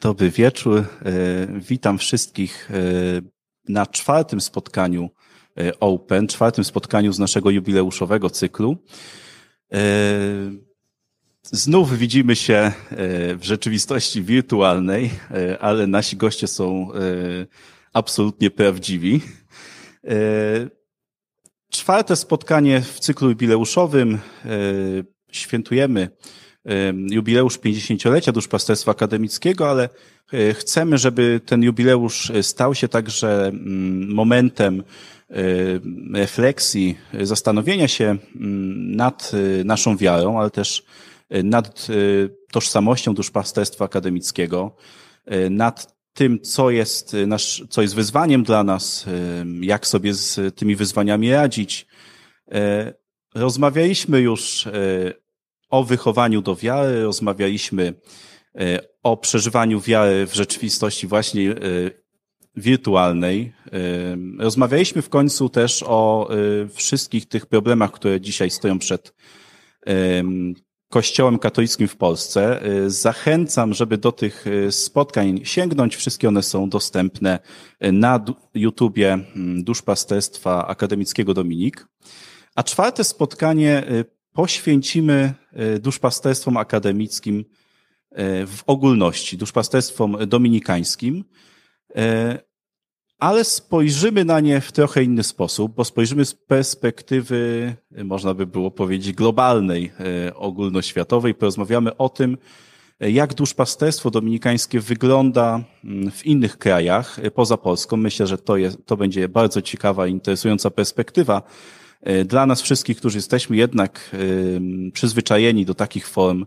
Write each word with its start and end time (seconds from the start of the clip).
Dobry 0.00 0.30
wieczór. 0.30 0.78
E, 0.78 0.84
witam 1.60 1.98
wszystkich 1.98 2.70
e, 2.70 2.74
na 3.68 3.86
czwartym 3.86 4.40
spotkaniu 4.40 5.10
e, 5.58 5.80
Open, 5.80 6.28
czwartym 6.28 6.64
spotkaniu 6.64 7.12
z 7.12 7.18
naszego 7.18 7.50
jubileuszowego 7.50 8.30
cyklu. 8.30 8.76
Znów 11.42 11.98
widzimy 11.98 12.36
się 12.36 12.72
w 13.36 13.40
rzeczywistości 13.42 14.22
wirtualnej, 14.22 15.10
ale 15.60 15.86
nasi 15.86 16.16
goście 16.16 16.46
są 16.46 16.88
absolutnie 17.92 18.50
prawdziwi. 18.50 19.20
Czwarte 21.70 22.16
spotkanie 22.16 22.80
w 22.80 23.00
cyklu 23.00 23.28
jubileuszowym 23.28 24.18
świętujemy 25.32 26.10
jubileusz 27.10 27.58
50-lecia 27.58 28.32
duszpasterstwa 28.32 28.90
akademickiego, 28.90 29.70
ale 29.70 29.88
e, 30.32 30.54
chcemy, 30.54 30.98
żeby 30.98 31.40
ten 31.46 31.62
jubileusz 31.62 32.30
e, 32.30 32.42
stał 32.42 32.74
się 32.74 32.88
także 32.88 33.46
mm, 33.46 34.14
momentem 34.14 34.82
e, 35.30 35.34
refleksji, 36.14 36.98
zastanowienia 37.22 37.88
się 37.88 38.04
mm, 38.04 38.96
nad 38.96 39.32
naszą 39.64 39.96
wiarą, 39.96 40.38
ale 40.38 40.50
też 40.50 40.82
nad 41.44 41.86
tożsamością 42.52 43.14
duszpasterstwa 43.14 43.84
akademickiego, 43.84 44.76
nad 45.50 45.94
tym, 46.12 46.40
co 46.40 46.70
jest, 46.70 47.16
nasz, 47.26 47.64
co 47.70 47.82
jest 47.82 47.94
wyzwaniem 47.94 48.42
dla 48.42 48.64
nas, 48.64 49.06
jak 49.60 49.86
sobie 49.86 50.14
z 50.14 50.56
tymi 50.56 50.76
wyzwaniami 50.76 51.32
radzić. 51.32 51.86
Rozmawialiśmy 53.34 54.20
już 54.20 54.68
o 55.70 55.84
wychowaniu 55.84 56.42
do 56.42 56.56
wiary, 56.56 57.02
rozmawialiśmy 57.02 57.94
e, 58.54 58.80
o 59.02 59.16
przeżywaniu 59.16 59.80
wiary 59.80 60.26
w 60.26 60.34
rzeczywistości 60.34 61.06
właśnie 61.06 61.50
e, 61.50 61.56
wirtualnej. 62.56 63.52
E, 63.66 63.78
rozmawialiśmy 64.38 65.02
w 65.02 65.08
końcu 65.08 65.48
też 65.48 65.84
o 65.86 66.28
wszystkich 66.74 67.26
tych 67.26 67.46
problemach, 67.46 67.92
które 67.92 68.20
dzisiaj 68.20 68.50
stoją 68.50 68.78
przed 68.78 69.14
Kościołem 70.88 71.38
katolickim 71.38 71.88
w 71.88 71.96
Polsce. 71.96 72.60
Zachęcam, 72.86 73.74
żeby 73.74 73.98
do 73.98 74.12
tych 74.12 74.44
spotkań 74.70 75.40
sięgnąć. 75.44 75.96
Wszystkie 75.96 76.28
one 76.28 76.42
są 76.42 76.68
dostępne 76.68 77.38
na 77.80 78.24
YouTubie 78.54 79.18
Duszpasterstwa 79.56 80.66
Akademickiego 80.66 81.34
Dominik. 81.34 81.86
A 82.54 82.62
czwarte 82.62 83.04
spotkanie 83.04 83.84
poświęcimy 84.32 85.34
e, 85.52 85.78
duszpasterstwom 85.78 86.56
akademickim 86.56 87.44
e, 88.10 88.46
w 88.46 88.62
ogólności, 88.66 89.38
duszpasterstwom 89.38 90.16
dominikańskim, 90.26 91.24
e, 91.96 92.38
ale 93.18 93.44
spojrzymy 93.44 94.24
na 94.24 94.40
nie 94.40 94.60
w 94.60 94.72
trochę 94.72 95.04
inny 95.04 95.22
sposób, 95.22 95.74
bo 95.74 95.84
spojrzymy 95.84 96.24
z 96.24 96.34
perspektywy, 96.34 97.74
można 98.04 98.34
by 98.34 98.46
było 98.46 98.70
powiedzieć, 98.70 99.16
globalnej, 99.16 99.92
ogólnoświatowej. 100.34 101.34
Porozmawiamy 101.34 101.96
o 101.96 102.08
tym, 102.08 102.38
jak 103.00 103.34
duszpasterstwo 103.34 104.10
dominikańskie 104.10 104.80
wygląda 104.80 105.60
mm, 105.84 106.10
w 106.10 106.26
innych 106.26 106.58
krajach 106.58 107.20
poza 107.34 107.56
Polską. 107.56 107.96
Myślę, 107.96 108.26
że 108.26 108.38
to, 108.38 108.56
jest, 108.56 108.86
to 108.86 108.96
będzie 108.96 109.28
bardzo 109.28 109.62
ciekawa 109.62 110.06
interesująca 110.06 110.70
perspektywa. 110.70 111.42
E, 112.02 112.24
dla 112.24 112.46
nas 112.46 112.62
wszystkich, 112.62 112.96
którzy 112.96 113.18
jesteśmy 113.18 113.56
jednak 113.56 114.16
przyzwyczajeni 114.92 115.64
do 115.64 115.74
takich 115.74 116.08
form, 116.08 116.46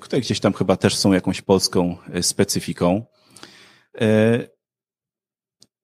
które 0.00 0.20
gdzieś 0.20 0.40
tam 0.40 0.52
chyba 0.52 0.76
też 0.76 0.96
są 0.96 1.12
jakąś 1.12 1.42
polską 1.42 1.96
e, 2.12 2.22
specyfiką. 2.22 3.04
E, 4.00 4.48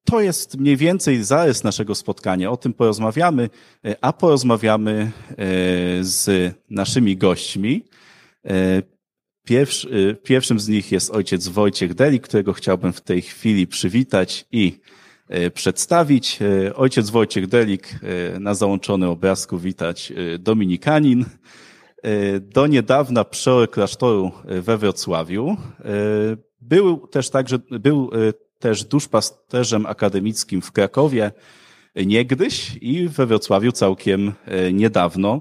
to 0.04 0.20
jest 0.20 0.56
mniej 0.58 0.76
więcej 0.76 1.24
zarys 1.24 1.64
naszego 1.64 1.94
spotkania. 1.94 2.50
O 2.50 2.56
tym 2.56 2.72
porozmawiamy, 2.72 3.50
a 4.00 4.12
porozmawiamy 4.12 5.10
z 6.00 6.54
naszymi 6.70 7.16
gośćmi. 7.16 7.84
Pierwszy, 9.46 10.16
pierwszym 10.22 10.60
z 10.60 10.68
nich 10.68 10.92
jest 10.92 11.10
ojciec 11.10 11.48
Wojciech 11.48 11.94
Deli, 11.94 12.20
którego 12.20 12.52
chciałbym 12.52 12.92
w 12.92 13.00
tej 13.00 13.22
chwili 13.22 13.66
przywitać 13.66 14.46
i 14.52 14.72
E, 14.72 14.95
przedstawić. 15.54 16.38
E, 16.42 16.74
ojciec 16.74 17.10
Wojciech 17.10 17.46
Delik 17.46 17.88
e, 18.34 18.40
na 18.40 18.54
załączonym 18.54 19.08
obrazku 19.08 19.58
witać 19.58 20.12
dominikanin. 20.38 21.24
Do 22.40 22.66
niedawna 22.66 23.24
przeor 23.24 23.70
klasztoru 23.70 24.32
we 24.44 24.78
Wrocławiu. 24.78 25.56
Był 26.60 27.06
też 27.06 27.30
także, 27.30 27.58
był 27.58 28.10
też 28.58 28.84
duszpasterzem 28.84 29.86
akademickim 29.86 30.62
w 30.62 30.72
Krakowie 30.72 31.32
niegdyś 31.96 32.78
i 32.80 33.08
we 33.08 33.26
Wrocławiu 33.26 33.72
całkiem 33.72 34.32
niedawno. 34.72 35.40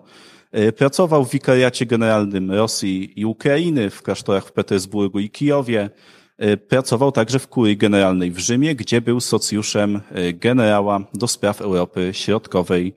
Pracował 0.78 1.25
w 1.25 1.31
wikariacie 1.31 1.85
generalnym 1.85 2.52
Rosji 2.52 3.19
i 3.19 3.25
Ukrainy, 3.25 3.90
w 3.90 4.02
klasztorach 4.02 4.46
w 4.46 4.52
Petersburgu 4.52 5.19
i 5.19 5.29
Kijowie. 5.29 5.90
E, 6.38 6.57
pracował 6.57 7.12
także 7.12 7.40
w 7.40 7.47
kurii 7.47 7.78
generalnej 7.78 8.31
w 8.31 8.40
Rzymie, 8.40 8.75
gdzie 8.75 9.01
był 9.01 9.19
socjuszem 9.19 10.01
e, 10.12 10.34
generała 10.34 11.00
do 11.13 11.28
spraw 11.28 11.62
Europy 11.62 12.09
Środkowej 12.13 12.94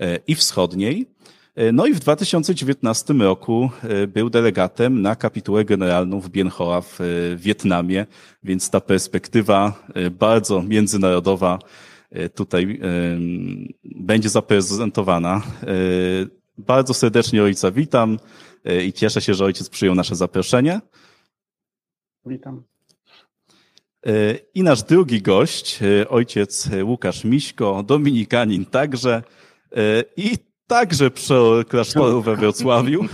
e, 0.00 0.16
i 0.26 0.34
Wschodniej. 0.34 1.06
No 1.72 1.86
i 1.86 1.94
w 1.94 2.00
2019 2.00 3.14
roku 3.14 3.70
był 4.08 4.30
delegatem 4.30 5.02
na 5.02 5.16
kapitułę 5.16 5.64
generalną 5.64 6.20
w 6.20 6.28
Bien 6.28 6.48
Hoa 6.48 6.80
w 6.80 6.98
Wietnamie, 7.36 8.06
więc 8.42 8.70
ta 8.70 8.80
perspektywa 8.80 9.86
bardzo 10.10 10.62
międzynarodowa 10.62 11.58
tutaj 12.34 12.80
będzie 13.84 14.28
zaprezentowana. 14.28 15.42
Bardzo 16.58 16.94
serdecznie 16.94 17.42
ojca 17.42 17.70
witam 17.70 18.18
i 18.86 18.92
cieszę 18.92 19.20
się, 19.20 19.34
że 19.34 19.44
ojciec 19.44 19.68
przyjął 19.68 19.94
nasze 19.94 20.16
zaproszenie. 20.16 20.80
Witam. 22.26 22.62
E, 24.06 24.34
I 24.54 24.62
nasz 24.62 24.82
drugi 24.82 25.22
gość, 25.22 25.78
e, 25.82 26.08
ojciec 26.08 26.68
Łukasz 26.84 27.24
Miśko, 27.24 27.82
dominikanin 27.82 28.64
także 28.64 29.22
e, 29.72 30.04
i 30.16 30.38
także 30.66 31.10
przeor 31.10 31.66
klasztoru 31.66 32.22
we 32.22 32.36
Wrocławiu. 32.36 33.04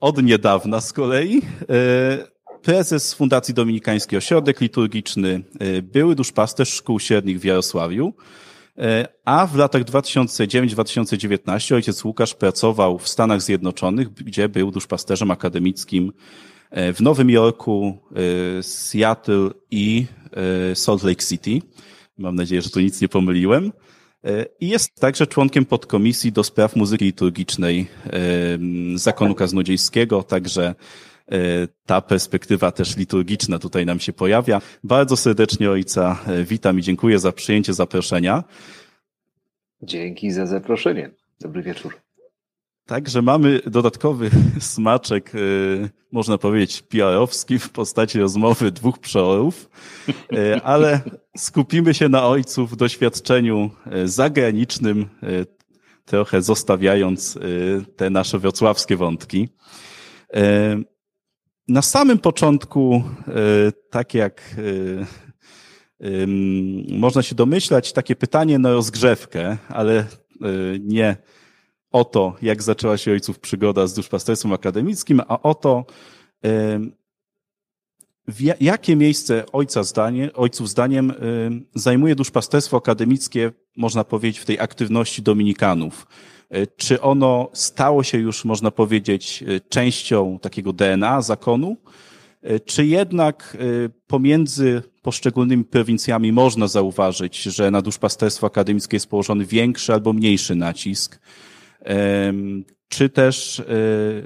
Od 0.00 0.22
niedawna 0.22 0.80
z 0.80 0.92
kolei. 0.92 1.42
Prezes 2.62 3.14
Fundacji 3.14 3.54
Dominikańskiej 3.54 4.18
Ośrodek 4.18 4.60
Liturgiczny, 4.60 5.42
były 5.82 6.14
duszpasterz 6.14 6.68
szkół 6.68 7.00
średnich 7.00 7.40
w 7.40 7.44
Jarosławiu, 7.44 8.14
a 9.24 9.46
w 9.46 9.56
latach 9.56 9.82
2009-2019 9.84 11.74
ojciec 11.74 12.04
Łukasz 12.04 12.34
pracował 12.34 12.98
w 12.98 13.08
Stanach 13.08 13.42
Zjednoczonych, 13.42 14.12
gdzie 14.12 14.48
był 14.48 14.70
duszpasterzem 14.70 15.30
akademickim 15.30 16.12
w 16.70 17.00
Nowym 17.00 17.30
Jorku, 17.30 17.98
e, 18.58 18.62
Seattle 18.62 19.50
i 19.70 20.06
e, 20.70 20.74
Salt 20.74 21.02
Lake 21.02 21.24
City. 21.24 21.60
Mam 22.18 22.34
nadzieję, 22.34 22.62
że 22.62 22.70
tu 22.70 22.80
nic 22.80 23.00
nie 23.00 23.08
pomyliłem. 23.08 23.72
I 24.60 24.68
jest 24.68 25.00
także 25.00 25.26
członkiem 25.26 25.64
podkomisji 25.64 26.32
do 26.32 26.44
spraw 26.44 26.76
muzyki 26.76 27.04
liturgicznej 27.04 27.86
Zakonu 28.94 29.34
Kaznodziejskiego, 29.34 30.22
także 30.22 30.74
ta 31.86 32.00
perspektywa 32.00 32.72
też 32.72 32.96
liturgiczna 32.96 33.58
tutaj 33.58 33.86
nam 33.86 34.00
się 34.00 34.12
pojawia. 34.12 34.60
Bardzo 34.84 35.16
serdecznie 35.16 35.70
Ojca 35.70 36.18
witam 36.44 36.78
i 36.78 36.82
dziękuję 36.82 37.18
za 37.18 37.32
przyjęcie 37.32 37.74
zaproszenia. 37.74 38.44
Dzięki 39.82 40.30
za 40.30 40.46
zaproszenie. 40.46 41.10
Dobry 41.40 41.62
wieczór. 41.62 42.05
Także 42.86 43.22
mamy 43.22 43.60
dodatkowy 43.66 44.30
smaczek, 44.60 45.34
y, 45.34 45.90
można 46.12 46.38
powiedzieć, 46.38 46.82
PR-owski 46.82 47.58
w 47.58 47.70
postaci 47.70 48.20
rozmowy 48.20 48.72
dwóch 48.72 48.98
przeorów, 48.98 49.70
y, 50.08 50.62
ale 50.62 51.00
skupimy 51.36 51.94
się 51.94 52.08
na 52.08 52.26
ojcu 52.26 52.66
w 52.66 52.76
doświadczeniu 52.76 53.70
y, 54.04 54.08
zagranicznym, 54.08 55.08
trochę 56.04 56.42
zostawiając 56.42 57.38
te 57.96 58.10
nasze 58.10 58.38
wrocławskie 58.38 58.96
wątki. 58.96 59.48
Na 61.68 61.82
samym 61.82 62.18
początku, 62.18 63.02
tak 63.90 64.14
jak 64.14 64.56
można 66.88 67.22
się 67.22 67.34
domyślać, 67.34 67.92
takie 67.92 68.16
pytanie 68.16 68.58
na 68.58 68.72
rozgrzewkę, 68.72 69.56
ale 69.68 70.06
nie 70.80 71.16
o 71.96 72.04
to, 72.04 72.36
jak 72.42 72.62
zaczęła 72.62 72.98
się 72.98 73.12
ojców 73.12 73.38
przygoda 73.38 73.86
z 73.86 73.94
duszpasterstwem 73.94 74.52
akademickim, 74.52 75.22
a 75.28 75.42
o 75.42 75.54
to, 75.54 75.84
jakie 78.60 78.96
miejsce 78.96 79.44
ojca 79.52 79.82
zdanie, 79.82 80.32
ojców 80.34 80.68
zdaniem 80.68 81.12
zajmuje 81.74 82.14
duszpasterstwo 82.14 82.76
akademickie 82.76 83.52
można 83.76 84.04
powiedzieć, 84.04 84.38
w 84.38 84.44
tej 84.44 84.60
aktywności 84.60 85.22
dominikanów. 85.22 86.06
Czy 86.76 87.00
ono 87.00 87.48
stało 87.52 88.02
się 88.02 88.18
już, 88.18 88.44
można 88.44 88.70
powiedzieć, 88.70 89.44
częścią 89.68 90.38
takiego 90.42 90.72
DNA 90.72 91.22
zakonu, 91.22 91.76
czy 92.64 92.86
jednak 92.86 93.56
pomiędzy 94.06 94.82
poszczególnymi 95.02 95.64
prowincjami 95.64 96.32
można 96.32 96.66
zauważyć, 96.68 97.42
że 97.42 97.70
na 97.70 97.82
duszpasterstwo 97.82 98.46
akademickie 98.46 98.96
jest 98.96 99.06
położony 99.06 99.44
większy 99.44 99.92
albo 99.92 100.12
mniejszy 100.12 100.54
nacisk? 100.54 101.20
Czy 102.88 103.08
też, 103.08 103.62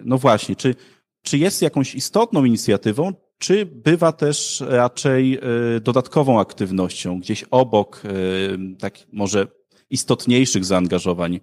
no 0.05 0.19
właśnie, 0.19 0.57
czy, 0.57 0.75
czy 1.23 1.39
jest 1.39 1.63
jakąś 1.63 1.95
istotną 1.95 2.45
inicjatywą, 2.45 3.13
czy 3.41 3.67
bywa 3.67 4.13
też 4.13 4.65
raczej 4.67 5.35
e, 5.35 5.41
dodatkową 5.81 6.41
aktywnością, 6.41 7.21
gdzieś 7.21 7.45
obok 7.51 8.03
e, 8.05 8.09
tak 8.79 8.99
może 9.13 9.47
istotniejszych 9.91 10.65
zaangażowań 10.65 11.41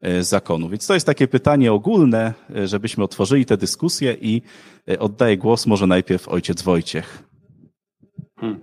e, 0.00 0.22
zakonu? 0.22 0.68
Więc 0.68 0.86
to 0.86 0.94
jest 0.94 1.06
takie 1.06 1.28
pytanie 1.28 1.72
ogólne, 1.72 2.34
żebyśmy 2.64 3.04
otworzyli 3.04 3.46
tę 3.46 3.56
dyskusję 3.56 4.16
i 4.20 4.42
oddaję 4.98 5.38
głos 5.38 5.66
może 5.66 5.86
najpierw 5.86 6.28
ojciec 6.28 6.62
Wojciech. 6.62 7.22
Hmm. 8.40 8.60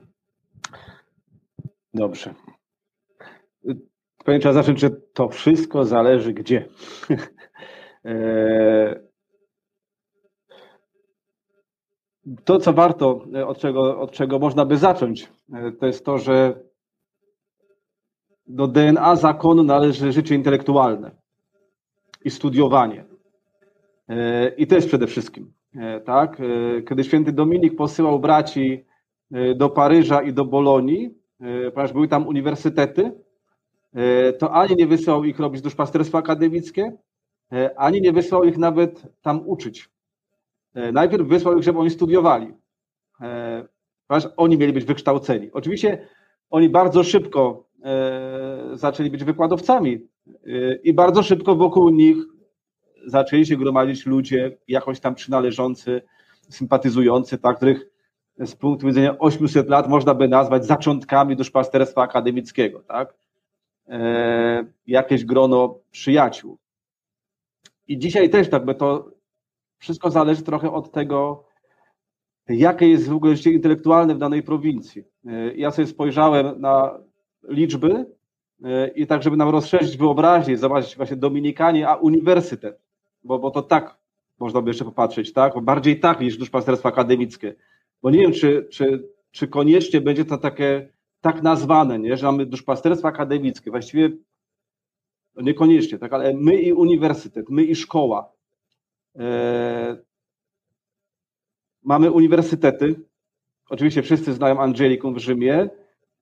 Dobrze. 1.93 2.33
Powiem, 4.29 4.41
trzeba 4.41 4.53
zacząć, 4.53 4.79
że 4.79 4.89
to 4.89 5.29
wszystko 5.29 5.85
zależy 5.85 6.33
gdzie. 6.33 6.65
to, 12.45 12.59
co 12.59 12.73
warto, 12.73 13.25
e, 13.35 13.47
od 13.47 13.57
czego, 13.57 13.99
od 13.99 14.11
czego 14.11 14.39
można 14.39 14.65
by 14.65 14.77
zacząć, 14.77 15.29
e, 15.53 15.71
to 15.71 15.85
jest 15.85 16.05
to, 16.05 16.17
że 16.17 16.59
do 18.47 18.67
DNA 18.67 19.15
zakonu 19.15 19.63
należy 19.63 20.11
życie 20.11 20.35
intelektualne 20.35 21.11
i 22.25 22.29
studiowanie. 22.29 23.05
E, 24.09 24.49
I 24.49 24.67
to 24.67 24.75
jest 24.75 24.87
przede 24.87 25.07
wszystkim. 25.07 25.53
Tak? 26.05 26.41
Kiedy 26.89 27.03
święty 27.03 27.31
Dominik 27.31 27.75
posyłał 27.75 28.19
braci 28.19 28.85
do 29.55 29.69
Paryża 29.69 30.21
i 30.21 30.33
do 30.33 30.45
Bolonii, 30.45 31.15
ponieważ 31.39 31.93
były 31.93 32.07
tam 32.07 32.27
uniwersytety, 32.27 33.11
to 34.39 34.53
ani 34.53 34.75
nie 34.75 34.87
wysłał 34.87 35.23
ich 35.23 35.39
robić 35.39 35.61
duszpasterstwo 35.61 36.17
akademickie, 36.17 36.97
ani 37.75 38.01
nie 38.01 38.11
wysłał 38.11 38.43
ich 38.43 38.57
nawet 38.57 39.03
tam 39.21 39.47
uczyć. 39.47 39.89
E, 40.73 40.91
najpierw 40.91 41.27
wysłał 41.27 41.57
ich, 41.57 41.63
żeby 41.63 41.79
oni 41.79 41.89
studiowali, 41.89 42.53
e, 43.21 43.67
ponieważ 44.07 44.31
oni 44.37 44.57
mieli 44.57 44.73
być 44.73 44.85
wykształceni. 44.85 45.51
Oczywiście 45.51 46.07
oni 46.49 46.69
bardzo 46.69 47.03
szybko 47.03 47.67
e, 47.83 48.69
zaczęli 48.73 49.09
być 49.09 49.23
wykładowcami 49.23 50.07
i 50.83 50.93
bardzo 50.93 51.23
szybko 51.23 51.55
wokół 51.55 51.89
nich 51.89 52.17
zaczęli 53.05 53.45
się 53.45 53.57
gromadzić 53.57 54.05
ludzie 54.05 54.57
jakoś 54.67 54.99
tam 54.99 55.15
przynależący, 55.15 56.01
sympatyzujący, 56.49 57.37
tak, 57.37 57.57
których 57.57 57.89
z 58.39 58.55
punktu 58.55 58.87
widzenia 58.87 59.19
800 59.19 59.69
lat 59.69 59.89
można 59.89 60.13
by 60.13 60.27
nazwać 60.27 60.65
zaczątkami 60.65 61.35
duszpasterstwa 61.35 62.01
akademickiego, 62.01 62.79
tak? 62.79 63.13
Jakieś 64.87 65.25
grono 65.25 65.79
przyjaciół. 65.91 66.57
I 67.87 67.97
dzisiaj 67.97 68.29
też 68.29 68.49
tak 68.49 68.65
by 68.65 68.75
to 68.75 69.11
wszystko 69.79 70.11
zależy 70.11 70.41
trochę 70.41 70.71
od 70.71 70.91
tego, 70.91 71.43
jakie 72.49 72.89
jest 72.89 73.09
w 73.09 73.15
ogóle 73.15 73.35
życie 73.35 73.51
intelektualne 73.51 74.15
w 74.15 74.17
danej 74.17 74.43
prowincji. 74.43 75.03
E, 75.27 75.55
ja 75.55 75.71
sobie 75.71 75.87
spojrzałem 75.87 76.61
na 76.61 76.99
liczby 77.47 78.05
e, 78.63 78.87
i 78.87 79.07
tak, 79.07 79.23
żeby 79.23 79.37
nam 79.37 79.49
rozszerzyć 79.49 79.97
wyobraźnię, 79.97 80.57
zobaczyć 80.57 80.97
właśnie 80.97 81.17
Dominikanie, 81.17 81.87
a 81.87 81.95
uniwersytet, 81.95 82.81
bo, 83.23 83.39
bo 83.39 83.51
to 83.51 83.61
tak 83.61 83.97
można 84.39 84.61
by 84.61 84.69
jeszcze 84.69 84.85
popatrzeć, 84.85 85.33
tak? 85.33 85.61
Bardziej 85.61 85.99
tak 85.99 86.19
niż 86.19 86.37
duszpasterstwo 86.37 86.89
akademickie. 86.89 87.55
Bo 88.01 88.09
nie 88.09 88.19
wiem, 88.19 88.31
czy, 88.31 88.67
czy, 88.71 89.09
czy 89.31 89.47
koniecznie 89.47 90.01
będzie 90.01 90.25
to 90.25 90.37
takie 90.37 90.89
tak 91.21 91.43
nazwane, 91.43 91.99
nie? 91.99 92.17
że 92.17 92.25
mamy 92.25 92.45
duszpasterstwo 92.45 93.07
akademickie. 93.07 93.71
Właściwie 93.71 94.09
no 95.35 95.41
niekoniecznie, 95.41 95.97
tak, 95.97 96.13
ale 96.13 96.33
my 96.33 96.61
i 96.61 96.73
uniwersytet, 96.73 97.49
my 97.49 97.63
i 97.63 97.75
szkoła. 97.75 98.31
E, 99.19 99.97
mamy 101.83 102.11
uniwersytety. 102.11 102.95
Oczywiście 103.69 104.01
wszyscy 104.01 104.33
znają 104.33 104.59
Angelikum 104.59 105.13
w 105.13 105.17
Rzymie, 105.17 105.69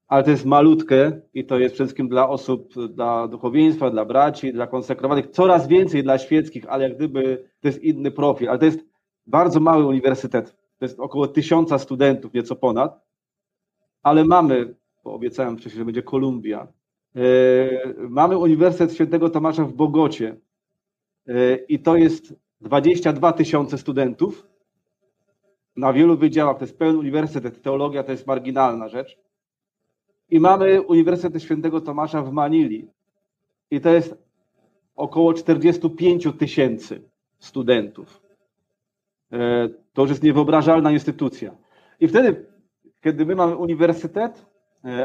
ale 0.07 0.23
to 0.23 0.31
jest 0.31 0.45
malutkie 0.45 1.21
i 1.33 1.45
to 1.45 1.59
jest 1.59 1.75
przede 1.75 1.87
wszystkim 1.87 2.09
dla 2.09 2.29
osób, 2.29 2.73
dla 2.89 3.27
duchowieństwa, 3.27 3.89
dla 3.89 4.05
braci, 4.05 4.53
dla 4.53 4.67
konsekrowanych, 4.67 5.27
coraz 5.27 5.67
więcej 5.67 6.03
dla 6.03 6.17
świeckich, 6.17 6.69
ale 6.69 6.83
jak 6.83 6.95
gdyby 6.95 7.49
to 7.59 7.67
jest 7.67 7.83
inny 7.83 8.11
profil, 8.11 8.49
ale 8.49 8.59
to 8.59 8.65
jest 8.65 8.79
bardzo 9.25 9.59
mały 9.59 9.85
uniwersytet. 9.85 10.55
To 10.79 10.85
jest 10.85 10.99
około 10.99 11.27
tysiąca 11.27 11.79
studentów, 11.79 12.33
nieco 12.33 12.55
ponad, 12.55 13.01
ale 14.03 14.25
mamy, 14.25 14.75
bo 15.07 15.13
obiecałem 15.13 15.57
wcześniej, 15.57 15.77
że 15.77 15.85
będzie 15.85 16.03
Kolumbia. 16.03 16.67
Yy, 17.15 17.95
mamy 18.09 18.37
Uniwersytet 18.37 18.93
Świętego 18.93 19.29
Tomasza 19.29 19.63
w 19.63 19.73
Bogocie 19.73 20.35
yy, 21.25 21.65
i 21.69 21.79
to 21.79 21.95
jest 21.95 22.35
22 22.61 23.33
tysiące 23.33 23.77
studentów 23.77 24.47
na 25.75 25.93
wielu 25.93 26.17
wydziałach, 26.17 26.57
to 26.57 26.63
jest 26.63 26.77
pełen 26.77 26.95
uniwersytet, 26.95 27.61
teologia 27.61 28.03
to 28.03 28.11
jest 28.11 28.27
marginalna 28.27 28.89
rzecz. 28.89 29.17
I 30.29 30.39
mamy 30.39 30.81
Uniwersytet 30.81 31.43
Świętego 31.43 31.81
Tomasza 31.81 32.21
w 32.21 32.31
Manili. 32.31 32.87
I 33.71 33.81
to 33.81 33.89
jest 33.89 34.15
około 34.95 35.33
45 35.33 36.27
tysięcy 36.39 37.01
studentów. 37.39 38.21
E, 39.31 39.69
to 39.93 40.01
już 40.01 40.09
jest 40.09 40.23
niewyobrażalna 40.23 40.91
instytucja. 40.91 41.55
I 41.99 42.07
wtedy, 42.07 42.45
kiedy 43.01 43.25
my 43.25 43.35
mamy 43.35 43.55
uniwersytet, 43.55 44.45
e, 44.45 44.56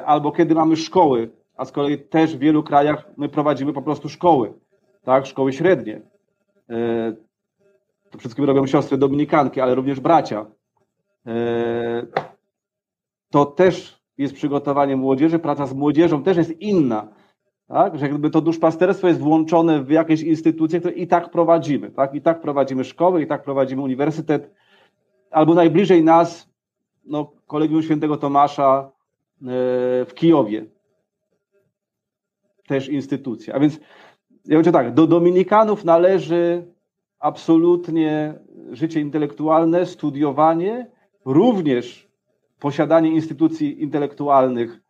albo 0.07 0.33
kiedy 0.33 0.55
mamy 0.55 0.77
szkoły, 0.77 1.31
a 1.57 1.65
z 1.65 1.73
kolei 1.73 1.99
też 1.99 2.37
w 2.37 2.39
wielu 2.39 2.63
krajach 2.63 3.05
my 3.17 3.29
prowadzimy 3.29 3.73
po 3.73 3.83
prostu 3.83 4.09
szkoły, 4.09 4.53
tak, 5.05 5.27
szkoły 5.27 5.53
średnie. 5.53 6.01
E, 6.71 7.13
to 8.11 8.19
wszystkim 8.19 8.45
robią 8.45 8.67
siostry 8.67 8.99
dominikanki, 8.99 9.61
ale 9.61 9.75
również 9.75 10.01
bracia. 10.01 10.47
E, 11.27 12.07
to 13.31 13.47
też 13.47 14.03
jest 14.19 14.35
przygotowanie 14.35 14.97
młodzieży, 14.97 15.39
praca 15.39 15.67
z 15.67 15.75
młodzieżą 15.75 16.23
też 16.23 16.37
jest 16.37 16.61
inna. 16.61 17.09
Tak? 17.69 17.99
Że 17.99 18.07
jakby 18.07 18.31
to 18.31 18.41
duszpasterstwo 18.41 19.09
jest 19.09 19.21
włączone 19.21 19.83
w 19.83 19.91
jakieś 19.91 20.23
instytucje, 20.23 20.81
które 20.81 20.95
i 20.95 21.07
tak 21.07 21.31
prowadzimy. 21.31 21.91
Tak? 21.91 22.15
I 22.15 22.23
tak 22.23 22.41
prowadzimy 22.41 22.85
szkoły, 22.85 23.23
i 23.23 23.27
tak 23.27 23.43
prowadzimy 23.43 23.83
uniwersytet. 23.83 24.55
Albo 25.31 25.55
najbliżej 25.55 26.05
nas, 26.05 26.51
no, 27.05 27.33
Kolegium 27.47 27.83
Świętego 27.83 28.17
Tomasza 28.17 28.91
e, 28.91 29.02
w 30.07 30.11
Kijowie. 30.15 30.65
Też 32.67 32.89
instytucja. 32.89 33.55
A 33.55 33.61
więc 33.61 33.81
ja 34.45 34.59
mówię 34.59 34.73
tak, 34.73 34.95
do 34.95 35.07
Dominikanów 35.07 35.85
należy 35.85 36.67
absolutnie 37.19 38.35
życie 38.73 39.01
intelektualne, 39.01 39.87
studiowanie, 39.87 40.91
również 41.25 42.09
posiadanie 42.61 43.11
instytucji 43.11 43.83
intelektualnych, 43.83 44.81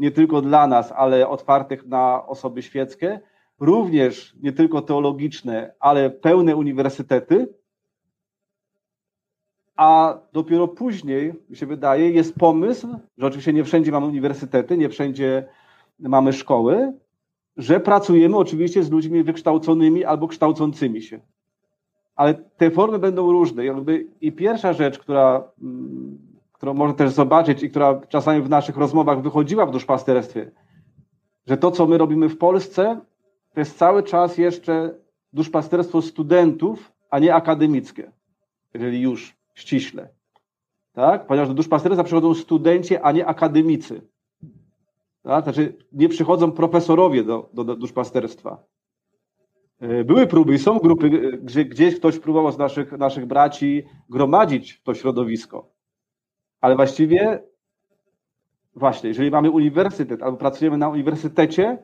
nie 0.00 0.10
tylko 0.10 0.42
dla 0.42 0.66
nas, 0.66 0.92
ale 0.92 1.28
otwartych 1.28 1.86
na 1.86 2.26
osoby 2.26 2.62
świeckie, 2.62 3.20
również 3.60 4.36
nie 4.42 4.52
tylko 4.52 4.82
teologiczne, 4.82 5.74
ale 5.80 6.10
pełne 6.10 6.56
uniwersytety, 6.56 7.54
a 9.76 10.18
dopiero 10.32 10.68
później, 10.68 11.34
mi 11.50 11.56
się 11.56 11.66
wydaje, 11.66 12.10
jest 12.10 12.34
pomysł, 12.34 12.96
że 13.18 13.26
oczywiście 13.26 13.52
nie 13.52 13.64
wszędzie 13.64 13.92
mamy 13.92 14.06
uniwersytety, 14.06 14.78
nie 14.78 14.88
wszędzie 14.88 15.48
mamy 15.98 16.32
szkoły, 16.32 16.92
że 17.56 17.80
pracujemy 17.80 18.36
oczywiście 18.36 18.82
z 18.82 18.90
ludźmi 18.90 19.22
wykształconymi 19.22 20.04
albo 20.04 20.28
kształcącymi 20.28 21.02
się 21.02 21.20
ale 22.14 22.34
te 22.34 22.70
formy 22.70 22.98
będą 22.98 23.32
różne. 23.32 23.64
Jakby 23.64 24.06
I 24.20 24.32
pierwsza 24.32 24.72
rzecz, 24.72 24.98
która, 24.98 25.44
mm, 25.62 26.18
którą 26.52 26.74
można 26.74 26.94
też 26.94 27.10
zobaczyć 27.10 27.62
i 27.62 27.70
która 27.70 28.00
czasami 28.08 28.42
w 28.42 28.48
naszych 28.48 28.76
rozmowach 28.76 29.22
wychodziła 29.22 29.66
w 29.66 29.70
duszpasterstwie, 29.70 30.50
że 31.46 31.56
to, 31.56 31.70
co 31.70 31.86
my 31.86 31.98
robimy 31.98 32.28
w 32.28 32.38
Polsce, 32.38 33.00
to 33.54 33.60
jest 33.60 33.78
cały 33.78 34.02
czas 34.02 34.38
jeszcze 34.38 34.94
duszpasterstwo 35.32 36.02
studentów, 36.02 36.92
a 37.10 37.18
nie 37.18 37.34
akademickie, 37.34 38.12
jeżeli 38.74 39.00
już 39.00 39.36
ściśle. 39.54 40.08
Tak? 40.92 41.26
Ponieważ 41.26 41.48
do 41.48 41.54
duszpasterstwa 41.54 42.04
przychodzą 42.04 42.34
studenci, 42.34 42.96
a 42.96 43.12
nie 43.12 43.26
akademicy. 43.26 44.08
Tak? 45.22 45.44
Znaczy, 45.44 45.76
nie 45.92 46.08
przychodzą 46.08 46.52
profesorowie 46.52 47.24
do, 47.24 47.50
do, 47.52 47.64
do 47.64 47.76
duszpasterstwa. 47.76 48.64
E, 49.80 50.04
były 50.04 50.26
próby 50.26 50.54
i 50.54 50.58
są 50.58 50.78
grupy, 50.78 51.06
e, 51.06 51.38
gdzie 51.38 51.64
gdzieś 51.64 51.96
ktoś 51.96 52.18
próbował 52.18 52.52
z 52.52 52.58
naszych, 52.58 52.92
naszych 52.92 53.26
braci 53.26 53.82
gromadzić 54.08 54.82
to 54.82 54.94
środowisko. 54.94 55.70
Ale 56.60 56.76
właściwie, 56.76 57.42
właśnie, 58.76 59.08
jeżeli 59.08 59.30
mamy 59.30 59.50
uniwersytet 59.50 60.22
albo 60.22 60.36
pracujemy 60.36 60.78
na 60.78 60.88
uniwersytecie, 60.88 61.78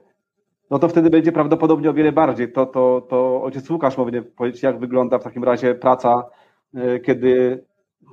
no 0.71 0.79
to 0.79 0.89
wtedy 0.89 1.11
będzie 1.11 1.33
prawdopodobnie 1.33 1.91
o 1.91 1.95
wiele 1.95 2.13
bardziej. 2.13 2.53
To, 2.53 2.67
to, 2.67 3.07
to 3.09 3.43
ojciec 3.43 3.71
Łukasz 3.71 3.95
powinien 3.95 4.25
powiedzieć, 4.25 4.63
jak 4.63 4.79
wygląda 4.79 5.19
w 5.19 5.25
takim 5.25 5.45
razie 5.45 5.75
praca, 5.75 6.25
kiedy 7.05 7.65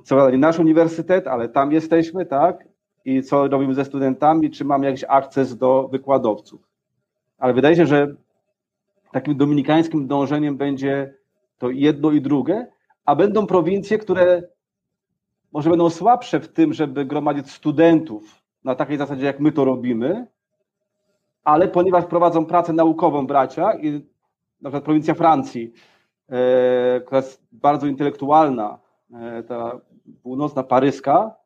co 0.04 0.30
nie 0.30 0.38
nasz 0.38 0.58
uniwersytet, 0.58 1.26
ale 1.26 1.48
tam 1.48 1.72
jesteśmy, 1.72 2.26
tak? 2.26 2.64
I 3.04 3.22
co 3.22 3.48
robimy 3.48 3.74
ze 3.74 3.84
studentami, 3.84 4.50
czy 4.50 4.64
mamy 4.64 4.86
jakiś 4.86 5.04
akces 5.08 5.56
do 5.56 5.88
wykładowców. 5.88 6.68
Ale 7.38 7.54
wydaje 7.54 7.76
się, 7.76 7.86
że 7.86 8.14
takim 9.12 9.36
dominikańskim 9.36 10.06
dążeniem 10.06 10.56
będzie 10.56 11.14
to 11.58 11.70
jedno 11.70 12.10
i 12.10 12.20
drugie, 12.20 12.66
a 13.04 13.16
będą 13.16 13.46
prowincje, 13.46 13.98
które 13.98 14.42
może 15.52 15.70
będą 15.70 15.90
słabsze 15.90 16.40
w 16.40 16.48
tym, 16.48 16.72
żeby 16.72 17.04
gromadzić 17.04 17.50
studentów 17.50 18.42
na 18.64 18.74
takiej 18.74 18.98
zasadzie, 18.98 19.26
jak 19.26 19.40
my 19.40 19.52
to 19.52 19.64
robimy, 19.64 20.26
ale 21.44 21.68
ponieważ 21.68 22.04
prowadzą 22.04 22.46
pracę 22.46 22.72
naukową 22.72 23.26
bracia 23.26 23.78
i 23.78 23.92
na 24.60 24.70
przykład 24.70 24.84
prowincja 24.84 25.14
Francji, 25.14 25.72
e, 25.72 25.95
która 27.04 27.20
jest 27.20 27.46
bardzo 27.52 27.86
intelektualna, 27.86 28.78
e, 29.14 29.42
ta 29.42 29.80
północna 30.22 30.62
paryska, 30.62 31.36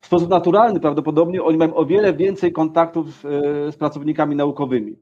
w 0.00 0.06
sposób 0.06 0.30
naturalny 0.30 0.80
prawdopodobnie 0.80 1.42
oni 1.42 1.58
mają 1.58 1.74
o 1.74 1.86
wiele 1.86 2.12
więcej 2.12 2.52
kontaktów 2.52 3.24
e, 3.24 3.72
z 3.72 3.76
pracownikami 3.76 4.36
naukowymi. 4.36 4.96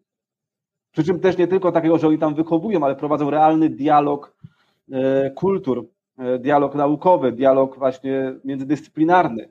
Przy 0.92 1.04
czym 1.04 1.20
też 1.20 1.38
nie 1.38 1.46
tylko 1.46 1.72
takiego, 1.72 1.98
że 1.98 2.08
oni 2.08 2.18
tam 2.18 2.34
wychowują, 2.34 2.84
ale 2.84 2.96
prowadzą 2.96 3.30
realny 3.30 3.68
dialog 3.68 4.36
e, 4.92 5.30
kultur, 5.30 5.86
e, 6.18 6.38
dialog 6.38 6.74
naukowy, 6.74 7.32
dialog 7.32 7.78
właśnie 7.78 8.34
międzydyscyplinarny. 8.44 9.48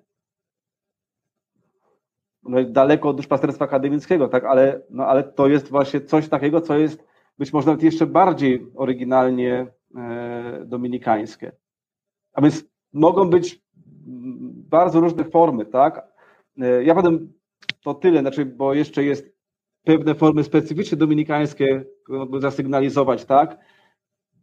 No, 2.44 2.64
daleko 2.64 3.10
od 3.10 3.18
duszpasterstwa 3.18 3.66
akademickiego, 3.66 4.28
tak, 4.28 4.46
ale, 4.46 4.82
no, 4.90 5.06
ale 5.06 5.24
to 5.24 5.48
jest 5.48 5.70
właśnie 5.70 6.02
coś 6.02 6.30
takiego, 6.30 6.62
co 6.62 6.78
jest 6.78 7.07
być 7.38 7.54
może 7.54 7.68
nawet 7.68 7.84
jeszcze 7.84 8.06
bardziej 8.06 8.68
oryginalnie 8.76 9.68
e, 9.96 10.66
dominikańskie. 10.66 11.52
A 12.34 12.42
więc 12.42 12.66
mogą 12.94 13.30
być 13.30 13.62
bardzo 14.70 15.00
różne 15.00 15.24
formy, 15.24 15.66
tak? 15.66 16.08
Ja 16.84 16.96
potem 16.96 17.34
to 17.84 17.94
tyle, 17.94 18.22
znaczy, 18.22 18.46
bo 18.46 18.74
jeszcze 18.74 19.04
jest 19.04 19.38
pewne 19.84 20.16
formy 20.16 20.44
specyficznie 20.44 20.98
dominikańskie 20.98 21.86
zasygnalizować, 22.40 23.26
tak? 23.26 23.58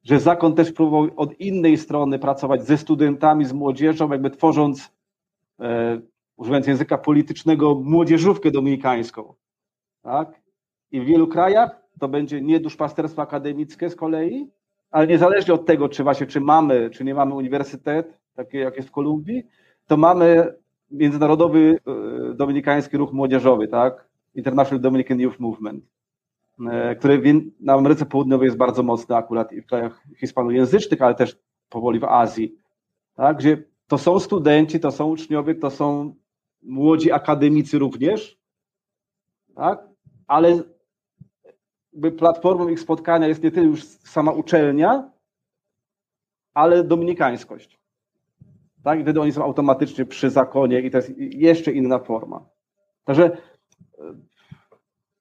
Że 0.02 0.20
zakon 0.20 0.54
też 0.54 0.72
próbował 0.72 1.10
od 1.16 1.40
innej 1.40 1.76
strony 1.76 2.18
pracować 2.18 2.66
ze 2.66 2.78
studentami, 2.78 3.44
z 3.44 3.52
młodzieżą, 3.52 4.12
jakby 4.12 4.30
tworząc, 4.30 4.92
e, 5.60 6.00
używając 6.36 6.66
języka 6.66 6.98
politycznego, 6.98 7.74
młodzieżówkę 7.74 8.50
dominikańską. 8.50 9.34
Tak? 10.02 10.40
I 10.90 11.00
w 11.00 11.04
wielu 11.04 11.28
krajach 11.28 11.83
to 12.00 12.08
będzie 12.08 12.40
nie 12.40 12.60
duszpasterstwo 12.60 13.22
akademickie 13.22 13.90
z 13.90 13.96
kolei, 13.96 14.50
ale 14.90 15.06
niezależnie 15.06 15.54
od 15.54 15.66
tego, 15.66 15.88
czy 15.88 16.02
właśnie, 16.02 16.26
czy 16.26 16.40
mamy, 16.40 16.90
czy 16.90 17.04
nie 17.04 17.14
mamy 17.14 17.34
uniwersytet, 17.34 18.18
taki 18.34 18.56
jak 18.56 18.76
jest 18.76 18.88
w 18.88 18.92
Kolumbii, 18.92 19.46
to 19.86 19.96
mamy 19.96 20.54
międzynarodowy 20.90 21.78
e, 22.30 22.34
dominikański 22.34 22.96
ruch 22.96 23.12
młodzieżowy, 23.12 23.68
tak? 23.68 24.08
International 24.34 24.80
Dominican 24.80 25.20
Youth 25.20 25.40
Movement, 25.40 25.84
e, 26.70 26.96
który 26.96 27.22
na 27.60 27.72
Ameryce 27.72 28.06
Południowej 28.06 28.46
jest 28.46 28.56
bardzo 28.56 28.82
mocny 28.82 29.16
akurat 29.16 29.52
i 29.52 29.62
w 29.62 29.66
krajach 29.66 30.02
hispanojęzycznych, 30.20 31.02
ale 31.02 31.14
też 31.14 31.36
powoli 31.68 32.00
w 32.00 32.04
Azji, 32.04 32.54
tak? 33.14 33.36
gdzie 33.36 33.62
to 33.88 33.98
są 33.98 34.20
studenci, 34.20 34.80
to 34.80 34.90
są 34.90 35.08
uczniowie, 35.08 35.54
to 35.54 35.70
są 35.70 36.14
młodzi 36.62 37.12
akademicy 37.12 37.78
również, 37.78 38.38
tak? 39.54 39.88
ale 40.26 40.62
platformą 42.18 42.68
ich 42.68 42.80
spotkania 42.80 43.26
jest 43.26 43.42
nie 43.42 43.50
tyle 43.50 43.66
już 43.66 43.84
sama 43.84 44.32
uczelnia, 44.32 45.10
ale 46.54 46.84
dominikańskość. 46.84 47.80
Tak? 48.82 49.02
Wtedy 49.02 49.20
oni 49.20 49.32
są 49.32 49.44
automatycznie 49.44 50.04
przy 50.04 50.30
zakonie 50.30 50.80
i 50.80 50.90
to 50.90 50.98
jest 50.98 51.12
jeszcze 51.18 51.72
inna 51.72 51.98
forma. 51.98 52.46
Także 53.04 53.36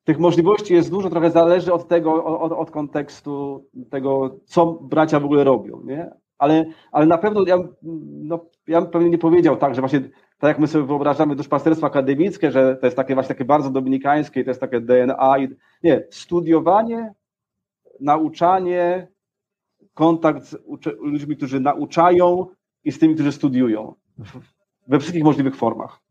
tych 0.03 0.19
możliwości 0.19 0.73
jest 0.73 0.89
dużo, 0.89 1.09
trochę 1.09 1.31
zależy 1.31 1.73
od 1.73 1.87
tego, 1.87 2.39
od, 2.39 2.51
od 2.51 2.71
kontekstu 2.71 3.65
tego, 3.89 4.39
co 4.45 4.65
bracia 4.65 5.19
w 5.19 5.25
ogóle 5.25 5.43
robią, 5.43 5.81
nie? 5.85 6.11
Ale, 6.37 6.65
ale 6.91 7.05
na 7.05 7.17
pewno 7.17 7.43
ja, 7.47 7.57
no, 8.23 8.45
ja 8.67 8.81
bym 8.81 8.91
pewnie 8.91 9.09
nie 9.09 9.17
powiedział 9.17 9.57
tak, 9.57 9.75
że 9.75 9.81
właśnie 9.81 10.01
tak 10.43 10.49
jak 10.49 10.59
my 10.59 10.67
sobie 10.67 10.85
wyobrażamy 10.85 11.35
duszpasterstwo 11.35 11.87
akademickie, 11.87 12.51
że 12.51 12.75
to 12.75 12.87
jest 12.87 12.97
takie 12.97 13.13
właśnie 13.13 13.35
takie 13.35 13.45
bardzo 13.45 13.69
dominikańskie 13.69 14.41
i 14.41 14.43
to 14.43 14.49
jest 14.49 14.61
takie 14.61 14.81
DNA. 14.81 15.39
I, 15.39 15.47
nie, 15.83 16.03
studiowanie, 16.09 17.13
nauczanie, 17.99 19.07
kontakt 19.93 20.43
z 20.43 20.57
ludźmi, 20.99 21.37
którzy 21.37 21.59
nauczają 21.59 22.47
i 22.83 22.91
z 22.91 22.99
tymi, 22.99 23.13
którzy 23.13 23.31
studiują. 23.31 23.95
We 24.87 24.99
wszystkich 24.99 25.23
możliwych 25.23 25.55
formach. 25.55 26.02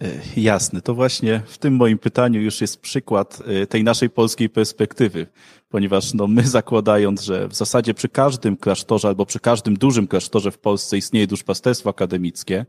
E, 0.00 0.40
jasne, 0.40 0.82
to 0.82 0.94
właśnie 0.94 1.42
w 1.46 1.58
tym 1.58 1.74
moim 1.74 1.98
pytaniu 1.98 2.40
już 2.40 2.60
jest 2.60 2.80
przykład 2.80 3.42
e, 3.46 3.66
tej 3.66 3.84
naszej 3.84 4.10
polskiej 4.10 4.48
perspektywy, 4.48 5.26
ponieważ 5.68 6.14
no, 6.14 6.26
my 6.26 6.42
zakładając, 6.42 7.22
że 7.22 7.48
w 7.48 7.54
zasadzie 7.54 7.94
przy 7.94 8.08
każdym 8.08 8.56
klasztorze 8.56 9.08
albo 9.08 9.26
przy 9.26 9.40
każdym 9.40 9.76
dużym 9.76 10.06
klasztorze 10.06 10.50
w 10.50 10.58
Polsce 10.58 10.98
istnieje 10.98 11.26
duszpasterstwo 11.26 11.90
akademickie, 11.90 12.66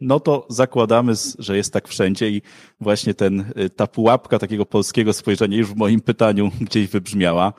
no 0.00 0.20
to 0.20 0.46
zakładamy, 0.50 1.12
że 1.38 1.56
jest 1.56 1.72
tak 1.72 1.88
wszędzie 1.88 2.30
i 2.30 2.42
właśnie 2.80 3.14
ten, 3.14 3.52
ta 3.76 3.86
pułapka 3.86 4.38
takiego 4.38 4.66
polskiego 4.66 5.12
spojrzenia 5.12 5.56
już 5.56 5.68
w 5.68 5.76
moim 5.76 6.00
pytaniu 6.00 6.50
gdzieś 6.60 6.88
wybrzmiała, 6.88 7.52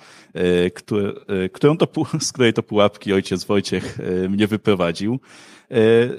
którą 1.53 1.77
to, 1.77 1.87
z 2.19 2.31
której 2.31 2.53
to 2.53 2.63
pułapki 2.63 3.13
ojciec 3.13 3.43
Wojciech 3.43 3.97
mnie 4.29 4.47
wyprowadził. 4.47 5.19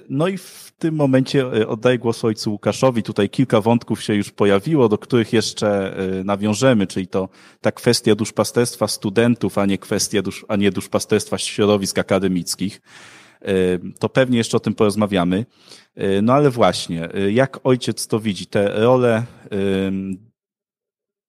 No 0.08 0.28
i 0.28 0.38
w 0.38 0.72
tym 0.78 0.94
momencie 0.94 1.68
oddaję 1.68 1.98
głos 1.98 2.24
ojcu 2.24 2.50
Łukaszowi. 2.50 3.02
Tutaj 3.02 3.30
kilka 3.30 3.60
wątków 3.60 4.02
się 4.02 4.14
już 4.14 4.30
pojawiło, 4.30 4.88
do 4.88 4.98
których 4.98 5.32
jeszcze 5.32 5.96
nawiążemy, 6.24 6.86
czyli 6.86 7.06
to 7.06 7.28
ta 7.60 7.72
kwestia 7.72 8.14
duszpasterstwa 8.14 8.88
studentów, 8.88 9.58
a 9.58 9.66
nie 9.66 9.78
kwestia, 9.78 10.22
dusz, 10.22 10.44
a 10.48 10.56
nie 10.56 10.70
duszpasterstwa 10.70 11.38
środowisk 11.38 11.98
akademickich. 11.98 12.80
E, 13.42 13.52
to 13.98 14.08
pewnie 14.08 14.38
jeszcze 14.38 14.56
o 14.56 14.60
tym 14.60 14.74
porozmawiamy. 14.74 15.46
No 16.22 16.32
ale 16.32 16.50
właśnie, 16.50 17.08
jak 17.30 17.60
ojciec 17.64 18.06
to 18.06 18.20
widzi, 18.20 18.46
te 18.46 18.68
role 18.68 19.22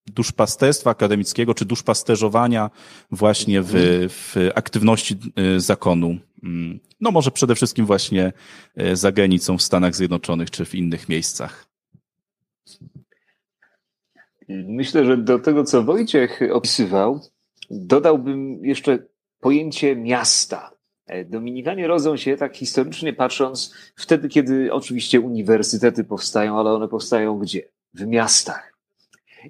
duszpasterstwa 0.06 0.90
akademickiego, 0.90 1.54
czy 1.54 1.64
duszpasterzowania 1.64 2.70
właśnie 3.10 3.62
w, 3.62 3.72
w 4.08 4.36
aktywności 4.54 5.16
zakonu 5.56 6.18
Mm, 6.42 6.80
no 7.00 7.10
może 7.10 7.30
przede 7.30 7.54
wszystkim 7.54 7.86
właśnie 7.86 8.32
za 8.92 9.12
granicą 9.12 9.58
w 9.58 9.62
Stanach 9.62 9.94
Zjednoczonych 9.94 10.50
czy 10.50 10.64
w 10.64 10.74
innych 10.74 11.08
miejscach. 11.08 11.66
Myślę, 14.48 15.04
że 15.04 15.16
do 15.16 15.38
tego, 15.38 15.64
co 15.64 15.82
Wojciech 15.82 16.40
opisywał, 16.52 17.20
dodałbym 17.70 18.64
jeszcze 18.64 18.98
pojęcie 19.40 19.96
miasta. 19.96 20.70
E, 21.08 21.24
Dominikanie 21.24 21.86
rodzą 21.86 22.16
się, 22.16 22.36
tak 22.36 22.56
historycznie 22.56 23.12
patrząc, 23.12 23.74
wtedy, 23.96 24.28
kiedy 24.28 24.72
oczywiście 24.72 25.20
uniwersytety 25.20 26.04
powstają, 26.04 26.58
ale 26.58 26.70
one 26.70 26.88
powstają 26.88 27.38
gdzie? 27.38 27.62
W 27.94 28.06
miastach. 28.06 28.78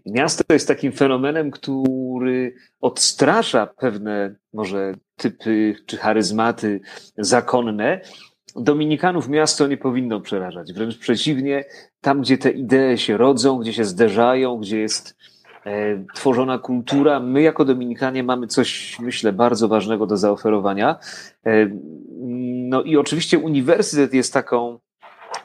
Miasto 0.06 0.44
jest 0.52 0.68
takim 0.68 0.92
fenomenem, 0.92 1.50
który 1.50 2.54
odstrasza 2.80 3.66
pewne 3.66 4.34
może 4.52 4.94
typy 5.16 5.76
czy 5.86 5.96
charyzmaty 5.96 6.80
zakonne. 7.18 8.00
Dominikanów 8.56 9.28
miasto 9.28 9.66
nie 9.66 9.76
powinno 9.76 10.20
przerażać. 10.20 10.72
Wręcz 10.72 10.98
przeciwnie, 10.98 11.64
tam 12.00 12.20
gdzie 12.20 12.38
te 12.38 12.50
idee 12.50 12.98
się 12.98 13.16
rodzą, 13.16 13.58
gdzie 13.58 13.72
się 13.72 13.84
zderzają, 13.84 14.56
gdzie 14.56 14.80
jest 14.80 15.16
tworzona 16.14 16.58
kultura, 16.58 17.20
my 17.20 17.42
jako 17.42 17.64
Dominikanie 17.64 18.22
mamy 18.22 18.46
coś, 18.46 19.00
myślę, 19.00 19.32
bardzo 19.32 19.68
ważnego 19.68 20.06
do 20.06 20.16
zaoferowania. 20.16 20.98
E, 21.46 21.68
no 22.68 22.82
i 22.82 22.96
oczywiście 22.96 23.38
uniwersytet 23.38 24.14
jest 24.14 24.32
taką, 24.32 24.78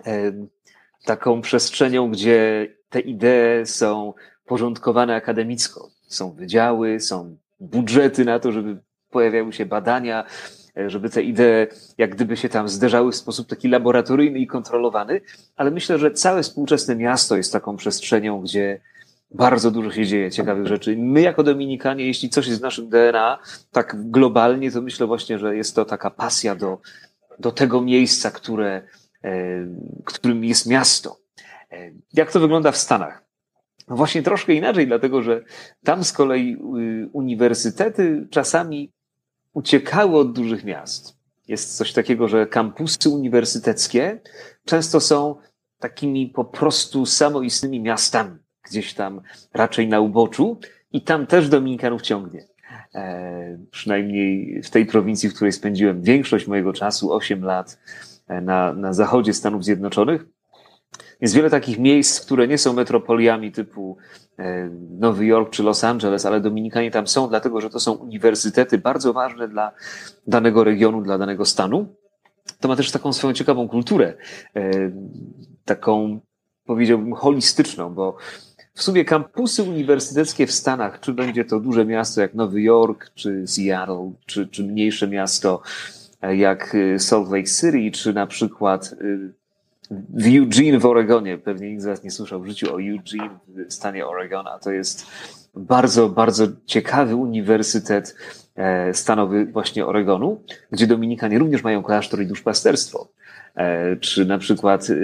e, 0.06 0.32
taką 1.06 1.42
przestrzenią, 1.42 2.12
gdzie 2.12 2.68
te 2.90 3.00
idee 3.00 3.66
są 3.66 4.14
porządkowane 4.46 5.16
akademicko. 5.16 5.90
Są 6.08 6.32
wydziały, 6.32 7.00
są 7.00 7.38
budżety 7.60 8.26
na 8.26 8.40
to, 8.40 8.52
żeby 8.52 8.78
pojawiały 9.10 9.54
się 9.54 9.66
badania, 9.66 10.26
e, 10.78 10.90
żeby 10.90 11.10
te 11.10 11.22
idee 11.24 11.68
jak 11.98 12.16
gdyby 12.16 12.38
się 12.38 12.50
tam 12.50 12.70
zderzały 12.70 13.12
w 13.12 13.16
sposób 13.16 13.48
taki 13.48 13.68
laboratoryjny 13.68 14.40
i 14.40 14.48
kontrolowany, 14.48 15.22
ale 15.56 15.72
myślę, 15.72 16.00
że 16.00 16.12
całe 16.12 16.44
współczesne 16.44 16.96
miasto 16.96 17.38
jest 17.38 17.54
taką 17.54 17.78
przestrzenią, 17.78 18.42
gdzie 18.42 18.82
bardzo 19.34 19.72
dużo 19.72 19.92
się 19.92 20.06
dzieje 20.06 20.32
ciekawych 20.32 20.68
rzeczy. 20.68 20.98
My 20.98 21.22
jako 21.22 21.44
Dominikanie, 21.44 22.06
jeśli 22.06 22.30
coś 22.30 22.48
jest 22.48 22.60
w 22.60 22.64
naszym 22.64 22.90
DNA, 22.90 23.40
tak 23.72 24.12
globalnie, 24.12 24.72
to 24.72 24.82
myślę 24.82 25.08
właśnie, 25.08 25.40
że 25.40 25.56
jest 25.56 25.76
to 25.76 25.86
taka 25.86 26.10
pasja 26.10 26.56
do, 26.56 26.80
do 27.40 27.52
tego 27.52 27.82
miejsca, 27.82 28.32
które, 28.32 28.82
e, 29.24 29.32
którym 30.06 30.44
jest 30.44 30.66
miasto. 30.66 31.18
E, 31.72 31.92
jak 32.14 32.32
to 32.32 32.40
wygląda 32.40 32.72
w 32.72 32.78
Stanach? 32.78 33.24
No 33.88 33.96
właśnie 33.96 34.24
troszkę 34.24 34.54
inaczej, 34.54 34.88
dlatego 34.88 35.22
że 35.22 35.44
tam 35.84 36.04
z 36.04 36.12
kolei 36.12 36.54
y, 36.54 37.10
uniwersytety 37.14 38.28
czasami 38.32 38.92
uciekały 39.54 40.18
od 40.18 40.34
dużych 40.34 40.64
miast. 40.64 41.18
Jest 41.48 41.78
coś 41.78 41.94
takiego, 41.94 42.28
że 42.28 42.48
kampusy 42.48 43.10
uniwersyteckie 43.10 44.22
często 44.66 45.00
są 45.00 45.36
takimi 45.80 46.28
po 46.28 46.46
prostu 46.46 47.06
samoistnymi 47.06 47.80
miastami, 47.80 48.38
gdzieś 48.64 48.94
tam 48.94 49.22
raczej 49.54 49.88
na 49.88 50.00
uboczu 50.00 50.60
i 50.92 51.02
tam 51.02 51.28
też 51.28 51.50
Dominikanów 51.50 52.02
ciągnie. 52.02 52.48
E, 52.96 53.58
przynajmniej 53.72 54.62
w 54.64 54.70
tej 54.70 54.86
prowincji, 54.86 55.30
w 55.30 55.36
której 55.36 55.52
spędziłem 55.52 56.02
większość 56.02 56.48
mojego 56.48 56.74
czasu, 56.74 57.14
8 57.14 57.44
lat 57.44 57.80
e, 58.28 58.42
na, 58.42 58.74
na 58.74 58.94
zachodzie 58.94 59.34
Stanów 59.34 59.66
Zjednoczonych, 59.66 60.26
jest 61.22 61.36
wiele 61.36 61.50
takich 61.50 61.80
miejsc, 61.80 62.26
które 62.26 62.48
nie 62.48 62.58
są 62.58 62.74
metropoliami 62.74 63.52
typu 63.52 63.98
e, 64.40 64.70
Nowy 65.00 65.26
Jork 65.26 65.50
czy 65.50 65.64
Los 65.64 65.84
Angeles, 65.84 66.26
ale 66.26 66.42
Dominikanie 66.42 66.92
tam 66.92 67.08
są, 67.08 67.30
dlatego 67.30 67.62
że 67.62 67.70
to 67.70 67.80
są 67.80 67.92
uniwersytety 67.92 68.78
bardzo 68.78 69.14
ważne 69.14 69.48
dla 69.48 69.72
danego 70.28 70.64
regionu, 70.64 71.02
dla 71.02 71.18
danego 71.18 71.46
stanu. 71.46 71.96
To 72.60 72.68
ma 72.68 72.76
też 72.76 72.92
taką 72.92 73.14
swoją 73.14 73.34
ciekawą 73.34 73.68
kulturę, 73.68 74.14
e, 74.56 74.72
taką 75.66 76.20
powiedziałbym 76.66 77.14
holistyczną, 77.14 77.94
bo 77.94 78.18
w 78.74 78.84
sumie 78.84 79.06
kampusy 79.06 79.64
uniwersyteckie 79.64 80.48
w 80.48 80.52
Stanach, 80.52 81.00
czy 81.00 81.14
będzie 81.14 81.46
to 81.46 81.60
duże 81.60 81.86
miasto 81.86 82.22
jak 82.22 82.34
Nowy 82.34 82.62
Jork, 82.62 83.12
czy 83.16 83.48
Seattle, 83.48 84.12
czy, 84.26 84.48
czy 84.48 84.64
mniejsze 84.64 85.08
miasto 85.08 85.62
e, 86.22 86.36
jak 86.36 86.78
Salt 86.98 87.32
Lake 87.32 87.50
City, 87.50 87.92
czy 87.92 88.14
na 88.14 88.28
przykład 88.28 88.96
w 90.10 90.38
Eugene 90.38 90.80
w 90.80 90.86
Oregonie. 90.86 91.38
Pewnie 91.38 91.70
nikt 91.70 91.82
z 91.84 91.86
Was 91.86 92.04
nie 92.04 92.12
słyszał 92.12 92.42
w 92.42 92.48
życiu 92.48 92.76
o 92.76 92.82
Eugene 92.82 93.40
w 93.68 93.74
stanie 93.74 94.08
Oregona. 94.08 94.60
To 94.60 94.72
jest 94.72 95.06
bardzo, 95.56 96.10
bardzo 96.10 96.48
ciekawy 96.66 97.16
uniwersytet 97.16 98.16
e, 98.16 98.43
stanowy 98.94 99.46
właśnie 99.46 99.86
Oregonu, 99.86 100.42
gdzie 100.72 100.88
Dominikanie 100.88 101.40
również 101.40 101.64
mają 101.64 101.84
klasztor 101.84 102.22
i 102.22 102.28
duszpasterstwo. 102.28 103.08
E, 103.56 103.96
czy 103.96 104.26
na 104.26 104.38
przykład 104.38 104.90
e, 104.90 104.96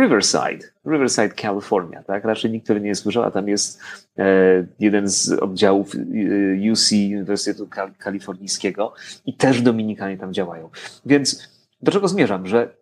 Riverside, 0.00 0.66
Riverside, 0.86 1.28
California, 1.28 2.02
tak? 2.02 2.24
Raczej 2.24 2.50
nikt 2.50 2.68
nie 2.68 2.80
nie 2.80 2.94
słyszał, 2.94 3.22
a 3.22 3.30
tam 3.30 3.48
jest 3.48 3.80
jeden 4.80 5.08
z 5.08 5.32
oddziałów 5.32 5.94
UC, 6.72 6.92
Uniwersytetu 6.92 7.68
Kalifornijskiego 7.98 8.94
i 9.26 9.36
też 9.36 9.62
Dominikanie 9.62 10.18
tam 10.18 10.32
działają. 10.32 10.70
Więc 11.06 11.48
do 11.82 11.92
czego 11.92 12.08
zmierzam, 12.08 12.46
że 12.46 12.76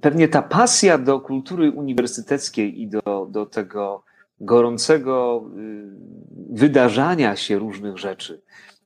pewnie 0.00 0.28
ta 0.28 0.42
pasja 0.42 0.98
do 0.98 1.20
kultury 1.20 1.70
uniwersyteckiej 1.70 2.82
i 2.82 2.88
do, 2.88 3.28
do 3.30 3.46
tego 3.46 4.04
gorącego 4.40 5.44
y, 5.58 5.84
wydarzania 6.50 7.36
się 7.36 7.58
różnych 7.58 7.98
rzeczy, 7.98 8.34
e, 8.34 8.77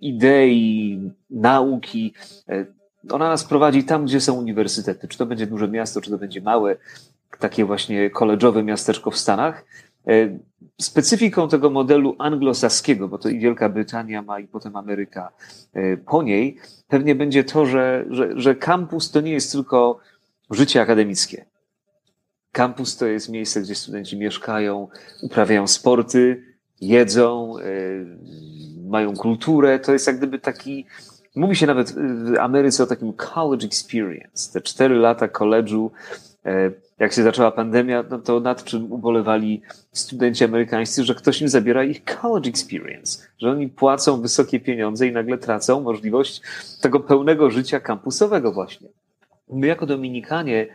idei, 0.00 1.00
nauki, 1.30 2.14
e, 2.48 2.66
ona 3.10 3.28
nas 3.28 3.44
prowadzi 3.44 3.84
tam, 3.84 4.04
gdzie 4.04 4.20
są 4.20 4.34
uniwersytety. 4.34 5.08
Czy 5.08 5.18
to 5.18 5.26
będzie 5.26 5.46
duże 5.46 5.68
miasto, 5.68 6.00
czy 6.00 6.10
to 6.10 6.18
będzie 6.18 6.40
małe, 6.40 6.76
takie 7.38 7.64
właśnie 7.64 8.10
koleżowe 8.10 8.62
miasteczko 8.62 9.10
w 9.10 9.18
Stanach. 9.18 9.64
E, 10.06 10.38
specyfiką 10.80 11.48
tego 11.48 11.70
modelu 11.70 12.16
anglosaskiego, 12.18 13.08
bo 13.08 13.18
to 13.18 13.28
i 13.28 13.38
Wielka 13.38 13.68
Brytania 13.68 14.22
ma, 14.22 14.40
i 14.40 14.48
potem 14.48 14.76
Ameryka 14.76 15.32
e, 15.72 15.96
po 15.96 16.22
niej, 16.22 16.58
pewnie 16.88 17.14
będzie 17.14 17.44
to, 17.44 17.66
że, 17.66 18.04
że, 18.10 18.40
że 18.40 18.54
kampus 18.54 19.10
to 19.10 19.20
nie 19.20 19.32
jest 19.32 19.52
tylko 19.52 19.98
życie 20.50 20.80
akademickie. 20.80 21.44
Kampus 22.52 22.96
to 22.96 23.06
jest 23.06 23.28
miejsce, 23.28 23.60
gdzie 23.60 23.74
studenci 23.74 24.16
mieszkają, 24.16 24.88
uprawiają 25.22 25.66
sporty, 25.66 26.42
jedzą, 26.80 27.58
e, 27.58 27.62
mają 28.88 29.16
kulturę. 29.16 29.78
To 29.78 29.92
jest 29.92 30.06
jak 30.06 30.16
gdyby 30.16 30.38
taki, 30.38 30.86
mówi 31.36 31.56
się 31.56 31.66
nawet 31.66 31.92
w 31.92 32.36
Ameryce 32.40 32.82
o 32.82 32.86
takim 32.86 33.12
college 33.12 33.66
experience. 33.66 34.52
Te 34.52 34.60
cztery 34.60 34.96
lata 34.96 35.28
koledżu 35.28 35.90
jak 36.98 37.12
się 37.12 37.22
zaczęła 37.22 37.50
pandemia, 37.50 38.04
no 38.10 38.18
to 38.18 38.40
nad 38.40 38.64
czym 38.64 38.92
ubolewali 38.92 39.62
studenci 39.92 40.44
amerykańscy, 40.44 41.04
że 41.04 41.14
ktoś 41.14 41.42
im 41.42 41.48
zabiera 41.48 41.84
ich 41.84 42.04
college 42.04 42.50
experience, 42.50 43.26
że 43.38 43.50
oni 43.50 43.68
płacą 43.68 44.20
wysokie 44.20 44.60
pieniądze 44.60 45.06
i 45.06 45.12
nagle 45.12 45.38
tracą 45.38 45.80
możliwość 45.80 46.42
tego 46.80 47.00
pełnego 47.00 47.50
życia 47.50 47.80
kampusowego 47.80 48.52
właśnie. 48.52 48.88
My 49.50 49.66
jako 49.66 49.86
Dominikanie, 49.86 50.66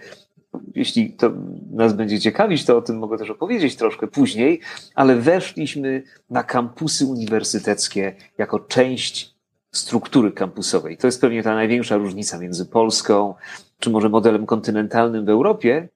jeśli 0.75 1.13
to 1.13 1.31
nas 1.71 1.93
będzie 1.93 2.19
ciekawić, 2.19 2.65
to 2.65 2.77
o 2.77 2.81
tym 2.81 2.97
mogę 2.97 3.17
też 3.17 3.29
opowiedzieć 3.29 3.75
troszkę 3.75 4.07
później, 4.07 4.59
ale 4.95 5.15
weszliśmy 5.15 6.03
na 6.29 6.43
kampusy 6.43 7.05
uniwersyteckie 7.05 8.15
jako 8.37 8.59
część 8.59 9.35
struktury 9.71 10.31
kampusowej. 10.31 10.97
To 10.97 11.07
jest 11.07 11.21
pewnie 11.21 11.43
ta 11.43 11.55
największa 11.55 11.97
różnica 11.97 12.39
między 12.39 12.65
Polską, 12.65 13.33
czy 13.79 13.89
może 13.89 14.09
modelem 14.09 14.45
kontynentalnym 14.45 15.25
w 15.25 15.29
Europie, 15.29 15.89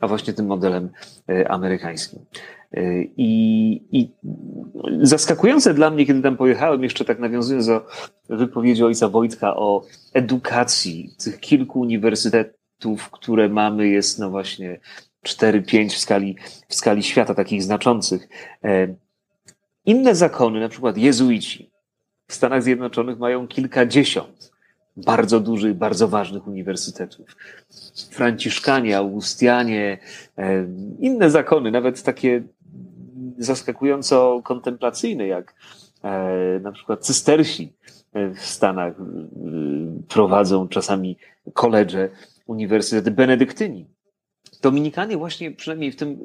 a 0.00 0.08
właśnie 0.08 0.32
tym 0.32 0.46
modelem 0.46 0.90
e, 1.28 1.50
amerykańskim. 1.50 2.24
E, 2.72 3.02
I, 3.16 3.82
I 3.92 4.10
zaskakujące 5.00 5.74
dla 5.74 5.90
mnie, 5.90 6.06
kiedy 6.06 6.22
tam 6.22 6.36
pojechałem, 6.36 6.82
jeszcze 6.82 7.04
tak 7.04 7.18
nawiązując 7.18 7.66
do 7.66 7.86
wypowiedzi 8.28 8.84
ojca 8.84 9.08
Wojtka 9.08 9.56
o 9.56 9.84
edukacji 10.14 11.14
tych 11.24 11.40
kilku 11.40 11.84
uniwersytetów, 12.86 13.10
które 13.10 13.48
mamy, 13.48 13.88
jest 13.88 14.18
no 14.18 14.30
właśnie 14.30 14.80
4-5 15.26 15.88
w 15.88 15.98
skali, 15.98 16.36
w 16.68 16.74
skali 16.74 17.02
świata, 17.02 17.34
takich 17.34 17.62
znaczących. 17.62 18.28
E, 18.64 18.94
inne 19.84 20.14
zakony, 20.14 20.60
na 20.60 20.68
przykład 20.68 20.98
jezuici 20.98 21.70
w 22.28 22.34
Stanach 22.34 22.62
Zjednoczonych 22.62 23.18
mają 23.18 23.48
kilkadziesiąt 23.48 24.52
bardzo 24.96 25.40
dużych, 25.40 25.74
bardzo 25.74 26.08
ważnych 26.08 26.46
uniwersytetów. 26.46 27.36
Franciszkanie, 28.10 28.96
Augustianie, 28.96 29.98
e, 30.38 30.66
inne 30.98 31.30
zakony, 31.30 31.70
nawet 31.70 32.02
takie 32.02 32.42
zaskakująco 33.38 34.40
kontemplacyjne, 34.44 35.26
jak 35.26 35.54
e, 36.02 36.60
na 36.62 36.72
przykład 36.72 37.06
cystersi 37.06 37.72
w 38.14 38.40
Stanach 38.40 38.94
prowadzą 40.08 40.68
czasami 40.68 41.16
koledże, 41.54 42.08
uniwersytety 42.48 43.10
benedyktyni. 43.10 43.86
Dominikanie 44.62 45.16
właśnie 45.16 45.50
przynajmniej 45.50 45.92
w, 45.92 45.96
tym, 45.96 46.18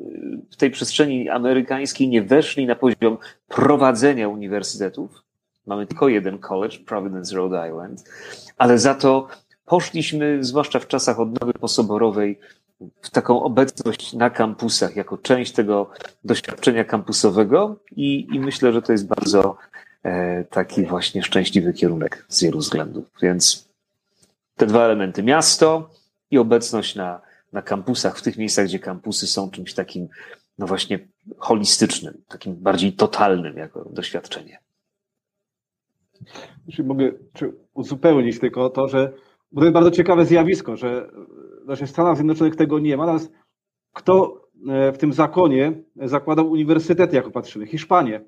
w 0.51 0.55
tej 0.55 0.71
przestrzeni 0.71 1.29
amerykańskiej 1.29 2.07
nie 2.07 2.21
weszli 2.21 2.65
na 2.65 2.75
poziom 2.75 3.17
prowadzenia 3.47 4.27
uniwersytetów. 4.29 5.23
Mamy 5.65 5.87
tylko 5.87 6.09
jeden 6.09 6.39
college, 6.39 6.77
Providence, 6.79 7.35
Rhode 7.35 7.69
Island, 7.69 8.03
ale 8.57 8.79
za 8.79 8.95
to 8.95 9.27
poszliśmy, 9.65 10.43
zwłaszcza 10.43 10.79
w 10.79 10.87
czasach 10.87 11.19
odnowy 11.19 11.53
posoborowej, 11.53 12.39
w 13.01 13.09
taką 13.09 13.43
obecność 13.43 14.13
na 14.13 14.29
kampusach, 14.29 14.95
jako 14.95 15.17
część 15.17 15.51
tego 15.51 15.89
doświadczenia 16.23 16.83
kampusowego 16.83 17.75
i, 17.95 18.27
i 18.33 18.39
myślę, 18.39 18.73
że 18.73 18.81
to 18.81 18.91
jest 18.91 19.07
bardzo 19.07 19.57
e, 20.03 20.43
taki 20.43 20.85
właśnie 20.85 21.23
szczęśliwy 21.23 21.73
kierunek 21.73 22.25
z 22.29 22.43
wielu 22.43 22.59
względów. 22.59 23.05
Więc 23.21 23.69
te 24.55 24.65
dwa 24.65 24.85
elementy, 24.85 25.23
miasto 25.23 25.89
i 26.33 26.37
obecność 26.37 26.95
na, 26.95 27.21
na 27.53 27.61
kampusach, 27.61 28.17
w 28.17 28.21
tych 28.21 28.37
miejscach, 28.37 28.65
gdzie 28.65 28.79
kampusy 28.79 29.27
są 29.27 29.51
czymś 29.51 29.73
takim, 29.73 30.07
no 30.57 30.67
właśnie 30.67 31.07
holistycznym, 31.37 32.21
takim 32.27 32.55
bardziej 32.55 32.93
totalnym 32.93 33.57
jako 33.57 33.89
doświadczenie. 33.89 34.59
Jeśli 36.67 36.83
mogę 36.83 37.11
uzupełnić 37.73 38.39
tylko 38.39 38.69
to, 38.69 38.87
że 38.87 39.13
bo 39.51 39.61
to 39.61 39.65
jest 39.65 39.73
bardzo 39.73 39.91
ciekawe 39.91 40.25
zjawisko, 40.25 40.77
że 40.77 41.09
w 41.67 41.89
Stanach 41.89 42.15
Zjednoczonych 42.15 42.55
tego 42.55 42.79
nie 42.79 42.97
ma. 42.97 43.05
Natomiast 43.05 43.33
kto 43.93 44.41
e, 44.69 44.91
w 44.91 44.97
tym 44.97 45.13
zakonie 45.13 45.73
zakładał 45.95 46.51
uniwersytety, 46.51 47.15
jako 47.15 47.31
patrzymy? 47.31 47.67
Hiszpanie. 47.67 48.21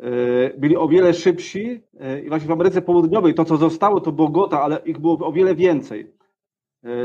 E, 0.00 0.58
byli 0.58 0.76
o 0.76 0.88
wiele 0.88 1.14
szybsi 1.14 1.80
e, 2.00 2.20
i 2.20 2.28
właśnie 2.28 2.48
w 2.48 2.52
Ameryce 2.52 2.82
Południowej 2.82 3.34
to, 3.34 3.44
co 3.44 3.56
zostało, 3.56 4.00
to 4.00 4.12
Bogota, 4.12 4.62
ale 4.62 4.78
ich 4.84 4.98
było 4.98 5.18
o 5.26 5.32
wiele 5.32 5.54
więcej. 5.54 6.16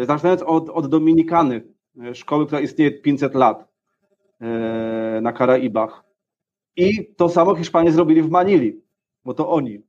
Zaczynając 0.03 0.41
od, 0.41 0.69
od 0.69 0.87
Dominikany, 0.87 1.61
szkoły, 2.13 2.45
która 2.45 2.61
istnieje 2.61 2.91
500 2.91 3.35
lat 3.35 3.67
na 5.21 5.33
Karaibach. 5.33 6.03
I 6.75 7.15
to 7.15 7.29
samo 7.29 7.55
Hiszpanie 7.55 7.91
zrobili 7.91 8.21
w 8.21 8.29
Manili, 8.29 8.81
bo 9.25 9.33
to 9.33 9.49
oni. 9.49 9.81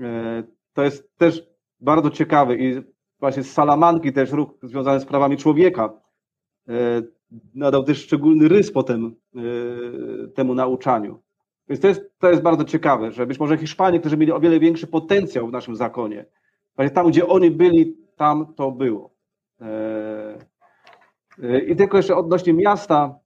E, 0.00 0.42
to 0.72 0.82
jest 0.82 1.16
też 1.16 1.46
bardzo 1.80 2.10
ciekawe 2.10 2.56
i 2.56 2.82
właśnie 3.20 3.42
z 3.42 3.52
Salamanki 3.52 4.12
też 4.12 4.32
ruch 4.32 4.50
związany 4.62 5.00
z 5.00 5.04
prawami 5.04 5.36
człowieka 5.36 6.00
e, 6.68 7.02
nadał 7.54 7.84
też 7.84 8.02
szczególny 8.02 8.48
rys 8.48 8.72
potem 8.72 9.16
e, 9.34 10.28
temu 10.28 10.54
nauczaniu. 10.54 11.22
Więc 11.68 11.80
to 11.80 11.88
jest, 11.88 12.00
to 12.18 12.30
jest 12.30 12.42
bardzo 12.42 12.64
ciekawe, 12.64 13.12
że 13.12 13.26
być 13.26 13.40
może 13.40 13.58
Hiszpanie, 13.58 14.00
którzy 14.00 14.16
mieli 14.16 14.32
o 14.32 14.40
wiele 14.40 14.60
większy 14.60 14.86
potencjał 14.86 15.48
w 15.48 15.52
naszym 15.52 15.76
zakonie, 15.76 16.24
tam, 16.94 17.08
gdzie 17.08 17.26
oni 17.26 17.50
byli, 17.50 17.96
tam 18.16 18.54
to 18.54 18.70
było. 18.70 19.10
I 21.68 21.76
tylko 21.76 21.96
jeszcze 21.96 22.16
odnośnie 22.16 22.52
miasta, 22.52 23.18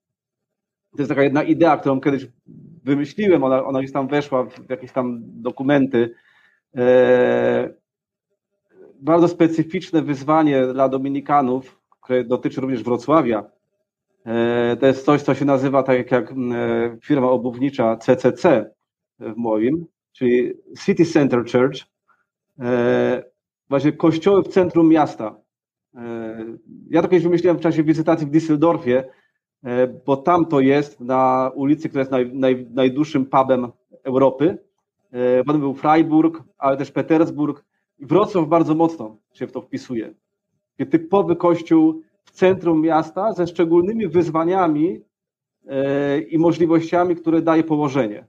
to 0.93 0.99
jest 0.99 1.09
taka 1.09 1.23
jedna 1.23 1.43
idea, 1.43 1.77
którą 1.77 2.01
kiedyś 2.01 2.27
wymyśliłem, 2.85 3.45
ona, 3.45 3.65
ona 3.65 3.81
tam 3.93 4.09
weszła 4.09 4.45
w 4.45 4.71
jakieś 4.71 4.93
tam 4.93 5.21
dokumenty. 5.23 6.15
E, 6.77 7.75
bardzo 9.01 9.29
specyficzne 9.29 10.03
wyzwanie 10.03 10.67
dla 10.67 10.89
Dominikanów, 10.89 11.81
które 12.01 12.25
dotyczy 12.25 12.61
również 12.61 12.83
Wrocławia. 12.83 13.51
E, 14.27 14.77
to 14.81 14.87
jest 14.87 15.05
coś, 15.05 15.23
co 15.23 15.35
się 15.35 15.45
nazywa 15.45 15.83
tak 15.83 16.13
jak 16.13 16.35
firma 17.05 17.31
obuwnicza 17.31 17.97
CCC 17.97 18.71
w 19.19 19.37
moim, 19.37 19.87
czyli 20.13 20.53
City 20.85 21.05
Center 21.05 21.45
Church. 21.53 21.77
Właśnie 23.69 23.93
kościoły 23.93 24.43
w 24.43 24.49
centrum 24.49 24.89
miasta. 24.89 25.37
Ja 26.91 27.03
to 27.03 27.09
kiedyś 27.09 27.25
wymyśliłem 27.25 27.59
w 27.59 27.61
czasie 27.61 27.85
wizytacji 27.85 28.27
w 28.27 28.31
Düsseldorfie, 28.31 29.05
E, 29.65 29.87
bo 29.87 30.17
tam 30.17 30.47
to 30.47 30.61
jest 30.61 31.01
na 31.01 31.51
ulicy, 31.55 31.89
która 31.89 32.01
jest 32.01 32.11
naj, 32.11 32.33
naj, 32.33 32.67
najdłuższym 32.71 33.27
pubem 33.27 33.69
Europy. 34.05 34.59
E, 35.13 35.45
potem 35.45 35.61
był 35.61 35.75
Freiburg, 35.75 36.43
ale 36.59 36.77
też 36.77 36.91
Petersburg. 36.91 37.65
Wrocław 37.99 38.49
bardzo 38.49 38.75
mocno 38.75 39.17
się 39.33 39.47
w 39.47 39.53
to 39.53 39.61
wpisuje. 39.61 40.15
Typowy 40.91 41.37
kościół 41.37 42.03
centrum 42.31 42.81
miasta 42.81 43.33
ze 43.33 43.47
szczególnymi 43.47 44.09
wyzwaniami 44.09 45.01
e, 45.67 46.21
i 46.21 46.39
możliwościami, 46.39 47.17
które 47.17 47.43
daje 47.43 47.65
położenie. 47.65 48.27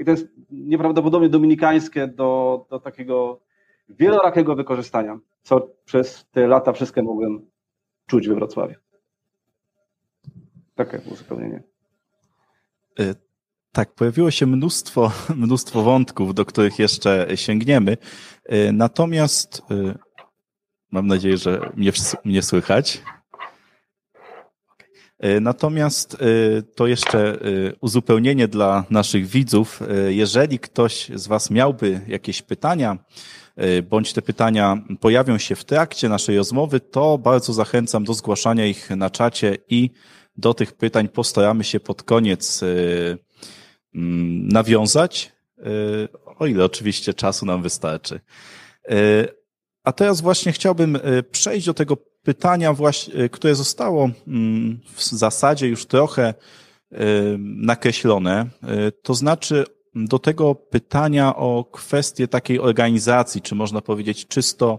I 0.00 0.04
to 0.04 0.10
jest 0.10 0.28
nieprawdopodobnie 0.50 1.28
dominikańskie 1.28 2.06
do, 2.06 2.66
do 2.70 2.80
takiego 2.80 3.40
wielorakiego 3.88 4.54
wykorzystania, 4.54 5.18
co 5.42 5.68
przez 5.84 6.26
te 6.30 6.46
lata 6.46 6.72
wszystkie 6.72 7.02
mogłem 7.02 7.46
czuć 8.06 8.28
we 8.28 8.34
Wrocławiu. 8.34 8.74
Takie 10.74 11.00
uzupełnienie. 11.12 11.62
Y, 13.00 13.14
tak, 13.72 13.94
pojawiło 13.94 14.30
się 14.30 14.46
mnóstwo, 14.46 15.10
mnóstwo 15.36 15.82
wątków, 15.82 16.34
do 16.34 16.44
których 16.44 16.78
jeszcze 16.78 17.26
sięgniemy. 17.34 17.96
Natomiast 18.72 19.62
mam 20.92 21.06
nadzieję, 21.06 21.36
że 21.36 21.70
mnie, 21.76 21.92
mnie 22.24 22.42
słychać. 22.42 23.02
Natomiast 25.40 26.16
to 26.74 26.86
jeszcze 26.86 27.38
uzupełnienie 27.80 28.48
dla 28.48 28.84
naszych 28.90 29.26
widzów. 29.26 29.80
Jeżeli 30.08 30.58
ktoś 30.58 31.10
z 31.14 31.26
Was 31.26 31.50
miałby 31.50 32.00
jakieś 32.08 32.42
pytania, 32.42 32.98
bądź 33.90 34.12
te 34.12 34.22
pytania 34.22 34.84
pojawią 35.00 35.38
się 35.38 35.54
w 35.54 35.64
trakcie 35.64 36.08
naszej 36.08 36.36
rozmowy, 36.36 36.80
to 36.80 37.18
bardzo 37.18 37.52
zachęcam 37.52 38.04
do 38.04 38.14
zgłaszania 38.14 38.66
ich 38.66 38.90
na 38.90 39.10
czacie 39.10 39.56
i 39.68 39.90
do 40.36 40.54
tych 40.54 40.72
pytań 40.72 41.08
postaramy 41.08 41.64
się 41.64 41.80
pod 41.80 42.02
koniec 42.02 42.60
nawiązać, 44.52 45.32
o 46.38 46.46
ile 46.46 46.64
oczywiście 46.64 47.14
czasu 47.14 47.46
nam 47.46 47.62
wystarczy. 47.62 48.20
A 49.84 49.92
teraz 49.92 50.20
właśnie 50.20 50.52
chciałbym 50.52 50.98
przejść 51.30 51.66
do 51.66 51.74
tego 51.74 51.96
pytania, 52.22 52.72
właśnie, 52.72 53.28
które 53.28 53.54
zostało 53.54 54.10
mm, 54.26 54.80
w 54.94 55.02
zasadzie 55.02 55.68
już 55.68 55.86
trochę 55.86 56.34
nakreślone. 57.38 58.46
To 59.02 59.14
znaczy 59.14 59.64
do 59.94 60.18
tego 60.18 60.54
pytania 60.54 61.36
o 61.36 61.64
kwestię 61.72 62.28
takiej 62.28 62.60
organizacji, 62.60 63.42
czy 63.42 63.54
można 63.54 63.80
powiedzieć 63.80 64.26
czysto 64.26 64.78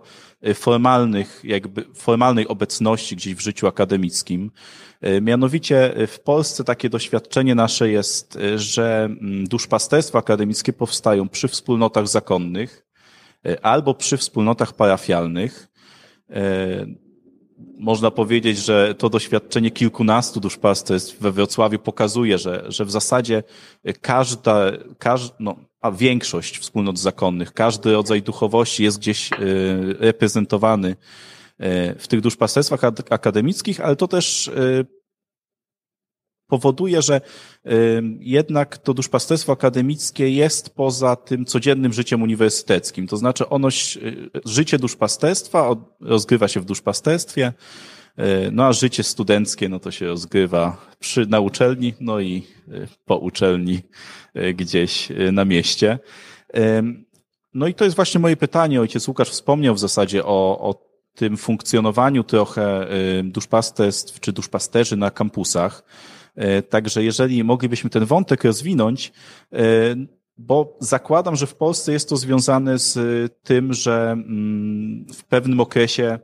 formalnych, 0.53 1.41
jakby 1.43 1.85
formalnej 1.95 2.47
obecności 2.47 3.15
gdzieś 3.15 3.35
w 3.35 3.39
życiu 3.39 3.67
akademickim. 3.67 4.51
E, 5.01 5.21
mianowicie 5.21 5.93
w 6.07 6.19
Polsce 6.19 6.63
takie 6.63 6.89
doświadczenie 6.89 7.55
nasze 7.55 7.89
jest, 7.89 8.35
e, 8.35 8.59
że 8.59 9.03
mm, 9.03 9.47
duszpasterstwa 9.47 10.19
akademickie 10.19 10.73
powstają 10.73 11.29
przy 11.29 11.47
wspólnotach 11.47 12.07
zakonnych 12.07 12.85
e, 12.87 12.92
albo 13.61 13.93
przy 13.93 14.17
wspólnotach 14.17 14.73
parafialnych. 14.73 15.67
Można 17.77 18.11
powiedzieć, 18.11 18.57
że 18.57 18.95
to 18.97 19.09
doświadczenie 19.09 19.71
kilkunastu 19.71 20.39
duszpasterstw 20.39 21.19
we 21.19 21.31
Wrocławiu 21.31 21.79
pokazuje, 21.79 22.37
że, 22.37 22.65
że 22.67 22.85
w 22.85 22.91
zasadzie 22.91 23.43
każda, 24.01 24.71
każda 24.97 25.35
no, 25.39 25.55
a 25.81 25.91
większość 25.91 26.57
wspólnot 26.59 26.99
zakonnych, 26.99 27.53
każdy 27.53 27.93
rodzaj 27.93 28.21
duchowości 28.21 28.83
jest 28.83 28.99
gdzieś 28.99 29.29
reprezentowany 29.99 30.95
E, 31.59 31.95
w 31.95 32.07
tych 32.07 32.21
duszpasterstwach 32.21 32.81
akademickich, 33.09 33.81
ale 33.81 33.95
to 33.95 34.07
też 34.07 34.47
e, 34.47 34.51
powoduje, 36.53 37.01
że 37.01 37.21
jednak 38.19 38.77
to 38.77 38.93
duszpasterstwo 38.93 39.53
akademickie 39.53 40.29
jest 40.29 40.75
poza 40.75 41.15
tym 41.15 41.45
codziennym 41.45 41.93
życiem 41.93 42.21
uniwersyteckim. 42.21 43.07
To 43.07 43.17
znaczy 43.17 43.49
ono, 43.49 43.67
życie 44.45 44.79
duszpasterstwa 44.79 45.75
rozgrywa 46.01 46.47
się 46.47 46.59
w 46.59 46.65
duszpasterstwie, 46.65 47.53
no 48.51 48.65
a 48.65 48.73
życie 48.73 49.03
studenckie, 49.03 49.69
no 49.69 49.79
to 49.79 49.91
się 49.91 50.05
rozgrywa 50.05 50.77
przy, 50.99 51.25
na 51.25 51.39
uczelni, 51.39 51.93
no 51.99 52.19
i 52.19 52.43
po 53.05 53.17
uczelni 53.17 53.81
gdzieś 54.55 55.09
na 55.31 55.45
mieście. 55.45 55.99
No 57.53 57.67
i 57.67 57.73
to 57.73 57.83
jest 57.83 57.95
właśnie 57.95 58.19
moje 58.19 58.37
pytanie. 58.37 58.81
Ojciec 58.81 59.07
Łukasz 59.07 59.29
wspomniał 59.29 59.75
w 59.75 59.79
zasadzie 59.79 60.25
o, 60.25 60.59
o 60.59 60.93
tym 61.15 61.37
funkcjonowaniu 61.37 62.23
trochę 62.23 62.93
y, 63.19 63.23
duszpasterstw 63.23 64.19
czy 64.19 64.31
duszpasterzy 64.31 64.97
na 64.97 65.11
kampusach. 65.11 65.83
Y, 66.37 66.63
także 66.63 67.03
jeżeli 67.03 67.43
moglibyśmy 67.43 67.89
ten 67.89 68.05
wątek 68.05 68.43
rozwinąć, 68.43 69.11
y, 69.53 69.57
bo 70.37 70.77
zakładam, 70.79 71.35
że 71.35 71.47
w 71.47 71.55
Polsce 71.55 71.91
jest 71.91 72.09
to 72.09 72.17
związane 72.17 72.79
z 72.79 72.97
tym, 73.43 73.73
że 73.73 74.11
mm, 74.11 75.05
w 75.13 75.23
pewnym 75.23 75.59
okresie 75.59 76.19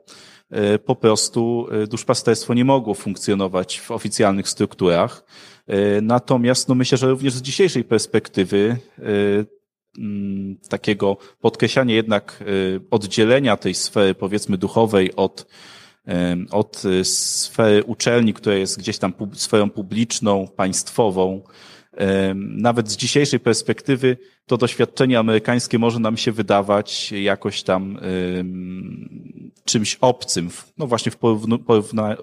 po 0.85 0.95
prostu 0.95 1.67
duszpasterstwo 1.89 2.53
nie 2.53 2.65
mogło 2.65 2.93
funkcjonować 2.93 3.79
w 3.79 3.91
oficjalnych 3.91 4.49
strukturach. 4.49 5.25
Natomiast 6.01 6.69
no 6.69 6.75
myślę, 6.75 6.97
że 6.97 7.09
również 7.09 7.33
z 7.33 7.41
dzisiejszej 7.41 7.83
perspektywy 7.83 8.77
Mm, 9.97 10.57
takiego 10.69 11.17
podkreślania 11.41 11.95
jednak 11.95 12.43
oddzielenia 12.91 13.57
tej 13.57 13.73
sfery, 13.73 14.15
powiedzmy, 14.15 14.57
duchowej 14.57 15.15
od, 15.15 15.45
od 16.51 16.85
y, 16.85 17.05
sfery 17.05 17.83
uczelni, 17.83 18.33
która 18.33 18.55
jest 18.55 18.79
gdzieś 18.79 18.97
tam 18.97 19.13
sferą 19.33 19.69
publiczną, 19.69 20.47
państwową. 20.55 21.41
Nawet 22.35 22.91
z 22.91 22.97
dzisiejszej 22.97 23.39
perspektywy 23.39 24.17
to 24.45 24.57
doświadczenie 24.57 25.19
amerykańskie 25.19 25.79
może 25.79 25.99
nam 25.99 26.17
się 26.17 26.31
wydawać 26.31 27.11
jakoś 27.11 27.63
tam 27.63 27.99
czymś 29.65 29.97
obcym, 30.01 30.49
no 30.77 30.87
właśnie 30.87 31.11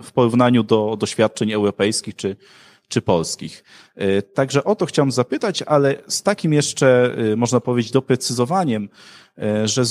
w 0.03 0.13
porównaniu 0.13 0.63
do 0.63 0.97
doświadczeń 1.01 1.53
europejskich 1.53 2.17
czy, 2.17 2.37
czy 2.89 3.03
polskich. 3.03 3.65
E, 3.95 4.23
także 4.23 4.65
o 4.65 4.75
to 4.75 4.87
chciałem 4.87 5.13
zapytać, 5.13 5.63
ale 5.63 6.03
z 6.09 6.23
takim 6.23 6.53
jeszcze, 6.53 7.15
e, 7.33 7.37
można 7.37 7.61
powiedzieć, 7.61 7.93
doprecyzowaniem, 7.93 8.89
e, 9.39 9.69
że 9.69 9.83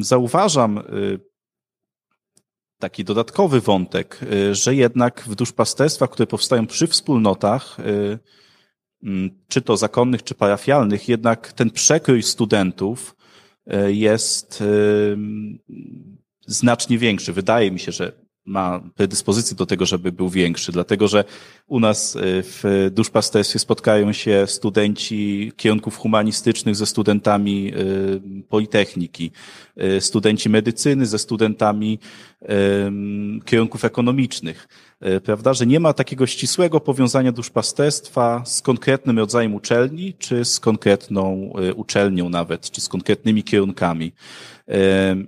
zauważam 0.00 0.82
taki 2.84 3.04
dodatkowy 3.04 3.60
wątek, 3.60 4.20
że 4.52 4.74
jednak 4.74 5.24
w 5.26 5.34
duszpasterstwach, 5.34 6.10
które 6.10 6.26
powstają 6.26 6.66
przy 6.66 6.86
wspólnotach, 6.86 7.76
czy 9.48 9.62
to 9.62 9.76
zakonnych, 9.76 10.22
czy 10.22 10.34
parafialnych, 10.34 11.08
jednak 11.08 11.52
ten 11.52 11.70
przekrój 11.70 12.22
studentów 12.22 13.16
jest 13.86 14.62
znacznie 16.46 16.98
większy. 16.98 17.32
Wydaje 17.32 17.70
mi 17.70 17.78
się, 17.80 17.92
że 17.92 18.12
ma 18.46 18.80
predyspozycję 18.94 19.56
do 19.56 19.66
tego, 19.66 19.86
żeby 19.86 20.12
był 20.12 20.28
większy, 20.28 20.72
dlatego 20.72 21.08
że 21.08 21.24
u 21.66 21.80
nas 21.80 22.16
e, 22.16 22.20
w 22.22 22.90
duszpasterstwie 22.92 23.58
spotkają 23.58 24.12
się 24.12 24.44
studenci 24.46 25.52
kierunków 25.56 25.96
humanistycznych 25.96 26.76
ze 26.76 26.86
studentami 26.86 27.72
e, 27.72 28.42
politechniki, 28.48 29.30
e, 29.76 30.00
studenci 30.00 30.48
medycyny 30.48 31.06
ze 31.06 31.18
studentami 31.18 31.98
kierunków 33.44 33.84
ekonomicznych. 33.84 34.68
Prawda, 35.24 35.54
że 35.54 35.66
nie 35.66 35.80
ma 35.80 35.92
takiego 35.92 36.26
ścisłego 36.26 36.80
powiązania 36.80 37.32
duszpasterstwa 37.32 38.42
z 38.44 38.62
konkretnym 38.62 39.18
rodzajem 39.18 39.54
uczelni, 39.54 40.14
czy 40.18 40.44
z 40.44 40.60
konkretną 40.60 41.52
uczelnią 41.74 42.28
nawet, 42.28 42.70
czy 42.70 42.80
z 42.80 42.88
konkretnymi 42.88 43.42
kierunkami. 43.42 44.12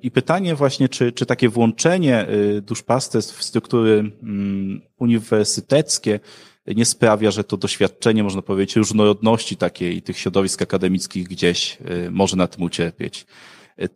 I 0.02 0.10
pytanie 0.10 0.54
właśnie, 0.54 0.88
czy, 0.88 1.12
czy 1.12 1.26
takie 1.26 1.48
włączenie 1.48 2.26
duszpasterstw 2.62 3.38
w 3.38 3.44
struktury 3.44 4.12
mm, 4.22 4.80
uniwersyteckie 4.98 6.20
nie 6.66 6.84
sprawia, 6.84 7.30
że 7.30 7.44
to 7.44 7.56
doświadczenie, 7.56 8.22
można 8.22 8.42
powiedzieć, 8.42 8.76
różnorodności 8.76 9.56
takiej 9.56 10.02
tych 10.02 10.18
środowisk 10.18 10.62
akademickich 10.62 11.28
gdzieś 11.28 11.78
może 12.10 12.36
na 12.36 12.46
tym 12.46 12.62
ucierpieć. 12.62 13.26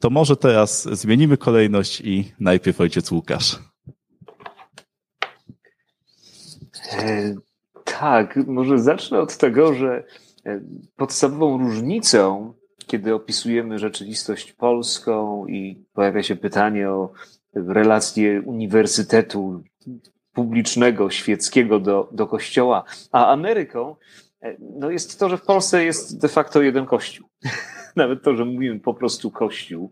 To 0.00 0.10
może 0.10 0.36
teraz 0.36 0.88
zmienimy 0.92 1.36
kolejność 1.36 2.00
i 2.00 2.32
najpierw 2.40 2.80
ojciec 2.80 3.10
Łukasz. 3.10 3.58
E, 6.74 6.79
tak, 7.84 8.36
może 8.46 8.78
zacznę 8.78 9.20
od 9.20 9.36
tego, 9.36 9.74
że 9.74 10.04
e, 10.46 10.60
podstawową 10.96 11.58
różnicą, 11.58 12.54
kiedy 12.86 13.14
opisujemy 13.14 13.78
rzeczywistość 13.78 14.52
polską 14.52 15.46
i 15.46 15.84
pojawia 15.92 16.22
się 16.22 16.36
pytanie 16.36 16.90
o 16.90 17.12
relacje 17.54 18.42
uniwersytetu 18.42 19.62
publicznego, 20.32 21.10
świeckiego 21.10 21.80
do, 21.80 22.08
do 22.12 22.26
kościoła, 22.26 22.84
a 23.12 23.32
Ameryką, 23.32 23.96
e, 24.42 24.56
no 24.60 24.90
jest 24.90 25.18
to, 25.18 25.28
że 25.28 25.38
w 25.38 25.42
Polsce 25.42 25.84
jest 25.84 26.20
de 26.20 26.28
facto 26.28 26.62
jeden 26.62 26.86
kościół. 26.86 27.28
Nawet 27.96 28.22
to, 28.22 28.36
że 28.36 28.44
mówimy 28.44 28.80
po 28.80 28.94
prostu 28.94 29.30
kościół, 29.30 29.90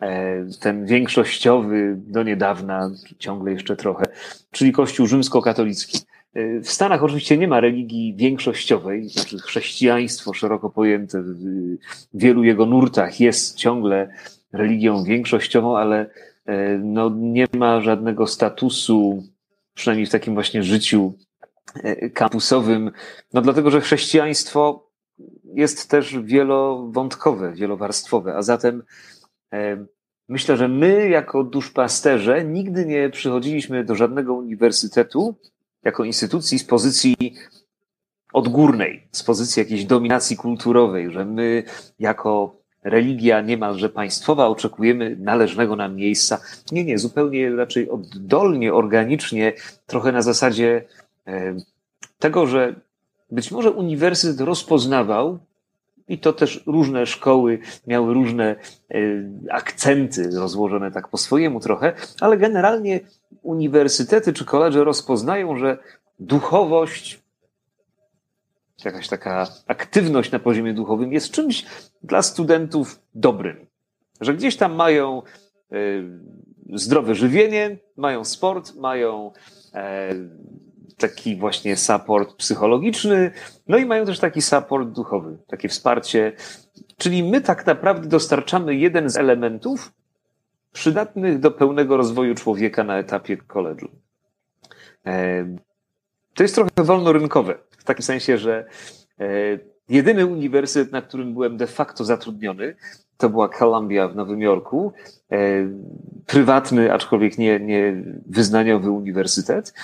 e, 0.00 0.46
ten 0.60 0.86
większościowy 0.86 1.96
do 1.98 2.22
niedawna, 2.22 2.90
ciągle 3.18 3.52
jeszcze 3.52 3.76
trochę, 3.76 4.04
czyli 4.50 4.72
kościół 4.72 5.06
rzymskokatolicki. 5.06 5.98
E, 6.36 6.60
w 6.60 6.70
Stanach 6.70 7.02
oczywiście 7.02 7.38
nie 7.38 7.48
ma 7.48 7.60
religii 7.60 8.14
większościowej, 8.16 9.08
znaczy 9.08 9.38
chrześcijaństwo 9.38 10.34
szeroko 10.34 10.70
pojęte 10.70 11.22
w 11.22 11.76
wielu 12.14 12.44
jego 12.44 12.66
nurtach 12.66 13.20
jest 13.20 13.56
ciągle 13.56 14.08
religią 14.52 15.04
większościową, 15.04 15.76
ale 15.76 16.10
no, 16.82 17.10
nie 17.16 17.46
ma 17.52 17.80
żadnego 17.80 18.26
statusu 18.26 19.22
przynajmniej 19.74 20.06
w 20.06 20.10
takim 20.10 20.34
właśnie 20.34 20.62
życiu 20.62 21.14
e, 21.74 22.10
kampusowym, 22.10 22.90
no 23.32 23.42
dlatego, 23.42 23.70
że 23.70 23.80
chrześcijaństwo 23.80 24.90
jest 25.54 25.90
też 25.90 26.18
wielowątkowe, 26.18 27.52
wielowarstwowe, 27.52 28.34
a 28.34 28.42
zatem 28.42 28.82
myślę, 30.28 30.56
że 30.56 30.68
my 30.68 31.08
jako 31.08 31.44
duszpasterze 31.44 32.44
nigdy 32.44 32.86
nie 32.86 33.10
przychodziliśmy 33.10 33.84
do 33.84 33.94
żadnego 33.94 34.34
uniwersytetu 34.34 35.34
jako 35.84 36.04
instytucji 36.04 36.58
z 36.58 36.64
pozycji 36.64 37.16
odgórnej, 38.32 39.08
z 39.12 39.22
pozycji 39.22 39.60
jakiejś 39.60 39.84
dominacji 39.84 40.36
kulturowej, 40.36 41.10
że 41.10 41.24
my 41.24 41.62
jako 41.98 42.56
religia 42.84 43.40
niemalże 43.40 43.88
państwowa, 43.88 44.46
oczekujemy 44.46 45.16
należnego 45.20 45.76
nam 45.76 45.96
miejsca. 45.96 46.40
Nie, 46.72 46.84
nie, 46.84 46.98
zupełnie 46.98 47.56
raczej 47.56 47.90
oddolnie, 47.90 48.74
organicznie, 48.74 49.52
trochę 49.86 50.12
na 50.12 50.22
zasadzie 50.22 50.84
e, 51.26 51.56
tego, 52.18 52.46
że 52.46 52.74
być 53.30 53.50
może 53.50 53.70
uniwersytet 53.70 54.40
rozpoznawał, 54.40 55.38
i 56.08 56.18
to 56.18 56.32
też 56.32 56.62
różne 56.66 57.06
szkoły 57.06 57.58
miały 57.86 58.14
różne 58.14 58.44
e, 58.44 58.98
akcenty 59.50 60.30
rozłożone 60.38 60.90
tak 60.90 61.08
po 61.08 61.18
swojemu 61.18 61.60
trochę, 61.60 61.92
ale 62.20 62.36
generalnie 62.36 63.00
uniwersytety 63.42 64.32
czy 64.32 64.44
koledże 64.44 64.84
rozpoznają, 64.84 65.56
że 65.56 65.78
duchowość 66.18 67.26
jakaś 68.84 69.08
taka 69.08 69.48
aktywność 69.66 70.30
na 70.30 70.38
poziomie 70.38 70.74
duchowym 70.74 71.12
jest 71.12 71.30
czymś 71.30 71.66
dla 72.02 72.22
studentów 72.22 73.00
dobrym. 73.14 73.66
Że 74.20 74.34
gdzieś 74.34 74.56
tam 74.56 74.74
mają 74.74 75.22
y, 75.72 76.04
zdrowe 76.74 77.14
żywienie, 77.14 77.78
mają 77.96 78.24
sport, 78.24 78.74
mają 78.74 79.32
e, 79.74 80.14
taki 80.98 81.36
właśnie 81.36 81.76
support 81.76 82.36
psychologiczny, 82.36 83.30
no 83.68 83.78
i 83.78 83.86
mają 83.86 84.06
też 84.06 84.18
taki 84.18 84.42
support 84.42 84.88
duchowy, 84.88 85.38
takie 85.46 85.68
wsparcie. 85.68 86.32
Czyli 86.96 87.30
my 87.30 87.40
tak 87.40 87.66
naprawdę 87.66 88.08
dostarczamy 88.08 88.74
jeden 88.74 89.10
z 89.10 89.16
elementów 89.16 89.92
przydatnych 90.72 91.40
do 91.40 91.50
pełnego 91.50 91.96
rozwoju 91.96 92.34
człowieka 92.34 92.84
na 92.84 92.98
etapie 92.98 93.36
koledżu. 93.36 93.88
E, 95.06 95.46
to 96.34 96.42
jest 96.42 96.54
trochę 96.54 96.70
wolnorynkowe 96.78 97.58
w 97.78 97.84
takim 97.84 98.02
sensie, 98.02 98.38
że 98.38 98.66
e, 99.20 99.26
jedyny 99.88 100.26
uniwersytet, 100.26 100.92
na 100.92 101.02
którym 101.02 101.32
byłem 101.32 101.56
de 101.56 101.66
facto 101.66 102.04
zatrudniony, 102.04 102.76
to 103.16 103.28
była 103.28 103.48
Columbia 103.48 104.08
w 104.08 104.16
Nowym 104.16 104.40
Jorku. 104.40 104.92
E, 105.32 105.36
prywatny, 106.26 106.92
aczkolwiek 106.92 107.38
nie, 107.38 107.60
nie 107.60 108.02
wyznaniowy 108.26 108.90
uniwersytet. 108.90 109.74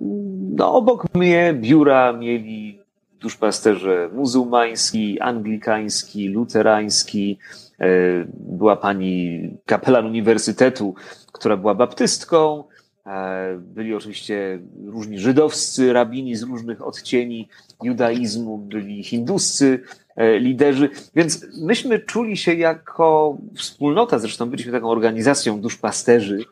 No, 0.00 0.74
obok 0.74 1.14
mnie 1.14 1.54
biura 1.60 2.12
mieli 2.12 2.82
duszpasterze 3.22 4.10
muzułmański, 4.12 5.20
anglikański, 5.20 6.28
luterański. 6.28 7.38
E, 7.80 7.86
była 8.34 8.76
pani 8.76 9.48
kapelan 9.66 10.06
uniwersytetu, 10.06 10.94
która 11.32 11.56
była 11.56 11.74
baptystką. 11.74 12.64
E, 13.06 13.58
byli 13.58 13.94
oczywiście 13.94 14.58
różni 14.84 15.18
żydowscy 15.18 15.92
rabini 15.92 16.36
z 16.36 16.42
różnych 16.42 16.86
odcieni 16.86 17.48
judaizmu, 17.82 18.58
byli 18.58 19.04
hinduscy 19.04 19.80
e, 20.16 20.38
liderzy, 20.38 20.90
więc 21.14 21.46
myśmy 21.62 21.98
czuli 21.98 22.36
się 22.36 22.54
jako 22.54 23.38
wspólnota, 23.56 24.18
zresztą 24.18 24.50
byliśmy 24.50 24.72
taką 24.72 24.88
organizacją 24.88 25.60
duszpasterzy 25.60 26.44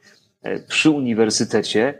przy 0.68 0.90
uniwersytecie, 0.90 1.94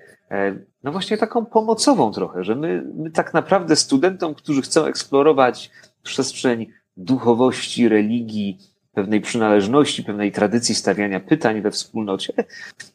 no 0.83 0.93
właśnie 0.93 1.19
taką 1.19 1.47
pomocową 1.47 2.13
trochę, 2.13 2.45
że 2.45 2.55
my, 2.55 2.85
my 2.95 3.11
tak 3.11 3.35
naprawdę 3.35 3.77
studentom, 3.77 4.35
którzy 4.35 4.63
chcą 4.63 4.85
eksplorować 4.85 5.71
przestrzeń 6.03 6.67
duchowości, 6.97 7.89
religii, 7.89 8.59
pewnej 8.93 9.21
przynależności, 9.21 10.05
pewnej 10.05 10.33
tradycji 10.33 10.75
stawiania 10.75 11.21
pytań 11.21 11.63
we 11.63 11.71
wspólnocie, 11.71 12.33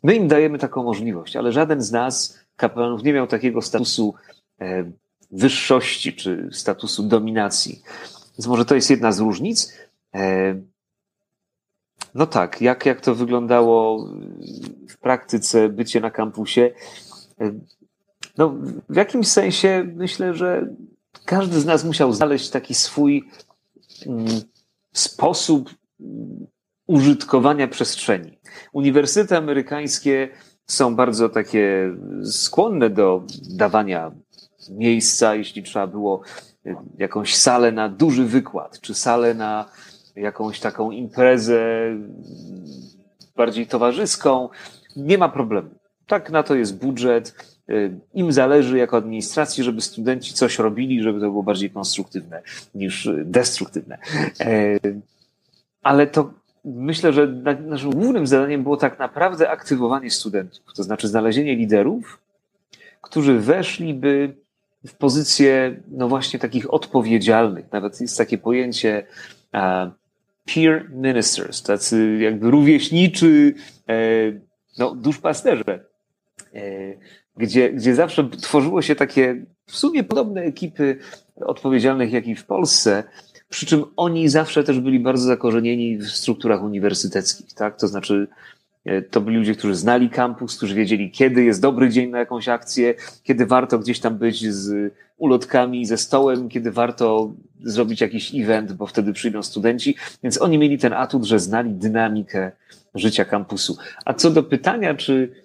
my 0.04 0.16
im 0.16 0.28
dajemy 0.28 0.60
taką 0.60 0.84
możliwość, 0.84 1.36
ale 1.36 1.52
żaden 1.52 1.82
z 1.82 1.92
nas, 1.92 2.40
kapelanów, 2.56 3.04
nie 3.04 3.14
miał 3.14 3.28
takiego 3.28 3.62
statusu 3.62 4.14
e, 4.62 4.92
wyższości 5.32 6.14
czy 6.14 6.50
statusu 6.52 7.04
dominacji. 7.04 7.82
Więc 8.38 8.48
może 8.48 8.66
to 8.66 8.76
jest 8.76 8.90
jedna 8.90 9.12
z 9.12 9.20
różnic. 9.20 9.74
E, 10.16 10.56
no 12.16 12.28
tak, 12.28 12.62
jak, 12.62 12.86
jak 12.86 13.02
to 13.02 13.16
wyglądało 13.16 14.10
w 14.90 14.98
praktyce 14.98 15.70
bycie 15.70 16.02
na 16.02 16.12
kampusie? 16.12 16.72
No, 18.38 18.56
w 18.90 18.96
jakimś 18.96 19.28
sensie 19.28 19.92
myślę, 19.96 20.34
że 20.34 20.68
każdy 21.26 21.60
z 21.60 21.66
nas 21.66 21.84
musiał 21.84 22.14
znaleźć 22.14 22.50
taki 22.50 22.74
swój 22.74 23.30
mm, 24.06 24.28
sposób 24.94 25.70
użytkowania 26.88 27.68
przestrzeni. 27.68 28.40
Uniwersytety 28.74 29.38
amerykańskie 29.38 30.30
są 30.68 30.96
bardzo 30.96 31.30
takie 31.30 31.96
skłonne 32.24 32.90
do 32.90 33.24
dawania 33.50 34.12
miejsca, 34.70 35.36
jeśli 35.36 35.64
trzeba 35.64 35.88
było 35.88 36.22
y, 36.66 36.76
jakąś 36.98 37.36
salę 37.36 37.72
na 37.72 37.90
duży 37.90 38.26
wykład, 38.26 38.82
czy 38.82 38.94
salę 38.94 39.34
na 39.34 39.66
jakąś 40.16 40.60
taką 40.60 40.92
imprezę 40.92 41.62
bardziej 43.36 43.68
towarzyską. 43.68 44.50
Nie 44.96 45.18
ma 45.18 45.30
problemu. 45.30 45.70
Tak 46.08 46.30
na 46.30 46.44
to 46.44 46.56
jest 46.56 46.78
budżet. 46.78 47.36
Y, 47.70 48.00
Im 48.14 48.32
zależy 48.32 48.78
jako 48.78 48.98
administracji, 48.98 49.64
żeby 49.64 49.82
studenci 49.82 50.34
coś 50.34 50.60
robili, 50.60 51.04
żeby 51.04 51.20
to 51.20 51.26
było 51.26 51.44
bardziej 51.44 51.70
konstruktywne 51.70 52.42
niż 52.76 53.10
destruktywne. 53.24 53.98
E, 54.40 54.80
ale 55.84 56.08
to 56.08 56.34
myślę, 56.66 57.14
że 57.14 57.28
naszym 57.68 57.92
głównym 57.92 58.28
zadaniem 58.28 58.64
było 58.64 58.78
tak 58.78 59.00
naprawdę 59.00 59.50
aktywowanie 59.50 60.12
studentów, 60.12 60.74
to 60.76 60.84
znaczy 60.84 61.08
znalezienie 61.08 61.56
liderów, 61.56 62.20
którzy 63.02 63.40
weszliby 63.40 64.36
w 64.88 64.94
pozycję, 64.94 65.82
no 65.88 66.08
właśnie 66.08 66.40
takich 66.40 66.74
odpowiedzialnych. 66.74 67.72
Nawet 67.72 68.02
jest 68.02 68.18
takie 68.18 68.38
pojęcie 68.38 69.06
uh, 69.54 69.92
peer 70.46 70.90
ministers, 70.90 71.64
tacy 71.64 72.18
jakby 72.22 72.52
rówieśniczy, 72.52 73.54
e, 73.90 73.94
no, 74.78 74.96
duszpasterze, 74.96 75.64
e, 75.68 75.80
gdzie, 77.38 77.74
gdzie 77.74 77.96
zawsze 77.96 78.30
tworzyło 78.30 78.82
się 78.82 78.96
takie 78.96 79.46
w 79.66 79.76
sumie 79.76 80.04
podobne 80.04 80.42
ekipy 80.42 80.98
odpowiedzialnych, 81.36 82.12
jak 82.12 82.28
i 82.28 82.36
w 82.36 82.46
Polsce, 82.46 83.04
przy 83.50 83.66
czym 83.66 83.84
oni 83.96 84.30
zawsze 84.30 84.64
też 84.64 84.80
byli 84.80 85.00
bardzo 85.00 85.26
zakorzenieni 85.26 85.98
w 85.98 86.08
strukturach 86.08 86.64
uniwersyteckich, 86.64 87.54
tak? 87.54 87.80
To 87.80 87.88
znaczy, 87.88 88.28
e, 88.86 89.02
to 89.02 89.22
byli 89.22 89.38
ludzie, 89.38 89.56
którzy 89.56 89.76
znali 89.76 90.10
kampus, 90.10 90.58
którzy 90.58 90.76
wiedzieli, 90.76 91.12
kiedy 91.12 91.44
jest 91.44 91.62
dobry 91.62 91.90
dzień 91.90 92.10
na 92.10 92.20
jakąś 92.20 92.50
akcję, 92.50 92.94
kiedy 93.24 93.46
warto 93.46 93.80
gdzieś 93.80 94.00
tam 94.00 94.18
być 94.18 94.54
z 94.54 94.94
ulotkami, 95.18 95.86
ze 95.86 95.98
stołem, 95.98 96.50
kiedy 96.50 96.72
warto 96.72 97.34
zrobić 97.64 98.02
jakiś 98.02 98.36
event, 98.36 98.74
bo 98.74 98.86
wtedy 98.86 99.14
przyjdą 99.14 99.44
studenci. 99.44 99.96
Więc 100.24 100.42
oni 100.42 100.58
mieli 100.58 100.78
ten 100.78 100.94
atut, 100.94 101.24
że 101.24 101.40
znali 101.40 101.74
dynamikę 101.74 102.52
życia 102.96 103.26
kampusu. 103.26 103.78
A 104.06 104.14
co 104.14 104.32
do 104.32 104.44
pytania, 104.44 104.96
czy 104.96 105.45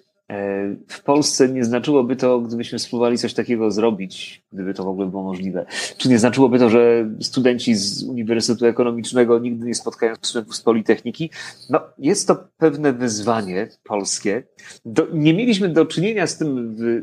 w 0.87 1.03
Polsce 1.03 1.49
nie 1.49 1.63
znaczyłoby 1.63 2.15
to, 2.15 2.39
gdybyśmy 2.39 2.79
spróbowali 2.79 3.17
coś 3.17 3.33
takiego 3.33 3.71
zrobić, 3.71 4.43
gdyby 4.53 4.73
to 4.73 4.83
w 4.83 4.87
ogóle 4.87 5.07
było 5.07 5.23
możliwe. 5.23 5.65
Czy 5.97 6.09
nie 6.09 6.19
znaczyłoby 6.19 6.59
to, 6.59 6.69
że 6.69 7.09
studenci 7.21 7.75
z 7.75 8.03
Uniwersytetu 8.03 8.65
Ekonomicznego 8.65 9.39
nigdy 9.39 9.65
nie 9.65 9.75
spotkają 9.75 10.15
studentów 10.21 10.55
z 10.55 10.61
Politechniki? 10.61 11.29
No, 11.69 11.81
jest 11.97 12.27
to 12.27 12.47
pewne 12.57 12.93
wyzwanie 12.93 13.67
polskie. 13.83 14.43
Do, 14.85 15.07
nie 15.13 15.33
mieliśmy 15.33 15.69
do 15.69 15.85
czynienia 15.85 16.27
z 16.27 16.37
tym 16.37 16.75
w, 16.75 17.01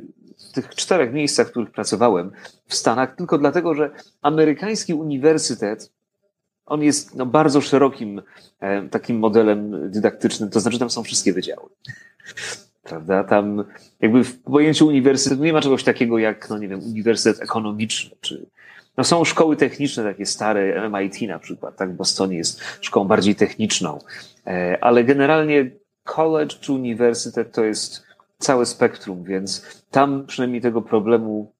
w 0.48 0.52
tych 0.52 0.68
czterech 0.68 1.12
miejscach, 1.12 1.46
w 1.48 1.50
których 1.50 1.70
pracowałem 1.70 2.30
w 2.66 2.74
Stanach, 2.74 3.16
tylko 3.16 3.38
dlatego, 3.38 3.74
że 3.74 3.90
amerykański 4.22 4.94
uniwersytet 4.94 5.92
on 6.66 6.82
jest 6.82 7.14
no, 7.14 7.26
bardzo 7.26 7.60
szerokim 7.60 8.22
e, 8.60 8.88
takim 8.88 9.18
modelem 9.18 9.90
dydaktycznym, 9.90 10.50
to 10.50 10.60
znaczy 10.60 10.78
tam 10.78 10.90
są 10.90 11.02
wszystkie 11.02 11.32
wydziały. 11.32 11.68
Prawda? 12.88 13.24
Tam 13.24 13.64
jakby 14.00 14.24
w 14.24 14.42
pojęciu 14.42 14.86
uniwersytetu 14.86 15.44
nie 15.44 15.52
ma 15.52 15.60
czegoś 15.60 15.84
takiego 15.84 16.18
jak, 16.18 16.50
no 16.50 16.58
nie 16.58 16.68
wiem, 16.68 16.80
uniwersytet 16.82 17.42
ekonomiczny, 17.42 18.16
czy 18.20 18.46
no 18.96 19.04
są 19.04 19.24
szkoły 19.24 19.56
techniczne, 19.56 20.02
takie 20.02 20.26
stare, 20.26 20.90
MIT 20.90 21.28
na 21.28 21.38
przykład, 21.38 21.76
tak? 21.76 21.92
W 21.92 21.96
Bostonie 21.96 22.36
jest 22.36 22.60
szkołą 22.80 23.06
bardziej 23.06 23.34
techniczną, 23.34 23.98
e, 24.46 24.78
ale 24.80 25.04
generalnie 25.04 25.70
college 26.04 26.56
czy 26.60 26.72
uniwersytet 26.72 27.52
to 27.52 27.64
jest 27.64 28.02
całe 28.38 28.66
spektrum, 28.66 29.24
więc 29.24 29.82
tam 29.90 30.26
przynajmniej 30.26 30.60
tego 30.60 30.82
problemu 30.82 31.52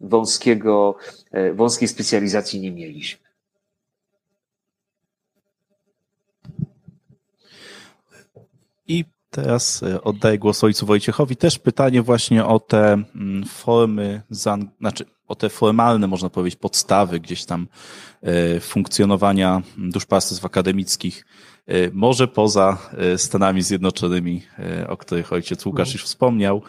wąskiego, 0.00 0.96
e, 1.32 1.52
wąskiej 1.52 1.88
specjalizacji 1.88 2.60
nie 2.60 2.70
mieliśmy. 2.70 3.28
I 8.88 9.04
teraz 9.30 9.82
e, 9.82 10.02
oddaję 10.02 10.38
głos 10.38 10.64
ojcu 10.64 10.86
Wojciechowi. 10.86 11.36
Też 11.36 11.58
pytanie 11.58 12.02
właśnie 12.02 12.44
o 12.44 12.60
te 12.60 12.92
mm, 12.92 13.44
formy, 13.44 14.22
znaczy 14.30 15.04
o 15.26 15.34
te 15.34 15.48
formalne, 15.48 16.06
można 16.06 16.30
powiedzieć, 16.30 16.60
podstawy 16.60 17.20
gdzieś 17.20 17.44
tam 17.44 17.68
e, 18.22 18.60
funkcjonowania 18.60 19.62
duszpasterstw 19.78 20.44
akademickich, 20.44 21.26
e, 21.66 21.90
może 21.92 22.28
poza 22.28 22.78
Stanami 23.16 23.62
Zjednoczonymi, 23.62 24.42
o 24.88 24.96
których 24.96 25.32
ojciec 25.32 25.66
Łukasz 25.66 25.92
już 25.92 26.04
wspomniał, 26.04 26.62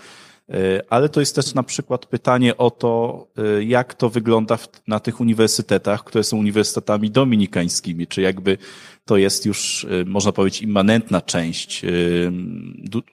ale 0.90 1.10
to 1.10 1.20
jest 1.20 1.36
też 1.36 1.54
na 1.54 1.64
przykład 1.64 2.06
pytanie 2.06 2.58
o 2.58 2.72
to, 2.72 3.28
jak 3.62 3.94
to 3.94 4.10
wygląda 4.10 4.58
na 4.88 5.00
tych 5.00 5.20
uniwersytetach, 5.20 6.04
które 6.04 6.24
są 6.24 6.38
uniwersytetami 6.38 7.12
dominikańskimi, 7.12 8.08
czy 8.08 8.22
jakby 8.22 8.58
to 9.06 9.18
jest 9.18 9.46
już, 9.46 9.84
y, 9.84 10.06
można 10.08 10.32
powiedzieć, 10.32 10.62
immanentna 10.62 11.22
część 11.22 11.86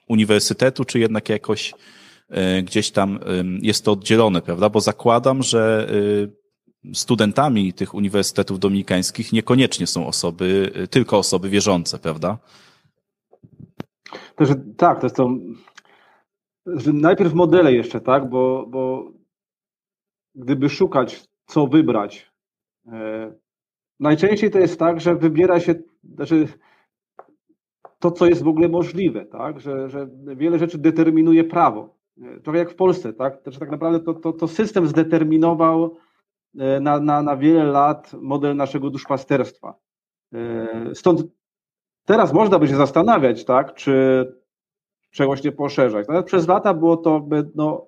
uniwersytetu, 0.08 0.84
czy 0.84 0.98
jednak 0.98 1.28
jakoś 1.28 1.74
gdzieś 2.62 2.90
tam 2.90 3.18
jest 3.62 3.84
to 3.84 3.92
oddzielone, 3.92 4.42
prawda? 4.42 4.68
Bo 4.68 4.80
zakładam, 4.80 5.42
że 5.42 5.90
studentami 6.94 7.72
tych 7.72 7.94
uniwersytetów 7.94 8.58
dominikańskich 8.58 9.32
niekoniecznie 9.32 9.86
są 9.86 10.06
osoby, 10.06 10.72
tylko 10.90 11.18
osoby 11.18 11.48
wierzące, 11.48 11.98
prawda? 11.98 12.38
To, 14.36 14.46
że, 14.46 14.54
tak, 14.76 15.00
to 15.00 15.08
są 15.08 15.40
najpierw 16.92 17.34
modele 17.34 17.72
jeszcze, 17.72 18.00
tak, 18.00 18.28
bo, 18.28 18.66
bo 18.68 19.12
gdyby 20.34 20.68
szukać, 20.68 21.24
co 21.46 21.66
wybrać, 21.66 22.32
e, 22.86 23.32
najczęściej 24.00 24.50
to 24.50 24.58
jest 24.58 24.78
tak, 24.78 25.00
że 25.00 25.14
wybiera 25.14 25.60
się 25.60 25.74
znaczy, 26.14 26.48
to, 27.98 28.10
co 28.10 28.26
jest 28.26 28.42
w 28.42 28.48
ogóle 28.48 28.68
możliwe, 28.68 29.26
tak? 29.26 29.60
że, 29.60 29.90
że 29.90 30.08
wiele 30.36 30.58
rzeczy 30.58 30.78
determinuje 30.78 31.44
prawo. 31.44 31.96
Trochę 32.42 32.58
jak 32.58 32.70
w 32.70 32.74
Polsce, 32.74 33.12
tak? 33.12 33.42
Znaczy, 33.42 33.58
tak 33.58 33.70
naprawdę 33.70 34.00
to, 34.00 34.14
to, 34.14 34.32
to 34.32 34.48
system 34.48 34.86
zdeterminował 34.86 35.96
e, 36.58 36.80
na, 36.80 37.00
na, 37.00 37.22
na 37.22 37.36
wiele 37.36 37.64
lat 37.64 38.12
model 38.20 38.56
naszego 38.56 38.90
duszpasterstwa. 38.90 39.74
E, 40.34 40.94
stąd 40.94 41.22
teraz 42.04 42.32
można 42.32 42.58
by 42.58 42.68
się 42.68 42.76
zastanawiać, 42.76 43.44
tak, 43.44 43.74
czy 43.74 44.26
czegoś 45.16 45.42
nie 45.42 45.52
poszerzać. 45.52 46.06
Przez 46.26 46.48
lata 46.48 46.74
było 46.74 46.96
to 46.96 47.28
no, 47.54 47.86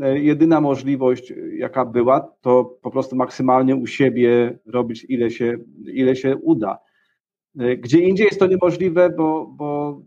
E, 0.00 0.18
jedyna 0.18 0.60
możliwość, 0.60 1.32
jaka 1.56 1.84
była, 1.84 2.20
to 2.40 2.64
po 2.82 2.90
prostu 2.90 3.16
maksymalnie 3.16 3.76
u 3.76 3.86
siebie 3.86 4.58
robić, 4.66 5.06
ile 5.08 5.30
się, 5.30 5.58
ile 5.86 6.16
się 6.16 6.36
uda. 6.36 6.78
E, 7.58 7.76
gdzie 7.76 8.00
indziej 8.00 8.24
jest 8.24 8.38
to 8.38 8.46
niemożliwe, 8.46 9.10
bo, 9.10 9.46
bo 9.46 10.00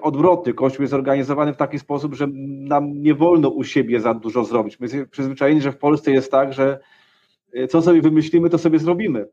odwrotny. 0.00 0.54
Kościół 0.54 0.82
jest 0.82 0.90
zorganizowany 0.90 1.52
w 1.52 1.56
taki 1.56 1.78
sposób, 1.78 2.14
że 2.14 2.26
nam 2.44 3.02
nie 3.02 3.14
wolno 3.14 3.48
u 3.48 3.64
siebie 3.64 4.00
za 4.00 4.14
dużo 4.14 4.44
zrobić. 4.44 4.80
My 4.80 4.84
jesteśmy 4.84 5.06
przyzwyczajeni, 5.06 5.60
że 5.60 5.72
w 5.72 5.78
Polsce 5.78 6.12
jest 6.12 6.30
tak, 6.30 6.52
że 6.52 6.80
e, 7.52 7.68
co 7.68 7.82
sobie 7.82 8.02
wymyślimy, 8.02 8.50
to 8.50 8.58
sobie 8.58 8.78
zrobimy. 8.78 9.26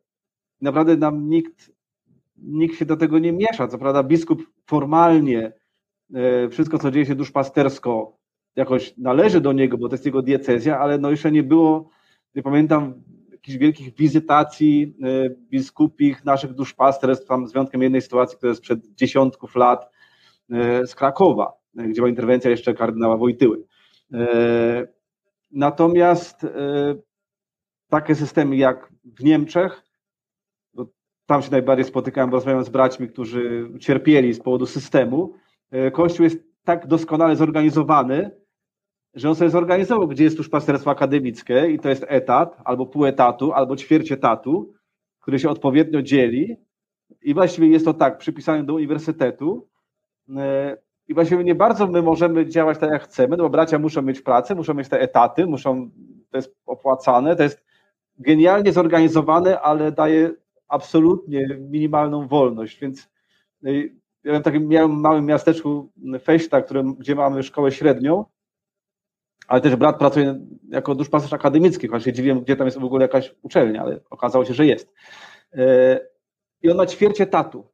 Naprawdę 0.61 0.97
nam 0.97 1.29
nikt, 1.29 1.71
nikt 2.37 2.79
się 2.79 2.85
do 2.85 2.97
tego 2.97 3.19
nie 3.19 3.33
miesza. 3.33 3.67
Co 3.67 3.77
prawda 3.77 4.03
biskup 4.03 4.43
formalnie 4.65 5.53
wszystko, 6.51 6.79
co 6.79 6.91
dzieje 6.91 7.05
się 7.05 7.15
duszpastersko, 7.15 8.17
jakoś 8.55 8.97
należy 8.97 9.41
do 9.41 9.53
niego, 9.53 9.77
bo 9.77 9.89
to 9.89 9.95
jest 9.95 10.05
jego 10.05 10.21
diecezja, 10.21 10.79
ale 10.79 10.97
no 10.97 11.11
jeszcze 11.11 11.31
nie 11.31 11.43
było, 11.43 11.89
nie 12.35 12.43
pamiętam 12.43 13.03
jakichś 13.31 13.57
wielkich 13.57 13.95
wizytacji 13.95 14.95
e, 15.03 15.29
biskupich 15.29 16.25
naszych 16.25 16.53
duszpasterstw, 16.53 17.27
tam 17.27 17.47
z 17.47 17.53
wyjątkiem 17.53 17.81
jednej 17.81 18.01
sytuacji, 18.01 18.37
która 18.37 18.49
jest 18.49 18.61
przed 18.61 18.87
dziesiątków 18.87 19.55
lat 19.55 19.89
e, 20.51 20.87
z 20.87 20.95
Krakowa, 20.95 21.53
e, 21.77 21.83
gdzie 21.83 22.01
była 22.01 22.09
interwencja 22.09 22.51
jeszcze 22.51 22.73
kardynała 22.73 23.17
Wojtyły. 23.17 23.63
Natomiast 25.51 26.45
takie 27.89 28.15
systemy 28.15 28.55
jak 28.55 28.93
w 29.03 29.23
Niemczech, 29.23 29.83
tam 31.27 31.41
się 31.41 31.51
najbardziej 31.51 31.85
spotykałem, 31.85 32.31
rozmawiając 32.31 32.67
z 32.67 32.69
braćmi, 32.69 33.07
którzy 33.07 33.69
cierpieli 33.79 34.33
z 34.33 34.39
powodu 34.39 34.65
systemu, 34.65 35.33
Kościół 35.93 36.23
jest 36.23 36.37
tak 36.63 36.87
doskonale 36.87 37.35
zorganizowany, 37.35 38.31
że 39.13 39.29
on 39.29 39.35
sobie 39.35 39.49
zorganizował, 39.49 40.07
gdzie 40.07 40.23
jest 40.23 40.37
duszpasterstwo 40.37 40.91
akademickie 40.91 41.71
i 41.71 41.79
to 41.79 41.89
jest 41.89 42.05
etat, 42.07 42.57
albo 42.65 42.85
pół 42.85 43.05
etatu, 43.05 43.53
albo 43.53 43.75
ćwierć 43.75 44.11
etatu, 44.11 44.73
który 45.19 45.39
się 45.39 45.49
odpowiednio 45.49 46.01
dzieli. 46.01 46.57
I 47.21 47.33
właściwie 47.33 47.67
jest 47.67 47.85
to 47.85 47.93
tak, 47.93 48.17
przypisane 48.17 48.63
do 48.63 48.73
uniwersytetu. 48.73 49.67
E, 50.37 50.77
i 51.07 51.13
właściwie 51.13 51.43
nie 51.43 51.55
bardzo 51.55 51.87
my 51.87 52.01
możemy 52.01 52.49
działać 52.49 52.77
tak, 52.77 52.91
jak 52.91 53.03
chcemy, 53.03 53.37
no 53.37 53.43
bo 53.43 53.49
bracia 53.49 53.79
muszą 53.79 54.01
mieć 54.01 54.21
pracę, 54.21 54.55
muszą 54.55 54.73
mieć 54.73 54.89
te 54.89 54.99
etaty, 54.99 55.45
muszą, 55.45 55.89
to 56.31 56.37
jest 56.37 56.55
opłacane, 56.65 57.35
to 57.35 57.43
jest 57.43 57.63
genialnie 58.19 58.71
zorganizowane, 58.71 59.61
ale 59.61 59.91
daje 59.91 60.31
absolutnie 60.67 61.47
minimalną 61.59 62.27
wolność, 62.27 62.79
więc 62.79 63.09
e, 63.65 63.71
ja 64.23 64.33
wiem, 64.33 64.43
takim 64.43 64.67
miałem 64.67 64.99
małym 64.99 65.25
miasteczku 65.25 65.91
Feśta, 66.23 66.61
gdzie 66.99 67.15
mamy 67.15 67.43
szkołę 67.43 67.71
średnią, 67.71 68.25
ale 69.47 69.61
też 69.61 69.75
brat 69.75 69.97
pracuje 69.97 70.39
jako 70.69 70.95
duszpasterz 70.95 71.33
akademicki, 71.33 71.87
chociaż 71.87 72.05
się 72.05 72.13
dziwiłem, 72.13 72.41
gdzie 72.41 72.55
tam 72.55 72.67
jest 72.67 72.79
w 72.79 72.83
ogóle 72.83 73.03
jakaś 73.03 73.35
uczelnia, 73.41 73.81
ale 73.81 73.99
okazało 74.09 74.45
się, 74.45 74.53
że 74.53 74.65
jest. 74.65 74.93
E, 75.53 75.99
I 76.61 76.69
on 76.69 76.77
ma 76.77 76.85
ćwierć 76.85 77.21
etatu. 77.21 77.67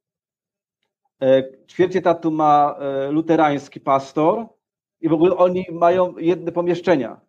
E, 1.22 1.44
ćwierć 1.68 1.96
etatu 1.96 2.32
ma 2.32 2.76
luterański 3.10 3.80
pastor 3.80 4.48
i 5.02 5.10
w 5.10 5.14
ogóle 5.14 5.38
oni 5.38 5.66
mają 5.72 6.18
jedne 6.18 6.52
pomieszczenia. 6.52 7.22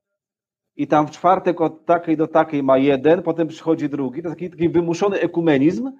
I 0.77 0.87
tam 0.87 1.07
w 1.07 1.11
czwartek 1.11 1.61
od 1.61 1.85
takiej 1.85 2.17
do 2.17 2.29
takiej 2.29 2.63
ma 2.63 2.79
jeden, 2.79 3.23
potem 3.23 3.49
przychodzi 3.49 3.89
drugi. 3.89 4.23
To 4.23 4.29
taki, 4.29 4.51
taki 4.51 4.69
wymuszony 4.69 5.21
ekumenizm, 5.21 5.93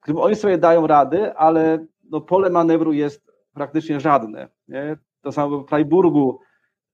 którym 0.00 0.20
oni 0.20 0.36
sobie 0.36 0.58
dają 0.58 0.86
rady, 0.86 1.36
ale 1.36 1.86
no, 2.10 2.20
pole 2.20 2.50
manewru 2.50 2.92
jest 2.92 3.32
praktycznie 3.54 4.00
żadne. 4.00 4.48
Nie? 4.68 4.96
To 5.20 5.32
samo 5.32 5.58
w 5.58 5.68
Freiburgu, 5.68 6.40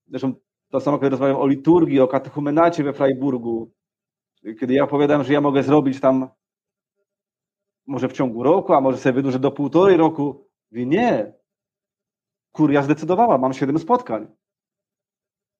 zresztą 0.06 0.32
to 0.70 0.80
samo, 0.80 0.98
kiedy 0.98 1.10
rozmawiam 1.10 1.36
o 1.36 1.46
liturgii, 1.46 2.00
o 2.00 2.08
katechumenacie 2.08 2.84
we 2.84 2.92
Freiburgu, 2.92 3.70
kiedy 4.60 4.74
ja 4.74 4.84
opowiadam, 4.84 5.24
że 5.24 5.32
ja 5.32 5.40
mogę 5.40 5.62
zrobić 5.62 6.00
tam 6.00 6.28
może 7.86 8.08
w 8.08 8.12
ciągu 8.12 8.42
roku, 8.42 8.72
a 8.72 8.80
może 8.80 8.98
sobie 8.98 9.12
wydłużę 9.12 9.38
do 9.38 9.50
półtorej 9.50 9.96
roku. 9.96 10.48
Mówię, 10.72 10.86
nie. 10.86 11.32
Kuria 12.52 12.82
zdecydowała, 12.82 13.38
mam 13.38 13.52
siedem 13.52 13.78
spotkań. 13.78 14.26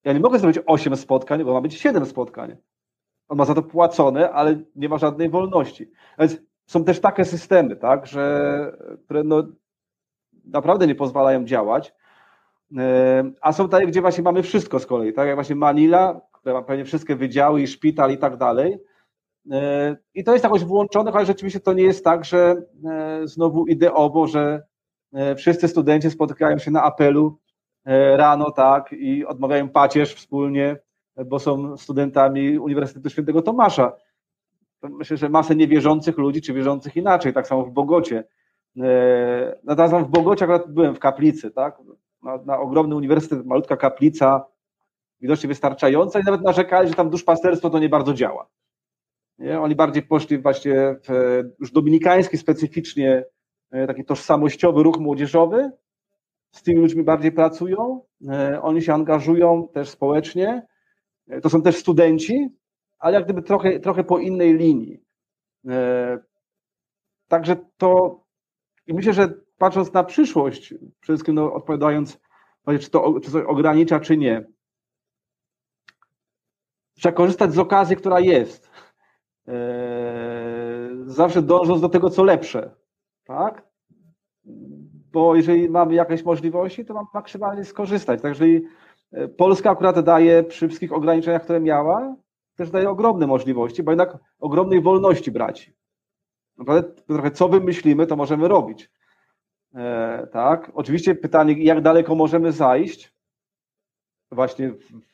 Ja 0.05 0.13
nie 0.13 0.21
mogę 0.21 0.39
zrobić 0.39 0.59
osiem 0.67 0.97
spotkań, 0.97 1.45
bo 1.45 1.53
ma 1.53 1.61
być 1.61 1.75
siedem 1.81 2.07
spotkań. 2.07 2.57
On 3.29 3.39
ma 3.39 3.45
za 3.45 3.55
to 3.55 3.63
płacone, 3.63 4.31
ale 4.31 4.61
nie 4.77 4.89
ma 4.89 4.99
żadnej 4.99 5.31
wolności. 5.31 5.91
Więc 6.19 6.37
są 6.67 6.85
też 6.85 7.01
takie 7.01 7.25
systemy, 7.25 7.77
tak, 7.77 8.07
że, 8.07 8.73
które 9.05 9.25
no, 9.25 9.43
naprawdę 10.45 10.87
nie 10.87 10.95
pozwalają 10.95 11.45
działać. 11.45 11.95
E, 12.79 13.31
a 13.41 13.53
są 13.53 13.69
takie, 13.69 13.87
gdzie 13.87 14.01
właśnie 14.01 14.25
mamy 14.25 14.43
wszystko 14.43 14.79
z 14.79 14.87
kolei, 14.87 15.13
tak 15.13 15.27
jak 15.27 15.37
właśnie 15.37 15.57
Manila, 15.57 16.21
która 16.33 16.55
ma 16.55 16.63
pewnie 16.63 16.85
wszystkie 16.85 17.17
wydziały 17.17 17.63
i 17.63 17.67
szpital 17.67 18.13
i 18.13 18.19
tak 18.19 18.37
dalej. 18.37 18.79
E, 19.51 19.97
I 20.15 20.25
to 20.25 20.33
jest 20.33 20.45
jakoś 20.45 20.65
włączone, 20.65 21.13
ale 21.13 21.27
rzeczywiście 21.27 21.61
to 21.61 21.73
nie 21.73 21.83
jest 21.83 22.05
tak, 22.05 22.25
że 22.25 22.63
e, 22.85 23.21
znowu 23.25 23.67
ideowo, 23.67 24.27
że 24.27 24.63
wszyscy 25.37 25.69
studenci 25.69 26.11
spotykają 26.11 26.59
się 26.59 26.71
na 26.71 26.83
apelu 26.83 27.39
rano, 28.17 28.51
tak, 28.51 28.93
i 28.93 29.27
odmawiają 29.27 29.69
pacierz 29.69 30.15
wspólnie, 30.15 30.77
bo 31.27 31.39
są 31.39 31.77
studentami 31.77 32.59
Uniwersytetu 32.59 33.11
Świętego 33.11 33.43
Tomasza. 33.43 33.93
Myślę, 34.83 35.17
że 35.17 35.29
masę 35.29 35.57
niewierzących 35.57 36.19
ludzi, 36.19 36.43
czy 36.43 36.53
wierzących 36.53 36.97
inaczej, 36.97 37.33
tak 37.33 37.47
samo 37.47 37.65
w 37.65 37.71
Bogocie. 37.71 38.25
Natomiast 39.65 39.95
w 39.95 40.11
Bogocie 40.11 40.45
akurat 40.45 40.73
byłem 40.73 40.95
w 40.95 40.99
kaplicy, 40.99 41.51
tak, 41.51 41.79
na, 42.23 42.37
na 42.37 42.59
ogromny 42.59 42.97
uniwersytet, 42.97 43.47
malutka 43.47 43.77
kaplica, 43.77 44.45
widocznie 45.21 45.49
wystarczająca 45.49 46.21
i 46.21 46.25
nawet 46.25 46.43
narzekali, 46.43 46.89
że 46.89 46.95
tam 46.95 47.11
duszpasterstwo 47.11 47.71
to 47.71 47.79
nie 47.79 47.89
bardzo 47.89 48.15
działa. 48.15 48.49
Nie? 49.39 49.61
Oni 49.61 49.75
bardziej 49.75 50.03
poszli 50.03 50.39
właśnie 50.39 50.75
w 51.09 51.43
już 51.61 51.73
dominikański 51.73 52.39
specyficznie 52.39 53.25
e, 53.71 53.87
taki 53.87 54.05
tożsamościowy 54.05 54.83
ruch 54.83 54.99
młodzieżowy, 54.99 55.71
z 56.51 56.63
tymi 56.63 56.81
ludźmi 56.81 57.05
bardziej 57.05 57.33
pracują, 57.33 58.03
e, 58.29 58.63
oni 58.63 58.83
się 58.83 58.95
angażują 58.95 59.69
też 59.69 59.89
społecznie, 59.89 60.67
e, 61.29 61.41
to 61.41 61.51
są 61.51 61.63
też 61.63 61.77
studenci, 61.77 62.49
ale 62.99 63.15
jak 63.15 63.25
gdyby 63.25 63.43
trochę, 63.43 63.81
trochę 63.81 64.05
po 64.05 64.19
innej 64.19 64.55
linii. 64.55 65.03
Także 67.29 67.57
to 67.77 68.21
i 68.87 68.95
myślę, 68.95 69.13
że 69.13 69.35
patrząc 69.59 69.93
na 69.93 70.05
przyszłość, 70.05 70.75
przede 71.01 71.17
wszystkim 71.17 71.35
no, 71.35 71.53
odpowiadając, 71.53 72.21
czy 72.81 72.91
to 72.91 73.21
czy 73.21 73.47
ogranicza, 73.47 74.01
czy 74.01 74.17
nie, 74.17 74.47
trzeba 76.95 77.17
korzystać 77.17 77.53
z 77.53 77.59
okazji, 77.59 77.97
która 77.97 78.21
jest. 78.21 78.71
Zawsze 81.05 81.43
dążąc 81.43 81.81
do 81.81 81.89
tego, 81.89 82.11
co 82.11 82.25
lepsze. 82.25 82.75
Tak? 83.25 83.68
Bo 85.13 85.37
jeżeli 85.37 85.69
mamy 85.69 85.95
jakieś 85.95 86.25
możliwości, 86.25 86.85
to 86.85 86.95
mamy 86.95 87.07
maksymalnie 87.15 87.65
skorzystać. 87.65 88.23
Tak, 88.23 88.29
jeżeli 88.29 88.65
e, 89.13 89.29
Polska 89.29 89.71
akurat 89.71 90.01
daje 90.01 90.43
przy 90.43 90.69
wszystkich 90.69 90.93
ograniczeniach, 90.93 91.43
które 91.43 91.61
miała, 91.61 92.17
też 92.57 92.71
daje 92.71 92.91
ogromne 92.91 93.27
możliwości, 93.27 93.83
bo 93.83 93.91
jednak 93.91 94.19
ogromnej 94.39 94.81
wolności 94.81 95.31
braci. 95.31 95.73
Naprawdę 96.57 97.03
trochę 97.03 97.31
co 97.31 97.49
wymyślimy, 97.49 98.07
to 98.07 98.17
możemy 98.17 98.49
robić. 98.49 98.91
E, 99.75 100.27
tak. 100.33 100.71
Oczywiście 100.75 101.15
pytanie, 101.15 101.63
jak 101.63 101.81
daleko 101.81 102.15
możemy 102.15 102.53
zajść, 102.53 103.15
właśnie 104.31 104.71
w, 104.71 105.09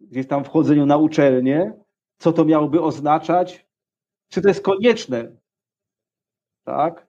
gdzieś 0.00 0.26
tam 0.26 0.44
wchodzeniu 0.44 0.86
na 0.86 0.96
uczelnię, 0.96 1.72
co 2.18 2.32
to 2.32 2.44
miałoby 2.44 2.80
oznaczać, 2.82 3.66
czy 4.28 4.42
to 4.42 4.48
jest 4.48 4.62
konieczne, 4.62 5.32
tak? 6.64 7.07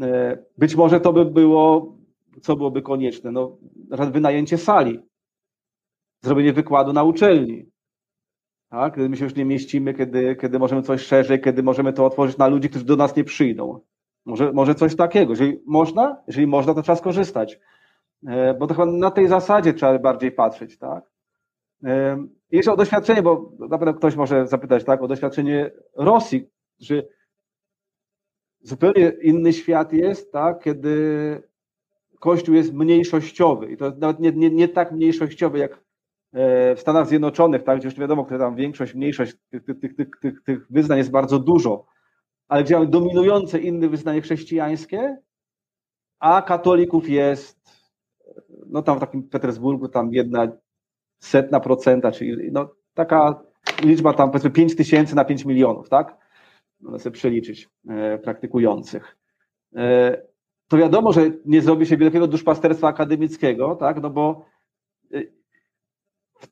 E, 0.00 0.38
być 0.58 0.76
może 0.76 1.00
to 1.00 1.12
by 1.12 1.24
było, 1.24 1.96
co 2.42 2.56
byłoby 2.56 2.82
konieczne, 2.82 3.32
no, 3.32 3.58
wynajęcie 4.12 4.58
sali, 4.58 5.00
zrobienie 6.22 6.52
wykładu 6.52 6.92
na 6.92 7.02
uczelni, 7.04 7.72
tak? 8.72 8.94
Kiedy 8.94 9.08
my 9.08 9.16
się 9.16 9.24
już 9.24 9.34
nie 9.34 9.44
mieścimy, 9.44 9.94
kiedy, 9.94 10.36
kiedy 10.36 10.58
możemy 10.58 10.82
coś 10.82 11.00
szerzej, 11.00 11.40
kiedy 11.40 11.62
możemy 11.62 11.92
to 11.92 12.06
otworzyć 12.06 12.38
na 12.38 12.48
ludzi, 12.48 12.68
którzy 12.68 12.84
do 12.84 12.96
nas 12.96 13.16
nie 13.16 13.24
przyjdą. 13.24 13.80
Może, 14.26 14.52
może 14.52 14.74
coś 14.74 14.96
takiego. 14.96 15.32
Jeżeli 15.32 15.60
można, 15.66 16.22
jeżeli 16.26 16.46
można, 16.46 16.74
to 16.74 16.82
trzeba 16.82 16.96
skorzystać. 16.96 17.60
E, 18.26 18.54
bo 18.54 18.66
to 18.66 18.74
chyba 18.74 18.86
na 18.86 19.10
tej 19.10 19.28
zasadzie 19.28 19.74
trzeba 19.74 19.98
bardziej 19.98 20.32
patrzeć, 20.32 20.78
tak? 20.78 21.04
E, 21.84 22.26
jeszcze 22.50 22.72
o 22.72 22.76
doświadczenie, 22.76 23.22
bo 23.22 23.52
na 23.58 23.78
pewno 23.78 23.94
ktoś 23.94 24.16
może 24.16 24.46
zapytać, 24.46 24.84
tak, 24.84 25.02
o 25.02 25.08
doświadczenie 25.08 25.70
Rosji, 25.96 26.48
że 26.80 27.02
zupełnie 28.62 29.12
inny 29.22 29.52
świat 29.52 29.92
jest, 29.92 30.32
tak, 30.32 30.62
kiedy 30.62 31.42
Kościół 32.20 32.54
jest 32.54 32.72
mniejszościowy 32.72 33.72
i 33.72 33.76
to 33.76 33.92
nawet 33.98 34.20
nie, 34.20 34.32
nie, 34.32 34.50
nie 34.50 34.68
tak 34.68 34.92
mniejszościowy 34.92 35.58
jak 35.58 35.72
e, 36.32 36.74
w 36.76 36.80
Stanach 36.80 37.06
Zjednoczonych, 37.06 37.62
tak, 37.62 37.78
gdzie 37.78 37.88
już 37.88 37.98
wiadomo, 37.98 38.24
które 38.24 38.40
tam 38.40 38.56
większość, 38.56 38.94
mniejszość 38.94 39.34
tych, 39.50 39.64
tych, 39.64 39.96
tych, 39.96 40.08
tych, 40.20 40.42
tych 40.42 40.66
wyznań 40.70 40.98
jest 40.98 41.10
bardzo 41.10 41.38
dużo, 41.38 41.86
ale 42.48 42.64
gdzie 42.64 42.74
mamy 42.74 42.86
dominujące 42.86 43.58
inne 43.58 43.88
wyznanie 43.88 44.20
chrześcijańskie, 44.20 45.16
a 46.18 46.42
katolików 46.42 47.08
jest, 47.08 47.60
no 48.66 48.82
tam 48.82 48.96
w 48.96 49.00
takim 49.00 49.22
Petersburgu, 49.28 49.88
tam 49.88 50.12
jedna 50.14 50.48
setna 51.18 51.60
procenta, 51.60 52.12
czyli 52.12 52.52
no, 52.52 52.74
taka 52.94 53.42
liczba 53.82 54.12
tam 54.12 54.30
powiedzmy 54.30 54.50
5 54.50 54.76
tysięcy 54.76 55.16
na 55.16 55.24
5 55.24 55.44
milionów, 55.44 55.88
tak? 55.88 56.21
Można 56.82 56.98
sobie 56.98 57.14
przeliczyć 57.14 57.68
e, 57.88 58.18
praktykujących. 58.18 59.16
E, 59.76 60.22
to 60.68 60.76
wiadomo, 60.76 61.12
że 61.12 61.30
nie 61.44 61.62
zrobi 61.62 61.86
się 61.86 61.96
wielkiego 61.96 62.26
duszpasterstwa 62.26 62.88
akademickiego, 62.88 63.76
tak? 63.76 64.02
No 64.02 64.10
bo 64.10 64.44
e, 65.14 65.22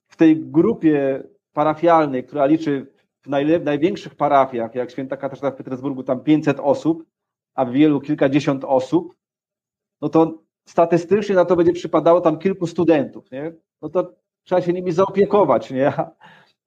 w 0.08 0.16
tej 0.16 0.40
grupie 0.40 1.22
parafialnej, 1.52 2.24
która 2.24 2.46
liczy 2.46 2.86
w 3.22 3.28
największych 3.64 4.14
parafiach, 4.14 4.74
jak 4.74 4.90
święta 4.90 5.16
Katarzyna 5.16 5.50
w 5.50 5.56
Petersburgu, 5.56 6.02
tam 6.02 6.20
500 6.20 6.60
osób, 6.60 7.04
a 7.54 7.64
w 7.64 7.72
wielu 7.72 8.00
kilkadziesiąt 8.00 8.64
osób, 8.64 9.14
no 10.00 10.08
to 10.08 10.42
statystycznie 10.64 11.34
na 11.34 11.44
to 11.44 11.56
będzie 11.56 11.72
przypadało 11.72 12.20
tam 12.20 12.38
kilku 12.38 12.66
studentów, 12.66 13.30
nie? 13.30 13.52
No 13.82 13.88
to 13.88 14.14
trzeba 14.44 14.60
się 14.60 14.72
nimi 14.72 14.92
zaopiekować, 14.92 15.70
nie? 15.70 15.92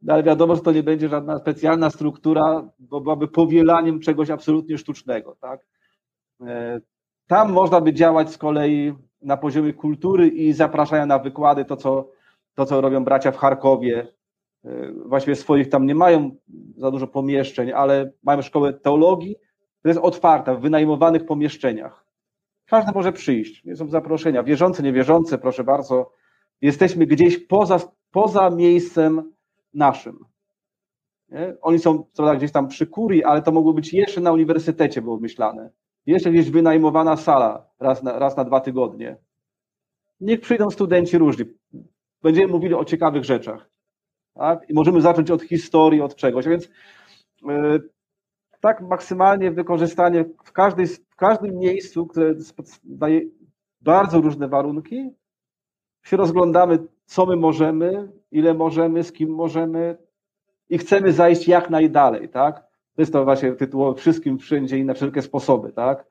No, 0.04 0.14
ale 0.14 0.24
wiadomo, 0.24 0.56
że 0.56 0.62
to 0.62 0.72
nie 0.72 0.84
będzie 0.84 1.10
żadna 1.10 1.38
specjalna 1.38 1.90
struktura, 1.90 2.70
bo 2.80 3.02
byłaby 3.02 3.28
powielaniem 3.28 4.00
czegoś 4.00 4.30
absolutnie 4.30 4.78
sztucznego, 4.78 5.36
tak? 5.42 5.66
E, 6.42 6.82
tam 7.28 7.52
można 7.52 7.82
by 7.82 7.94
działać 7.94 8.32
z 8.32 8.38
kolei 8.38 8.94
na 9.22 9.38
poziomie 9.38 9.74
kultury 9.74 10.28
i 10.28 10.54
zapraszania 10.54 11.06
na 11.06 11.20
wykłady, 11.20 11.66
to 11.66 11.78
co, 11.78 12.10
to 12.56 12.66
co 12.66 12.82
robią 12.82 13.04
bracia 13.04 13.32
w 13.32 13.38
Charkowie. 13.38 14.08
E, 14.66 14.92
właściwie 15.06 15.36
swoich 15.36 15.70
tam 15.70 15.86
nie 15.86 15.96
mają 15.96 16.36
za 16.78 16.92
dużo 16.92 17.08
pomieszczeń, 17.08 17.72
ale 17.72 18.12
mają 18.24 18.42
szkołę 18.42 18.74
teologii, 18.74 19.36
która 19.80 19.90
jest 19.90 20.06
otwarta 20.06 20.56
w 20.56 20.62
wynajmowanych 20.62 21.26
pomieszczeniach. 21.26 22.06
Każdy 22.66 22.92
może 22.92 23.12
przyjść, 23.12 23.64
nie 23.64 23.76
są 23.76 23.90
zaproszenia. 23.90 24.44
Wierzący, 24.44 24.84
niewierzący, 24.84 25.38
proszę 25.38 25.64
bardzo, 25.64 26.12
jesteśmy 26.62 27.06
gdzieś 27.06 27.38
poza, 27.38 27.80
poza 28.12 28.50
miejscem 28.50 29.33
naszym. 29.74 30.20
Nie? 31.30 31.56
Oni 31.62 31.80
są 31.80 32.04
prawda, 32.04 32.36
gdzieś 32.36 32.52
tam 32.52 32.68
przy 32.68 32.88
kurii, 32.88 33.24
ale 33.24 33.42
to 33.42 33.52
mogło 33.52 33.74
być 33.74 33.94
jeszcze 33.94 34.22
na 34.22 34.32
uniwersytecie 34.32 35.02
było 35.02 35.20
myślane. 35.20 35.70
Jeszcze 36.06 36.32
gdzieś 36.32 36.50
wynajmowana 36.50 37.18
sala 37.18 37.70
raz 37.80 38.04
na, 38.04 38.20
raz 38.20 38.38
na 38.38 38.44
dwa 38.44 38.60
tygodnie. 38.60 39.18
Niech 40.20 40.42
przyjdą 40.42 40.70
studenci 40.70 41.18
różni. 41.18 41.46
Będziemy 42.22 42.54
mówili 42.54 42.74
o 42.74 42.86
ciekawych 42.86 43.24
rzeczach. 43.24 43.70
Tak? 44.34 44.70
I 44.70 44.74
możemy 44.74 45.02
zacząć 45.02 45.32
od 45.32 45.42
historii, 45.42 46.02
od 46.02 46.16
czegoś. 46.16 46.48
A 46.48 46.50
więc 46.50 46.70
yy, 47.46 47.90
tak 48.62 48.82
maksymalnie 48.82 49.52
wykorzystanie 49.52 50.26
w, 50.44 50.52
każdej, 50.52 50.88
w 50.88 51.16
każdym 51.16 51.58
miejscu, 51.58 52.08
które 52.08 52.36
daje 52.84 53.22
bardzo 53.82 54.22
różne 54.22 54.48
warunki, 54.48 55.10
się 56.04 56.18
rozglądamy, 56.18 56.80
co 57.06 57.26
my 57.26 57.36
możemy, 57.36 58.12
ile 58.32 58.54
możemy, 58.54 59.04
z 59.04 59.12
kim 59.12 59.30
możemy 59.30 59.98
i 60.70 60.78
chcemy 60.78 61.12
zajść 61.12 61.48
jak 61.48 61.70
najdalej, 61.70 62.30
tak? 62.30 62.60
To 62.96 63.02
jest 63.02 63.14
to 63.14 63.24
właśnie 63.24 63.52
tytuł 63.52 63.96
wszystkim, 63.96 64.40
wszędzie 64.40 64.78
i 64.78 64.86
na 64.86 64.94
wszelkie 64.94 65.22
sposoby, 65.22 65.72
tak? 65.72 66.06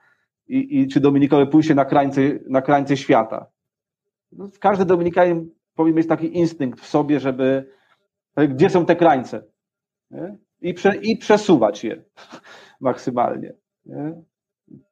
I, 0.49 0.81
i 0.81 0.89
czy 0.89 1.01
Dominikowe 1.01 1.47
pójście 1.47 1.75
na 1.75 1.85
krańce, 1.85 2.21
na 2.49 2.63
krańce 2.63 2.97
świata. 2.97 3.47
No, 4.33 4.49
każdy 4.61 4.85
Dominikanin 4.85 5.51
powinien 5.75 5.97
mieć 5.97 6.09
taki 6.09 6.39
instynkt 6.39 6.81
w 6.81 6.87
sobie, 6.87 7.21
żeby 7.21 7.73
gdzie 8.37 8.71
są 8.71 8.87
te 8.87 8.97
krańce 8.97 9.43
nie? 10.13 10.39
I, 10.61 10.75
prze, 10.75 10.97
i 10.97 11.17
przesuwać 11.17 11.85
je 11.85 12.05
maksymalnie. 12.81 13.53
Nie? 13.87 14.23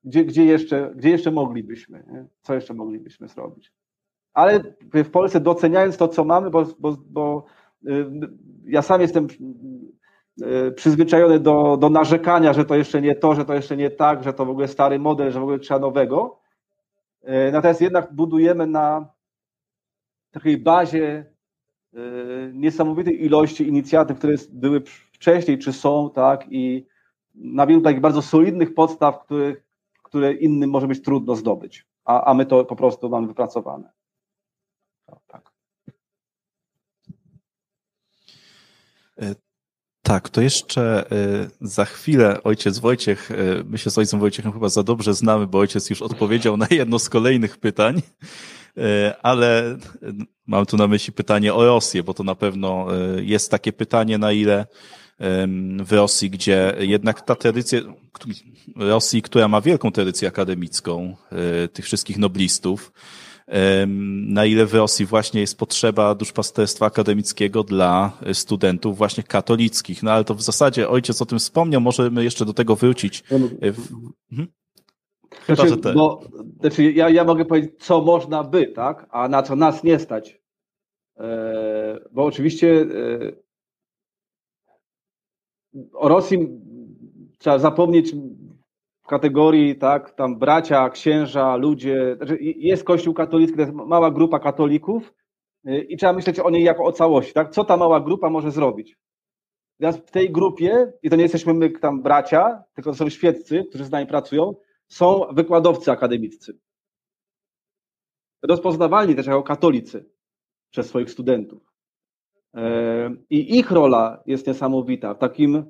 Gdzie, 0.05 0.25
gdzie, 0.25 0.45
jeszcze, 0.45 0.93
gdzie 0.97 1.11
jeszcze 1.11 1.31
moglibyśmy? 1.31 2.05
Nie? 2.13 2.27
Co 2.43 2.55
jeszcze 2.55 2.75
moglibyśmy 2.75 3.29
zrobić? 3.29 3.73
Ale 4.35 4.61
w 4.95 5.11
Polsce 5.11 5.41
doceniając 5.41 5.97
to, 5.97 6.09
co 6.09 6.25
mamy, 6.25 6.51
bo, 6.51 6.67
bo, 6.79 6.97
bo 7.11 7.45
y, 7.87 8.07
ja 8.65 8.83
sam 8.83 9.01
jestem 9.01 9.27
y, 10.43 10.73
przyzwyczajony 10.73 11.41
do, 11.41 11.77
do 11.77 11.91
narzekania, 11.91 12.53
że 12.53 12.65
to 12.65 12.75
jeszcze 12.77 13.03
nie 13.03 13.15
to, 13.15 13.35
że 13.35 13.45
to 13.45 13.55
jeszcze 13.55 13.77
nie 13.77 13.91
tak, 13.91 14.25
że 14.25 14.33
to 14.33 14.47
w 14.47 14.51
ogóle 14.51 14.69
stary 14.69 14.99
model, 14.99 15.33
że 15.33 15.41
w 15.41 15.43
ogóle 15.43 15.59
trzeba 15.59 15.81
nowego. 15.81 16.41
Y, 17.23 17.53
natomiast 17.53 17.81
jednak 17.81 18.13
budujemy 18.13 18.67
na 18.67 19.09
takiej 20.31 20.59
bazie 20.59 21.31
niesamowitej 22.53 23.25
ilości 23.25 23.69
inicjatyw, 23.69 24.19
które 24.19 24.35
były 24.53 24.83
wcześniej, 25.13 25.59
czy 25.59 25.73
są, 25.73 26.11
tak, 26.11 26.47
i 26.51 26.87
na 27.35 27.67
wielu 27.67 27.81
takich 27.81 28.01
bardzo 28.01 28.23
solidnych 28.23 28.75
podstaw, 28.75 29.21
które, 29.21 29.57
które 30.03 30.33
innym 30.33 30.71
może 30.71 30.89
być 30.89 31.03
trudno 31.03 31.37
zdobyć, 31.37 31.87
a, 32.05 32.25
a 32.25 32.35
my 32.35 32.47
to 32.47 32.65
po 32.65 32.77
prostu 32.77 33.09
mamy 33.09 33.27
wypracowane. 33.27 34.00
Tak. 35.27 35.53
E, 39.21 39.35
tak, 40.03 40.29
to 40.29 40.41
jeszcze 40.41 41.11
e, 41.13 41.51
za 41.61 41.85
chwilę 41.85 42.43
ojciec 42.43 42.79
Wojciech, 42.79 43.31
e, 43.31 43.35
my 43.65 43.79
się 43.79 43.91
z 43.91 43.99
ojcem 43.99 44.21
Wojciechem 44.21 44.53
chyba 44.53 44.69
za 44.69 44.83
dobrze 44.83 45.15
znamy, 45.15 45.47
bo 45.47 45.59
ojciec 45.59 45.91
już 45.91 46.03
odpowiedział 46.03 46.57
na 46.57 46.67
jedno 46.71 46.99
z 46.99 47.09
kolejnych 47.09 47.59
pytań, 47.59 48.03
ale 49.23 49.79
mam 50.47 50.67
tu 50.67 50.77
na 50.77 50.87
myśli 50.87 51.13
pytanie 51.13 51.55
o 51.55 51.65
Rosję, 51.65 52.03
bo 52.03 52.15
to 52.15 52.25
na 52.25 52.35
pewno 52.35 52.87
jest 53.23 53.51
takie 53.51 53.73
pytanie, 53.73 54.19
na 54.19 54.33
ile 54.33 54.67
w 55.85 55.93
Rosji, 55.93 56.31
gdzie 56.31 56.77
jednak 56.79 57.23
ta 57.23 57.35
tradycja, 57.35 57.81
Rosji, 58.77 59.23
która 59.23 59.49
ma 59.49 59.61
wielką 59.61 59.93
tradycję 59.93 60.29
akademicką, 60.29 61.17
tych 61.73 61.85
wszystkich 61.85 62.19
noblistów, 62.19 62.93
na 64.27 64.45
ile 64.45 64.67
w 64.67 64.75
Rosji 64.75 65.07
właśnie 65.07 65.41
jest 65.41 65.59
potrzeba 65.59 66.15
duszpasterstwa 66.15 66.87
akademickiego 66.87 67.63
dla 67.63 68.13
studentów 68.33 68.99
właśnie 68.99 69.23
katolickich. 69.23 70.03
No 70.03 70.13
ale 70.13 70.25
to 70.25 70.35
w 70.35 70.43
zasadzie 70.43 70.89
ojciec 70.89 71.23
o 71.23 71.27
tym 71.27 71.39
wspomniał, 71.39 71.81
możemy 71.81 72.25
jeszcze 72.25 72.45
do 72.45 72.53
tego 72.53 72.77
wrócić. 72.77 73.25
Mhm. 73.31 73.81
Chyba, 75.31 75.57
znaczy, 75.57 75.69
że 75.69 75.77
te... 75.77 75.93
bo, 75.93 76.21
znaczy 76.61 76.93
ja, 76.93 77.09
ja 77.09 77.25
mogę 77.25 77.45
powiedzieć, 77.45 77.73
co 77.79 78.01
można 78.01 78.45
by, 78.45 78.67
tak? 78.67 79.07
A 79.11 79.29
na 79.29 79.43
co 79.43 79.57
nas 79.57 79.85
nie 79.85 79.99
stać. 79.99 80.41
E, 81.19 81.99
bo 82.13 82.25
oczywiście 82.25 82.81
e, 82.81 83.33
o 85.93 86.09
Rosji 86.09 86.49
trzeba 87.39 87.59
zapomnieć 87.59 88.15
kategorii, 89.11 89.77
tak, 89.77 90.11
tam 90.11 90.39
bracia, 90.39 90.91
księża, 90.91 91.57
ludzie. 91.57 92.17
Jest 92.41 92.85
Kościół 92.85 93.15
katolicki, 93.15 93.57
to 93.57 93.63
jest 93.63 93.73
mała 93.73 94.11
grupa 94.11 94.39
katolików 94.39 95.15
e, 95.65 95.79
i 95.79 95.97
trzeba 95.97 96.13
myśleć 96.13 96.41
o 96.41 96.51
niej 96.51 96.65
jako 96.65 96.85
o 96.85 96.93
całości, 96.93 97.33
tak? 97.33 97.51
Co 97.51 97.65
ta 97.65 97.77
mała 97.77 98.01
grupa 98.01 98.31
może 98.31 98.51
zrobić? 98.51 98.99
Teraz 99.81 99.97
w 99.97 100.11
tej 100.11 100.31
grupie, 100.33 100.93
i 101.03 101.11
to 101.11 101.17
nie 101.17 101.23
jesteśmy 101.23 101.55
my 101.55 101.71
tam 101.71 102.03
bracia, 102.03 102.65
tylko 102.75 102.91
to 102.91 102.97
są 102.97 103.09
świeccy, 103.09 103.65
którzy 103.69 103.85
z 103.85 103.91
nami 103.91 104.07
pracują, 104.07 104.55
są 104.89 105.27
wykładowcy 105.33 105.91
akademiccy. 105.91 106.59
Rozpoznawalni 108.43 109.15
też 109.17 109.27
jako 109.27 109.43
katolicy 109.43 110.11
przez 110.71 110.87
swoich 110.87 111.11
studentów. 111.11 111.63
E, 112.55 113.15
I 113.31 113.59
ich 113.59 113.71
rola 113.71 114.23
jest 114.27 114.47
niesamowita 114.47 115.15
w 115.15 115.19
takim 115.19 115.65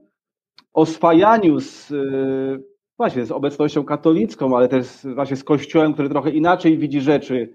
oswajaniu 0.73 1.61
z, 1.61 1.93
e, 1.93 2.70
właśnie 3.01 3.27
z 3.27 3.33
obecnością 3.33 3.85
katolicką, 3.85 4.57
ale 4.57 4.69
też 4.69 4.87
właśnie 5.15 5.37
z 5.37 5.45
Kościołem, 5.45 5.95
który 5.95 6.09
trochę 6.09 6.31
inaczej 6.31 6.79
widzi 6.79 7.01
rzeczy. 7.01 7.55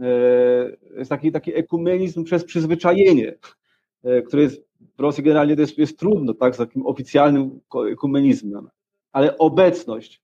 E, 0.00 0.06
jest 0.98 1.10
taki, 1.10 1.32
taki 1.32 1.54
ekumenizm 1.54 2.24
przez 2.24 2.44
przyzwyczajenie, 2.44 3.34
który 4.26 4.42
jest 4.42 4.68
w 4.96 5.00
Rosji 5.00 5.24
generalnie 5.24 5.56
to 5.56 5.60
jest, 5.60 5.78
jest 5.78 5.98
trudno, 5.98 6.34
tak, 6.34 6.54
z 6.54 6.58
takim 6.58 6.86
oficjalnym 6.86 7.60
ekumenizmem, 7.92 8.68
ale 9.12 9.38
obecność. 9.38 10.22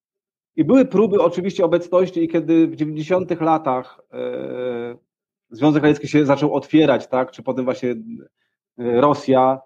I 0.57 0.65
były 0.65 0.85
próby 0.85 1.23
oczywiście 1.23 1.65
obecności 1.65 2.25
i 2.25 2.29
kiedy 2.29 2.67
w 2.67 2.77
90 2.77 3.41
latach 3.41 4.01
Związek 5.51 5.83
Radziecki 5.83 6.09
się 6.09 6.27
zaczął 6.27 6.55
otwierać, 6.55 7.07
tak, 7.07 7.31
czy 7.31 7.43
potem 7.43 7.65
właśnie 7.65 7.91
e, 7.91 7.97
Rosja, 9.01 9.61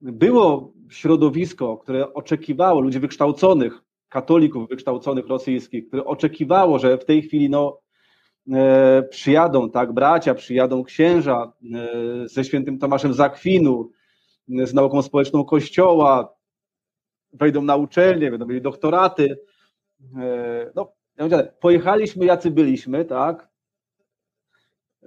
było 0.00 0.72
środowisko, 0.90 1.76
które 1.76 2.14
oczekiwało, 2.14 2.80
ludzi 2.80 3.00
wykształconych, 3.00 3.85
katolików 4.08 4.68
wykształconych 4.68 5.26
rosyjskich, 5.26 5.88
które 5.88 6.04
oczekiwało, 6.04 6.78
że 6.78 6.98
w 6.98 7.04
tej 7.04 7.22
chwili 7.22 7.50
no, 7.50 7.80
e, 8.52 9.02
przyjadą, 9.02 9.70
tak, 9.70 9.92
bracia, 9.92 10.34
przyjadą 10.34 10.84
księża 10.84 11.52
e, 11.74 12.28
ze 12.28 12.44
świętym 12.44 12.78
Tomaszem 12.78 13.14
Zakwinu, 13.14 13.90
z 14.48 14.74
nauką 14.74 15.02
społeczną 15.02 15.44
Kościoła, 15.44 16.36
wejdą 17.32 17.62
na 17.62 17.76
uczelnię, 17.76 18.30
będą 18.30 18.46
mieli 18.46 18.62
doktoraty. 18.62 19.38
No, 20.74 20.92
ja 21.18 21.42
pojechaliśmy, 21.60 22.26
jacy 22.26 22.50
byliśmy, 22.50 23.04
tak, 23.04 23.48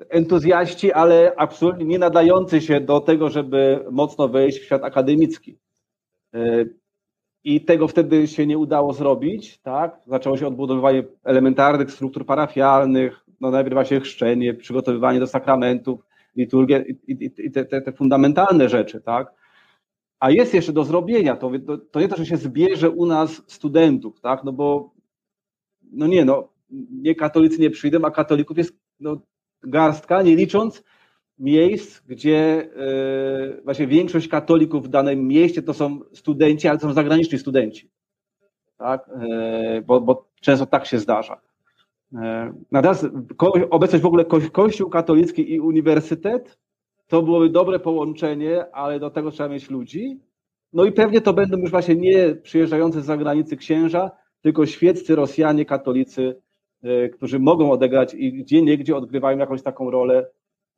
entuzjaści, 0.10 0.92
ale 0.92 1.34
absolutnie 1.38 1.86
nie 1.86 2.00
nadający 2.00 2.62
się 2.62 2.82
do 2.82 3.00
tego, 3.00 3.30
żeby 3.30 3.86
mocno 3.92 4.28
wejść 4.28 4.60
w 4.60 4.64
świat 4.64 4.84
akademicki. 4.84 5.60
I 7.44 7.62
tego 7.62 7.88
wtedy 7.88 8.28
się 8.28 8.48
nie 8.48 8.58
udało 8.58 8.94
zrobić, 8.94 9.60
tak? 9.60 10.02
Zaczęło 10.08 10.38
się 10.38 10.48
odbudowywanie 10.48 11.04
elementarnych 11.24 11.92
struktur 11.92 12.26
parafialnych, 12.26 13.26
no 13.42 13.52
najpierw 13.52 13.74
właśnie 13.74 14.00
chrzczenie, 14.00 14.54
przygotowywanie 14.54 15.20
do 15.20 15.28
sakramentów, 15.28 16.06
liturgia 16.36 16.80
i, 16.80 16.92
i, 17.08 17.32
i 17.38 17.52
te, 17.52 17.66
te, 17.66 17.82
te, 17.82 17.92
fundamentalne 17.92 18.70
rzeczy, 18.70 19.02
tak? 19.02 19.34
A 20.20 20.32
jest 20.32 20.54
jeszcze 20.54 20.74
do 20.74 20.84
zrobienia, 20.84 21.36
to, 21.36 21.52
to 21.92 22.00
nie 22.00 22.08
to, 22.08 22.16
że 22.16 22.26
się 22.26 22.38
zbierze 22.38 22.90
u 22.90 23.06
nas 23.06 23.42
studentów, 23.48 24.22
tak? 24.22 24.44
No 24.44 24.54
bo, 24.54 24.94
no 25.92 26.08
nie, 26.08 26.26
no, 26.26 26.50
nie 26.92 27.16
katolicy 27.16 27.62
nie 27.62 27.70
przyjdą, 27.70 28.06
a 28.06 28.12
katolików 28.12 28.58
jest 28.58 28.74
no, 29.00 29.22
garstka, 29.64 30.22
nie 30.22 30.36
licząc 30.36 30.84
miejsc, 31.40 32.02
gdzie 32.08 32.70
e, 33.58 33.62
właśnie 33.64 33.88
większość 33.88 34.28
katolików 34.28 34.86
w 34.86 34.90
danym 34.90 35.28
mieście 35.28 35.62
to 35.62 35.74
są 35.74 36.00
studenci, 36.14 36.68
ale 36.68 36.80
to 36.80 36.88
są 36.88 36.94
zagraniczni 36.94 37.40
studenci. 37.40 37.90
Tak? 38.78 39.10
E, 39.10 39.82
bo, 39.82 40.02
bo 40.02 40.26
często 40.42 40.66
tak 40.66 40.86
się 40.86 41.00
zdarza. 41.00 41.42
E, 42.16 42.54
natomiast 42.72 43.08
obecność 43.70 44.04
w 44.04 44.08
ogóle 44.08 44.26
Kościół 44.52 44.90
katolicki 44.90 45.54
i 45.54 45.60
uniwersytet 45.60 46.60
to 47.08 47.22
byłoby 47.22 47.50
dobre 47.50 47.80
połączenie, 47.80 48.76
ale 48.76 49.00
do 49.00 49.10
tego 49.10 49.32
trzeba 49.32 49.50
mieć 49.50 49.70
ludzi. 49.70 50.20
No 50.74 50.86
i 50.86 50.92
pewnie 50.92 51.22
to 51.22 51.34
będą 51.34 51.58
już 51.58 51.72
właśnie 51.72 51.96
nie 51.96 52.36
przyjeżdżający 52.36 53.02
z 53.02 53.06
zagranicy 53.06 53.58
księża, 53.58 54.12
tylko 54.42 54.66
świeccy 54.66 55.16
Rosjanie, 55.16 55.66
katolicy, 55.66 56.36
którzy 57.14 57.40
mogą 57.40 57.72
odegrać 57.72 58.14
i 58.14 58.34
gdzie 58.34 58.62
niegdzie 58.62 58.96
odgrywają 58.96 59.38
jakąś 59.38 59.62
taką 59.62 59.92
rolę. 59.92 60.28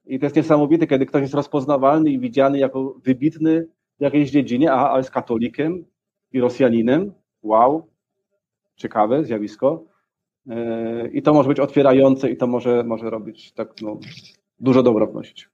I 0.06 0.20
to 0.20 0.26
jest 0.26 0.36
niesamowite, 0.36 0.88
kiedy 0.88 1.06
ktoś 1.06 1.22
jest 1.22 1.34
rozpoznawalny 1.34 2.12
i 2.12 2.20
widziany 2.20 2.58
jako 2.58 3.00
wybitny 3.04 3.68
w 4.00 4.02
jakiejś 4.02 4.32
dziedzinie, 4.32 4.72
a, 4.72 4.90
ale 4.90 5.00
jest 5.00 5.12
katolikiem 5.12 5.86
i 6.32 6.40
Rosjaninem. 6.40 7.14
Wow, 7.44 7.88
ciekawe 8.76 9.26
zjawisko. 9.26 9.84
E, 10.50 11.08
I 11.08 11.22
to 11.22 11.34
może 11.34 11.50
być 11.50 11.60
otwierające 11.60 12.30
i 12.30 12.38
to 12.38 12.48
może, 12.48 12.84
może 12.84 13.10
robić 13.10 13.54
tak 13.54 13.82
no, 13.82 14.00
dużo 14.60 14.84
dobro 14.84 15.08
wnosić. 15.08 15.50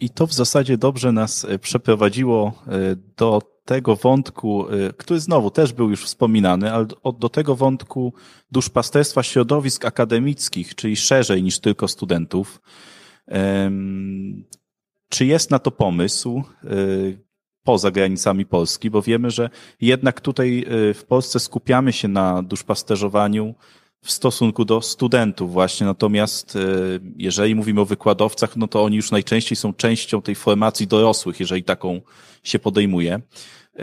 I 0.00 0.10
to 0.10 0.26
w 0.26 0.32
zasadzie 0.32 0.78
dobrze 0.78 1.12
nas 1.12 1.46
przeprowadziło 1.60 2.52
e, 2.66 2.96
do 3.16 3.40
tego 3.70 3.96
wątku, 3.96 4.70
y, 4.70 4.92
który 4.96 5.20
znowu 5.20 5.50
też 5.50 5.72
był 5.72 5.90
już 5.90 6.04
wspominany, 6.04 6.72
ale 6.72 6.86
do 7.18 7.28
tego 7.28 7.56
wątku 7.56 8.14
duszpasterstwa 8.50 9.22
środowisk 9.22 9.84
akademickich, 9.84 10.74
czyli 10.74 10.96
szerzej 10.96 11.42
niż 11.42 11.58
tylko 11.58 11.88
studentów. 11.88 12.60
Czy 15.08 15.26
jest 15.26 15.50
na 15.50 15.58
to 15.58 15.70
pomysł 15.70 16.42
y, 16.64 17.24
poza 17.64 17.90
granicami 17.90 18.46
Polski? 18.46 18.90
Bo 18.90 19.02
wiemy, 19.02 19.30
że 19.30 19.50
jednak 19.80 20.20
tutaj 20.20 20.64
y, 20.90 20.94
w 20.94 21.04
Polsce 21.04 21.40
skupiamy 21.40 21.92
się 21.92 22.08
na 22.08 22.42
duszpasterzowaniu 22.42 23.54
w 24.04 24.10
stosunku 24.10 24.64
do 24.64 24.82
studentów 24.82 25.52
właśnie. 25.52 25.86
Natomiast 25.86 26.58
jeżeli 27.16 27.54
mówimy 27.54 27.80
o 27.80 27.84
wykładowcach, 27.84 28.56
no 28.56 28.68
to 28.68 28.84
oni 28.84 28.96
już 28.96 29.10
najczęściej 29.10 29.56
są 29.56 29.74
częścią 29.74 30.22
tej 30.22 30.34
formacji 30.34 30.86
dorosłych, 30.86 31.40
jeżeli 31.40 31.64
taką 31.64 32.00
się 32.42 32.58
podejmuje. 32.58 33.20
E, 33.76 33.82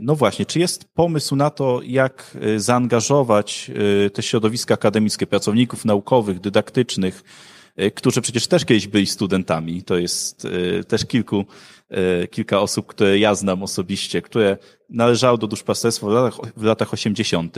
no 0.00 0.14
właśnie, 0.14 0.46
czy 0.46 0.58
jest 0.58 0.84
pomysł 0.94 1.36
na 1.36 1.50
to, 1.50 1.80
jak 1.84 2.36
e, 2.40 2.60
zaangażować 2.60 3.70
e, 4.06 4.10
te 4.10 4.22
środowiska 4.22 4.74
akademickie, 4.74 5.26
pracowników 5.26 5.84
naukowych, 5.84 6.40
dydaktycznych, 6.40 7.22
którzy 7.94 8.20
przecież 8.20 8.46
też 8.46 8.64
kiedyś 8.64 8.86
byli 8.86 9.06
studentami. 9.06 9.82
To 9.82 9.96
jest 9.96 10.46
też 10.88 11.04
kilku, 11.04 11.44
kilka 12.30 12.60
osób, 12.60 12.86
które 12.86 13.18
ja 13.18 13.34
znam 13.34 13.62
osobiście, 13.62 14.22
które 14.22 14.56
należały 14.90 15.38
do 15.38 15.46
duszpasterstwa 15.46 16.06
w 16.06 16.10
latach, 16.10 16.34
w 16.56 16.62
latach 16.62 16.92
80. 16.92 17.56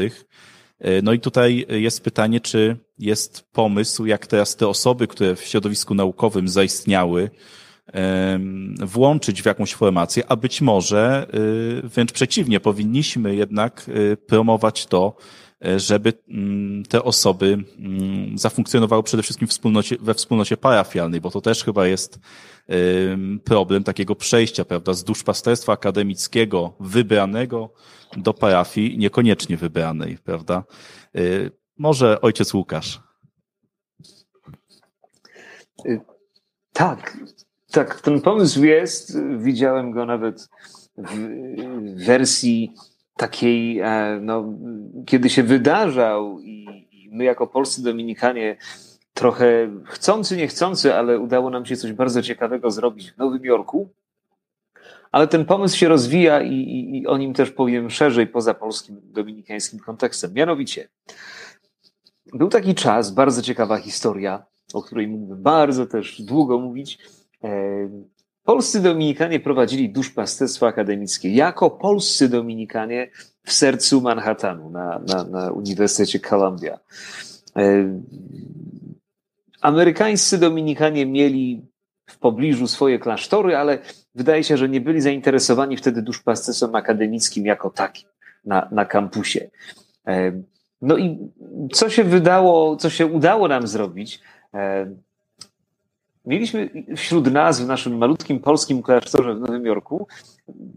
No 1.02 1.12
i 1.12 1.20
tutaj 1.20 1.66
jest 1.68 2.04
pytanie, 2.04 2.40
czy 2.40 2.76
jest 2.98 3.46
pomysł, 3.52 4.06
jak 4.06 4.26
teraz 4.26 4.56
te 4.56 4.68
osoby, 4.68 5.06
które 5.06 5.36
w 5.36 5.44
środowisku 5.44 5.94
naukowym 5.94 6.48
zaistniały, 6.48 7.30
włączyć 8.80 9.42
w 9.42 9.46
jakąś 9.46 9.74
formację, 9.74 10.22
a 10.28 10.36
być 10.36 10.60
może 10.60 11.26
y, 11.84 11.88
wręcz 11.88 12.12
przeciwnie, 12.12 12.60
powinniśmy 12.60 13.34
jednak 13.34 13.88
y, 13.88 14.16
promować 14.16 14.86
to, 14.86 15.16
y, 15.66 15.80
żeby 15.80 16.12
mm, 16.28 16.84
te 16.84 17.02
osoby 17.02 17.64
mm, 17.78 18.38
zafunkcjonowały 18.38 19.02
przede 19.02 19.22
wszystkim 19.22 19.48
wspólnocie, 19.48 19.96
we 20.00 20.14
wspólnocie 20.14 20.56
parafialnej, 20.56 21.20
bo 21.20 21.30
to 21.30 21.40
też 21.40 21.64
chyba 21.64 21.86
jest 21.86 22.18
problem 23.44 23.84
takiego 23.84 24.14
przejścia, 24.14 24.64
prawda, 24.64 24.92
z 24.92 25.04
duszpasterstwa 25.04 25.72
akademickiego 25.72 26.76
wybranego 26.80 27.72
do 28.16 28.34
parafii 28.34 28.98
niekoniecznie 28.98 29.56
wybranej, 29.56 30.18
prawda. 30.24 30.64
Może 31.78 32.20
ojciec 32.20 32.54
Łukasz. 32.54 33.00
Tak, 36.72 37.18
tak, 37.74 38.00
ten 38.00 38.20
pomysł 38.20 38.64
jest. 38.64 39.18
Widziałem 39.38 39.90
go 39.90 40.06
nawet 40.06 40.48
w 40.98 42.04
wersji 42.06 42.72
takiej, 43.16 43.80
e, 43.80 44.18
no, 44.22 44.44
kiedy 45.06 45.30
się 45.30 45.42
wydarzał 45.42 46.40
i 46.40 46.66
my 47.12 47.24
jako 47.24 47.46
polscy 47.46 47.82
Dominikanie 47.82 48.56
trochę 49.14 49.70
chcący, 49.84 50.36
niechcący, 50.36 50.94
ale 50.94 51.18
udało 51.18 51.50
nam 51.50 51.66
się 51.66 51.76
coś 51.76 51.92
bardzo 51.92 52.22
ciekawego 52.22 52.70
zrobić 52.70 53.10
w 53.12 53.18
Nowym 53.18 53.44
Jorku. 53.44 53.88
Ale 55.12 55.28
ten 55.28 55.44
pomysł 55.44 55.76
się 55.76 55.88
rozwija 55.88 56.42
i, 56.42 56.54
i, 56.54 56.98
i 56.98 57.06
o 57.06 57.18
nim 57.18 57.34
też 57.34 57.50
powiem 57.50 57.90
szerzej 57.90 58.26
poza 58.26 58.54
polskim 58.54 59.00
dominikańskim 59.04 59.80
kontekstem. 59.80 60.34
Mianowicie, 60.34 60.88
był 62.32 62.48
taki 62.48 62.74
czas, 62.74 63.10
bardzo 63.10 63.42
ciekawa 63.42 63.78
historia, 63.78 64.46
o 64.74 64.82
której 64.82 65.08
mógłbym 65.08 65.42
bardzo 65.42 65.86
też 65.86 66.22
długo 66.22 66.58
mówić. 66.58 66.98
E, 67.44 67.48
polscy 68.44 68.80
Dominikanie 68.80 69.40
prowadzili 69.40 69.92
duszpasterstwo 69.92 70.66
akademickie 70.66 71.34
jako 71.34 71.70
polscy 71.70 72.28
Dominikanie 72.28 73.10
w 73.44 73.52
sercu 73.52 74.00
Manhattanu 74.00 74.70
na, 74.70 75.00
na, 75.08 75.24
na 75.24 75.50
Uniwersytecie 75.50 76.20
Columbia. 76.20 76.78
E, 77.56 78.00
amerykańscy 79.60 80.38
Dominikanie 80.38 81.06
mieli 81.06 81.66
w 82.10 82.18
pobliżu 82.18 82.66
swoje 82.66 82.98
klasztory, 82.98 83.56
ale 83.56 83.78
wydaje 84.14 84.44
się, 84.44 84.56
że 84.56 84.68
nie 84.68 84.80
byli 84.80 85.00
zainteresowani 85.00 85.76
wtedy 85.76 86.02
duszpasterstwem 86.02 86.74
akademickim 86.74 87.46
jako 87.46 87.70
takim 87.70 88.08
na, 88.44 88.68
na 88.72 88.84
kampusie. 88.84 89.50
E, 90.06 90.42
no 90.82 90.96
i 90.96 91.18
co 91.72 91.90
się 91.90 92.04
wydało, 92.04 92.76
co 92.76 92.90
się 92.90 93.06
udało 93.06 93.48
nam 93.48 93.66
zrobić? 93.66 94.20
Mieliśmy 96.26 96.70
wśród 96.96 97.32
nas 97.32 97.60
w 97.60 97.66
naszym 97.66 97.98
malutkim 97.98 98.40
polskim 98.40 98.82
klasztorze 98.82 99.34
w 99.34 99.40
Nowym 99.40 99.66
Jorku 99.66 100.06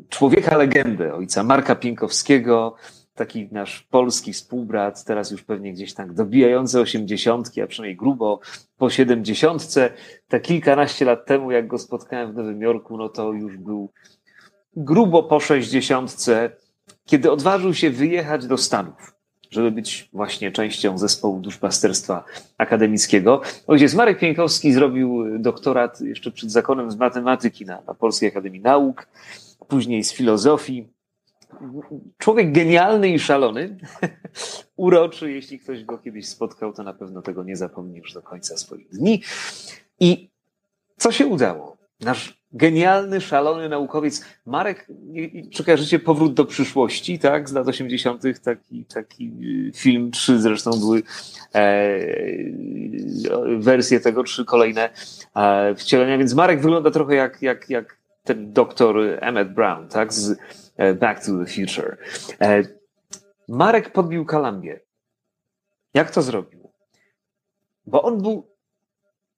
człowieka 0.10 0.58
legendę, 0.58 1.14
ojca 1.14 1.44
Marka 1.44 1.76
Pienkowskiego, 1.76 2.76
taki 3.16 3.48
nasz 3.52 3.82
polski 3.82 4.34
współbrat, 4.34 5.04
teraz 5.04 5.32
już 5.32 5.44
pewnie 5.44 5.74
gdzieś 5.74 5.94
tak 5.94 6.14
dobijający 6.14 6.80
osiemdziesiątki, 6.80 7.62
a 7.62 7.68
przynajmniej 7.68 7.98
grubo 7.98 8.40
po 8.78 8.90
siedemdziesiątce. 8.90 9.90
Te 10.28 10.40
kilkanaście 10.40 11.06
lat 11.06 11.26
temu, 11.26 11.52
jak 11.52 11.68
go 11.68 11.78
spotkałem 11.78 12.32
w 12.32 12.36
Nowym 12.36 12.62
Jorku, 12.62 12.98
no 12.98 13.10
to 13.10 13.34
już 13.34 13.58
był 13.58 13.92
grubo 14.76 15.24
po 15.24 15.40
sześćdziesiątce, 15.40 16.52
kiedy 17.06 17.32
odważył 17.32 17.74
się 17.74 17.90
wyjechać 17.90 18.48
do 18.48 18.58
Stanów 18.58 19.17
żeby 19.50 19.72
być 19.72 20.10
właśnie 20.14 20.52
częścią 20.52 20.98
zespołu 20.98 21.40
duszpasterstwa 21.40 22.24
akademickiego. 22.58 23.42
Ojciec 23.68 23.94
Marek 23.94 24.20
Pienkowski 24.20 24.74
zrobił 24.74 25.40
doktorat 25.40 26.02
jeszcze 26.02 26.32
przed 26.32 26.52
zakonem 26.52 26.92
z 26.92 26.96
matematyki 26.96 27.66
na, 27.66 27.82
na 27.88 27.94
Polskiej 27.94 28.30
Akademii 28.30 28.62
Nauk, 28.62 29.08
później 29.68 30.04
z 30.04 30.14
filozofii. 30.14 30.88
Człowiek 32.18 32.52
genialny 32.52 33.10
i 33.10 33.20
szalony, 33.20 33.78
uroczy. 34.76 35.32
Jeśli 35.32 35.60
ktoś 35.60 35.84
go 35.84 35.98
kiedyś 35.98 36.28
spotkał, 36.28 36.74
to 36.74 36.84
na 36.84 36.94
pewno 36.94 37.22
tego 37.22 37.44
nie 37.44 37.56
zapomni 37.56 37.98
już 37.98 38.14
do 38.14 38.22
końca 38.22 38.58
swoich 38.58 38.90
dni. 38.90 39.24
I 40.00 40.30
co 40.98 41.12
się 41.12 41.28
udało? 41.28 41.78
Nasz 42.00 42.37
genialny, 42.52 43.22
szalony 43.22 43.70
naukowiec. 43.70 44.26
Marek, 44.46 44.88
czy 45.52 45.64
kojarzycie 45.64 46.00
Powrót 46.00 46.34
do 46.34 46.46
przyszłości, 46.46 47.20
tak? 47.20 47.50
Z 47.50 47.54
lat 47.54 47.68
80. 47.68 48.24
taki, 48.44 48.86
taki 48.86 49.32
y, 49.70 49.72
film, 49.76 50.12
trzy 50.12 50.42
zresztą 50.42 50.72
były 50.72 51.04
e, 51.56 52.00
wersje 53.60 54.00
tego, 54.00 54.24
trzy 54.24 54.46
kolejne 54.46 54.90
e, 55.36 55.76
wcielenia, 55.76 56.18
więc 56.18 56.34
Marek 56.34 56.62
wygląda 56.62 56.92
trochę 56.92 57.16
jak, 57.16 57.42
jak, 57.42 57.70
jak 57.70 57.98
ten 58.24 58.54
doktor 58.54 58.98
Emmett 59.22 59.54
Brown, 59.54 59.88
tak? 59.88 60.14
Z 60.14 60.40
e, 60.78 60.94
Back 60.94 61.26
to 61.26 61.32
the 61.32 61.46
Future. 61.46 61.98
E, 62.42 62.64
Marek 63.48 63.92
podbił 63.92 64.26
Kalambię. 64.26 64.80
Jak 65.94 66.12
to 66.12 66.22
zrobił? 66.22 66.72
Bo 67.86 68.02
on 68.04 68.22
był 68.22 68.58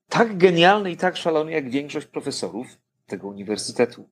tak 0.10 0.38
genialny 0.38 0.92
i 0.92 0.98
tak 0.98 1.18
szalony 1.18 1.52
jak 1.52 1.70
większość 1.70 2.08
profesorów, 2.08 2.68
tego 3.10 3.28
uniwersytetu. 3.28 4.10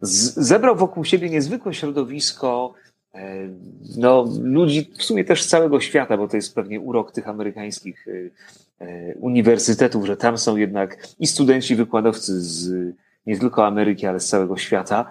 Z, 0.00 0.34
zebrał 0.34 0.76
wokół 0.76 1.04
siebie 1.04 1.30
niezwykłe 1.30 1.74
środowisko 1.74 2.74
e, 3.14 3.48
no, 3.96 4.28
ludzi 4.42 4.90
w 4.98 5.02
sumie 5.02 5.24
też 5.24 5.42
z 5.42 5.48
całego 5.48 5.80
świata, 5.80 6.16
bo 6.16 6.28
to 6.28 6.36
jest 6.36 6.54
pewnie 6.54 6.80
urok 6.80 7.12
tych 7.12 7.28
amerykańskich 7.28 8.06
e, 8.08 8.84
e, 8.86 9.14
uniwersytetów, 9.14 10.06
że 10.06 10.16
tam 10.16 10.38
są 10.38 10.56
jednak 10.56 11.06
i 11.18 11.26
studenci, 11.26 11.76
wykładowcy 11.76 12.40
z 12.40 12.94
nie 13.26 13.38
tylko 13.38 13.66
Ameryki, 13.66 14.06
ale 14.06 14.20
z 14.20 14.28
całego 14.28 14.56
świata. 14.56 15.08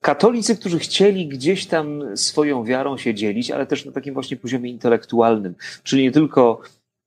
Katolicy, 0.00 0.56
którzy 0.56 0.78
chcieli 0.78 1.28
gdzieś 1.28 1.66
tam 1.66 2.16
swoją 2.16 2.64
wiarą 2.64 2.96
się 2.96 3.14
dzielić, 3.14 3.50
ale 3.50 3.66
też 3.66 3.84
na 3.84 3.92
takim 3.92 4.14
właśnie 4.14 4.36
poziomie 4.36 4.70
intelektualnym, 4.70 5.54
czyli 5.82 6.02
nie 6.02 6.12
tylko 6.12 6.60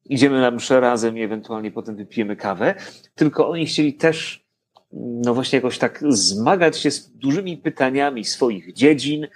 idziemy 0.06 0.42
na 0.42 0.52
mszę 0.52 0.80
razem 0.80 1.18
i 1.18 1.22
ewentualnie 1.22 1.72
potem 1.72 1.96
wypijemy 1.96 2.36
kawę, 2.36 2.76
tylko 3.16 3.50
oni 3.50 3.66
chcieli 3.66 3.94
też 3.94 4.41
no 4.94 5.34
właśnie 5.34 5.58
jakoś 5.58 5.78
tak 5.78 6.04
zmagać 6.10 6.78
się 6.78 6.92
z 6.92 7.10
dużymi 7.10 7.58
pytaniami 7.58 8.26
swoich 8.26 8.74
dziedzin, 8.74 9.28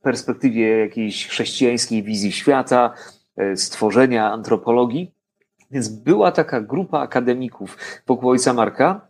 w 0.00 0.02
perspektywie 0.02 0.78
jakiejś 0.78 1.26
chrześcijańskiej 1.28 2.02
wizji 2.02 2.32
świata, 2.32 2.94
e, 3.36 3.56
stworzenia 3.56 4.32
antropologii. 4.32 5.12
Więc 5.70 5.88
była 5.88 6.32
taka 6.32 6.60
grupa 6.60 6.98
akademików 6.98 7.76
wokół 8.06 8.30
ojca 8.30 8.52
Marka, 8.52 9.08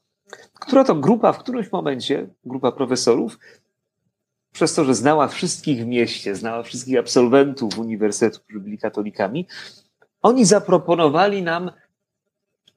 która 0.54 0.84
to 0.84 0.94
grupa 0.94 1.32
w 1.32 1.38
którymś 1.38 1.72
momencie, 1.72 2.28
grupa 2.44 2.72
profesorów, 2.72 3.38
przez 4.52 4.74
to, 4.74 4.84
że 4.84 4.94
znała 4.94 5.28
wszystkich 5.28 5.84
w 5.84 5.86
mieście, 5.86 6.34
znała 6.34 6.62
wszystkich 6.62 6.98
absolwentów 6.98 7.78
uniwersytetu, 7.78 8.40
którzy 8.40 8.60
byli 8.60 8.78
katolikami, 8.78 9.46
oni 10.22 10.44
zaproponowali 10.44 11.42
nam 11.42 11.70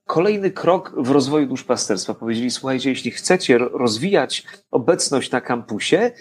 kolejny 0.06 0.51
krok 0.51 0.93
w 0.97 1.10
rozwoju 1.10 1.47
duszpasterstwa. 1.47 2.14
Powiedzieli, 2.14 2.51
słuchajcie, 2.51 2.89
jeśli 2.89 3.12
chcecie 3.12 3.58
rozwijać 3.58 4.43
obecność 4.72 5.32
na 5.32 5.41
kampusie, 5.41 6.12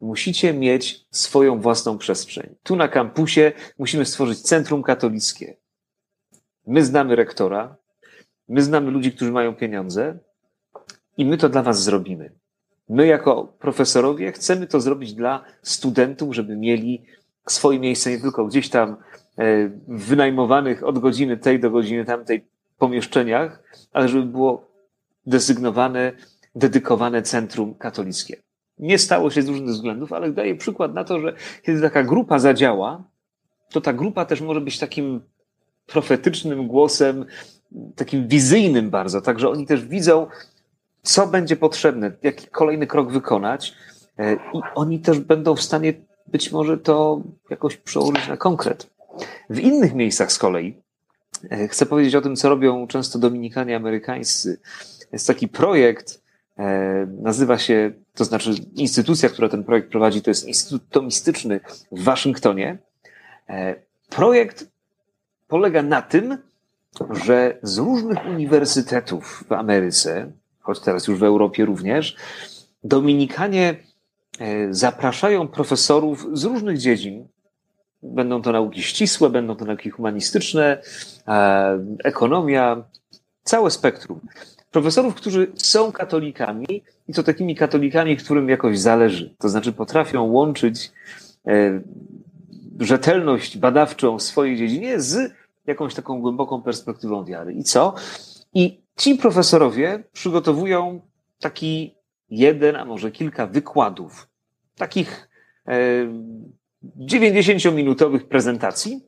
musicie 0.00 0.52
mieć 0.52 1.06
swoją 1.10 1.60
własną 1.60 1.98
przestrzeń. 1.98 2.54
Tu 2.62 2.76
na 2.76 2.88
kampusie 2.88 3.52
musimy 3.78 4.04
stworzyć 4.04 4.40
centrum 4.40 4.82
katolickie. 4.82 5.56
My 6.66 6.84
znamy 6.84 7.16
rektora, 7.16 7.76
my 8.48 8.62
znamy 8.62 8.90
ludzi, 8.90 9.12
którzy 9.12 9.32
mają 9.32 9.54
pieniądze 9.54 10.18
i 11.16 11.24
my 11.24 11.38
to 11.38 11.48
dla 11.48 11.62
was 11.62 11.82
zrobimy. 11.82 12.32
My 12.88 13.06
jako 13.06 13.44
profesorowie 13.58 14.32
chcemy 14.32 14.66
to 14.66 14.80
zrobić 14.80 15.14
dla 15.14 15.44
studentów, 15.62 16.34
żeby 16.34 16.56
mieli 16.56 17.04
swoje 17.48 17.80
miejsce 17.80 18.10
nie 18.10 18.20
tylko 18.20 18.46
gdzieś 18.46 18.68
tam 18.68 18.96
e, 19.38 19.70
wynajmowanych 19.88 20.84
od 20.84 20.98
godziny 20.98 21.36
tej 21.36 21.60
do 21.60 21.70
godziny 21.70 22.04
tamtej 22.04 22.48
pomieszczeniach, 22.78 23.62
ale 23.92 24.08
żeby 24.08 24.24
było 24.24 24.68
desygnowane, 25.26 26.12
dedykowane 26.54 27.22
centrum 27.22 27.74
katolickie. 27.74 28.36
Nie 28.78 28.98
stało 28.98 29.30
się 29.30 29.42
z 29.42 29.48
różnych 29.48 29.70
względów, 29.70 30.12
ale 30.12 30.32
daję 30.32 30.54
przykład 30.54 30.94
na 30.94 31.04
to, 31.04 31.20
że 31.20 31.32
kiedy 31.62 31.80
taka 31.80 32.02
grupa 32.02 32.38
zadziała, 32.38 33.02
to 33.70 33.80
ta 33.80 33.92
grupa 33.92 34.24
też 34.24 34.40
może 34.40 34.60
być 34.60 34.78
takim 34.78 35.20
profetycznym 35.86 36.66
głosem, 36.66 37.26
takim 37.96 38.28
wizyjnym 38.28 38.90
bardzo, 38.90 39.20
także 39.20 39.48
oni 39.48 39.66
też 39.66 39.84
widzą, 39.84 40.26
co 41.02 41.26
będzie 41.26 41.56
potrzebne, 41.56 42.12
jaki 42.22 42.46
kolejny 42.46 42.86
krok 42.86 43.12
wykonać 43.12 43.74
e, 44.18 44.34
i 44.34 44.60
oni 44.74 45.00
też 45.00 45.18
będą 45.18 45.54
w 45.54 45.62
stanie 45.62 45.94
być 46.26 46.52
może 46.52 46.78
to 46.78 47.22
jakoś 47.50 47.76
przełożyć 47.76 48.28
na 48.28 48.36
konkret. 48.36 48.90
W 49.50 49.58
innych 49.58 49.94
miejscach 49.94 50.32
z 50.32 50.38
kolei 50.38 50.82
chcę 51.68 51.86
powiedzieć 51.86 52.14
o 52.14 52.20
tym, 52.20 52.36
co 52.36 52.48
robią 52.48 52.86
często 52.86 53.18
Dominikanie 53.18 53.76
amerykańscy. 53.76 54.60
Jest 55.12 55.26
taki 55.26 55.48
projekt, 55.48 56.22
e, 56.58 57.06
nazywa 57.22 57.58
się, 57.58 57.92
to 58.14 58.24
znaczy 58.24 58.50
instytucja, 58.74 59.28
która 59.28 59.48
ten 59.48 59.64
projekt 59.64 59.90
prowadzi, 59.90 60.22
to 60.22 60.30
jest 60.30 60.44
Instytut 60.44 60.88
Tomistyczny 60.90 61.60
w 61.92 62.02
Waszyngtonie. 62.02 62.78
E, 63.48 63.74
projekt 64.08 64.70
polega 65.48 65.82
na 65.82 66.02
tym, 66.02 66.38
że 67.10 67.58
z 67.62 67.78
różnych 67.78 68.26
uniwersytetów 68.26 69.44
w 69.48 69.52
Ameryce, 69.52 70.32
choć 70.60 70.80
teraz 70.80 71.06
już 71.06 71.18
w 71.18 71.22
Europie 71.22 71.64
również, 71.64 72.16
Dominikanie 72.84 73.76
zapraszają 74.70 75.48
profesorów 75.48 76.26
z 76.32 76.44
różnych 76.44 76.78
dziedzin, 76.78 77.28
Będą 78.02 78.42
to 78.42 78.52
nauki 78.52 78.82
ścisłe, 78.82 79.30
będą 79.30 79.56
to 79.56 79.64
nauki 79.64 79.90
humanistyczne, 79.90 80.82
e, 81.28 81.84
ekonomia, 82.04 82.84
całe 83.44 83.70
spektrum. 83.70 84.20
Profesorów, 84.70 85.14
którzy 85.14 85.52
są 85.54 85.92
katolikami 85.92 86.82
i 87.08 87.14
to 87.14 87.22
takimi 87.22 87.56
katolikami, 87.56 88.16
którym 88.16 88.48
jakoś 88.48 88.78
zależy. 88.78 89.34
To 89.38 89.48
znaczy 89.48 89.72
potrafią 89.72 90.22
łączyć 90.22 90.92
e, 91.46 91.80
rzetelność 92.80 93.58
badawczą 93.58 94.18
w 94.18 94.22
swojej 94.22 94.56
dziedzinie 94.56 95.00
z 95.00 95.32
jakąś 95.66 95.94
taką 95.94 96.20
głęboką 96.20 96.62
perspektywą 96.62 97.24
wiary. 97.24 97.52
I 97.52 97.64
co? 97.64 97.94
I 98.54 98.80
ci 98.96 99.14
profesorowie 99.14 100.04
przygotowują 100.12 101.00
taki 101.40 101.94
jeden, 102.30 102.76
a 102.76 102.84
może 102.84 103.10
kilka 103.10 103.46
wykładów, 103.46 104.28
takich 104.76 105.28
e, 105.68 105.72
90-minutowych 106.96 108.28
prezentacji 108.28 109.00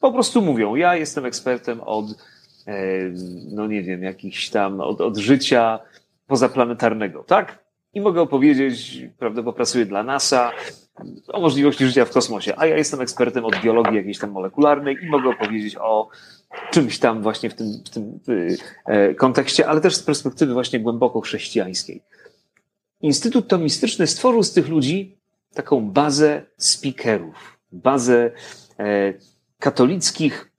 po 0.00 0.12
prostu 0.12 0.42
mówią, 0.42 0.74
ja 0.74 0.96
jestem 0.96 1.26
ekspertem 1.26 1.80
od, 1.80 2.06
e, 2.66 2.74
no 3.52 3.66
nie 3.66 3.82
wiem, 3.82 4.02
jakichś 4.02 4.50
tam, 4.50 4.80
od, 4.80 5.00
od 5.00 5.16
życia 5.16 5.80
pozaplanetarnego, 6.26 7.24
tak? 7.24 7.62
i 7.94 8.00
mogę 8.00 8.20
opowiedzieć, 8.20 9.00
prawda, 9.18 9.42
bo 9.42 9.52
pracuję 9.52 9.86
dla 9.86 10.02
NASA, 10.02 10.52
o 11.28 11.40
możliwości 11.40 11.86
życia 11.86 12.04
w 12.04 12.10
kosmosie, 12.10 12.54
a 12.56 12.66
ja 12.66 12.76
jestem 12.76 13.00
ekspertem 13.00 13.44
od 13.44 13.60
biologii 13.60 13.96
jakiejś 13.96 14.18
tam 14.18 14.30
molekularnej 14.30 14.96
i 15.02 15.06
mogę 15.06 15.28
opowiedzieć 15.28 15.76
o 15.80 16.08
czymś 16.70 16.98
tam 16.98 17.22
właśnie 17.22 17.50
w 17.50 17.54
tym, 17.54 17.66
w 17.84 17.90
tym 17.90 18.20
e, 18.86 19.14
kontekście, 19.14 19.68
ale 19.68 19.80
też 19.80 19.96
z 19.96 20.02
perspektywy 20.02 20.52
właśnie 20.52 20.80
głęboko 20.80 21.20
chrześcijańskiej. 21.20 22.02
Instytut 23.00 23.48
Tomistyczny 23.48 24.06
stworzył 24.06 24.42
z 24.42 24.52
tych 24.52 24.68
ludzi 24.68 25.21
taką 25.54 25.90
bazę 25.90 26.42
speakerów, 26.56 27.58
bazę 27.72 28.30
e, 28.78 29.14
katolickich, 29.58 30.50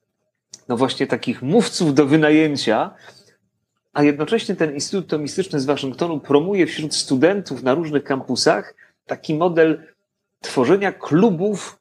no 0.68 0.76
właśnie 0.76 1.06
takich 1.06 1.42
mówców 1.42 1.94
do 1.94 2.06
wynajęcia, 2.06 2.94
a 3.92 4.02
jednocześnie 4.02 4.56
ten 4.56 4.74
Instytut 4.74 5.08
Tomistyczny 5.08 5.60
z 5.60 5.64
Waszyngtonu 5.64 6.20
promuje 6.20 6.66
wśród 6.66 6.94
studentów 6.94 7.62
na 7.62 7.74
różnych 7.74 8.04
kampusach 8.04 8.74
taki 9.06 9.34
model 9.34 9.86
tworzenia 10.40 10.92
klubów 10.92 11.78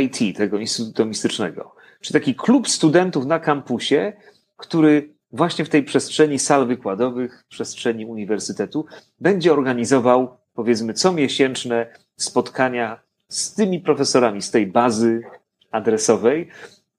IT, 0.00 0.36
tego 0.36 0.58
Instytutu 0.58 0.92
Tomistycznego. 0.92 1.74
Czy 2.00 2.12
taki 2.12 2.34
klub 2.34 2.68
studentów 2.68 3.26
na 3.26 3.38
kampusie, 3.38 4.12
który 4.56 5.14
właśnie 5.32 5.64
w 5.64 5.68
tej 5.68 5.82
przestrzeni 5.82 6.38
sal 6.38 6.66
wykładowych, 6.66 7.44
przestrzeni 7.48 8.06
uniwersytetu, 8.06 8.86
będzie 9.20 9.52
organizował, 9.52 10.36
powiedzmy, 10.58 10.94
comiesięczne 10.94 11.86
spotkania 12.16 13.00
z 13.28 13.54
tymi 13.54 13.80
profesorami 13.80 14.42
z 14.42 14.50
tej 14.50 14.66
bazy 14.66 15.22
adresowej 15.70 16.48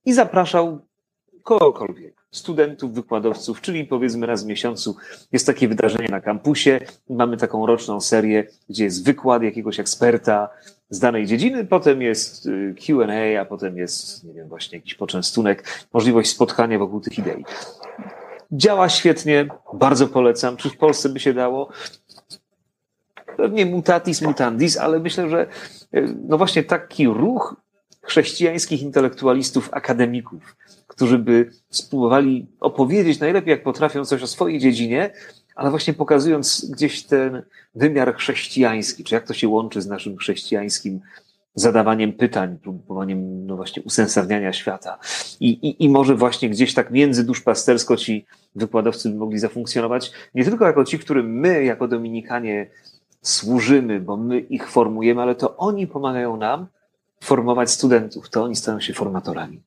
i 0.05 0.14
zapraszał 0.14 0.80
kogokolwiek 1.43 2.14
studentów, 2.32 2.93
wykładowców, 2.93 3.62
czyli 3.62 3.86
powiedzmy 3.86 4.26
raz 4.26 4.43
w 4.43 4.47
miesiącu 4.47 4.95
jest 5.32 5.45
takie 5.45 5.68
wydarzenie 5.68 6.10
na 6.10 6.22
kampusie. 6.22 6.80
Mamy 7.10 7.38
taką 7.38 7.66
roczną 7.66 8.01
serię, 8.01 8.47
gdzie 8.70 8.84
jest 8.84 9.05
wykład 9.05 9.43
jakiegoś 9.43 9.80
eksperta 9.80 10.49
z 10.89 10.99
danej 10.99 11.26
dziedziny, 11.26 11.66
potem 11.66 12.01
jest 12.01 12.45
y, 12.45 12.76
QA, 12.86 13.41
a 13.41 13.45
potem 13.45 13.78
jest, 13.78 14.24
nie 14.24 14.34
wiem, 14.34 14.47
właśnie 14.47 14.78
jakiś 14.78 14.95
poczęstunek, 14.95 15.88
możliwość 15.93 16.30
spotkania 16.30 16.80
wokół 16.80 17.01
tych 17.01 17.20
idei. 17.20 17.45
Działa 18.51 18.89
świetnie, 18.89 19.47
bardzo 19.74 20.07
polecam. 20.07 20.57
Czy 20.57 20.70
w 20.70 20.78
Polsce 20.78 21.10
by 21.10 21.20
się 21.20 21.34
dało? 21.34 21.70
Pewnie 23.38 23.65
mutatis 23.65 24.21
mutandis, 24.21 24.77
ale 24.77 24.99
myślę, 24.99 25.30
że 25.30 25.47
y, 25.95 26.15
no 26.27 26.38
właśnie 26.38 26.63
taki 26.63 27.07
ruch 27.07 27.55
chrześcijańskich 28.01 28.82
intelektualistów, 28.82 29.69
akademików, 29.71 30.55
którzy 30.88 31.17
by 31.17 31.51
spróbowali 31.69 32.47
opowiedzieć 32.59 33.19
najlepiej, 33.19 33.51
jak 33.51 33.63
potrafią 33.63 34.05
coś 34.05 34.23
o 34.23 34.27
swojej 34.27 34.59
dziedzinie, 34.59 35.11
ale 35.55 35.69
właśnie 35.69 35.93
pokazując 35.93 36.71
gdzieś 36.71 37.03
ten 37.03 37.43
wymiar 37.75 38.15
chrześcijański, 38.15 39.03
czy 39.03 39.15
jak 39.15 39.27
to 39.27 39.34
się 39.34 39.47
łączy 39.47 39.82
z 39.82 39.88
naszym 39.88 40.17
chrześcijańskim 40.17 41.01
zadawaniem 41.55 42.13
pytań, 42.13 42.57
próbowaniem 42.57 43.47
no 43.47 43.55
właśnie 43.55 43.84
usensowniania 43.84 44.53
świata. 44.53 44.97
I, 45.39 45.49
i, 45.49 45.84
I 45.84 45.89
może 45.89 46.15
właśnie 46.15 46.49
gdzieś 46.49 46.73
tak 46.73 46.91
między 46.91 47.23
duszpastersko 47.23 47.97
ci 47.97 48.25
wykładowcy 48.55 49.09
by 49.09 49.15
mogli 49.15 49.39
zafunkcjonować, 49.39 50.11
nie 50.36 50.45
tylko 50.45 50.65
jako 50.65 50.86
ci, 50.86 50.99
którym 50.99 51.39
my 51.39 51.63
jako 51.63 51.88
Dominikanie 51.88 52.69
służymy, 53.22 53.99
bo 53.99 54.17
my 54.17 54.39
ich 54.39 54.70
formujemy, 54.70 55.22
ale 55.22 55.36
to 55.36 55.57
oni 55.57 55.88
pomagają 55.88 56.38
nam 56.38 56.67
formować 57.24 57.72
studentów, 57.72 58.30
to 58.30 58.43
oni 58.43 58.55
stają 58.55 58.80
się 58.80 58.93
formatorami. 58.93 59.61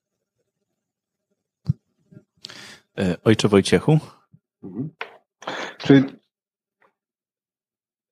E, 2.98 3.16
ojcze 3.24 3.48
Wojciechu? 3.48 3.98
Mhm. 4.62 4.88
Czy 5.78 6.05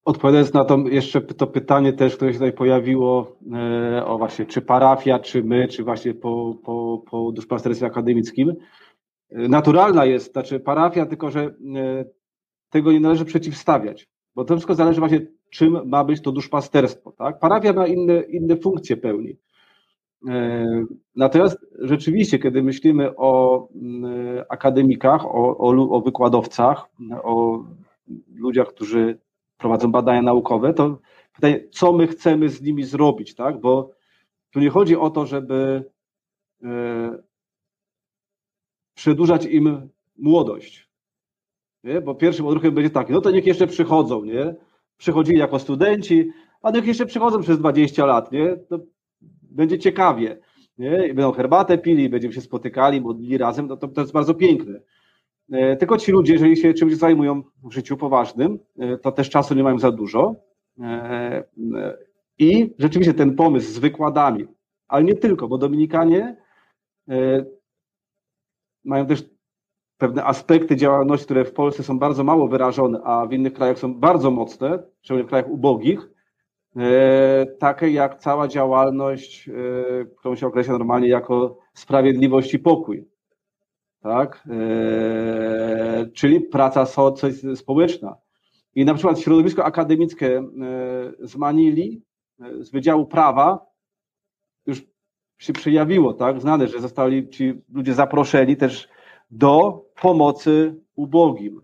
odpowiadając 0.04 0.52
na 0.52 0.64
to 0.64 0.78
jeszcze 0.78 1.20
to 1.20 1.46
pytanie 1.46 1.92
też, 1.92 2.16
które 2.16 2.32
się 2.32 2.38
tutaj 2.38 2.52
pojawiło, 2.52 3.36
e, 3.52 4.04
o 4.06 4.18
właśnie, 4.18 4.46
czy 4.46 4.62
parafia, 4.62 5.18
czy 5.18 5.44
my, 5.44 5.68
czy 5.68 5.84
właśnie 5.84 6.14
po, 6.14 6.54
po, 6.64 7.02
po 7.10 7.32
duszpasterstwie 7.32 7.86
akademickim, 7.86 8.50
e, 9.30 9.48
naturalna 9.48 10.04
jest, 10.04 10.32
znaczy 10.32 10.60
parafia, 10.60 11.06
tylko 11.06 11.30
że 11.30 11.54
tego 12.70 12.92
nie 12.92 13.00
należy 13.00 13.24
przeciwstawiać, 13.24 14.08
bo 14.34 14.44
to 14.44 14.54
wszystko 14.54 14.74
zależy 14.74 15.00
właśnie, 15.00 15.26
czym 15.50 15.88
ma 15.88 16.04
być 16.04 16.22
to 16.22 16.32
duszpasterstwo. 16.32 17.12
Tak? 17.12 17.38
Parafia 17.38 17.72
ma 17.72 17.86
inne, 17.86 18.20
inne 18.20 18.56
funkcje 18.56 18.96
pełni. 18.96 19.36
E, 20.28 20.66
natomiast 21.16 21.58
rzeczywiście, 21.78 22.38
kiedy 22.38 22.62
myślimy 22.62 23.16
o 23.16 23.68
mm, 23.74 24.44
akademikach, 24.48 25.26
o, 25.26 25.58
o, 25.58 25.90
o 25.90 26.00
wykładowcach, 26.00 26.86
o 27.22 27.64
ludziach, 28.34 28.68
którzy 28.68 29.18
prowadzą 29.58 29.92
badania 29.92 30.22
naukowe, 30.22 30.74
to 30.74 30.98
pytanie, 31.34 31.68
co 31.70 31.92
my 31.92 32.06
chcemy 32.06 32.48
z 32.48 32.62
nimi 32.62 32.84
zrobić, 32.84 33.34
tak? 33.34 33.60
Bo 33.60 33.90
tu 34.50 34.60
nie 34.60 34.70
chodzi 34.70 34.96
o 34.96 35.10
to, 35.10 35.26
żeby 35.26 35.84
e, 36.62 37.22
przedłużać 38.94 39.46
im 39.46 39.88
młodość. 40.18 40.89
Nie? 41.84 42.00
Bo 42.00 42.14
pierwszym 42.14 42.46
odruchem 42.46 42.74
będzie 42.74 42.90
taki, 42.90 43.12
no 43.12 43.20
to 43.20 43.30
niech 43.30 43.46
jeszcze 43.46 43.66
przychodzą, 43.66 44.24
nie? 44.24 44.54
Przychodzili 44.96 45.38
jako 45.38 45.58
studenci, 45.58 46.30
a 46.62 46.70
niech 46.70 46.86
jeszcze 46.86 47.06
przychodzą 47.06 47.40
przez 47.40 47.58
20 47.58 48.06
lat, 48.06 48.32
nie? 48.32 48.56
To 48.56 48.78
będzie 49.42 49.78
ciekawie. 49.78 50.38
Nie? 50.78 51.06
I 51.06 51.14
będą 51.14 51.32
herbatę 51.32 51.78
pili, 51.78 52.08
będziemy 52.08 52.34
się 52.34 52.40
spotykali, 52.40 53.00
modlili 53.00 53.38
razem, 53.38 53.66
no 53.66 53.76
to, 53.76 53.88
to 53.88 54.00
jest 54.00 54.12
bardzo 54.12 54.34
piękne. 54.34 54.80
E, 55.52 55.76
tylko 55.76 55.98
ci 55.98 56.12
ludzie, 56.12 56.32
jeżeli 56.32 56.56
się 56.56 56.74
czymś 56.74 56.96
zajmują 56.96 57.42
w 57.64 57.72
życiu 57.72 57.96
poważnym, 57.96 58.58
e, 58.78 58.98
to 58.98 59.12
też 59.12 59.30
czasu 59.30 59.54
nie 59.54 59.62
mają 59.62 59.78
za 59.78 59.92
dużo. 59.92 60.36
E, 60.80 61.44
I 62.38 62.74
rzeczywiście 62.78 63.14
ten 63.14 63.36
pomysł 63.36 63.72
z 63.72 63.78
wykładami, 63.78 64.46
ale 64.88 65.04
nie 65.04 65.14
tylko, 65.14 65.48
bo 65.48 65.58
Dominikanie 65.58 66.36
mają 68.84 69.06
też 69.06 69.24
pewne 70.00 70.24
aspekty 70.24 70.76
działalności, 70.76 71.24
które 71.24 71.44
w 71.44 71.52
Polsce 71.52 71.82
są 71.82 71.98
bardzo 71.98 72.24
mało 72.24 72.48
wyrażone, 72.48 73.00
a 73.04 73.26
w 73.26 73.32
innych 73.32 73.52
krajach 73.52 73.78
są 73.78 73.94
bardzo 73.94 74.30
mocne, 74.30 74.78
szczególnie 75.02 75.24
w 75.24 75.28
krajach 75.28 75.50
ubogich, 75.50 76.10
E, 76.76 77.46
takie 77.58 77.90
jak 77.90 78.20
cała 78.20 78.48
działalność, 78.48 79.48
e, 79.48 80.04
którą 80.04 80.36
się 80.36 80.46
określa 80.46 80.78
normalnie 80.78 81.08
jako 81.08 81.58
sprawiedliwość 81.74 82.54
i 82.54 82.58
pokój. 82.58 83.08
Tak? 84.00 84.48
E, 84.50 86.06
czyli 86.14 86.40
praca 86.40 86.86
społeczna. 87.54 88.16
I 88.74 88.84
na 88.84 88.94
przykład 88.94 89.20
środowisko 89.20 89.64
akademickie 89.64 90.42
z 91.20 91.36
Manili, 91.36 92.02
z 92.38 92.70
Wydziału 92.70 93.06
Prawa, 93.06 93.66
już 94.66 94.82
się 95.38 95.52
przejawiło, 95.52 96.14
tak? 96.14 96.40
Znane, 96.40 96.68
że 96.68 96.80
zostali 96.80 97.28
ci 97.28 97.54
ludzie 97.72 97.94
zaproszeni 97.94 98.56
też 98.56 98.88
do 99.30 99.84
pomocy 100.02 100.74
ubogim. 100.94 101.62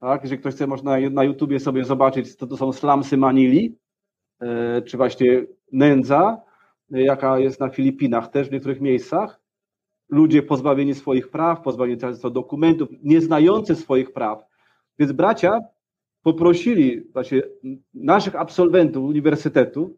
Tak? 0.00 0.22
Jeżeli 0.22 0.40
ktoś 0.40 0.54
chce, 0.54 0.66
można 0.66 0.96
na 1.10 1.24
YouTubie 1.24 1.60
sobie 1.60 1.84
zobaczyć, 1.84 2.34
co 2.34 2.46
to 2.46 2.56
są 2.56 2.72
slumsy 2.72 3.16
Manili, 3.16 3.80
E, 4.40 4.82
czy 4.82 4.96
właśnie 4.96 5.44
nędza, 5.72 6.40
jaka 6.90 7.38
jest 7.38 7.60
na 7.60 7.68
Filipinach 7.68 8.30
też 8.30 8.48
w 8.48 8.52
niektórych 8.52 8.80
miejscach. 8.80 9.40
Ludzie 10.08 10.42
pozbawieni 10.42 10.94
swoich 10.94 11.30
praw, 11.30 11.60
pozbawieni 11.60 12.00
często 12.00 12.30
dokumentów, 12.30 12.88
nie 13.02 13.20
znający 13.20 13.76
swoich 13.76 14.12
praw. 14.12 14.44
Więc 14.98 15.12
bracia 15.12 15.60
poprosili 16.22 17.00
właśnie 17.12 17.42
naszych 17.94 18.36
absolwentów 18.36 19.04
uniwersytetu, 19.04 19.96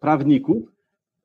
prawników, 0.00 0.72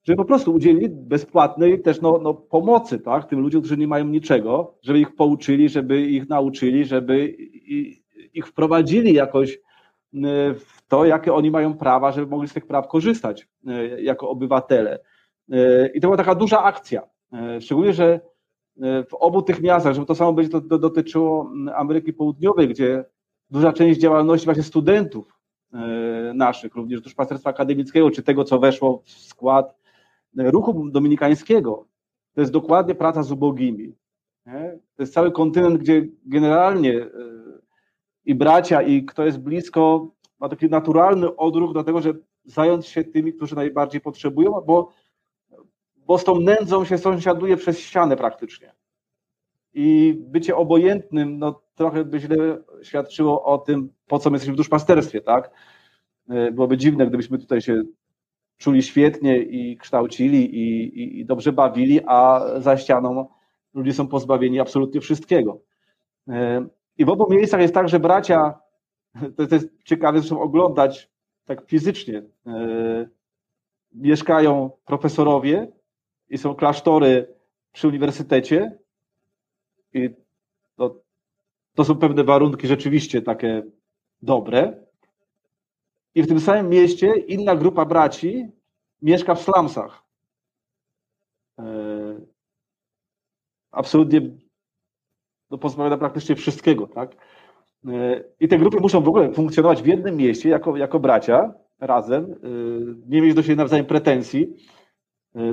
żeby 0.10 0.18
po 0.18 0.26
prostu 0.26 0.54
udzielili 0.54 0.90
bezpłatnej 0.90 1.82
też 1.82 2.02
no, 2.02 2.20
no, 2.24 2.34
pomocy 2.34 3.00
tak, 3.00 3.26
tym 3.26 3.40
ludziom, 3.40 3.62
którzy 3.62 3.78
nie 3.78 3.88
mają 3.88 4.06
niczego, 4.06 4.78
żeby 4.82 5.00
ich 5.00 5.16
pouczyli, 5.16 5.70
żeby 5.70 6.02
ich 6.02 6.30
nauczyli, 6.30 6.86
żeby 6.86 7.28
ich 8.34 8.48
wprowadzili 8.48 9.14
jakoś 9.14 9.60
w 10.56 10.88
to, 10.88 11.06
jakie 11.06 11.34
oni 11.34 11.52
mają 11.52 11.78
prawa, 11.78 12.12
żeby 12.12 12.28
mogli 12.28 12.48
z 12.48 12.54
tych 12.54 12.68
praw 12.68 12.88
korzystać 12.88 13.48
e, 13.68 14.02
jako 14.02 14.30
obywatele. 14.30 15.00
E, 15.52 15.88
I 15.88 16.02
to 16.02 16.08
była 16.08 16.18
taka 16.18 16.36
duża 16.36 16.64
akcja. 16.64 17.02
Szczególnie, 17.60 17.94
że 17.94 18.20
w 19.10 19.14
obu 19.14 19.42
tych 19.42 19.62
miastach, 19.62 19.94
żeby 19.94 20.08
to 20.08 20.16
samo 20.16 20.34
będzie 20.34 20.52
to, 20.52 20.78
dotyczyło 20.78 21.52
Ameryki 21.76 22.14
Południowej, 22.14 22.68
gdzie 22.68 23.06
duża 23.50 23.74
część 23.74 24.00
działalności 24.00 24.46
właśnie 24.46 24.64
studentów 24.64 25.40
naszych, 26.34 26.76
również 26.76 27.02
duszpasterstwa 27.02 27.50
akademickiego, 27.50 28.12
czy 28.12 28.24
tego, 28.24 28.44
co 28.44 28.60
weszło 28.60 29.02
w 29.06 29.12
skład 29.12 29.79
ruchu 30.38 30.90
dominikańskiego, 30.90 31.88
to 32.34 32.42
jest 32.42 32.54
dokładnie 32.54 32.96
praca 32.96 33.24
z 33.24 33.32
ubogimi. 33.32 33.96
To 34.96 35.04
jest 35.04 35.14
cały 35.14 35.32
kontynent, 35.32 35.78
gdzie 35.78 36.08
generalnie 36.26 37.06
i 38.26 38.36
bracia, 38.36 38.82
i 38.82 39.06
kto 39.06 39.26
jest 39.26 39.40
blisko, 39.40 40.12
ma 40.40 40.50
taki 40.50 40.70
naturalny 40.70 41.36
odruch 41.36 41.74
do 41.74 41.84
tego, 41.84 42.02
żeby 42.02 42.24
zająć 42.46 42.88
się 42.88 43.04
tymi, 43.04 43.34
którzy 43.34 43.56
najbardziej 43.56 44.02
potrzebują, 44.02 44.52
bo, 44.52 44.90
bo 45.96 46.18
z 46.18 46.24
tą 46.24 46.40
nędzą 46.40 46.86
się 46.86 46.98
sąsiaduje 46.98 47.58
przez 47.58 47.80
ścianę 47.80 48.18
praktycznie. 48.18 48.74
i 49.74 50.16
bycie 50.20 50.56
obojętnym, 50.56 51.40
no 51.40 51.62
trochę 51.76 52.06
by 52.06 52.20
źle 52.20 52.64
świadczyło 52.82 53.44
o 53.46 53.58
tym, 53.58 53.90
po 54.08 54.20
co 54.20 54.30
my 54.30 54.36
jesteśmy 54.36 54.54
w 54.54 54.58
duszpasterstwie, 54.58 55.22
tak? 55.22 55.52
E, 56.30 56.52
byłoby 56.52 56.78
dziwne, 56.78 57.08
gdybyśmy 57.08 57.40
tutaj 57.40 57.62
się 57.62 57.84
czuli 58.60 58.84
świetnie 58.84 59.38
i 59.38 59.78
kształcili 59.78 60.56
i, 60.56 60.84
i, 61.02 61.20
i 61.20 61.26
dobrze 61.26 61.52
bawili, 61.52 62.00
a 62.06 62.46
za 62.58 62.78
ścianą 62.78 63.28
ludzie 63.74 63.94
są 63.94 64.08
pozbawieni 64.08 64.60
absolutnie 64.60 65.02
wszystkiego. 65.02 65.62
E, 66.28 66.68
I 66.98 67.06
w 67.06 67.10
obu 67.10 67.34
miejscach 67.34 67.62
jest 67.62 67.74
tak, 67.74 67.90
że 67.90 68.00
bracia, 68.00 68.60
to, 69.38 69.48
to 69.48 69.56
jest 69.56 69.70
ciekawe 69.84 70.20
zresztą 70.20 70.42
oglądać 70.42 71.10
tak 71.46 71.66
fizycznie, 71.66 72.24
e, 72.48 73.10
mieszkają 73.94 74.72
profesorowie 74.86 75.68
i 76.30 76.38
są 76.38 76.56
klasztory 76.56 77.36
przy 77.72 77.88
uniwersytecie 77.88 78.80
i 79.94 80.10
to, 80.76 81.02
to 81.76 81.84
są 81.84 81.96
pewne 81.96 82.24
warunki 82.24 82.68
rzeczywiście 82.68 83.22
takie 83.22 83.64
dobre. 84.22 84.89
I 86.16 86.24
w 86.24 86.28
tym 86.28 86.40
samym 86.40 86.70
mieście 86.70 87.16
inna 87.16 87.56
grupa 87.56 87.86
braci 87.86 88.52
mieszka 89.02 89.36
w 89.36 89.42
slumsach. 89.42 90.04
E, 91.60 91.64
absolutnie 93.72 94.22
no, 95.50 95.58
pozbawiona 95.58 95.98
praktycznie 95.98 96.36
wszystkiego, 96.36 96.88
tak? 96.88 97.16
E, 97.88 98.24
I 98.40 98.48
te 98.48 98.58
grupy 98.58 98.80
muszą 98.80 99.02
w 99.02 99.08
ogóle 99.08 99.34
funkcjonować 99.34 99.82
w 99.82 99.86
jednym 99.86 100.16
mieście 100.16 100.50
jako, 100.50 100.78
jako 100.78 101.00
bracia 101.00 101.54
razem, 101.80 102.24
e, 102.24 102.38
nie 103.08 103.22
mieć 103.22 103.34
do 103.34 103.42
siebie 103.42 103.56
nawzajem 103.56 103.86
pretensji, 103.86 104.56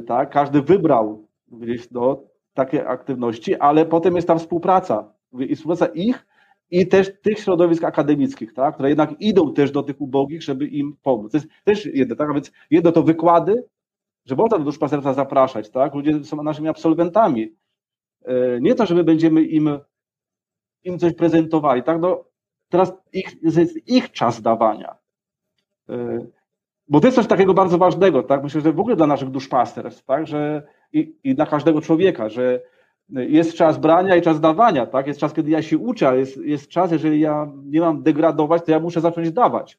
tak? 0.06 0.30
Każdy 0.30 0.62
wybrał 0.62 1.28
gdzieś 1.48 1.90
no, 1.90 2.22
takie 2.54 2.88
aktywności, 2.88 3.54
ale 3.54 3.86
potem 3.86 4.16
jest 4.16 4.28
tam 4.28 4.38
współpraca. 4.38 5.12
I 5.32 5.56
współpraca 5.56 5.86
ich 5.86 6.26
i 6.70 6.86
też 6.86 7.20
tych 7.22 7.38
środowisk 7.38 7.84
akademickich, 7.84 8.54
tak? 8.54 8.74
które 8.74 8.88
jednak 8.88 9.20
idą 9.20 9.54
też 9.54 9.70
do 9.70 9.82
tych 9.82 10.00
ubogich, 10.00 10.42
żeby 10.42 10.66
im 10.66 10.96
pomóc. 11.02 11.32
To 11.32 11.38
jest 11.38 11.48
też 11.64 11.86
jedno, 11.86 12.16
tak? 12.16 12.30
A 12.30 12.34
więc 12.34 12.52
jedno 12.70 12.92
to 12.92 13.02
wykłady, 13.02 13.64
że 14.24 14.36
można 14.36 14.58
do 14.58 14.64
duszpasterstwa 14.64 15.14
zapraszać, 15.14 15.70
tak? 15.70 15.94
Ludzie 15.94 16.24
są 16.24 16.42
naszymi 16.42 16.68
absolwentami. 16.68 17.56
E, 18.24 18.60
nie 18.60 18.74
to, 18.74 18.86
że 18.86 18.94
my 18.94 19.04
będziemy 19.04 19.42
im, 19.42 19.78
im 20.84 20.98
coś 20.98 21.14
prezentowali, 21.14 21.82
tak? 21.82 22.00
No, 22.00 22.24
teraz 22.68 22.92
ich, 23.12 23.42
jest 23.42 23.88
ich 23.88 24.12
czas 24.12 24.42
dawania. 24.42 24.96
E, 25.88 26.26
bo 26.88 27.00
to 27.00 27.06
jest 27.06 27.16
coś 27.16 27.26
takiego 27.26 27.54
bardzo 27.54 27.78
ważnego, 27.78 28.22
tak? 28.22 28.42
Myślę, 28.42 28.60
że 28.60 28.72
w 28.72 28.80
ogóle 28.80 28.96
dla 28.96 29.06
naszych 29.06 29.30
duszpasterstw, 29.30 30.04
tak? 30.04 30.26
Że 30.26 30.66
i, 30.92 31.14
i 31.24 31.34
dla 31.34 31.46
każdego 31.46 31.80
człowieka, 31.80 32.28
że 32.28 32.62
jest 33.08 33.54
czas 33.54 33.78
brania 33.78 34.16
i 34.16 34.22
czas 34.22 34.40
dawania, 34.40 34.86
tak? 34.86 35.06
Jest 35.06 35.20
czas, 35.20 35.32
kiedy 35.32 35.50
ja 35.50 35.62
się 35.62 35.78
uczę, 35.78 36.08
ale 36.08 36.18
jest, 36.18 36.36
jest 36.36 36.68
czas, 36.68 36.92
jeżeli 36.92 37.20
ja 37.20 37.52
nie 37.64 37.80
mam 37.80 38.02
degradować, 38.02 38.64
to 38.64 38.70
ja 38.70 38.80
muszę 38.80 39.00
zacząć 39.00 39.32
dawać. 39.32 39.78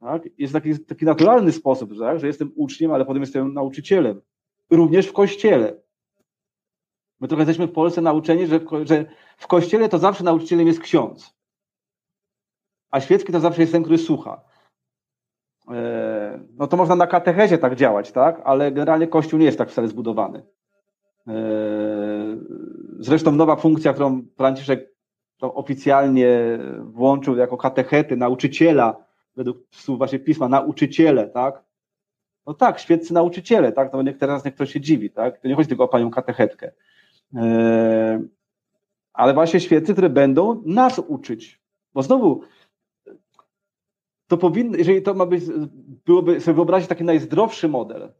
Tak? 0.00 0.22
Jest 0.38 0.52
taki, 0.52 0.78
taki 0.78 1.04
naturalny 1.04 1.52
sposób, 1.52 1.98
tak? 1.98 2.20
że 2.20 2.26
jestem 2.26 2.52
uczniem, 2.56 2.92
ale 2.92 3.04
potem 3.04 3.22
jestem 3.22 3.54
nauczycielem. 3.54 4.20
Również 4.70 5.06
w 5.06 5.12
kościele. 5.12 5.74
My 7.20 7.28
trochę 7.28 7.42
jesteśmy 7.42 7.66
w 7.66 7.72
Polsce 7.72 8.00
nauczeni, 8.00 8.46
że 8.46 8.58
w, 8.58 8.66
że 8.84 9.04
w 9.36 9.46
kościele 9.46 9.88
to 9.88 9.98
zawsze 9.98 10.24
nauczycielem 10.24 10.66
jest 10.66 10.80
ksiądz. 10.80 11.34
A 12.90 13.00
świecki 13.00 13.32
to 13.32 13.40
zawsze 13.40 13.60
jest 13.60 13.72
ten, 13.72 13.82
który 13.82 13.98
słucha. 13.98 14.40
E, 15.70 16.40
no 16.52 16.66
to 16.66 16.76
można 16.76 16.96
na 16.96 17.06
katechezie 17.06 17.58
tak 17.58 17.76
działać, 17.76 18.12
tak? 18.12 18.40
Ale 18.44 18.72
generalnie 18.72 19.06
Kościół 19.06 19.38
nie 19.38 19.46
jest 19.46 19.58
tak 19.58 19.70
wcale 19.70 19.88
zbudowany. 19.88 20.42
E, 21.28 21.32
zresztą 22.98 23.32
nowa 23.32 23.56
funkcja, 23.56 23.92
którą 23.92 24.22
Franciszek 24.36 24.94
oficjalnie 25.40 26.58
włączył 26.82 27.36
jako 27.36 27.56
katechety, 27.56 28.16
nauczyciela, 28.16 29.04
według 29.36 29.58
słów 29.70 29.98
właśnie 29.98 30.18
pisma, 30.18 30.48
nauczyciele, 30.48 31.28
tak? 31.28 31.64
No 32.46 32.54
tak, 32.54 32.78
świeccy 32.78 33.14
nauczyciele, 33.14 33.72
tak? 33.72 33.92
No 33.92 34.02
niech 34.02 34.18
teraz 34.18 34.44
niech 34.44 34.54
ktoś 34.54 34.72
się 34.72 34.80
dziwi, 34.80 35.10
tak? 35.10 35.40
To 35.40 35.48
nie 35.48 35.54
chodzi 35.54 35.68
tylko 35.68 35.84
o 35.84 35.88
panią 35.88 36.10
katechetkę. 36.10 36.72
E, 37.34 38.22
ale 39.12 39.34
właśnie 39.34 39.60
świeccy, 39.60 39.92
które 39.92 40.10
będą 40.10 40.62
nas 40.66 40.98
uczyć. 40.98 41.60
Bo 41.94 42.02
znowu, 42.02 42.40
to 44.26 44.36
powinno, 44.36 44.76
jeżeli 44.76 45.02
to 45.02 45.14
ma 45.14 45.26
być, 45.26 45.44
byłoby 46.06 46.40
sobie 46.40 46.54
wyobrazić 46.54 46.88
taki 46.88 47.04
najzdrowszy 47.04 47.68
model 47.68 48.12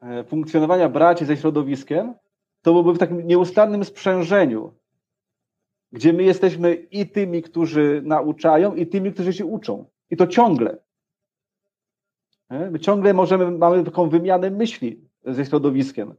e, 0.00 0.24
funkcjonowania 0.24 0.88
braci 0.88 1.24
ze 1.24 1.36
środowiskiem, 1.36 2.14
to 2.62 2.70
byłoby 2.70 2.92
w 2.92 2.98
takim 2.98 3.26
nieustannym 3.26 3.84
sprzężeniu, 3.84 4.72
gdzie 5.92 6.12
my 6.12 6.22
jesteśmy 6.22 6.74
i 6.74 7.06
tymi, 7.06 7.42
którzy 7.42 8.02
nauczają, 8.04 8.74
i 8.74 8.86
tymi, 8.86 9.12
którzy 9.12 9.32
się 9.32 9.44
uczą. 9.44 9.84
I 10.10 10.16
to 10.16 10.26
ciągle. 10.26 10.78
My 12.50 12.80
ciągle 12.80 13.14
możemy, 13.14 13.50
mamy 13.50 13.84
taką 13.84 14.08
wymianę 14.08 14.50
myśli 14.50 15.08
ze 15.24 15.44
środowiskiem. 15.44 16.14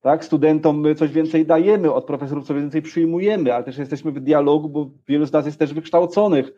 Tak? 0.00 0.24
Studentom 0.24 0.80
my 0.80 0.94
coś 0.94 1.10
więcej 1.10 1.46
dajemy, 1.46 1.92
od 1.92 2.04
profesorów 2.04 2.46
coś 2.46 2.60
więcej 2.60 2.82
przyjmujemy, 2.82 3.54
ale 3.54 3.64
też 3.64 3.78
jesteśmy 3.78 4.12
w 4.12 4.20
dialogu, 4.20 4.68
bo 4.68 4.90
wielu 5.08 5.26
z 5.26 5.32
nas 5.32 5.46
jest 5.46 5.58
też 5.58 5.74
wykształconych. 5.74 6.52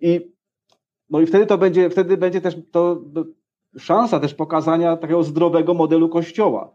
I, 0.00 0.32
no 1.10 1.20
i 1.20 1.26
wtedy 1.26 1.46
to 1.46 1.58
będzie, 1.58 1.90
wtedy 1.90 2.16
będzie 2.16 2.40
też 2.40 2.56
to, 2.70 3.02
to 3.14 3.24
szansa 3.78 4.20
też 4.20 4.34
pokazania 4.34 4.96
takiego 4.96 5.22
zdrowego 5.22 5.74
modelu 5.74 6.08
kościoła. 6.08 6.74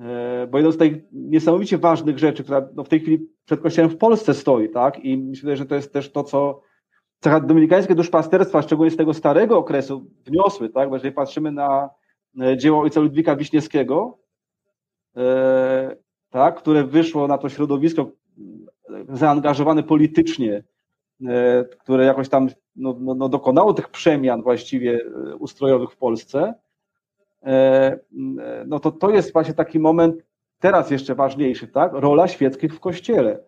E, 0.00 0.46
bo 0.46 0.58
jedną 0.58 0.72
z 0.72 0.76
tych 0.76 0.94
niesamowicie 1.12 1.78
ważnych 1.78 2.18
rzeczy, 2.18 2.44
która 2.44 2.68
no 2.74 2.84
w 2.84 2.88
tej 2.88 3.00
chwili 3.00 3.28
przed 3.44 3.60
Kościołem 3.60 3.90
w 3.90 3.96
Polsce 3.96 4.34
stoi, 4.34 4.70
tak? 4.70 5.04
I 5.04 5.18
myślę, 5.18 5.56
że 5.56 5.66
to 5.66 5.74
jest 5.74 5.92
też 5.92 6.12
to, 6.12 6.24
co 6.24 6.62
cecha 7.20 7.40
dominikańskie 7.40 7.94
duszpasterstwa, 7.94 8.62
szczególnie 8.62 8.90
z 8.90 8.96
tego 8.96 9.14
starego 9.14 9.58
okresu, 9.58 10.10
wniosły, 10.26 10.68
tak? 10.68 10.88
Bo 10.88 10.96
jeżeli 10.96 11.14
patrzymy 11.14 11.52
na 11.52 11.90
dzieło 12.56 12.82
ojca 12.82 13.00
Ludwika 13.00 13.36
Wiśniewskiego, 13.36 14.18
e, 15.16 15.96
tak? 16.30 16.56
które 16.56 16.84
wyszło 16.84 17.28
na 17.28 17.38
to 17.38 17.48
środowisko 17.48 18.10
zaangażowane 19.08 19.82
politycznie, 19.82 20.64
e, 21.26 21.64
które 21.64 22.04
jakoś 22.04 22.28
tam 22.28 22.48
no, 22.76 22.96
no, 23.00 23.14
no 23.14 23.28
dokonało 23.28 23.74
tych 23.74 23.88
przemian 23.88 24.42
właściwie 24.42 25.00
ustrojowych 25.38 25.90
w 25.90 25.96
Polsce, 25.96 26.54
E, 26.54 26.65
no 28.66 28.80
to 28.80 28.92
to 28.92 29.10
jest 29.10 29.32
właśnie 29.32 29.54
taki 29.54 29.78
moment 29.78 30.22
teraz 30.58 30.90
jeszcze 30.90 31.14
ważniejszy, 31.14 31.68
tak? 31.68 31.92
Rola 31.94 32.28
świeckich 32.28 32.74
w 32.74 32.80
kościele. 32.80 33.38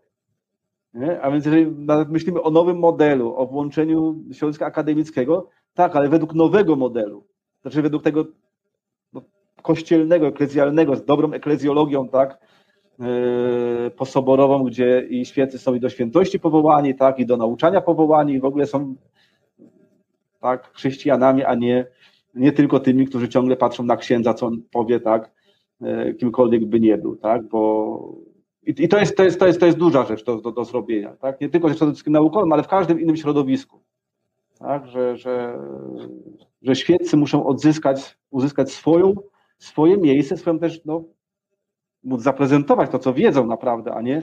Nie? 0.94 1.20
A 1.20 1.30
więc 1.30 1.44
jeżeli 1.44 1.66
nawet 1.66 2.08
myślimy 2.08 2.42
o 2.42 2.50
nowym 2.50 2.78
modelu, 2.78 3.34
o 3.36 3.46
włączeniu 3.46 4.24
środowiska 4.32 4.66
akademickiego, 4.66 5.48
tak, 5.74 5.96
ale 5.96 6.08
według 6.08 6.34
nowego 6.34 6.76
modelu, 6.76 7.26
znaczy 7.62 7.82
według 7.82 8.02
tego 8.02 8.24
no, 9.12 9.22
kościelnego, 9.62 10.26
eklezjalnego, 10.26 10.96
z 10.96 11.04
dobrą 11.04 11.32
eklezjologią, 11.32 12.08
tak, 12.08 12.38
yy, 12.98 13.90
posoborową, 13.90 14.64
gdzie 14.64 15.06
i 15.10 15.26
świecy 15.26 15.58
są 15.58 15.74
i 15.74 15.80
do 15.80 15.88
świętości 15.88 16.40
powołani, 16.40 16.94
tak, 16.94 17.18
i 17.18 17.26
do 17.26 17.36
nauczania 17.36 17.80
powołani, 17.80 18.32
i 18.34 18.40
w 18.40 18.44
ogóle 18.44 18.66
są 18.66 18.94
tak, 20.40 20.70
chrześcijanami, 20.72 21.44
a 21.44 21.54
nie 21.54 21.86
nie 22.38 22.52
tylko 22.52 22.80
tymi, 22.80 23.06
którzy 23.06 23.28
ciągle 23.28 23.56
patrzą 23.56 23.82
na 23.82 23.96
księdza, 23.96 24.34
co 24.34 24.46
on 24.46 24.62
powie, 24.70 25.00
tak, 25.00 25.30
e, 25.80 26.14
kimkolwiek 26.14 26.64
by 26.64 26.80
nie 26.80 26.98
był, 26.98 27.16
tak, 27.16 27.48
bo 27.48 28.28
i, 28.62 28.88
to, 28.88 28.98
jest, 28.98 29.16
to, 29.16 29.24
jest, 29.24 29.38
to, 29.38 29.46
jest, 29.46 29.60
to 29.60 29.66
jest 29.66 29.78
duża 29.78 30.04
rzecz 30.04 30.24
do, 30.24 30.40
do, 30.40 30.52
do 30.52 30.64
zrobienia, 30.64 31.16
tak, 31.16 31.40
nie 31.40 31.48
tylko 31.48 31.68
w 31.68 31.76
środowisku 31.76 32.10
naukowym, 32.10 32.52
ale 32.52 32.62
w 32.62 32.68
każdym 32.68 33.00
innym 33.00 33.16
środowisku, 33.16 33.80
tak, 34.58 34.86
że, 34.86 35.16
że, 35.16 35.58
że 36.62 36.76
świeccy 36.76 37.16
muszą 37.16 37.46
odzyskać, 37.46 38.18
uzyskać 38.30 38.72
swoją, 38.72 39.14
swoje 39.58 39.96
miejsce, 39.96 40.36
swoją 40.36 40.58
też, 40.58 40.84
no, 40.84 41.04
móc 42.04 42.22
zaprezentować 42.22 42.90
to, 42.90 42.98
co 42.98 43.14
wiedzą 43.14 43.46
naprawdę, 43.46 43.94
a 43.94 44.02
nie 44.02 44.22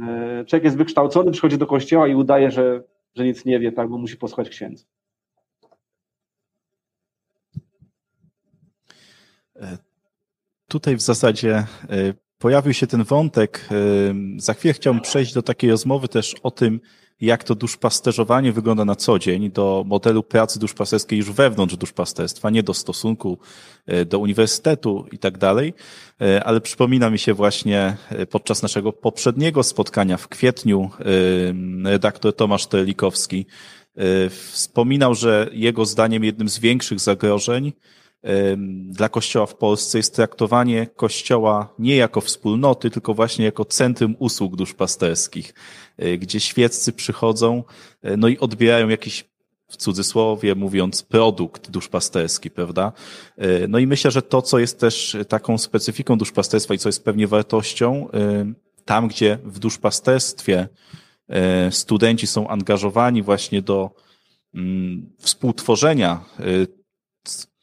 e, 0.00 0.44
człowiek 0.44 0.64
jest 0.64 0.76
wykształcony, 0.76 1.32
przychodzi 1.32 1.58
do 1.58 1.66
kościoła 1.66 2.08
i 2.08 2.14
udaje, 2.14 2.50
że, 2.50 2.82
że 3.14 3.24
nic 3.24 3.44
nie 3.44 3.60
wie, 3.60 3.72
tak, 3.72 3.88
bo 3.88 3.98
musi 3.98 4.16
posłuchać 4.16 4.48
księdza. 4.48 4.84
Tutaj 10.68 10.96
w 10.96 11.00
zasadzie 11.00 11.54
e, 11.54 11.66
pojawił 12.38 12.74
się 12.74 12.86
ten 12.86 13.04
wątek. 13.04 13.68
E, 13.70 13.74
za 14.40 14.54
chwilę 14.54 14.74
chciałbym 14.74 15.02
przejść 15.02 15.34
do 15.34 15.42
takiej 15.42 15.70
rozmowy 15.70 16.08
też 16.08 16.34
o 16.42 16.50
tym, 16.50 16.80
jak 17.20 17.44
to 17.44 17.54
duszpasterzowanie 17.54 18.52
wygląda 18.52 18.84
na 18.84 18.96
co 18.96 19.18
dzień, 19.18 19.50
do 19.50 19.84
modelu 19.86 20.22
pracy 20.22 20.58
duszpasterskiej 20.58 21.18
już 21.18 21.30
wewnątrz 21.30 21.76
duszpasterstwa, 21.76 22.50
nie 22.50 22.62
do 22.62 22.74
stosunku 22.74 23.38
do 24.06 24.18
uniwersytetu 24.18 25.06
i 25.12 25.18
tak 25.18 25.38
dalej. 25.38 25.74
Ale 26.44 26.60
przypomina 26.60 27.10
mi 27.10 27.18
się 27.18 27.34
właśnie 27.34 27.96
podczas 28.30 28.62
naszego 28.62 28.92
poprzedniego 28.92 29.62
spotkania 29.62 30.16
w 30.16 30.28
kwietniu 30.28 30.90
redaktor 31.84 32.36
Tomasz 32.36 32.66
Terlikowski 32.66 33.46
wspominał, 34.30 35.14
że 35.14 35.50
jego 35.52 35.84
zdaniem 35.84 36.24
jednym 36.24 36.48
z 36.48 36.58
większych 36.58 37.00
zagrożeń 37.00 37.72
dla 38.86 39.08
Kościoła 39.08 39.46
w 39.46 39.54
Polsce 39.54 39.98
jest 39.98 40.14
traktowanie 40.14 40.86
Kościoła 40.86 41.74
nie 41.78 41.96
jako 41.96 42.20
wspólnoty, 42.20 42.90
tylko 42.90 43.14
właśnie 43.14 43.44
jako 43.44 43.64
centrum 43.64 44.16
usług 44.18 44.56
duszpasterskich, 44.56 45.54
e, 45.98 46.18
gdzie 46.18 46.40
świeccy 46.40 46.92
przychodzą 46.92 47.64
e, 48.02 48.16
no 48.16 48.28
i 48.28 48.38
odbierają 48.38 48.88
jakiś 48.88 49.24
w 49.68 49.76
cudzysłowie 49.76 50.54
mówiąc, 50.54 51.02
produkt 51.02 51.70
duszpasterski, 51.70 52.50
prawda? 52.50 52.92
E, 53.36 53.68
no 53.68 53.78
i 53.78 53.86
myślę, 53.86 54.10
że 54.10 54.22
to, 54.22 54.42
co 54.42 54.58
jest 54.58 54.80
też 54.80 55.16
taką 55.28 55.58
specyfiką 55.58 56.18
duszpasterstwa 56.18 56.74
i 56.74 56.78
co 56.78 56.88
jest 56.88 57.04
pewnie 57.04 57.26
wartością, 57.26 58.08
tam, 58.84 59.08
gdzie 59.08 59.38
w 59.44 59.58
duszpasterstwie 59.58 60.68
studenci 61.70 62.26
są 62.26 62.48
angażowani 62.48 63.22
właśnie 63.22 63.62
do 63.62 63.90
mm, 64.54 65.12
współtworzenia 65.18 66.24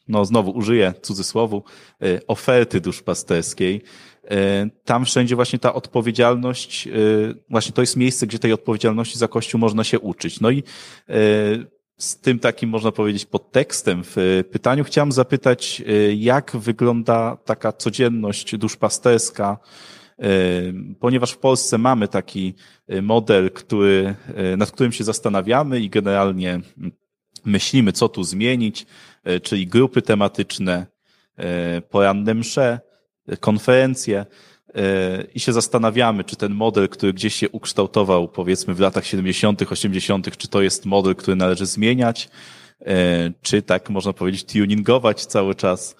no 0.08 0.24
znowu 0.24 0.50
użyję 0.50 0.94
cudzysłowu, 1.02 1.62
e, 2.02 2.20
oferty 2.26 2.80
duszpasterskiej. 2.80 3.82
E, 4.30 4.68
tam 4.84 5.04
wszędzie 5.04 5.36
właśnie 5.36 5.58
ta 5.58 5.74
odpowiedzialność, 5.74 6.86
e, 6.86 6.90
właśnie 7.50 7.72
to 7.72 7.80
jest 7.80 7.96
miejsce, 7.96 8.26
gdzie 8.26 8.38
tej 8.38 8.52
odpowiedzialności 8.52 9.18
za 9.18 9.28
Kościół 9.28 9.60
można 9.60 9.84
się 9.84 10.00
uczyć. 10.00 10.40
No 10.40 10.50
i 10.50 10.62
z 11.98 12.20
tym 12.20 12.38
takim, 12.38 12.70
można 12.70 12.92
powiedzieć, 12.92 13.26
podtekstem 13.26 14.02
w 14.04 14.44
pytaniu 14.50 14.84
chciałem 14.84 15.12
zapytać, 15.12 15.82
jak 16.16 16.56
wygląda 16.56 17.36
taka 17.44 17.72
codzienność 17.72 18.56
duszpasterska, 18.56 19.58
ponieważ 21.00 21.32
w 21.32 21.38
Polsce 21.38 21.78
mamy 21.78 22.08
taki 22.08 22.54
model, 23.02 23.50
który, 23.50 24.14
nad 24.56 24.70
którym 24.70 24.92
się 24.92 25.04
zastanawiamy 25.04 25.80
i 25.80 25.90
generalnie 25.90 26.60
myślimy, 27.44 27.92
co 27.92 28.08
tu 28.08 28.24
zmienić, 28.24 28.86
czyli 29.42 29.66
grupy 29.66 30.02
tematyczne, 30.02 30.86
e, 31.36 31.80
poranne 31.80 32.34
msze, 32.34 32.80
konferencje 33.40 34.26
e, 34.74 35.24
i 35.34 35.40
się 35.40 35.52
zastanawiamy, 35.52 36.24
czy 36.24 36.36
ten 36.36 36.54
model, 36.54 36.88
który 36.88 37.12
gdzieś 37.12 37.34
się 37.34 37.48
ukształtował, 37.48 38.28
powiedzmy 38.28 38.74
w 38.74 38.80
latach 38.80 39.06
70., 39.06 39.62
80., 39.72 40.36
czy 40.36 40.48
to 40.48 40.62
jest 40.62 40.86
model, 40.86 41.14
który 41.14 41.36
należy 41.36 41.66
zmieniać, 41.66 42.28
czy 43.42 43.62
tak 43.62 43.90
można 43.90 44.12
powiedzieć, 44.12 44.44
tuningować 44.44 45.26
cały 45.26 45.54
czas. 45.54 45.96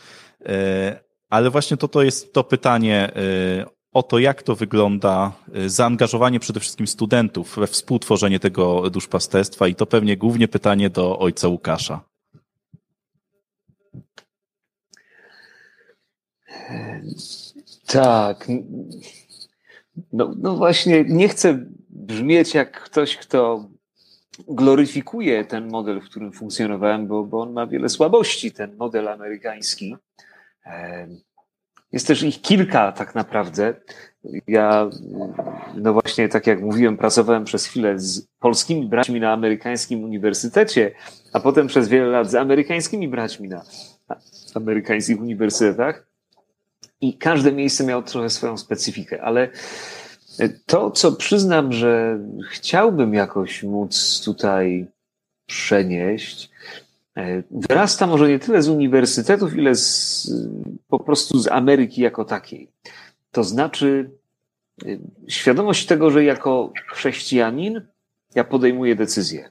Ale 1.30 1.50
właśnie 1.50 1.76
to, 1.76 1.88
to 1.88 2.02
jest 2.02 2.32
to 2.32 2.44
pytanie 2.44 3.10
o 3.92 4.02
to, 4.02 4.18
jak 4.18 4.42
to 4.42 4.54
wygląda 4.54 5.32
zaangażowanie 5.66 6.40
przede 6.40 6.60
wszystkim 6.60 6.86
studentów 6.86 7.56
we 7.56 7.66
współtworzenie 7.66 8.40
tego 8.40 8.90
duszpasterstwa 8.90 9.68
i 9.68 9.74
to 9.74 9.86
pewnie 9.86 10.16
głównie 10.16 10.48
pytanie 10.48 10.90
do 10.90 11.18
ojca 11.18 11.48
Łukasza. 11.48 12.13
Tak. 17.86 18.48
No, 20.12 20.34
no 20.38 20.56
właśnie, 20.56 21.04
nie 21.08 21.28
chcę 21.28 21.66
brzmieć 21.90 22.54
jak 22.54 22.80
ktoś, 22.82 23.16
kto 23.16 23.68
gloryfikuje 24.48 25.44
ten 25.44 25.68
model, 25.68 26.00
w 26.00 26.04
którym 26.04 26.32
funkcjonowałem, 26.32 27.06
bo, 27.06 27.24
bo 27.24 27.40
on 27.40 27.52
ma 27.52 27.66
wiele 27.66 27.88
słabości, 27.88 28.52
ten 28.52 28.76
model 28.76 29.08
amerykański. 29.08 29.96
Jest 31.92 32.06
też 32.06 32.22
ich 32.22 32.40
kilka 32.40 32.92
tak 32.92 33.14
naprawdę. 33.14 33.74
Ja, 34.46 34.90
no 35.74 35.92
właśnie, 35.92 36.28
tak 36.28 36.46
jak 36.46 36.60
mówiłem, 36.60 36.96
pracowałem 36.96 37.44
przez 37.44 37.66
chwilę 37.66 37.98
z 37.98 38.28
polskimi 38.38 38.86
braćmi 38.86 39.20
na 39.20 39.32
amerykańskim 39.32 40.04
uniwersytecie, 40.04 40.94
a 41.32 41.40
potem 41.40 41.66
przez 41.66 41.88
wiele 41.88 42.06
lat 42.06 42.30
z 42.30 42.34
amerykańskimi 42.34 43.08
braćmi 43.08 43.48
na 43.48 43.62
amerykańskich 44.54 45.20
uniwersytetach. 45.20 46.13
I 47.08 47.14
każde 47.18 47.52
miejsce 47.52 47.84
miało 47.84 48.02
trochę 48.02 48.30
swoją 48.30 48.56
specyfikę, 48.56 49.22
ale 49.22 49.48
to, 50.66 50.90
co 50.90 51.12
przyznam, 51.12 51.72
że 51.72 52.18
chciałbym 52.50 53.14
jakoś 53.14 53.62
móc 53.62 54.22
tutaj 54.24 54.86
przenieść, 55.46 56.50
E, 57.16 57.42
wyrasta 57.50 58.06
może 58.06 58.28
nie 58.28 58.38
tyle 58.38 58.62
z 58.62 58.68
uniwersytetów, 58.68 59.56
ile 59.56 59.74
z, 59.74 60.30
po 60.88 61.00
prostu 61.00 61.38
z 61.38 61.48
Ameryki 61.48 62.00
jako 62.00 62.24
takiej. 62.24 62.68
To 63.32 63.44
znaczy 63.44 64.10
e, 64.82 64.86
świadomość 65.28 65.86
tego, 65.86 66.10
że 66.10 66.24
jako 66.24 66.72
chrześcijanin 66.92 67.80
ja 68.34 68.44
podejmuję 68.44 68.96
decyzję, 68.96 69.50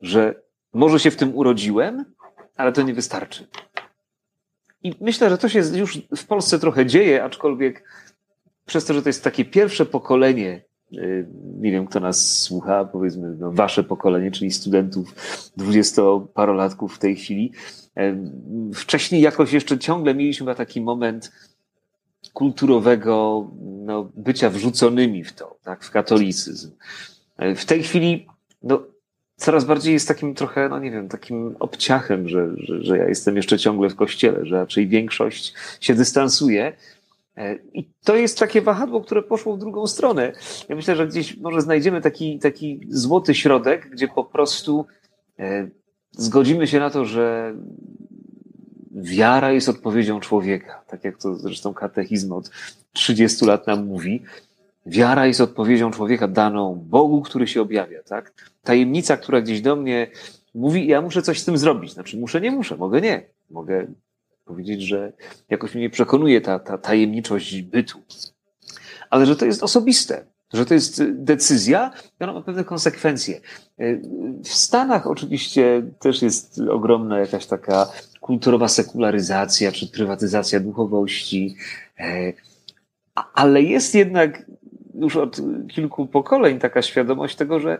że 0.00 0.34
może 0.72 1.00
się 1.00 1.10
w 1.10 1.16
tym 1.16 1.36
urodziłem, 1.36 2.04
ale 2.56 2.72
to 2.72 2.82
nie 2.82 2.94
wystarczy. 2.94 3.46
I 4.82 4.94
myślę, 5.00 5.30
że 5.30 5.38
to 5.38 5.48
się 5.48 5.58
już 5.58 5.98
w 6.16 6.26
Polsce 6.26 6.58
trochę 6.58 6.86
dzieje, 6.86 7.24
aczkolwiek 7.24 7.84
przez 8.66 8.84
to, 8.84 8.94
że 8.94 9.02
to 9.02 9.08
jest 9.08 9.24
takie 9.24 9.44
pierwsze 9.44 9.86
pokolenie 9.86 10.62
Y, 10.92 11.26
nie 11.60 11.70
wiem, 11.70 11.86
kto 11.86 12.00
nas 12.00 12.38
słucha, 12.42 12.84
powiedzmy, 12.84 13.36
no, 13.38 13.52
wasze 13.52 13.84
pokolenie, 13.84 14.30
czyli 14.30 14.50
studentów 14.50 15.14
dwudziestoparolatków 15.56 16.96
w 16.96 16.98
tej 16.98 17.16
chwili. 17.16 17.52
Wcześniej 18.74 19.22
jakoś 19.22 19.52
jeszcze 19.52 19.78
ciągle 19.78 20.14
mieliśmy 20.14 20.54
taki 20.54 20.80
moment 20.80 21.32
kulturowego 22.32 23.46
no, 23.60 24.10
bycia 24.14 24.50
wrzuconymi 24.50 25.24
w 25.24 25.32
to, 25.32 25.56
tak, 25.62 25.84
w 25.84 25.90
katolicyzm. 25.90 26.70
E, 27.36 27.54
w 27.54 27.64
tej 27.64 27.82
chwili 27.82 28.26
no, 28.62 28.82
coraz 29.40 29.64
bardziej 29.64 29.92
jest 29.92 30.08
takim 30.08 30.34
trochę, 30.34 30.68
no 30.68 30.78
nie 30.78 30.90
wiem, 30.90 31.08
takim 31.08 31.56
obciachem, 31.60 32.28
że, 32.28 32.50
że, 32.56 32.82
że 32.82 32.98
ja 32.98 33.08
jestem 33.08 33.36
jeszcze 33.36 33.58
ciągle 33.58 33.90
w 33.90 33.96
kościele, 33.96 34.46
że 34.46 34.56
raczej 34.56 34.88
większość 34.88 35.54
się 35.80 35.94
dystansuje. 35.94 36.72
E, 37.36 37.56
I 37.74 37.88
to 38.04 38.16
jest 38.16 38.38
takie 38.38 38.62
wahadło, 38.62 39.00
które 39.00 39.22
poszło 39.22 39.56
w 39.56 39.58
drugą 39.58 39.86
stronę. 39.86 40.32
Ja 40.68 40.76
myślę, 40.76 40.96
że 40.96 41.06
gdzieś 41.06 41.36
może 41.36 41.60
znajdziemy 41.60 42.00
taki, 42.00 42.38
taki 42.38 42.80
złoty 42.88 43.34
środek, 43.34 43.90
gdzie 43.90 44.08
po 44.08 44.24
prostu 44.24 44.86
e, 45.38 45.68
zgodzimy 46.12 46.66
się 46.66 46.78
na 46.78 46.90
to, 46.90 47.04
że 47.04 47.54
wiara 48.92 49.52
jest 49.52 49.68
odpowiedzią 49.68 50.20
człowieka, 50.20 50.82
tak 50.86 51.04
jak 51.04 51.18
to 51.18 51.34
zresztą 51.34 51.74
katechizm 51.74 52.32
od 52.32 52.50
30 52.92 53.44
lat 53.46 53.66
nam 53.66 53.86
mówi. 53.86 54.22
Wiara 54.86 55.26
jest 55.26 55.40
odpowiedzią 55.40 55.90
człowieka 55.90 56.28
daną 56.28 56.74
Bogu, 56.74 57.22
który 57.22 57.46
się 57.46 57.62
objawia, 57.62 58.02
tak? 58.02 58.49
Tajemnica, 58.62 59.16
która 59.16 59.40
gdzieś 59.40 59.60
do 59.60 59.76
mnie 59.76 60.10
mówi, 60.54 60.86
ja 60.86 61.00
muszę 61.00 61.22
coś 61.22 61.40
z 61.40 61.44
tym 61.44 61.58
zrobić. 61.58 61.92
Znaczy, 61.92 62.16
muszę, 62.16 62.40
nie 62.40 62.50
muszę, 62.50 62.76
mogę 62.76 63.00
nie. 63.00 63.22
Mogę 63.50 63.86
powiedzieć, 64.44 64.82
że 64.82 65.12
jakoś 65.50 65.74
mnie 65.74 65.90
przekonuje 65.90 66.40
ta, 66.40 66.58
ta 66.58 66.78
tajemniczość 66.78 67.62
bytu. 67.62 67.98
Ale 69.10 69.26
że 69.26 69.36
to 69.36 69.46
jest 69.46 69.62
osobiste, 69.62 70.24
że 70.52 70.66
to 70.66 70.74
jest 70.74 71.04
decyzja 71.04 71.90
i 72.20 72.24
ona 72.24 72.32
ma 72.32 72.42
pewne 72.42 72.64
konsekwencje. 72.64 73.40
W 74.44 74.48
Stanach 74.48 75.06
oczywiście 75.06 75.82
też 75.98 76.22
jest 76.22 76.60
ogromna 76.70 77.18
jakaś 77.18 77.46
taka 77.46 77.88
kulturowa 78.20 78.68
sekularyzacja 78.68 79.72
czy 79.72 79.90
prywatyzacja 79.90 80.60
duchowości, 80.60 81.56
ale 83.34 83.62
jest 83.62 83.94
jednak 83.94 84.42
już 84.94 85.16
od 85.16 85.40
kilku 85.68 86.06
pokoleń 86.06 86.58
taka 86.58 86.82
świadomość 86.82 87.36
tego, 87.36 87.60
że 87.60 87.78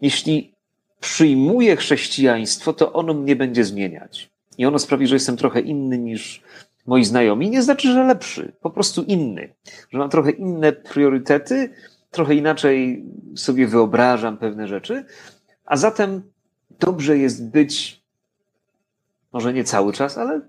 jeśli 0.00 0.54
przyjmuję 1.00 1.76
chrześcijaństwo, 1.76 2.72
to 2.72 2.92
ono 2.92 3.14
mnie 3.14 3.36
będzie 3.36 3.64
zmieniać. 3.64 4.30
I 4.58 4.66
ono 4.66 4.78
sprawi, 4.78 5.06
że 5.06 5.16
jestem 5.16 5.36
trochę 5.36 5.60
inny 5.60 5.98
niż 5.98 6.42
moi 6.86 7.04
znajomi. 7.04 7.50
Nie 7.50 7.62
znaczy, 7.62 7.92
że 7.92 8.04
lepszy, 8.04 8.52
po 8.60 8.70
prostu 8.70 9.02
inny, 9.02 9.54
że 9.90 9.98
mam 9.98 10.10
trochę 10.10 10.30
inne 10.30 10.72
priorytety, 10.72 11.70
trochę 12.10 12.34
inaczej 12.34 13.04
sobie 13.36 13.66
wyobrażam 13.66 14.38
pewne 14.38 14.68
rzeczy, 14.68 15.04
a 15.64 15.76
zatem 15.76 16.22
dobrze 16.80 17.18
jest 17.18 17.50
być, 17.50 18.02
może 19.32 19.52
nie 19.52 19.64
cały 19.64 19.92
czas, 19.92 20.18
ale 20.18 20.40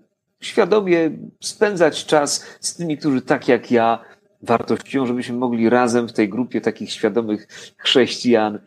świadomie 0.41 1.11
spędzać 1.41 2.05
czas 2.05 2.45
z 2.59 2.75
tymi, 2.75 2.97
którzy 2.97 3.21
tak 3.21 3.47
jak 3.47 3.71
ja 3.71 4.03
wartościują, 4.41 5.05
żebyśmy 5.05 5.35
mogli 5.35 5.69
razem 5.69 6.07
w 6.07 6.13
tej 6.13 6.29
grupie 6.29 6.61
takich 6.61 6.91
świadomych 6.91 7.47
chrześcijan, 7.77 8.59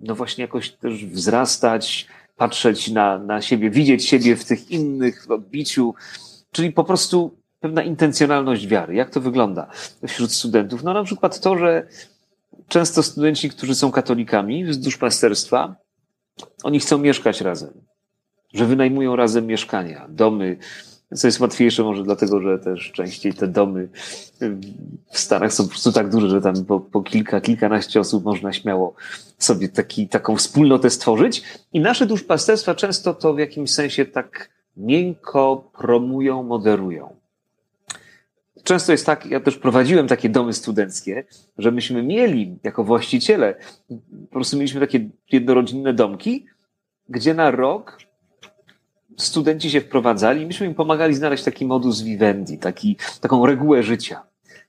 no 0.00 0.14
właśnie 0.14 0.42
jakoś 0.42 0.70
też 0.70 1.06
wzrastać, 1.06 2.06
patrzeć 2.36 2.90
na, 2.90 3.18
na 3.18 3.42
siebie, 3.42 3.70
widzieć 3.70 4.06
siebie 4.06 4.36
w 4.36 4.44
tych 4.44 4.70
innych 4.70 5.30
odbiciu, 5.30 5.94
czyli 6.52 6.72
po 6.72 6.84
prostu 6.84 7.36
pewna 7.60 7.82
intencjonalność 7.82 8.66
wiary. 8.66 8.94
Jak 8.94 9.10
to 9.10 9.20
wygląda 9.20 9.70
wśród 10.06 10.32
studentów? 10.32 10.82
No 10.82 10.92
na 10.92 11.04
przykład 11.04 11.40
to, 11.40 11.58
że 11.58 11.86
często 12.68 13.02
studenci, 13.02 13.50
którzy 13.50 13.74
są 13.74 13.90
katolikami 13.90 14.72
z 14.72 14.78
duszpasterstwa, 14.78 15.76
oni 16.62 16.80
chcą 16.80 16.98
mieszkać 16.98 17.40
razem, 17.40 17.70
że 18.54 18.66
wynajmują 18.66 19.16
razem 19.16 19.46
mieszkania, 19.46 20.06
domy, 20.08 20.56
co 21.14 21.28
jest 21.28 21.40
łatwiejsze 21.40 21.82
może 21.82 22.02
dlatego, 22.02 22.40
że 22.40 22.58
też 22.58 22.92
częściej 22.92 23.34
te 23.34 23.48
domy 23.48 23.88
w 25.10 25.18
Stanach 25.18 25.52
są 25.52 25.64
po 25.64 25.70
prostu 25.70 25.92
tak 25.92 26.10
duże, 26.10 26.28
że 26.28 26.40
tam 26.40 26.64
po, 26.64 26.80
po 26.80 27.02
kilka, 27.02 27.40
kilkanaście 27.40 28.00
osób 28.00 28.24
można 28.24 28.52
śmiało 28.52 28.94
sobie 29.38 29.68
taki, 29.68 30.08
taką 30.08 30.36
wspólnotę 30.36 30.90
stworzyć. 30.90 31.42
I 31.72 31.80
nasze 31.80 32.06
duszpasterstwa 32.06 32.74
często 32.74 33.14
to 33.14 33.34
w 33.34 33.38
jakimś 33.38 33.72
sensie 33.72 34.04
tak 34.04 34.50
miękko 34.76 35.70
promują, 35.78 36.42
moderują. 36.42 37.16
Często 38.64 38.92
jest 38.92 39.06
tak, 39.06 39.26
ja 39.26 39.40
też 39.40 39.56
prowadziłem 39.56 40.08
takie 40.08 40.28
domy 40.28 40.52
studenckie, 40.52 41.24
że 41.58 41.70
myśmy 41.70 42.02
mieli 42.02 42.58
jako 42.62 42.84
właściciele, 42.84 43.54
po 44.28 44.32
prostu 44.32 44.56
mieliśmy 44.56 44.80
takie 44.80 45.08
jednorodzinne 45.32 45.94
domki, 45.94 46.46
gdzie 47.08 47.34
na 47.34 47.50
rok 47.50 47.98
studenci 49.16 49.70
się 49.70 49.80
wprowadzali 49.80 50.46
myśmy 50.46 50.66
im 50.66 50.74
pomagali 50.74 51.14
znaleźć 51.14 51.44
taki 51.44 51.66
modus 51.66 52.02
vivendi, 52.02 52.58
taki, 52.58 52.96
taką 53.20 53.46
regułę 53.46 53.82
życia. 53.82 54.22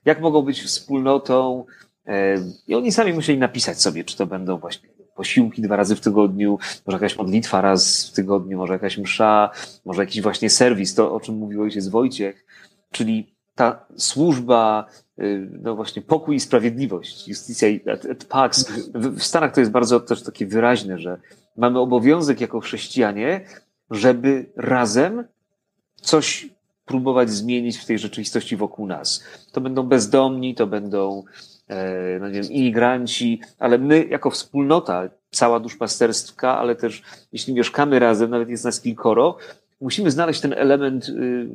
Jak 0.04 0.20
mogą 0.20 0.42
być 0.42 0.62
wspólnotą, 0.62 1.64
e, 2.06 2.34
i 2.68 2.74
oni 2.74 2.92
sami 2.92 3.12
musieli 3.12 3.38
napisać 3.38 3.82
sobie, 3.82 4.04
czy 4.04 4.16
to 4.16 4.26
będą 4.26 4.58
właśnie 4.58 4.88
posiłki 5.18 5.62
dwa 5.62 5.76
razy 5.76 5.96
w 5.96 6.00
tygodniu, 6.00 6.58
może 6.86 6.96
jakaś 6.96 7.18
modlitwa 7.18 7.60
raz 7.60 8.08
w 8.10 8.12
tygodniu, 8.12 8.58
może 8.58 8.72
jakaś 8.72 8.98
msza, 8.98 9.50
może 9.84 10.02
jakiś 10.02 10.22
właśnie 10.22 10.50
serwis, 10.50 10.94
to 10.94 11.14
o 11.14 11.20
czym 11.20 11.34
mówił 11.34 11.62
ojciec 11.62 11.88
Wojciech, 11.88 12.46
czyli 12.90 13.34
ta 13.54 13.86
służba, 13.96 14.86
y, 15.18 15.48
no 15.62 15.76
właśnie 15.76 16.02
pokój 16.02 16.36
i 16.36 16.40
sprawiedliwość, 16.40 17.28
justicja 17.28 17.68
et, 17.68 18.04
et 18.04 18.24
pax. 18.24 18.72
W 18.94 19.22
Stanach 19.22 19.54
to 19.54 19.60
jest 19.60 19.72
bardzo 19.72 20.00
też 20.00 20.22
takie 20.22 20.46
wyraźne, 20.46 20.98
że 20.98 21.20
mamy 21.56 21.78
obowiązek 21.78 22.40
jako 22.40 22.60
chrześcijanie, 22.60 23.40
żeby 23.90 24.46
razem 24.56 25.24
coś 25.94 26.48
próbować 26.86 27.30
zmienić 27.30 27.78
w 27.78 27.86
tej 27.86 27.98
rzeczywistości 27.98 28.56
wokół 28.56 28.86
nas. 28.86 29.24
To 29.52 29.60
będą 29.60 29.82
bezdomni, 29.82 30.54
to 30.54 30.66
będą 30.66 31.24
e, 31.68 32.18
no 32.20 32.28
nie 32.28 32.42
wiem, 32.42 32.52
imigranci, 32.52 33.40
ale 33.58 33.78
my 33.78 34.04
jako 34.04 34.30
wspólnota, 34.30 35.08
cała 35.30 35.60
duszpasterstwa, 35.60 36.58
ale 36.58 36.76
też 36.76 37.02
jeśli 37.32 37.54
mieszkamy 37.54 37.98
razem, 37.98 38.30
nawet 38.30 38.48
jest 38.48 38.64
nas 38.64 38.80
kilkoro, 38.80 39.36
musimy 39.80 40.10
znaleźć 40.10 40.40
ten 40.40 40.52
element 40.52 41.08
y, 41.08 41.48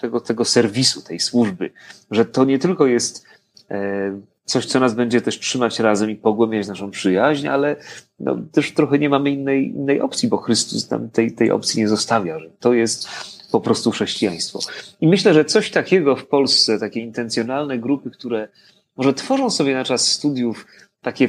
tego, 0.00 0.20
tego 0.20 0.44
serwisu, 0.44 1.02
tej 1.02 1.20
służby, 1.20 1.70
że 2.10 2.24
to 2.24 2.44
nie 2.44 2.58
tylko 2.58 2.86
jest 2.86 3.26
e, 3.70 4.20
coś, 4.46 4.66
co 4.66 4.80
nas 4.80 4.94
będzie 4.94 5.20
też 5.20 5.38
trzymać 5.38 5.78
razem 5.78 6.10
i 6.10 6.16
pogłębiać 6.16 6.68
naszą 6.68 6.90
przyjaźń, 6.90 7.46
ale 7.46 7.76
no, 8.20 8.36
też 8.52 8.74
trochę 8.74 8.98
nie 8.98 9.08
mamy 9.08 9.30
innej, 9.30 9.68
innej 9.68 10.00
opcji, 10.00 10.28
bo 10.28 10.36
Chrystus 10.36 10.90
nam 10.90 11.10
tej, 11.10 11.32
tej 11.32 11.50
opcji 11.50 11.80
nie 11.80 11.88
zostawia, 11.88 12.38
że 12.38 12.50
to 12.60 12.74
jest 12.74 13.08
po 13.52 13.60
prostu 13.60 13.90
chrześcijaństwo. 13.90 14.58
I 15.00 15.06
myślę, 15.06 15.34
że 15.34 15.44
coś 15.44 15.70
takiego 15.70 16.16
w 16.16 16.26
Polsce, 16.26 16.78
takie 16.78 17.00
intencjonalne 17.00 17.78
grupy, 17.78 18.10
które 18.10 18.48
może 18.96 19.14
tworzą 19.14 19.50
sobie 19.50 19.74
na 19.74 19.84
czas 19.84 20.12
studiów 20.12 20.66
takie 21.02 21.28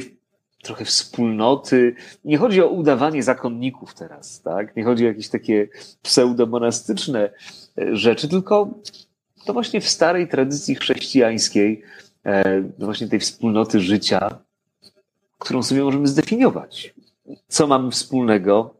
trochę 0.62 0.84
wspólnoty. 0.84 1.94
Nie 2.24 2.38
chodzi 2.38 2.62
o 2.62 2.68
udawanie 2.68 3.22
zakonników 3.22 3.94
teraz, 3.94 4.42
tak? 4.42 4.76
Nie 4.76 4.84
chodzi 4.84 5.04
o 5.04 5.08
jakieś 5.08 5.28
takie 5.28 5.68
pseudomonastyczne 6.02 7.30
e, 7.78 7.96
rzeczy, 7.96 8.28
tylko 8.28 8.74
to 9.46 9.52
właśnie 9.52 9.80
w 9.80 9.88
starej 9.88 10.28
tradycji 10.28 10.74
chrześcijańskiej, 10.74 11.82
właśnie 12.78 13.08
tej 13.08 13.20
wspólnoty 13.20 13.80
życia, 13.80 14.38
którą 15.38 15.62
sobie 15.62 15.84
możemy 15.84 16.06
zdefiniować. 16.06 16.94
Co 17.48 17.66
mamy 17.66 17.90
wspólnego, 17.90 18.74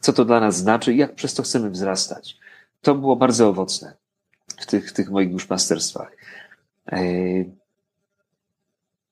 co 0.00 0.12
to 0.12 0.24
dla 0.24 0.40
nas 0.40 0.56
znaczy 0.56 0.94
i 0.94 0.96
jak 0.96 1.14
przez 1.14 1.34
to 1.34 1.42
chcemy 1.42 1.70
wzrastać. 1.70 2.38
To 2.80 2.94
było 2.94 3.16
bardzo 3.16 3.48
owocne 3.48 3.94
w 4.46 4.66
tych, 4.66 4.92
tych 4.92 5.10
moich 5.10 5.30
duszpasterstwach. 5.30 6.16
E, 6.92 6.98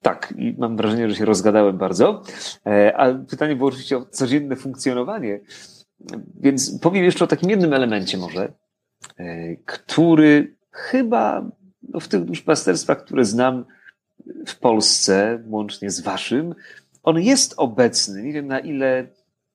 tak, 0.03 0.35
i 0.37 0.55
mam 0.59 0.77
wrażenie, 0.77 1.11
że 1.11 1.17
się 1.17 1.25
rozgadałem 1.25 1.79
bardzo. 1.79 2.23
E, 2.67 2.97
ale 2.97 3.25
pytanie 3.31 3.57
było 3.57 3.69
oczywiście 3.69 3.99
o 3.99 4.05
codzienne 4.05 4.57
funkcjonowanie. 4.57 5.41
Więc 6.41 6.79
powiem 6.79 7.05
jeszcze 7.05 7.25
o 7.25 7.29
takim 7.29 7.51
jednym 7.51 7.73
elemencie 7.73 8.19
może, 8.19 8.53
e, 9.17 9.57
który 9.57 10.55
chyba 10.71 11.45
no, 11.83 12.01
w 12.01 12.09
tych 12.09 12.25
duszpasterstwach, 12.25 13.05
które 13.05 13.25
znam 13.25 13.65
w 14.47 14.57
Polsce, 14.59 15.43
łącznie 15.47 15.91
z 15.91 16.01
waszym, 16.01 16.55
on 17.03 17.21
jest 17.21 17.55
obecny. 17.57 18.23
Nie 18.23 18.33
wiem 18.33 18.47
na 18.47 18.61
ile 18.61 19.07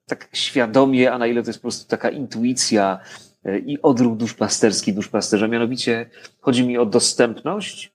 tak 0.06 0.28
świadomie, 0.32 1.12
a 1.12 1.18
na 1.18 1.26
ile 1.26 1.42
to 1.42 1.48
jest 1.48 1.58
po 1.58 1.62
prostu 1.62 1.88
taka 1.88 2.10
intuicja 2.10 2.98
e, 3.44 3.58
i 3.58 3.82
odruch 3.82 4.16
duszpasterski 4.16 4.92
duszpasterza. 4.92 5.48
Mianowicie 5.48 6.10
chodzi 6.40 6.66
mi 6.66 6.78
o 6.78 6.86
dostępność 6.86 7.92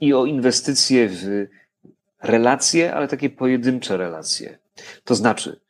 i 0.00 0.14
o 0.14 0.24
inwestycje 0.24 1.08
w 1.08 1.46
relacje, 2.22 2.94
ale 2.94 3.08
takie 3.08 3.30
pojedyncze 3.30 3.96
relacje. 3.96 4.58
To 5.04 5.14
znaczy, 5.14 5.60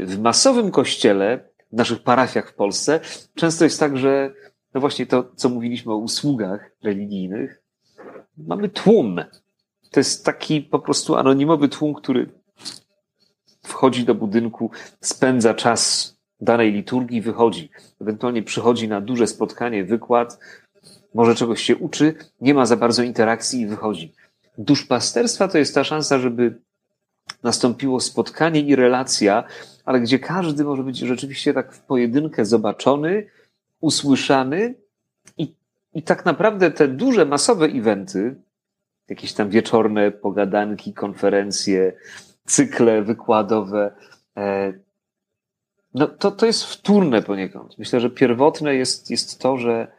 w 0.00 0.18
masowym 0.18 0.70
kościele, 0.70 1.44
w 1.72 1.76
naszych 1.76 2.02
parafiach 2.02 2.50
w 2.50 2.54
Polsce, 2.54 3.00
często 3.34 3.64
jest 3.64 3.80
tak, 3.80 3.98
że 3.98 4.34
no 4.74 4.80
właśnie 4.80 5.06
to, 5.06 5.24
co 5.36 5.48
mówiliśmy 5.48 5.92
o 5.92 5.96
usługach 5.96 6.70
religijnych, 6.82 7.62
mamy 8.36 8.68
tłum. 8.68 9.20
To 9.90 10.00
jest 10.00 10.24
taki 10.24 10.60
po 10.60 10.78
prostu 10.78 11.16
anonimowy 11.16 11.68
tłum, 11.68 11.94
który 11.94 12.26
wchodzi 13.62 14.04
do 14.04 14.14
budynku, 14.14 14.70
spędza 15.00 15.54
czas 15.54 16.16
danej 16.40 16.72
liturgii, 16.72 17.20
wychodzi. 17.20 17.70
Ewentualnie 18.00 18.42
przychodzi 18.42 18.88
na 18.88 19.00
duże 19.00 19.26
spotkanie, 19.26 19.84
wykład, 19.84 20.38
może 21.14 21.34
czegoś 21.34 21.62
się 21.62 21.76
uczy, 21.76 22.14
nie 22.40 22.54
ma 22.54 22.66
za 22.66 22.76
bardzo 22.76 23.02
interakcji 23.02 23.60
i 23.60 23.66
wychodzi. 23.66 24.14
Duszpasterstwa 24.58 25.48
to 25.48 25.58
jest 25.58 25.74
ta 25.74 25.84
szansa, 25.84 26.18
żeby 26.18 26.60
nastąpiło 27.42 28.00
spotkanie 28.00 28.60
i 28.60 28.76
relacja, 28.76 29.44
ale 29.84 30.00
gdzie 30.00 30.18
każdy 30.18 30.64
może 30.64 30.82
być 30.82 30.98
rzeczywiście 30.98 31.54
tak 31.54 31.74
w 31.74 31.80
pojedynkę 31.80 32.44
zobaczony, 32.44 33.26
usłyszany 33.80 34.74
i, 35.38 35.54
i 35.94 36.02
tak 36.02 36.24
naprawdę 36.24 36.70
te 36.70 36.88
duże, 36.88 37.24
masowe 37.24 37.66
eventy, 37.66 38.42
jakieś 39.08 39.32
tam 39.32 39.50
wieczorne 39.50 40.10
pogadanki, 40.10 40.94
konferencje, 40.94 41.92
cykle 42.46 43.02
wykładowe, 43.02 43.94
e, 44.36 44.72
no 45.94 46.06
to, 46.06 46.30
to 46.30 46.46
jest 46.46 46.64
wtórne 46.64 47.22
poniekąd. 47.22 47.78
Myślę, 47.78 48.00
że 48.00 48.10
pierwotne 48.10 48.74
jest, 48.74 49.10
jest 49.10 49.40
to, 49.40 49.58
że 49.58 49.92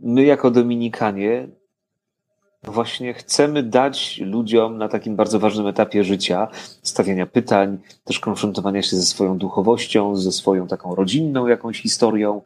my 0.00 0.24
jako 0.24 0.50
Dominikanie 0.50 1.48
właśnie 2.62 3.14
chcemy 3.14 3.62
dać 3.62 4.20
ludziom 4.24 4.78
na 4.78 4.88
takim 4.88 5.16
bardzo 5.16 5.40
ważnym 5.40 5.66
etapie 5.66 6.04
życia 6.04 6.48
stawiania 6.82 7.26
pytań, 7.26 7.78
też 8.04 8.20
konfrontowania 8.20 8.82
się 8.82 8.96
ze 8.96 9.02
swoją 9.02 9.38
duchowością, 9.38 10.16
ze 10.16 10.32
swoją 10.32 10.66
taką 10.66 10.94
rodzinną 10.94 11.46
jakąś 11.46 11.82
historią, 11.82 12.42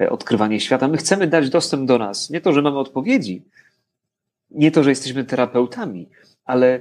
e, 0.00 0.10
odkrywanie 0.10 0.60
świata. 0.60 0.88
My 0.88 0.96
chcemy 0.96 1.26
dać 1.26 1.50
dostęp 1.50 1.88
do 1.88 1.98
nas. 1.98 2.30
Nie 2.30 2.40
to, 2.40 2.52
że 2.52 2.62
mamy 2.62 2.78
odpowiedzi, 2.78 3.42
nie 4.50 4.70
to, 4.70 4.82
że 4.82 4.90
jesteśmy 4.90 5.24
terapeutami, 5.24 6.08
ale 6.44 6.80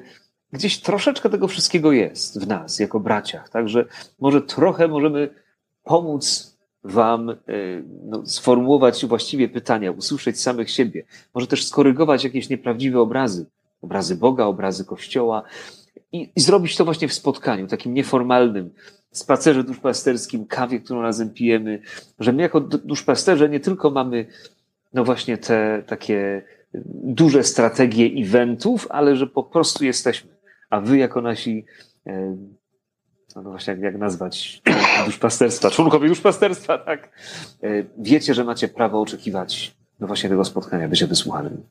gdzieś 0.52 0.82
troszeczkę 0.82 1.30
tego 1.30 1.48
wszystkiego 1.48 1.92
jest 1.92 2.44
w 2.44 2.48
nas, 2.48 2.80
jako 2.80 3.00
braciach. 3.00 3.50
Także 3.50 3.86
może 4.20 4.42
trochę 4.42 4.88
możemy 4.88 5.30
pomóc 5.84 6.55
Wam 6.86 7.30
e, 7.30 7.36
no, 8.06 8.26
sformułować 8.26 9.06
właściwie 9.06 9.50
pytania, 9.50 9.92
usłyszeć 9.92 10.42
samych 10.42 10.70
siebie, 10.72 11.04
może 11.34 11.48
też 11.48 11.68
skorygować 11.68 12.24
jakieś 12.24 12.50
nieprawdziwe 12.50 13.00
obrazy, 13.00 13.46
obrazy 13.82 14.16
Boga, 14.16 14.46
obrazy 14.46 14.86
Kościoła. 14.86 15.44
I, 16.12 16.32
i 16.36 16.42
zrobić 16.42 16.76
to 16.76 16.86
właśnie 16.86 17.08
w 17.08 17.14
spotkaniu, 17.14 17.68
takim 17.68 17.94
nieformalnym, 17.94 18.70
spacerze 19.12 19.64
duszpasterskim, 19.64 20.46
kawie, 20.46 20.80
którą 20.80 21.02
razem 21.02 21.30
pijemy, 21.30 21.82
że 22.20 22.34
my 22.34 22.42
jako 22.42 22.62
duszpasterze 22.62 23.50
nie 23.50 23.60
tylko 23.60 23.90
mamy 23.90 24.26
no 24.94 25.04
właśnie 25.04 25.38
te 25.38 25.84
takie 25.88 26.42
duże 27.04 27.44
strategie 27.44 28.06
eventów, 28.24 28.88
ale 28.90 29.16
że 29.16 29.28
po 29.28 29.44
prostu 29.44 29.86
jesteśmy, 29.86 30.30
a 30.70 30.82
wy 30.82 30.98
jako 30.98 31.22
nasi 31.22 31.66
e, 32.08 32.38
no 33.42 33.50
właśnie 33.50 33.74
jak, 33.74 33.82
jak 33.82 33.98
nazwać 33.98 34.62
duszpasterstwa, 35.06 35.72
członkowie 35.72 36.08
duszpasterstwa, 36.08 36.78
tak? 36.78 37.10
E, 37.64 37.68
wiecie, 37.98 38.34
że 38.34 38.44
macie 38.44 38.68
prawo 38.68 39.02
oczekiwać 39.02 39.76
no 40.00 40.08
właśnie 40.08 40.30
tego 40.30 40.46
spotkania, 40.46 40.88
bycie 40.88 41.08
wysłuchanym. 41.08 41.64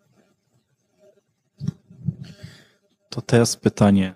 To 3.09 3.23
teraz 3.23 3.57
pytanie 3.57 4.15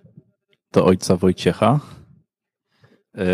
do 0.73 0.85
ojca 0.85 1.17
Wojciecha. 1.17 1.81
E, 3.19 3.25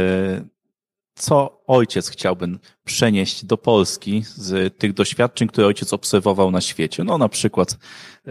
co 1.15 1.63
ojciec 1.67 2.09
chciałby 2.09 2.59
przenieść 2.85 3.45
do 3.45 3.57
Polski 3.57 4.25
z 4.27 4.79
tych 4.79 4.93
doświadczeń, 4.93 5.49
które 5.49 5.67
ojciec 5.67 5.93
obserwował 5.93 6.51
na 6.51 6.61
świecie? 6.61 7.05
No 7.05 7.19
na 7.19 7.29
przykład 7.29 7.79
e, 8.27 8.31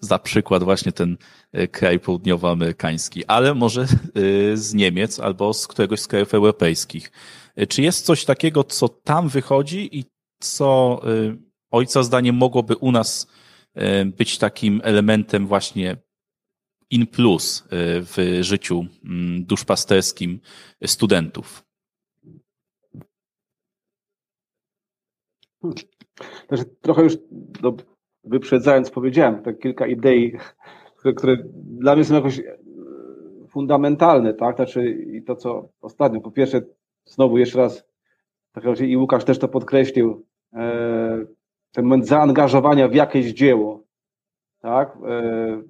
za 0.00 0.18
przykład 0.18 0.64
właśnie 0.64 0.92
ten 0.92 1.16
kraj 1.72 2.00
południowoamerykański, 2.00 3.24
ale 3.26 3.54
może 3.54 3.82
e, 3.82 3.86
z 4.56 4.74
Niemiec 4.74 5.20
albo 5.20 5.54
z 5.54 5.66
któregoś 5.66 6.00
z 6.00 6.06
krajów 6.06 6.34
europejskich. 6.34 7.12
Czy 7.68 7.82
jest 7.82 8.06
coś 8.06 8.24
takiego, 8.24 8.64
co 8.64 8.88
tam 8.88 9.28
wychodzi 9.28 9.98
i 9.98 10.04
co 10.40 11.00
ojca 11.70 12.02
zdaniem 12.02 12.36
mogłoby 12.36 12.76
u 12.76 12.92
nas 12.92 13.26
być 14.04 14.38
takim 14.38 14.80
elementem 14.84 15.46
właśnie 15.46 15.96
in 16.90 17.06
plus 17.06 17.64
w 17.72 18.38
życiu 18.40 18.86
mm, 19.04 19.44
duszpasterskim 19.44 20.40
studentów? 20.86 21.64
Znaczy, 26.48 26.64
trochę 26.80 27.02
już 27.02 27.16
do, 27.30 27.76
wyprzedzając 28.24 28.90
powiedziałem, 28.90 29.42
tak 29.42 29.58
kilka 29.58 29.86
idei, 29.86 30.38
które, 31.04 31.14
które 31.14 31.36
dla 31.54 31.94
mnie 31.94 32.04
są 32.04 32.14
jakoś 32.14 32.38
e, 32.38 32.56
fundamentalne, 33.48 34.34
tak? 34.34 34.56
Znaczy 34.56 34.90
i 34.90 35.22
to, 35.22 35.36
co 35.36 35.68
ostatnio, 35.80 36.20
po 36.20 36.30
pierwsze, 36.30 36.62
znowu 37.04 37.38
jeszcze 37.38 37.58
raz, 37.58 37.84
tak 38.52 38.64
jak 38.64 38.80
i 38.80 38.96
Łukasz 38.96 39.24
też 39.24 39.38
to 39.38 39.48
podkreślił, 39.48 40.26
e, 40.52 41.26
ten 41.72 41.84
moment 41.84 42.06
zaangażowania 42.06 42.88
w 42.88 42.94
jakieś 42.94 43.26
dzieło, 43.26 43.80
tak? 44.60 44.98
E, 45.06 45.62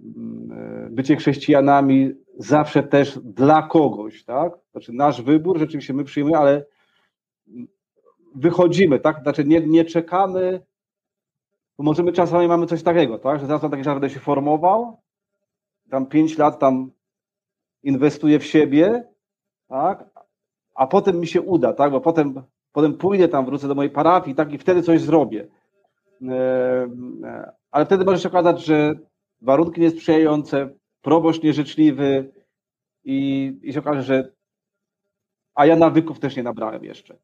bycie 0.91 1.17
chrześcijanami 1.17 2.15
zawsze 2.39 2.83
też 2.83 3.19
dla 3.19 3.63
kogoś, 3.63 4.25
tak? 4.25 4.53
Znaczy 4.73 4.93
nasz 4.93 5.23
wybór, 5.23 5.59
rzeczywiście 5.59 5.95
my 5.95 6.05
przyjmujemy, 6.05 6.41
ale 6.41 6.65
wychodzimy, 8.35 9.01
tak? 9.01 9.23
Znaczy 9.23 9.45
nie, 9.45 9.61
nie 9.61 9.85
czekamy, 9.85 10.61
bo 11.79 11.85
możemy 11.85 12.13
czasami 12.13 12.49
mamy 12.49 12.67
coś 12.67 12.83
takiego, 12.83 13.19
tak? 13.19 13.41
Że 13.41 13.47
zaraz 13.47 13.63
taki 13.63 13.85
będę 13.85 14.11
się 14.11 14.21
formował, 14.21 15.04
tam 15.91 16.07
pięć 16.07 16.39
lat 16.39 16.59
tam 16.59 16.91
inwestuję 17.83 18.39
w 18.39 18.47
siebie, 18.47 19.05
tak? 19.69 20.05
A 20.75 20.87
potem 20.87 21.21
mi 21.21 21.27
się 21.27 21.41
uda, 21.41 21.73
tak? 21.73 21.93
Bo 21.93 22.01
potem, 22.01 22.43
potem 22.73 22.95
pójdę 22.95 23.29
tam, 23.29 23.45
wrócę 23.45 23.69
do 23.69 23.75
mojej 23.75 23.91
parafii, 23.91 24.37
tak? 24.37 24.53
I 24.53 24.59
wtedy 24.59 24.83
coś 24.83 25.01
zrobię. 25.01 25.49
E, 26.23 26.35
e, 27.25 27.53
ale 27.71 27.87
wtedy 27.87 28.05
może 28.05 28.19
się 28.19 28.29
okazać, 28.29 28.65
że 28.65 28.95
warunki 29.41 29.81
niesprzyjające, 29.81 30.69
proboszcz 31.03 31.43
nieżyczliwy 31.43 32.33
i, 33.05 33.53
i 33.63 33.73
się 33.73 33.81
okaże, 33.81 34.03
że 34.03 34.33
a 35.55 35.67
ja 35.67 35.77
nawyków 35.77 36.21
też 36.21 36.37
nie 36.37 36.43
nabrałem 36.43 36.85
jeszcze. 36.85 37.17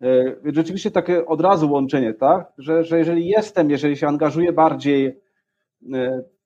E, 0.00 0.24
więc 0.42 0.56
rzeczywiście 0.56 0.90
takie 0.90 1.26
od 1.26 1.40
razu 1.40 1.72
łączenie, 1.72 2.14
tak? 2.14 2.52
Że, 2.58 2.84
że 2.84 2.98
jeżeli 2.98 3.28
jestem, 3.28 3.70
jeżeli 3.70 3.96
się 3.96 4.08
angażuję 4.08 4.52
bardziej, 4.52 5.20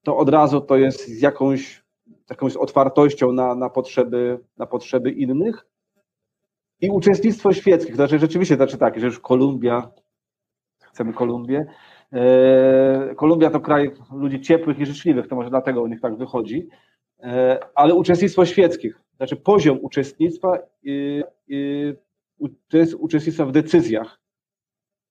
to 0.02 0.16
od 0.16 0.28
razu 0.28 0.60
to 0.60 0.76
jest 0.76 1.08
z 1.08 1.22
jakąś, 1.22 1.84
jakąś 2.30 2.56
otwartością 2.56 3.32
na, 3.32 3.54
na, 3.54 3.70
potrzeby, 3.70 4.38
na 4.56 4.66
potrzeby 4.66 5.10
innych. 5.10 5.66
I 6.80 6.90
uczestnictwo 6.90 7.52
świeckich, 7.52 7.94
znaczy 7.94 8.18
rzeczywiście 8.18 8.56
znaczy 8.56 8.78
tak, 8.78 9.00
że 9.00 9.06
już 9.06 9.20
Kolumbia, 9.20 9.90
chcemy 10.82 11.12
Kolumbię. 11.12 11.66
E, 12.12 13.14
Kolumbia 13.14 13.50
to 13.50 13.60
kraj 13.60 13.90
ludzi 14.12 14.40
ciepłych 14.40 14.78
i 14.78 14.86
życzliwych, 14.86 15.28
to 15.28 15.36
może 15.36 15.50
dlatego 15.50 15.82
u 15.82 15.86
nich 15.86 16.00
tak 16.00 16.16
wychodzi, 16.16 16.68
ale 17.74 17.94
uczestnictwo 17.94 18.44
świeckich, 18.44 19.00
znaczy 19.16 19.36
poziom 19.36 19.78
uczestnictwa 19.82 20.58
i 20.82 21.22
to 22.68 22.78
jest 22.78 22.94
uczestnictwo 22.94 23.46
w 23.46 23.52
decyzjach. 23.52 24.20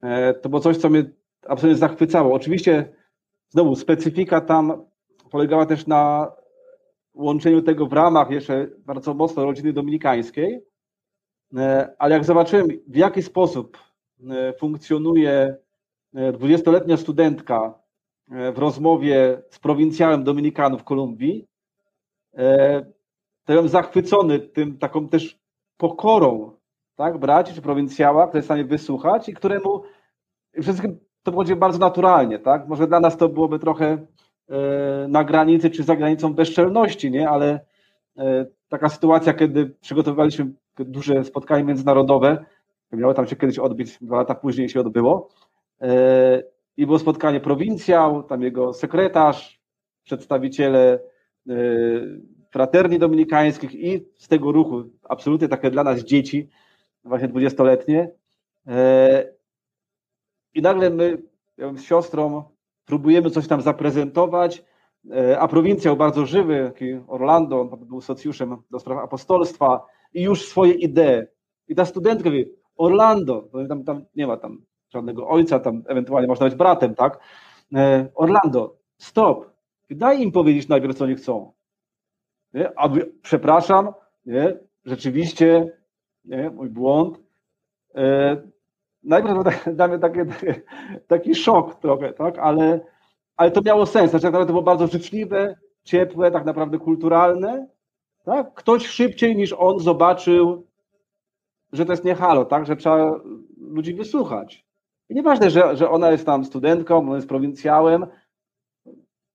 E, 0.02 0.34
to 0.34 0.50
było 0.50 0.60
coś, 0.62 0.78
co 0.78 0.90
mnie 0.90 1.04
absolutnie 1.48 1.80
zachwycało. 1.80 2.34
Oczywiście, 2.34 2.94
znowu, 3.52 3.76
specyfika 3.76 4.42
tam 4.42 4.86
polegała 5.32 5.66
też 5.66 5.88
na 5.88 6.32
łączeniu 7.14 7.62
tego 7.62 7.86
w 7.86 7.94
ramach 7.94 8.32
jeszcze 8.32 8.68
bardzo 8.86 9.14
mocno 9.14 9.46
rodziny 9.46 9.74
dominikańskiej, 9.74 10.62
e, 11.58 11.96
ale 12.00 12.16
jak 12.16 12.26
zobaczyłem, 12.26 12.68
w 12.88 12.96
jaki 12.96 13.24
sposób 13.24 13.78
e, 14.30 14.54
funkcjonuje 14.54 15.56
dwudziestoletnia 16.34 16.98
studentka 16.98 17.80
w 18.28 18.58
rozmowie 18.58 19.42
z 19.50 19.60
prowincjałem 19.60 20.24
Dominikanów 20.24 20.84
Kolumbii, 20.84 21.48
to 23.46 23.54
byłem 23.54 23.70
zachwycony 23.70 24.40
tym 24.40 24.78
taką 24.78 25.10
też 25.10 25.40
pokorą 25.78 26.52
tak, 26.96 27.18
braci 27.18 27.54
czy 27.54 27.62
prowincjała, 27.62 28.28
który 28.28 28.38
jest 28.38 28.46
w 28.46 28.48
stanie 28.48 28.66
wysłuchać 28.66 29.30
i 29.30 29.34
któremu 29.34 29.84
wszystkim 30.62 31.00
to 31.24 31.32
będzie 31.32 31.56
bardzo 31.56 31.80
naturalnie, 31.80 32.40
tak? 32.40 32.68
Może 32.68 32.88
dla 32.88 33.00
nas 33.00 33.18
to 33.18 33.30
byłoby 33.30 33.60
trochę 33.60 33.86
e, 34.50 35.08
na 35.08 35.24
granicy 35.24 35.70
czy 35.70 35.84
za 35.84 35.96
granicą 35.96 36.34
bezczelności, 36.34 37.12
nie? 37.12 37.30
Ale 37.30 37.60
e, 38.18 38.46
taka 38.70 38.90
sytuacja, 38.90 39.34
kiedy 39.34 39.66
przygotowywaliśmy 39.82 40.52
duże 40.80 41.24
spotkanie 41.24 41.64
międzynarodowe, 41.64 42.46
miało 42.92 43.14
tam 43.14 43.28
się 43.28 43.36
kiedyś 43.36 43.60
odbyć, 43.60 43.98
dwa 44.02 44.18
lata 44.18 44.36
później 44.36 44.70
się 44.70 44.80
odbyło, 44.80 45.30
e, 45.82 46.44
i 46.78 46.86
było 46.86 47.00
spotkanie 47.00 47.40
prowincjał, 47.40 48.24
tam 48.24 48.42
jego 48.42 48.74
sekretarz, 48.74 49.62
przedstawiciele 50.04 51.00
fraterni 52.52 53.00
dominikańskich 53.00 53.76
i 53.76 54.06
z 54.18 54.28
tego 54.28 54.52
ruchu, 54.52 54.84
absolutnie 55.10 55.48
takie 55.48 55.72
dla 55.72 55.84
nas 55.84 56.00
dzieci, 56.00 56.50
właśnie 57.04 57.28
dwudziestoletnie. 57.28 58.12
E, 60.56 60.60
I 60.60 60.62
nagle 60.62 60.90
my 60.90 61.18
ja 61.58 61.74
z 61.74 61.82
siostrą 61.82 62.44
próbujemy 62.86 63.30
coś 63.30 63.48
tam 63.48 63.62
zaprezentować, 63.62 64.64
e, 65.12 65.40
a 65.40 65.48
prowincjał 65.48 65.98
bardzo 65.98 66.26
żywy, 66.26 66.72
taki 66.74 66.94
Orlando, 67.08 67.62
on 67.62 67.86
był 67.86 68.02
socjuszem 68.02 68.58
do 68.72 68.80
spraw 68.80 68.98
apostolstwa 68.98 69.86
i 70.14 70.22
już 70.22 70.48
swoje 70.48 70.74
idee. 70.74 71.28
I 71.68 71.76
ta 71.76 71.86
studentka 71.86 72.30
mówi, 72.30 72.46
Orlando, 72.76 73.50
tam, 73.70 73.84
tam 73.84 74.06
nie 74.16 74.28
ma 74.28 74.38
tam 74.38 74.66
żadnego 74.90 75.28
ojca, 75.28 75.60
tam 75.60 75.84
ewentualnie 75.88 76.28
można 76.28 76.46
być 76.46 76.56
bratem, 76.56 76.96
tak? 76.96 77.20
E, 77.76 78.10
Orlando, 78.16 78.78
stop, 78.98 79.52
daj 79.90 80.22
im 80.22 80.32
powiedzieć 80.32 80.68
najpierw, 80.68 80.98
co 80.98 81.04
oni 81.04 81.16
chcą. 81.16 81.54
Nie? 82.54 82.80
A 82.80 82.90
przepraszam, 83.22 83.94
nie? 84.26 84.60
rzeczywiście 84.86 85.78
nie? 86.26 86.50
mój 86.50 86.70
błąd. 86.70 87.20
Najpierw 89.04 89.44
dla 89.76 89.98
taki, 90.00 90.20
taki 91.08 91.36
szok 91.36 91.76
trochę, 91.76 92.14
tak? 92.14 92.40
ale, 92.40 92.80
ale 93.38 93.52
to 93.52 93.62
miało 93.62 93.86
sens. 93.86 94.12
Znaczy, 94.12 94.32
to 94.32 94.46
było 94.46 94.62
bardzo 94.62 94.88
życzliwe, 94.88 95.56
ciepłe, 95.84 96.32
tak 96.32 96.46
naprawdę 96.46 96.78
kulturalne. 96.80 97.68
Tak? 98.24 98.54
Ktoś 98.54 98.88
szybciej 98.88 99.36
niż 99.36 99.54
on 99.54 99.80
zobaczył, 99.80 100.68
że 101.74 101.86
to 101.86 101.94
jest 101.94 102.06
nie 102.06 102.16
halo, 102.16 102.46
tak? 102.46 102.66
że 102.66 102.76
trzeba 102.76 103.20
ludzi 103.58 103.94
wysłuchać. 103.94 104.66
I 105.10 105.16
nieważne, 105.16 105.50
że, 105.50 105.78
że 105.78 105.90
ona 105.90 106.12
jest 106.12 106.26
tam 106.26 106.46
studentką, 106.46 107.10
on 107.10 107.16
jest 107.16 107.30
prowincjałem. 107.30 108.06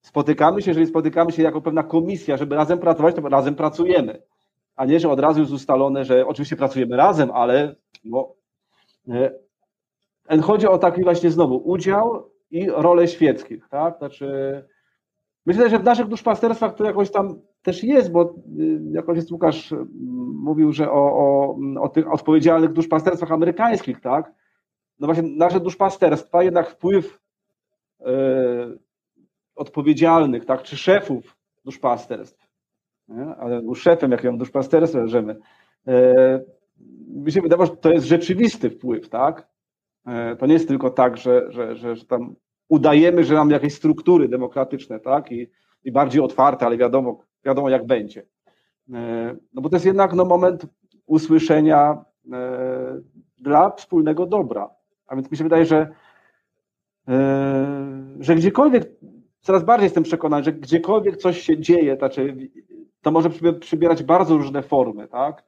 Spotykamy 0.00 0.62
się, 0.62 0.70
jeżeli 0.70 0.86
spotykamy 0.86 1.32
się 1.32 1.42
jako 1.42 1.60
pewna 1.60 1.82
komisja, 1.82 2.36
żeby 2.36 2.56
razem 2.56 2.78
pracować, 2.78 3.14
to 3.14 3.28
razem 3.28 3.54
pracujemy 3.54 4.22
a 4.76 4.84
nie, 4.84 5.00
że 5.00 5.10
od 5.10 5.20
razu 5.20 5.40
jest 5.40 5.52
ustalone, 5.52 6.04
że 6.04 6.26
oczywiście 6.26 6.56
pracujemy 6.56 6.96
razem, 6.96 7.30
ale 7.30 7.74
no, 8.04 8.34
chodzi 10.42 10.66
o 10.66 10.78
taki 10.78 11.02
właśnie 11.02 11.30
znowu 11.30 11.56
udział 11.56 12.30
i 12.50 12.70
rolę 12.70 13.08
świeckich, 13.08 13.68
tak? 13.68 13.98
Znaczy, 13.98 14.28
myślę, 15.46 15.70
że 15.70 15.78
w 15.78 15.84
naszych 15.84 16.06
duszpasterstwach 16.06 16.74
to 16.74 16.84
jakoś 16.84 17.10
tam 17.10 17.40
też 17.62 17.84
jest, 17.84 18.12
bo 18.12 18.34
y, 18.58 18.80
jakoś 18.90 19.16
jest 19.16 19.32
Łukasz 19.32 19.74
mówił, 20.34 20.72
że 20.72 20.90
o, 20.90 20.94
o, 20.94 21.58
o 21.80 21.88
tych 21.88 22.12
odpowiedzialnych 22.12 22.72
duszpasterstwach 22.72 23.32
amerykańskich, 23.32 24.00
tak? 24.00 24.32
No 25.00 25.06
właśnie 25.06 25.36
nasze 25.36 25.60
duszpasterstwa 25.60 26.42
jednak 26.42 26.70
wpływ 26.70 27.20
e, 28.00 28.06
odpowiedzialnych, 29.54 30.44
tak, 30.44 30.62
czy 30.62 30.76
szefów 30.76 31.36
duszpasterstw 31.64 32.46
nie? 33.08 33.24
ale 33.24 33.62
był 33.62 33.74
szefem 33.74 34.12
jakiegoś 34.12 34.38
duszpasterstwa 34.38 35.06
żyjemy. 35.06 35.36
E, 35.86 36.40
mi 37.08 37.32
się 37.32 37.40
wydawało, 37.42 37.66
że 37.66 37.76
to 37.76 37.92
jest 37.92 38.06
rzeczywisty 38.06 38.70
wpływ, 38.70 39.08
tak? 39.08 39.48
E, 40.06 40.36
to 40.36 40.46
nie 40.46 40.52
jest 40.52 40.68
tylko 40.68 40.90
tak, 40.90 41.16
że, 41.16 41.52
że, 41.52 41.76
że, 41.76 41.96
że 41.96 42.04
tam 42.04 42.34
udajemy, 42.68 43.24
że 43.24 43.34
mamy 43.34 43.52
jakieś 43.52 43.74
struktury 43.74 44.28
demokratyczne, 44.28 45.00
tak? 45.00 45.32
I, 45.32 45.50
i 45.84 45.92
bardziej 45.92 46.20
otwarte, 46.22 46.66
ale 46.66 46.76
wiadomo, 46.76 47.20
wiadomo 47.44 47.70
jak 47.70 47.86
będzie. 47.86 48.26
E, 48.94 49.36
no 49.52 49.62
bo 49.62 49.68
to 49.68 49.76
jest 49.76 49.86
jednak 49.86 50.12
no, 50.12 50.24
moment 50.24 50.66
usłyszenia 51.06 52.04
dla 53.38 53.70
wspólnego 53.70 54.26
dobra. 54.26 54.70
A 55.06 55.16
więc 55.16 55.30
mi 55.30 55.36
się 55.36 55.44
wydaje, 55.44 55.64
że, 55.64 55.88
że 58.20 58.34
gdziekolwiek, 58.34 58.90
coraz 59.40 59.64
bardziej 59.64 59.84
jestem 59.84 60.02
przekonany, 60.02 60.44
że 60.44 60.52
gdziekolwiek 60.52 61.16
coś 61.16 61.40
się 61.40 61.58
dzieje, 61.58 61.96
znaczy 61.96 62.36
to 63.02 63.10
może 63.10 63.30
przybierać 63.60 64.02
bardzo 64.02 64.36
różne 64.36 64.62
formy, 64.62 65.08
tak? 65.08 65.44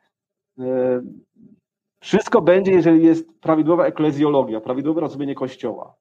Wszystko 2.00 2.42
będzie, 2.42 2.72
jeżeli 2.72 3.04
jest 3.04 3.40
prawidłowa 3.40 3.86
eklezjologia, 3.86 4.60
prawidłowe 4.60 5.00
rozumienie 5.00 5.34
Kościoła, 5.34 5.94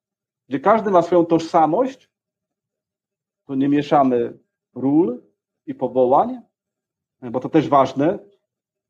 gdzie 0.49 0.59
każdy 0.59 0.91
ma 0.91 1.01
swoją 1.01 1.25
tożsamość, 1.25 2.09
to 3.45 3.55
nie 3.55 3.69
mieszamy 3.69 4.37
ról 4.75 5.21
i 5.65 5.75
powołań, 5.75 6.41
bo 7.21 7.39
to 7.39 7.49
też 7.49 7.69
ważne. 7.69 8.19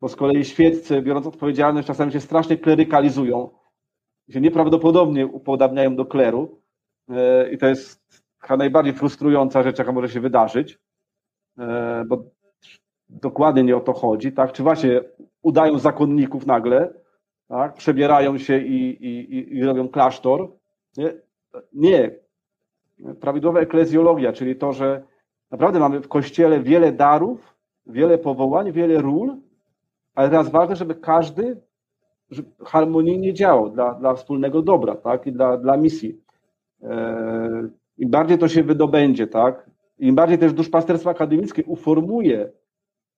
bo 0.02 0.10
z 0.10 0.16
kolei 0.16 0.46
świeccy, 0.46 1.02
biorąc 1.02 1.28
odpowiedzialność, 1.28 1.88
czasami 1.88 2.12
się 2.12 2.22
strasznie 2.22 2.58
klerykalizują, 2.58 3.50
się 4.30 4.42
nieprawdopodobnie 4.42 5.28
upodabniają 5.28 5.96
do 5.96 6.06
kleru 6.06 6.62
e, 7.10 7.52
i 7.52 7.58
to 7.58 7.68
jest 7.68 8.24
chyba 8.40 8.58
najbardziej 8.58 8.94
frustrująca 8.94 9.64
rzecz, 9.64 9.80
jaka 9.80 9.92
może 9.92 10.10
się 10.10 10.20
wydarzyć, 10.20 10.80
e, 11.58 12.04
bo 12.08 12.24
dokładnie 13.10 13.64
nie 13.64 13.78
o 13.78 13.80
to 13.80 13.94
chodzi, 13.94 14.32
tak? 14.32 14.52
Czy 14.52 14.64
właśnie 14.64 15.02
udają 15.42 15.80
zakonników 15.80 16.46
nagle, 16.46 16.94
tak? 17.48 17.74
Przebierają 17.74 18.38
się 18.38 18.58
i, 18.58 19.06
i, 19.06 19.58
i 19.58 19.64
robią 19.64 19.90
klasztor? 19.90 20.52
Nie. 20.98 21.14
nie. 21.74 22.16
Prawidłowa 23.20 23.60
eklezjologia, 23.60 24.34
czyli 24.34 24.56
to, 24.56 24.74
że 24.74 25.04
naprawdę 25.52 25.80
mamy 25.80 26.02
w 26.02 26.08
Kościele 26.08 26.60
wiele 26.60 26.92
darów, 26.92 27.56
wiele 27.86 28.18
powołań, 28.18 28.72
wiele 28.72 29.02
ról, 29.02 29.36
ale 30.16 30.30
teraz 30.30 30.50
ważne, 30.50 30.76
żeby 30.76 30.96
każdy 30.96 31.62
harmonijnie 32.66 33.34
działał 33.34 33.70
dla, 33.70 33.94
dla 33.94 34.14
wspólnego 34.14 34.62
dobra, 34.62 34.96
tak? 34.96 35.28
I 35.28 35.32
dla, 35.32 35.58
dla 35.58 35.78
misji. 35.78 36.22
E, 36.84 37.70
Im 37.98 38.10
bardziej 38.10 38.38
to 38.38 38.48
się 38.48 38.64
wydobędzie, 38.64 39.28
tak? 39.28 39.70
Im 40.00 40.16
bardziej 40.16 40.38
też 40.38 40.54
duszpasterstwo 40.54 41.10
akademickie 41.10 41.64
uformuje, 41.64 42.52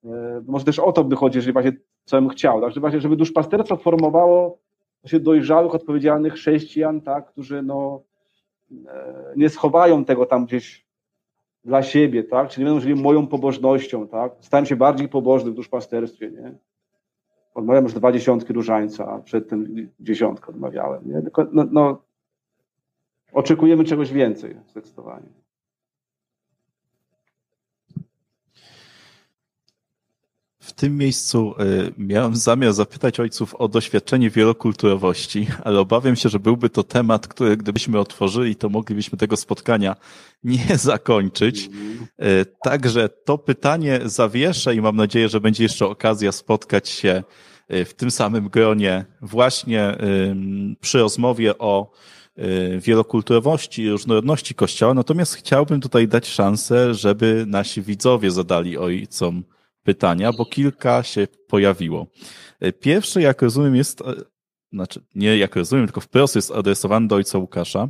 e, 0.06 0.42
może 0.48 0.66
też 0.66 0.80
o 0.80 0.92
to 0.92 1.04
by 1.04 1.16
chodzi, 1.16 1.38
jeżeli 1.38 1.54
właśnie 1.54 1.72
co 2.10 2.22
bym 2.22 2.30
chciał, 2.30 2.62
tak? 2.62 2.70
Żeby, 2.70 2.82
właśnie, 2.82 3.02
żeby 3.02 3.16
duszpasterstwo 3.16 3.78
formowało 3.78 4.58
się 5.06 5.20
dojrzałych, 5.20 5.76
odpowiedzialnych 5.76 6.34
chrześcijan, 6.34 7.02
tak? 7.02 7.26
Którzy 7.26 7.62
no, 7.62 8.02
e, 8.88 9.34
nie 9.36 9.50
schowają 9.50 10.06
tego 10.06 10.26
tam 10.26 10.46
gdzieś 10.46 10.86
dla 11.66 11.84
siebie, 11.84 12.24
tak? 12.24 12.50
Czyli 12.50 12.64
nie 12.64 12.72
będą 12.72 12.82
żyli 12.82 13.02
moją 13.02 13.28
pobożnością, 13.28 14.08
tak? 14.08 14.32
Stałem 14.40 14.66
się 14.66 14.76
bardziej 14.76 15.10
pobożny 15.10 15.52
w 15.52 15.54
duszpasterstwie, 15.54 16.32
nie? 16.32 16.54
Odmawiałem 17.56 17.84
już 17.84 17.94
dwa 17.94 18.12
dziesiątki 18.12 18.54
różańca, 18.54 19.08
a 19.08 19.20
przed 19.20 19.50
tym 19.50 19.90
dziesiątkę 20.00 20.48
odmawiałem. 20.48 21.02
Nie? 21.06 21.22
Tylko, 21.22 21.48
no, 21.52 21.66
no, 21.72 22.02
oczekujemy 23.34 23.84
czegoś 23.84 24.14
więcej, 24.14 24.56
zdecydowanie. 24.68 25.30
W 30.70 30.74
tym 30.74 30.98
miejscu 30.98 31.54
y, 31.60 31.94
miałem 31.98 32.36
zamiar 32.36 32.74
zapytać 32.74 33.20
ojców 33.20 33.56
o 33.56 33.68
doświadczenie 33.68 34.30
wielokulturowości, 34.30 35.48
ale 35.64 35.80
obawiam 35.80 36.16
się, 36.16 36.30
że 36.30 36.40
byłby 36.40 36.70
to 36.70 36.84
temat, 36.84 37.28
który 37.28 37.58
gdybyśmy 37.58 38.00
otworzyli, 38.00 38.56
to 38.56 38.70
moglibyśmy 38.70 39.18
tego 39.18 39.38
spotkania 39.38 39.96
nie 40.44 40.78
zakończyć. 40.92 41.70
Y, 42.24 42.46
także 42.64 43.10
to 43.10 43.38
pytanie 43.38 44.00
zawieszę 44.06 44.76
i 44.76 44.82
mam 44.82 44.96
nadzieję, 44.96 45.30
że 45.30 45.42
będzie 45.42 45.64
jeszcze 45.64 45.86
okazja 45.86 46.32
spotkać 46.32 46.90
się 46.90 47.24
y, 47.74 47.86
w 47.86 47.94
tym 47.94 48.12
samym 48.12 48.50
gronie 48.50 49.06
właśnie 49.22 49.98
przy 50.82 51.00
rozmowie 51.00 51.58
o 51.58 51.92
wielokulturowości 52.80 53.82
i 53.82 53.90
różnorodności 53.90 54.56
Kościoła. 54.56 54.94
Natomiast 54.94 55.36
chciałbym 55.36 55.82
tutaj 55.82 56.08
dać 56.08 56.28
szansę, 56.28 56.94
żeby 56.94 57.46
nasi 57.48 57.82
widzowie 57.82 58.32
zadali 58.32 58.78
ojcom 58.78 59.44
pytania, 59.90 60.34
bo 60.34 60.46
kilka 60.46 61.04
się 61.04 61.28
pojawiło. 61.48 62.08
Pierwszy, 62.80 63.22
jak 63.22 63.42
rozumiem, 63.42 63.76
jest, 63.76 64.02
e, 64.02 64.14
znaczy 64.74 65.02
nie 65.16 65.38
jak 65.38 65.56
rozumiem, 65.56 65.86
tylko 65.86 66.02
wprost 66.02 66.36
jest 66.36 66.52
adresowany 66.52 67.08
do 67.08 67.16
ojca 67.16 67.38
Łukasza. 67.38 67.90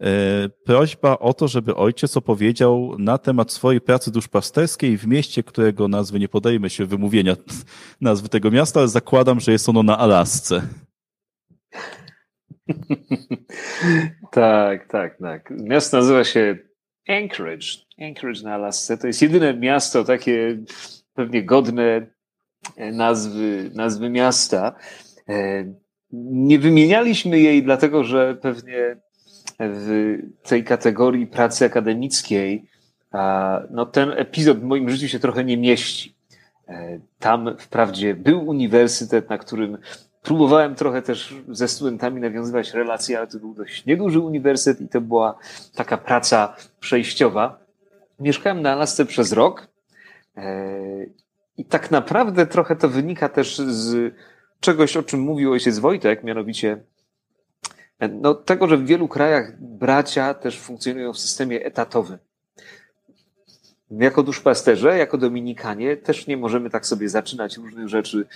E, 0.00 0.48
prośba 0.64 1.18
o 1.18 1.34
to, 1.34 1.48
żeby 1.48 1.74
ojciec 1.74 2.16
opowiedział 2.16 2.96
na 2.98 3.18
temat 3.18 3.52
swojej 3.52 3.80
pracy 3.80 4.10
duszpasterskiej 4.10 4.98
w 4.98 5.06
mieście, 5.06 5.42
którego 5.42 5.88
nazwy 5.88 6.18
nie 6.18 6.28
podejmę 6.28 6.70
się 6.70 6.86
wymówienia 6.86 7.36
nazwy 8.00 8.28
tego 8.28 8.50
miasta, 8.50 8.80
ale 8.80 8.88
zakładam, 8.88 9.40
że 9.40 9.52
jest 9.52 9.68
ono 9.68 9.82
na 9.82 9.98
Alasce. 9.98 10.62
tak, 14.30 14.88
tak, 14.88 15.18
tak. 15.18 15.50
Miasto 15.50 15.96
nazywa 15.96 16.24
się 16.24 16.58
Anchorage. 17.08 17.66
Anchorage 18.00 18.42
na 18.42 18.54
Alasce. 18.54 18.98
To 18.98 19.06
jest 19.06 19.22
jedyne 19.22 19.54
miasto 19.54 20.04
takie 20.04 20.58
pewnie 21.14 21.42
godne 21.42 22.06
e, 22.76 22.92
nazwy, 22.92 23.70
nazwy 23.74 24.10
miasta. 24.10 24.74
E, 25.28 25.64
nie 26.12 26.58
wymienialiśmy 26.58 27.38
jej, 27.38 27.62
dlatego 27.62 28.04
że 28.04 28.34
pewnie 28.34 28.96
w 29.60 30.08
tej 30.42 30.64
kategorii 30.64 31.26
pracy 31.26 31.64
akademickiej 31.64 32.68
no 33.70 33.86
ten 33.86 34.10
epizod 34.16 34.60
w 34.60 34.62
moim 34.62 34.90
życiu 34.90 35.08
się 35.08 35.18
trochę 35.18 35.44
nie 35.44 35.56
mieści. 35.56 36.14
E, 36.68 36.98
tam 37.18 37.56
wprawdzie 37.58 38.14
był 38.14 38.48
uniwersytet, 38.48 39.30
na 39.30 39.38
którym 39.38 39.78
próbowałem 40.22 40.74
trochę 40.74 41.02
też 41.02 41.34
ze 41.48 41.68
studentami 41.68 42.20
nawiązywać 42.20 42.72
relacje, 42.72 43.18
ale 43.18 43.26
to 43.26 43.38
był 43.38 43.54
dość 43.54 43.86
nieduży 43.86 44.20
uniwersytet 44.20 44.80
i 44.80 44.88
to 44.88 45.00
była 45.00 45.38
taka 45.74 45.96
praca 45.96 46.56
przejściowa. 46.80 47.58
Mieszkałem 48.20 48.62
na 48.62 48.72
Alasce 48.72 49.06
przez 49.06 49.32
rok 49.32 49.68
I 51.56 51.64
tak 51.64 51.90
naprawdę 51.90 52.46
trochę 52.46 52.76
to 52.76 52.88
wynika 52.88 53.28
też 53.28 53.58
z 53.58 54.14
czegoś, 54.60 54.96
o 54.96 55.02
czym 55.02 55.20
mówił 55.20 55.52
ojciec 55.52 55.78
Wojtek, 55.78 56.24
mianowicie 56.24 56.80
e, 57.98 58.08
no, 58.08 58.34
tego, 58.34 58.68
że 58.68 58.76
w 58.76 58.86
wielu 58.86 59.08
krajach 59.08 59.60
bracia 59.60 60.34
też 60.34 60.60
funkcjonują 60.60 61.12
w 61.12 61.18
systemie 61.18 61.64
etatowym. 61.64 62.18
Jako 63.90 64.22
duszpasterze, 64.22 64.98
jako 64.98 65.18
dominikanie 65.18 65.96
też 65.96 66.26
nie 66.26 66.36
możemy 66.36 66.70
tak 66.70 66.86
sobie 66.86 67.08
zaczynać 67.08 67.56
różnych 67.56 67.88
rzeczy 67.88 68.26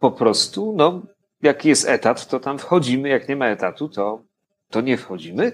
po 0.00 0.12
prostu. 0.12 0.74
No, 0.76 1.02
jak 1.42 1.64
jest 1.64 1.88
etat, 1.88 2.28
to 2.28 2.40
tam 2.40 2.58
wchodzimy, 2.58 3.08
jak 3.08 3.28
nie 3.28 3.36
ma 3.36 3.46
etatu, 3.46 3.88
to, 3.88 4.22
to 4.70 4.80
nie 4.80 4.96
wchodzimy. 4.96 5.52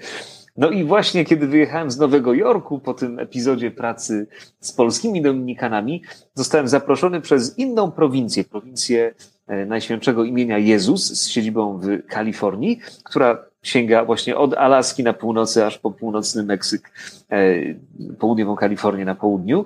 No 0.57 0.71
i 0.71 0.85
właśnie 0.85 1.25
kiedy 1.25 1.47
wyjechałem 1.47 1.91
z 1.91 1.99
Nowego 1.99 2.35
Jorku 2.35 2.79
po 2.79 2.95
tym 2.95 3.19
epizodzie 3.19 3.71
pracy 3.71 4.27
z 4.61 4.73
polskimi 4.73 5.23
dominikanami, 5.23 6.03
zostałem 6.35 6.69
zaproszony 6.69 7.21
przez 7.21 7.59
inną 7.59 7.91
prowincję, 7.91 8.45
prowincję 8.45 9.15
e, 9.47 9.67
Najświętszego 9.67 10.25
imienia 10.25 10.59
Jezus 10.59 11.21
z 11.21 11.29
siedzibą 11.29 11.79
w 11.79 12.07
Kalifornii, 12.07 12.81
która 13.05 13.45
sięga 13.63 14.05
właśnie 14.05 14.37
od 14.37 14.55
Alaski 14.55 15.03
na 15.03 15.13
północy 15.13 15.67
aż 15.67 15.79
po 15.79 15.91
północny 15.91 16.43
Meksyk, 16.43 16.91
e, 17.31 17.55
południową 18.19 18.57
Kalifornię 18.57 19.05
na 19.05 19.15
południu. 19.15 19.65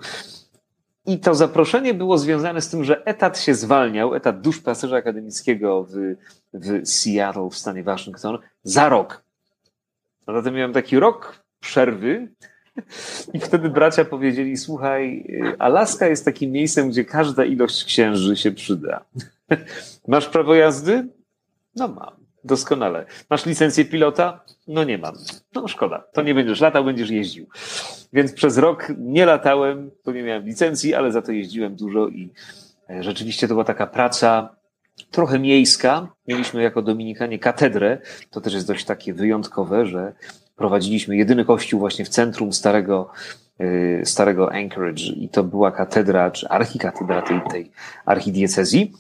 I 1.07 1.19
to 1.19 1.35
zaproszenie 1.35 1.95
było 1.95 2.19
związane 2.19 2.61
z 2.61 2.69
tym, 2.69 2.85
że 2.85 3.07
etat 3.07 3.39
się 3.39 3.55
zwalniał, 3.55 4.15
etat 4.15 4.41
duszpasterza 4.41 4.97
akademickiego 4.97 5.85
w, 5.85 6.15
w 6.55 6.89
Seattle 6.89 7.49
w 7.51 7.57
stanie 7.57 7.83
Waszyngton 7.83 8.39
za 8.65 8.89
rok. 8.89 9.26
Zatem 10.29 10.55
miałem 10.55 10.73
taki 10.73 10.99
rok 10.99 11.45
przerwy 11.61 12.29
i 13.35 13.41
wtedy 13.41 13.69
bracia 13.69 14.05
powiedzieli, 14.05 14.57
słuchaj, 14.57 15.27
Alaska 15.59 16.07
jest 16.07 16.25
takim 16.25 16.53
miejscem, 16.53 16.89
gdzie 16.89 17.05
każda 17.05 17.45
ilość 17.45 17.85
księży 17.85 18.37
się 18.37 18.53
przyda. 18.53 19.05
Masz 20.09 20.29
prawo 20.29 20.55
jazdy? 20.55 21.09
No 21.77 21.89
mam. 21.89 22.27
Doskonale. 22.45 23.07
Masz 23.31 23.47
licencję 23.47 23.85
pilota? 23.85 24.45
No 24.69 24.85
nie 24.85 24.99
mam. 24.99 25.15
No 25.55 25.69
szkoda. 25.69 26.05
To 26.13 26.23
nie 26.23 26.35
będziesz 26.35 26.61
latał, 26.61 26.85
będziesz 26.85 27.11
jeździł. 27.11 27.47
Więc 28.13 28.33
przez 28.33 28.59
rok 28.59 28.93
nie 28.99 29.27
latałem, 29.27 29.91
bo 30.05 30.13
nie 30.13 30.23
miałem 30.23 30.47
licencji, 30.47 30.95
ale 30.95 31.13
za 31.13 31.23
to 31.23 31.33
jeździłem 31.33 31.77
dużo 31.77 32.09
i 32.09 32.33
e, 32.91 33.03
rzeczywiście 33.03 33.49
to 33.49 33.55
była 33.55 33.65
taka 33.65 33.87
praca 33.87 34.57
trochę 35.11 35.39
miejska. 35.39 36.09
Mieliśmy 36.29 36.63
jako 36.63 36.83
Dominikanie 36.83 37.39
katedrę. 37.39 37.99
To 38.31 38.41
też 38.41 38.55
jest 38.55 38.67
dość 38.67 38.85
takie 38.85 39.15
wyjątkowe, 39.15 39.87
że 39.87 40.13
prowadziliśmy 40.57 41.17
jedyny 41.17 41.45
kościół 41.45 41.81
właśnie 41.81 42.05
w 42.05 42.09
centrum 42.09 42.53
starego, 42.53 43.11
y, 43.61 44.03
starego 44.05 44.53
Anchorage 44.53 45.03
i 45.03 45.29
to 45.29 45.45
była 45.45 45.73
katedra, 45.73 46.31
czy 46.31 46.49
archikatedra 46.49 47.23
tej, 47.23 47.41
tej 47.51 47.71
archidiecezji. 48.05 48.93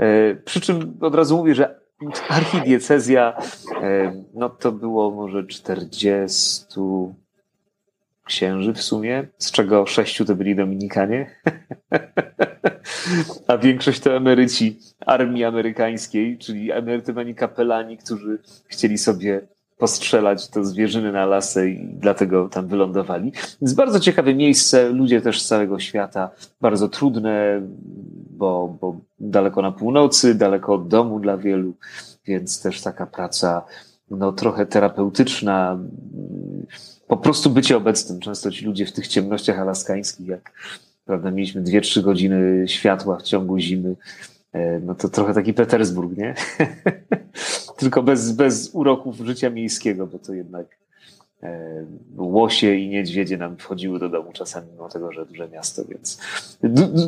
Y, 0.00 0.42
przy 0.44 0.60
czym 0.60 0.98
od 1.00 1.14
razu 1.14 1.36
mówię, 1.36 1.54
że 1.54 1.80
archidiecezja, 2.28 3.38
y, 3.82 4.24
no 4.34 4.48
to 4.48 4.72
było 4.72 5.10
może 5.10 5.46
40 5.46 6.66
księży 8.24 8.72
w 8.72 8.82
sumie, 8.82 9.28
z 9.38 9.50
czego 9.50 9.86
sześciu 9.86 10.24
to 10.24 10.34
byli 10.34 10.56
Dominikanie, 10.56 11.30
a 13.48 13.58
większość 13.58 14.00
to 14.00 14.16
emeryci 14.16 14.78
armii 15.06 15.44
amerykańskiej, 15.44 16.38
czyli 16.38 16.72
emerytowani 16.72 17.34
kapelani, 17.34 17.98
którzy 17.98 18.38
chcieli 18.66 18.98
sobie 18.98 19.40
postrzelać 19.78 20.48
to 20.48 20.64
zwierzyny 20.64 21.12
na 21.12 21.26
lasę 21.26 21.68
i 21.68 21.78
dlatego 21.84 22.48
tam 22.48 22.66
wylądowali. 22.66 23.32
Więc 23.62 23.74
bardzo 23.74 24.00
ciekawe 24.00 24.34
miejsce, 24.34 24.88
ludzie 24.88 25.20
też 25.20 25.42
z 25.42 25.46
całego 25.46 25.78
świata, 25.78 26.30
bardzo 26.60 26.88
trudne, 26.88 27.62
bo, 28.30 28.76
bo 28.80 28.96
daleko 29.20 29.62
na 29.62 29.72
północy, 29.72 30.34
daleko 30.34 30.74
od 30.74 30.88
domu 30.88 31.20
dla 31.20 31.36
wielu, 31.36 31.74
więc 32.24 32.62
też 32.62 32.80
taka 32.80 33.06
praca 33.06 33.62
no, 34.10 34.32
trochę 34.32 34.66
terapeutyczna, 34.66 35.78
po 37.12 37.22
prostu 37.22 37.50
bycie 37.50 37.76
obecnym. 37.76 38.20
Często 38.20 38.50
ci 38.50 38.64
ludzie 38.64 38.86
w 38.86 38.92
tych 38.92 39.08
ciemnościach 39.08 39.58
alaskańskich, 39.58 40.26
jak 40.28 40.52
prawda, 41.04 41.30
mieliśmy 41.30 41.62
2-3 41.62 42.02
godziny 42.02 42.68
światła 42.68 43.18
w 43.18 43.22
ciągu 43.22 43.58
zimy, 43.58 43.96
no 44.82 44.94
to 44.94 45.08
trochę 45.08 45.34
taki 45.34 45.54
Petersburg, 45.54 46.16
nie? 46.16 46.34
Tylko 47.78 48.02
bez, 48.02 48.32
bez 48.32 48.70
uroków 48.72 49.16
życia 49.16 49.50
miejskiego, 49.50 50.06
bo 50.06 50.18
to 50.18 50.34
jednak 50.34 50.66
E, 51.42 51.84
łosie 52.16 52.74
i 52.74 52.88
niedźwiedzie 52.88 53.36
nam 53.36 53.56
wchodziły 53.56 53.98
do 53.98 54.08
domu 54.08 54.32
czasami, 54.32 54.66
mimo 54.72 54.88
tego, 54.88 55.12
że 55.12 55.26
duże 55.26 55.48
miasto, 55.48 55.82
więc 55.84 56.20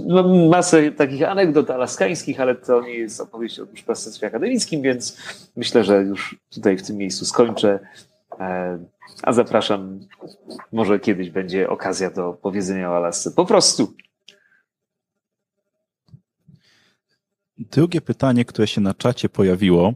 mam 0.08 0.48
masę 0.48 0.92
takich 0.92 1.28
anegdot 1.28 1.70
alaskańskich, 1.70 2.40
ale 2.40 2.54
to 2.54 2.80
nie 2.80 2.94
jest 2.94 3.20
opowieść 3.20 3.60
o 3.60 3.66
duszpasterstwie 3.66 4.26
akademickim, 4.26 4.82
więc 4.82 5.16
myślę, 5.56 5.84
że 5.84 6.02
już 6.02 6.40
tutaj 6.50 6.76
w 6.76 6.82
tym 6.82 6.96
miejscu 6.96 7.24
skończę. 7.24 7.78
A 9.22 9.32
zapraszam, 9.32 10.00
może 10.72 11.00
kiedyś 11.00 11.30
będzie 11.30 11.68
okazja 11.68 12.10
do 12.10 12.32
powiedzenia 12.32 12.90
o 12.90 12.96
Alasce. 12.96 13.30
Po 13.30 13.46
prostu. 13.46 13.94
Drugie 17.58 18.00
pytanie, 18.00 18.44
które 18.44 18.66
się 18.66 18.80
na 18.80 18.94
czacie 18.94 19.28
pojawiło, 19.28 19.94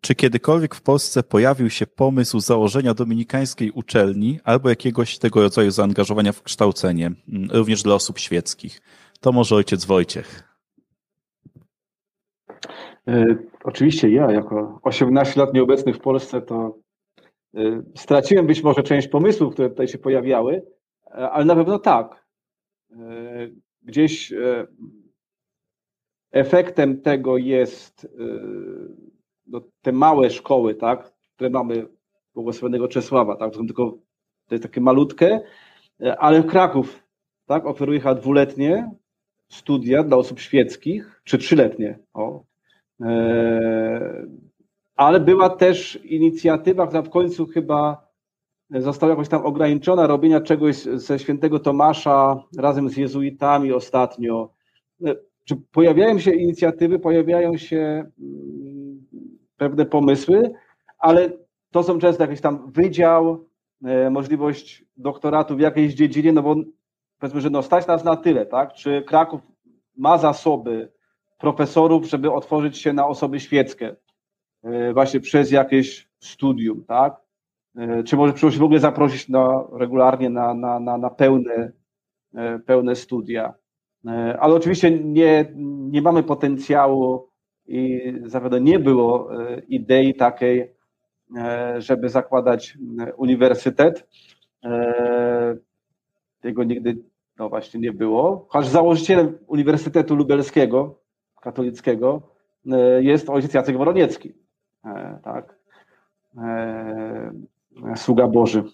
czy 0.00 0.14
kiedykolwiek 0.14 0.74
w 0.74 0.82
Polsce 0.82 1.22
pojawił 1.22 1.70
się 1.70 1.86
pomysł 1.86 2.40
założenia 2.40 2.94
dominikańskiej 2.94 3.70
uczelni 3.70 4.40
albo 4.44 4.68
jakiegoś 4.68 5.18
tego 5.18 5.42
rodzaju 5.42 5.70
zaangażowania 5.70 6.32
w 6.32 6.42
kształcenie, 6.42 7.06
mm, 7.06 7.50
również 7.50 7.82
dla 7.82 7.94
osób 7.94 8.18
świeckich? 8.18 8.80
To 9.20 9.32
może 9.32 9.56
ojciec 9.56 9.84
Wojciech. 9.84 10.58
E, 13.08 13.36
oczywiście 13.64 14.10
ja, 14.10 14.32
jako 14.32 14.80
18 14.82 15.40
lat 15.40 15.54
nieobecny 15.54 15.94
w 15.94 15.98
Polsce, 15.98 16.42
to 16.42 16.78
straciłem 17.96 18.46
być 18.46 18.62
może 18.62 18.82
część 18.82 19.08
pomysłów, 19.08 19.52
które 19.52 19.70
tutaj 19.70 19.88
się 19.88 19.98
pojawiały, 19.98 20.62
e, 21.06 21.30
ale 21.30 21.44
na 21.44 21.54
pewno 21.54 21.78
tak. 21.78 22.22
Gdzieś 23.82 24.32
efektem 26.32 27.00
tego 27.00 27.36
jest 27.36 28.08
no, 29.46 29.60
te 29.82 29.92
małe 29.92 30.30
szkoły, 30.30 30.74
tak, 30.74 31.12
które 31.34 31.50
mamy 31.50 31.86
błogosławionego 32.34 32.88
Czesława, 32.88 33.36
tak, 33.36 33.54
są 33.54 33.66
tylko, 33.66 33.98
to 34.48 34.54
jest 34.54 34.62
takie 34.62 34.80
malutkie, 34.80 35.40
e, 36.00 36.18
ale 36.18 36.42
Kraków, 36.42 37.02
tak, 37.46 37.66
oferuje 37.66 38.00
chyba 38.00 38.14
dwuletnie 38.14 38.90
studia 39.48 40.02
dla 40.02 40.16
osób 40.16 40.40
świeckich, 40.40 41.20
czy 41.24 41.38
trzyletnie, 41.38 41.98
o. 42.14 42.44
E, 43.00 44.26
ale 44.96 45.20
była 45.20 45.50
też 45.50 45.98
inicjatywa, 46.04 46.86
która 46.86 47.02
w 47.02 47.10
końcu 47.10 47.46
chyba 47.46 48.12
została 48.70 49.10
jakoś 49.10 49.28
tam 49.28 49.46
ograniczona, 49.46 50.06
robienia 50.06 50.40
czegoś 50.40 50.76
ze 50.76 51.18
świętego 51.18 51.58
Tomasza 51.58 52.42
razem 52.58 52.88
z 52.88 52.96
jezuitami 52.96 53.72
ostatnio. 53.72 54.52
E, 55.04 55.14
czy 55.44 55.56
pojawiają 55.56 56.18
się 56.18 56.34
inicjatywy, 56.34 56.98
pojawiają 56.98 57.56
się 57.56 58.10
mm, 58.20 59.06
pewne 59.56 59.86
pomysły, 59.86 60.52
ale 60.98 61.30
to 61.70 61.82
są 61.82 61.98
często 61.98 62.22
jakiś 62.22 62.40
tam 62.40 62.72
wydział, 62.72 63.48
e, 63.84 64.10
możliwość 64.10 64.84
doktoratu 64.96 65.56
w 65.56 65.60
jakiejś 65.60 65.94
dziedzinie, 65.94 66.32
no 66.32 66.42
bo 66.42 66.56
powiedzmy, 67.18 67.40
że 67.40 67.50
no 67.50 67.62
stać 67.62 67.86
nas 67.86 68.04
na 68.04 68.16
tyle, 68.16 68.46
tak? 68.46 68.72
Czy 68.72 69.02
Kraków 69.02 69.40
ma 69.96 70.18
zasoby 70.18 70.92
profesorów, 71.38 72.08
żeby 72.08 72.32
otworzyć 72.32 72.78
się 72.78 72.92
na 72.92 73.06
osoby 73.06 73.40
świeckie 73.40 73.96
właśnie 74.92 75.20
przez 75.20 75.50
jakieś 75.50 76.08
studium, 76.20 76.84
tak? 76.84 77.16
E, 77.76 78.02
czy 78.02 78.16
może 78.16 78.32
przyszłość 78.32 78.58
w 78.58 78.62
ogóle 78.62 78.80
zaprosić 78.80 79.28
na, 79.28 79.64
regularnie 79.72 80.30
na, 80.30 80.54
na, 80.54 80.80
na, 80.80 80.98
na 80.98 81.10
pełne, 81.10 81.72
pełne 82.66 82.96
studia. 82.96 83.54
Ale 84.38 84.54
oczywiście 84.54 84.90
nie, 84.90 85.52
nie 85.90 86.02
mamy 86.02 86.22
potencjału 86.22 87.32
i 87.66 88.12
zapewne 88.24 88.60
nie 88.60 88.78
było 88.78 89.42
e, 89.42 89.58
idei 89.68 90.14
takiej, 90.14 90.74
e, 91.36 91.74
żeby 91.80 92.08
zakładać 92.08 92.78
e, 93.00 93.14
uniwersytet. 93.14 94.08
Tego 96.40 96.64
nigdy 96.64 96.96
no 97.38 97.48
właśnie 97.48 97.80
nie 97.80 97.92
było. 97.92 98.46
Chociaż 98.48 98.68
założycielem 98.68 99.38
Uniwersytetu 99.46 100.16
Lubelskiego, 100.16 101.00
katolickiego, 101.40 102.22
jest 103.00 103.30
ojciec 103.30 103.54
Jacek 103.54 103.76
Woroniecki. 103.76 104.32
Tak. 105.22 105.56
Sługa 107.96 108.28
Boży. 108.28 108.64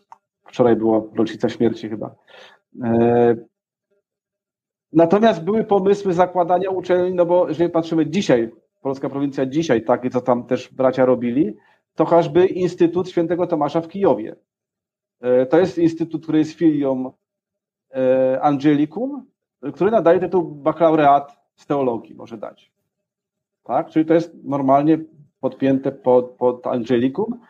Wczoraj 0.46 0.76
była 0.76 1.02
rocznica 1.14 1.48
śmierci 1.48 1.88
chyba. 1.88 2.14
Natomiast 4.92 5.44
były 5.44 5.64
pomysły 5.64 6.12
zakładania 6.12 6.70
uczelni, 6.70 7.14
no 7.14 7.26
bo 7.26 7.48
jeżeli 7.48 7.70
patrzymy 7.70 8.06
dzisiaj 8.06 8.50
polska 8.80 9.08
prowincja 9.08 9.46
dzisiaj, 9.46 9.84
takie 9.84 10.10
co 10.10 10.20
tam 10.20 10.44
też 10.44 10.74
bracia 10.74 11.04
robili, 11.04 11.56
to 11.94 12.04
chociażby 12.04 12.46
Instytut 12.46 13.10
Świętego 13.10 13.46
Tomasza 13.46 13.80
w 13.80 13.88
Kijowie. 13.88 14.36
E, 15.20 15.46
to 15.46 15.58
jest 15.58 15.78
instytut, 15.78 16.22
który 16.22 16.38
jest 16.38 16.52
filią 16.52 17.12
e, 17.94 18.40
Angelicum, 18.42 19.26
który 19.74 19.90
nadaje 19.90 20.20
tytuł 20.20 20.42
bakalaureat 20.42 21.38
z 21.56 21.66
teologii, 21.66 22.14
może 22.14 22.38
dać. 22.38 22.72
Tak? 23.64 23.90
Czyli 23.90 24.04
to 24.04 24.14
jest 24.14 24.44
normalnie 24.44 24.98
podpięte 25.40 25.92
pod, 25.92 26.30
pod 26.30 26.66
Angelicum 26.66 27.40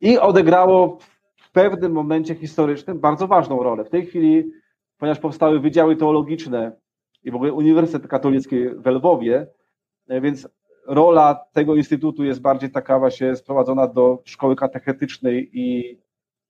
i 0.00 0.18
odegrało 0.18 0.98
w 1.36 1.52
pewnym 1.52 1.92
momencie 1.92 2.34
historycznym 2.34 3.00
bardzo 3.00 3.26
ważną 3.26 3.62
rolę. 3.62 3.84
W 3.84 3.90
tej 3.90 4.06
chwili, 4.06 4.50
ponieważ 4.98 5.18
powstały 5.18 5.60
wydziały 5.60 5.96
teologiczne 5.96 6.72
i 7.24 7.30
w 7.30 7.34
ogóle 7.34 7.52
Uniwersytet 7.52 8.08
Katolicki 8.08 8.56
w 8.68 8.86
Lwowie, 8.86 9.46
e, 10.08 10.20
więc 10.20 10.48
rola 10.86 11.44
tego 11.52 11.74
instytutu 11.74 12.24
jest 12.24 12.40
bardziej 12.40 12.70
taka 12.70 12.98
właśnie 12.98 13.36
sprowadzona 13.36 13.86
do 13.86 14.22
szkoły 14.24 14.56
katechetycznej 14.56 15.50
i 15.52 15.98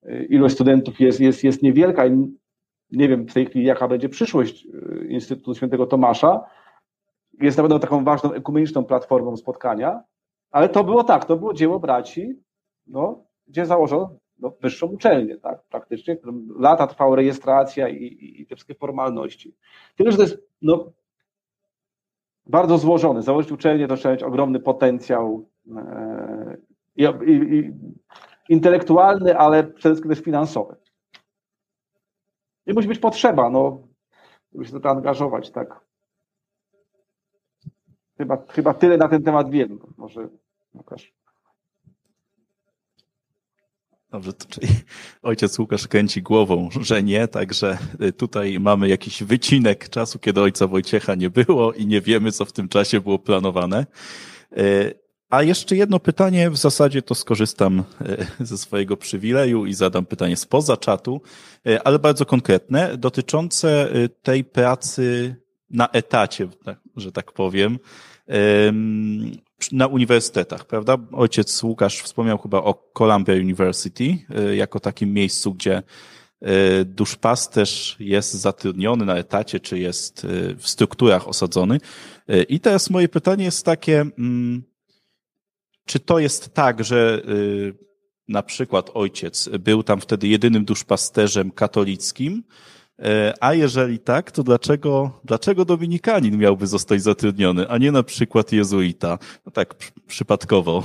y, 0.06 0.26
ilość 0.30 0.54
studentów 0.54 1.00
jest, 1.00 1.20
jest, 1.20 1.44
jest 1.44 1.62
niewielka 1.62 2.04
nie 2.90 3.08
wiem 3.08 3.26
w 3.26 3.34
tej 3.34 3.46
chwili 3.46 3.64
jaka 3.64 3.88
będzie 3.88 4.08
przyszłość 4.08 4.66
y, 4.66 5.06
Instytutu 5.08 5.54
Świętego 5.54 5.86
Tomasza. 5.86 6.44
Jest 7.40 7.56
na 7.56 7.62
pewno 7.62 7.78
taką 7.78 8.04
ważną 8.04 8.32
ekumeniczną 8.32 8.84
platformą 8.84 9.36
spotkania, 9.36 10.02
ale 10.54 10.68
to 10.68 10.84
było 10.84 11.04
tak, 11.04 11.24
to 11.24 11.36
było 11.36 11.54
dzieło 11.54 11.80
braci, 11.80 12.42
no, 12.86 13.24
gdzie 13.46 13.66
założono 13.66 14.16
no, 14.38 14.52
wyższą 14.60 14.86
uczelnię, 14.86 15.36
tak, 15.36 15.62
praktycznie. 15.62 16.16
Lata 16.58 16.86
trwała 16.86 17.16
rejestracja 17.16 17.88
i, 17.88 18.04
i, 18.04 18.42
i 18.42 18.46
te 18.46 18.56
wszystkie 18.56 18.74
formalności. 18.74 19.56
Tyle, 19.96 20.10
że 20.10 20.16
to 20.16 20.22
jest 20.22 20.38
no, 20.62 20.92
bardzo 22.46 22.78
złożony. 22.78 23.22
Założyć 23.22 23.52
uczelnię 23.52 23.88
to 23.88 23.96
trzeba 23.96 24.14
mieć 24.14 24.22
ogromny 24.22 24.60
potencjał 24.60 25.48
e, 25.76 26.56
i, 26.96 27.04
i 27.32 27.72
intelektualny, 28.48 29.38
ale 29.38 29.64
przede 29.64 29.94
wszystkim 29.94 30.10
też 30.10 30.20
finansowy. 30.20 30.76
I 32.66 32.72
musi 32.72 32.88
być 32.88 32.98
potrzeba, 32.98 33.50
no, 33.50 33.78
żeby 34.52 34.64
się 34.64 34.80
to 34.80 34.90
angażować, 34.90 35.50
tak. 35.50 35.80
Chyba, 38.18 38.44
chyba 38.48 38.74
tyle 38.74 38.96
na 38.96 39.08
ten 39.08 39.22
temat 39.22 39.50
wiem. 39.50 39.78
Może 39.96 40.28
Łukasz. 40.74 41.12
Dobrze, 44.10 44.32
to 44.32 44.46
czyli 44.48 44.68
ojciec 45.22 45.58
Łukasz 45.58 45.88
kręci 45.88 46.22
głową, 46.22 46.68
że 46.80 47.02
nie, 47.02 47.28
także 47.28 47.78
y, 48.02 48.12
tutaj 48.12 48.60
mamy 48.60 48.88
jakiś 48.88 49.22
wycinek 49.22 49.88
czasu, 49.88 50.18
kiedy 50.18 50.40
ojca 50.40 50.66
Wojciecha 50.66 51.14
nie 51.14 51.30
było 51.30 51.72
i 51.72 51.86
nie 51.86 52.00
wiemy, 52.00 52.32
co 52.32 52.44
w 52.44 52.52
tym 52.52 52.68
czasie 52.68 53.00
było 53.00 53.18
planowane. 53.18 53.86
Y, 54.58 54.94
a 55.30 55.42
jeszcze 55.42 55.76
jedno 55.76 56.00
pytanie, 56.00 56.50
w 56.50 56.56
zasadzie 56.56 57.02
to 57.02 57.14
skorzystam 57.14 57.84
y, 58.40 58.46
ze 58.46 58.58
swojego 58.58 58.96
przywileju 58.96 59.66
i 59.66 59.74
zadam 59.74 60.06
pytanie 60.06 60.36
spoza 60.36 60.76
czatu, 60.76 61.20
ale 61.84 61.98
bardzo 61.98 62.26
konkretne, 62.26 62.96
dotyczące 62.96 63.88
tej 64.22 64.44
pracy 64.44 65.36
na 65.70 65.88
etacie, 65.88 66.48
tak, 66.64 66.78
że 66.96 67.12
tak 67.12 67.32
powiem 67.32 67.78
na 69.72 69.86
uniwersytetach, 69.86 70.66
prawda? 70.66 70.96
Ojciec 71.12 71.62
Łukasz 71.62 72.02
wspomniał 72.02 72.38
chyba 72.38 72.58
o 72.58 72.74
Columbia 72.98 73.34
University 73.34 74.18
y, 74.50 74.56
jako 74.56 74.80
takim 74.80 75.12
miejscu, 75.12 75.54
gdzie 75.54 75.82
y, 76.42 76.84
duszpasterz 76.84 77.96
jest 78.00 78.34
zatrudniony 78.34 79.04
na 79.04 79.16
etacie, 79.16 79.60
czy 79.60 79.78
jest 79.78 80.24
y, 80.24 80.56
w 80.58 80.68
strukturach 80.68 81.28
osadzony. 81.28 81.78
I 82.48 82.60
teraz 82.60 82.90
moje 82.90 83.08
pytanie 83.08 83.44
jest 83.44 83.64
takie, 83.64 84.00
mm, 84.00 84.62
czy 85.86 86.00
to 86.00 86.18
jest 86.18 86.54
tak, 86.54 86.84
że 86.84 87.22
na 88.28 88.42
przykład 88.42 88.90
ojciec 88.94 89.48
był 89.48 89.82
tam 89.82 90.00
wtedy 90.00 90.28
jedynym 90.28 90.64
duszpasterzem 90.64 91.50
katolickim, 91.50 92.42
E, 92.42 92.73
a 93.40 93.54
jeżeli 93.54 93.98
tak, 93.98 94.30
to 94.30 94.42
dlaczego, 94.42 95.20
dlaczego 95.24 95.64
Dominikanin 95.64 96.38
miałby 96.38 96.66
zostać 96.66 97.02
zatrudniony, 97.02 97.68
a 97.68 97.78
nie 97.78 97.92
na 97.92 98.02
przykład 98.02 98.52
jezuita? 98.52 99.18
No 99.46 99.52
tak 99.52 99.74
przypadkowo 100.06 100.82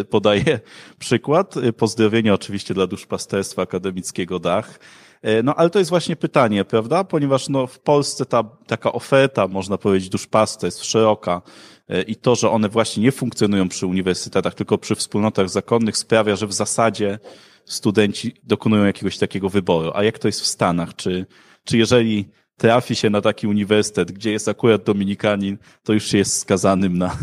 e, 0.00 0.04
podaję 0.04 0.60
przykład. 0.98 1.54
Pozdrowienia 1.76 2.34
oczywiście 2.34 2.74
dla 2.74 2.86
duszpasterstwa 2.86 3.62
akademickiego 3.62 4.38
Dach. 4.38 4.78
E, 5.22 5.42
no 5.42 5.54
ale 5.54 5.70
to 5.70 5.78
jest 5.78 5.90
właśnie 5.90 6.16
pytanie, 6.16 6.64
prawda? 6.64 7.04
Ponieważ 7.04 7.48
no, 7.48 7.66
w 7.66 7.78
Polsce 7.78 8.26
ta 8.26 8.44
taka 8.66 8.92
oferta, 8.92 9.48
można 9.48 9.78
powiedzieć, 9.78 10.08
duszpasta 10.08 10.66
jest 10.66 10.84
szeroka 10.84 11.42
e, 11.88 12.02
i 12.02 12.16
to, 12.16 12.34
że 12.34 12.50
one 12.50 12.68
właśnie 12.68 13.02
nie 13.02 13.12
funkcjonują 13.12 13.68
przy 13.68 13.86
uniwersytetach, 13.86 14.54
tylko 14.54 14.78
przy 14.78 14.94
wspólnotach 14.94 15.50
zakonnych 15.50 15.96
sprawia, 15.96 16.36
że 16.36 16.46
w 16.46 16.52
zasadzie 16.52 17.18
studenci 17.64 18.34
dokonują 18.42 18.84
jakiegoś 18.84 19.18
takiego 19.18 19.48
wyboru. 19.48 19.90
A 19.94 20.04
jak 20.04 20.18
to 20.18 20.28
jest 20.28 20.40
w 20.40 20.46
Stanach? 20.46 20.96
Czy, 20.96 21.26
czy 21.64 21.78
jeżeli 21.78 22.28
trafi 22.56 22.94
się 22.94 23.10
na 23.10 23.20
taki 23.20 23.46
uniwersytet, 23.46 24.12
gdzie 24.12 24.32
jest 24.32 24.48
akurat 24.48 24.82
dominikanin, 24.82 25.58
to 25.82 25.92
już 25.92 26.04
się 26.04 26.18
jest 26.18 26.38
skazanym 26.38 26.98
na, 26.98 27.16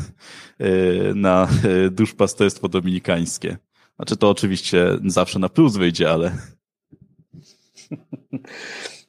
e, 0.60 1.14
na 1.14 1.48
duszpasterstwo 1.92 2.70
dominikańskie? 2.70 3.58
Znaczy 3.96 4.18
to 4.18 4.30
oczywiście 4.30 4.98
zawsze 5.06 5.40
na 5.40 5.50
plus 5.50 5.78
wyjdzie, 5.78 6.12
ale 6.12 6.32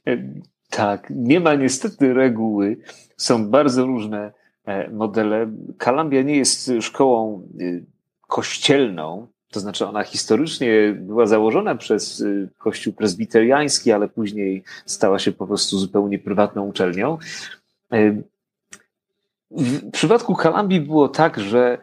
tak, 0.71 1.13
nie 1.17 1.41
ma 1.41 1.55
niestety 1.55 2.15
reguły. 2.15 2.77
Są 3.17 3.51
bardzo 3.51 3.87
różne 3.87 4.33
e, 4.65 4.91
modele. 4.91 5.53
Kalambia 5.79 6.23
nie 6.23 6.37
jest 6.37 6.73
szkołą 6.81 7.49
kościelną, 8.21 9.27
to 9.51 9.61
znaczy 9.61 9.87
ona 9.87 10.03
historycznie 10.03 10.97
była 10.99 11.27
założona 11.27 11.75
przez 11.75 12.21
y, 12.21 12.49
kościół 12.59 12.93
prezbiteriański, 12.93 13.93
ale 13.93 14.09
później 14.09 14.65
stała 14.87 15.19
się 15.19 15.33
po 15.33 15.47
prostu 15.47 15.79
zupełnie 15.79 16.19
prywatną 16.19 16.67
uczelnią. 16.67 17.19
E, 17.93 18.23
w 19.51 19.91
przypadku 19.91 20.35
Kalambii 20.35 20.81
było 20.81 21.09
tak, 21.09 21.39
że 21.39 21.79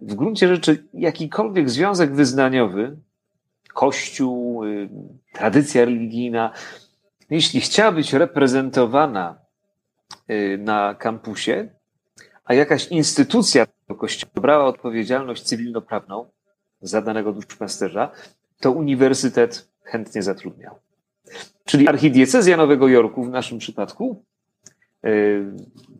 w 0.00 0.14
gruncie 0.14 0.48
rzeczy 0.48 0.84
jakikolwiek 0.94 1.70
związek 1.70 2.14
wyznaniowy 2.14 2.96
kościół, 3.74 4.64
y, 4.64 4.88
tradycja 5.32 5.84
religijna, 5.84 6.52
jeśli 7.30 7.60
chciała 7.60 7.92
być 7.92 8.12
reprezentowana 8.12 9.38
y, 10.30 10.58
na 10.58 10.94
kampusie, 10.94 11.68
a 12.44 12.54
jakaś 12.54 12.88
instytucja 12.88 13.66
kościoła 13.98 14.32
brała 14.34 14.64
odpowiedzialność 14.64 15.42
cywilnoprawną 15.42 16.26
za 16.86 17.02
danego 17.02 17.32
duszpasterza, 17.32 18.10
to 18.60 18.72
uniwersytet 18.72 19.68
chętnie 19.82 20.22
zatrudniał. 20.22 20.74
Czyli 21.64 21.88
archidiecezja 21.88 22.56
Nowego 22.56 22.88
Jorku 22.88 23.24
w 23.24 23.30
naszym 23.30 23.58
przypadku 23.58 24.22
y, 25.04 25.44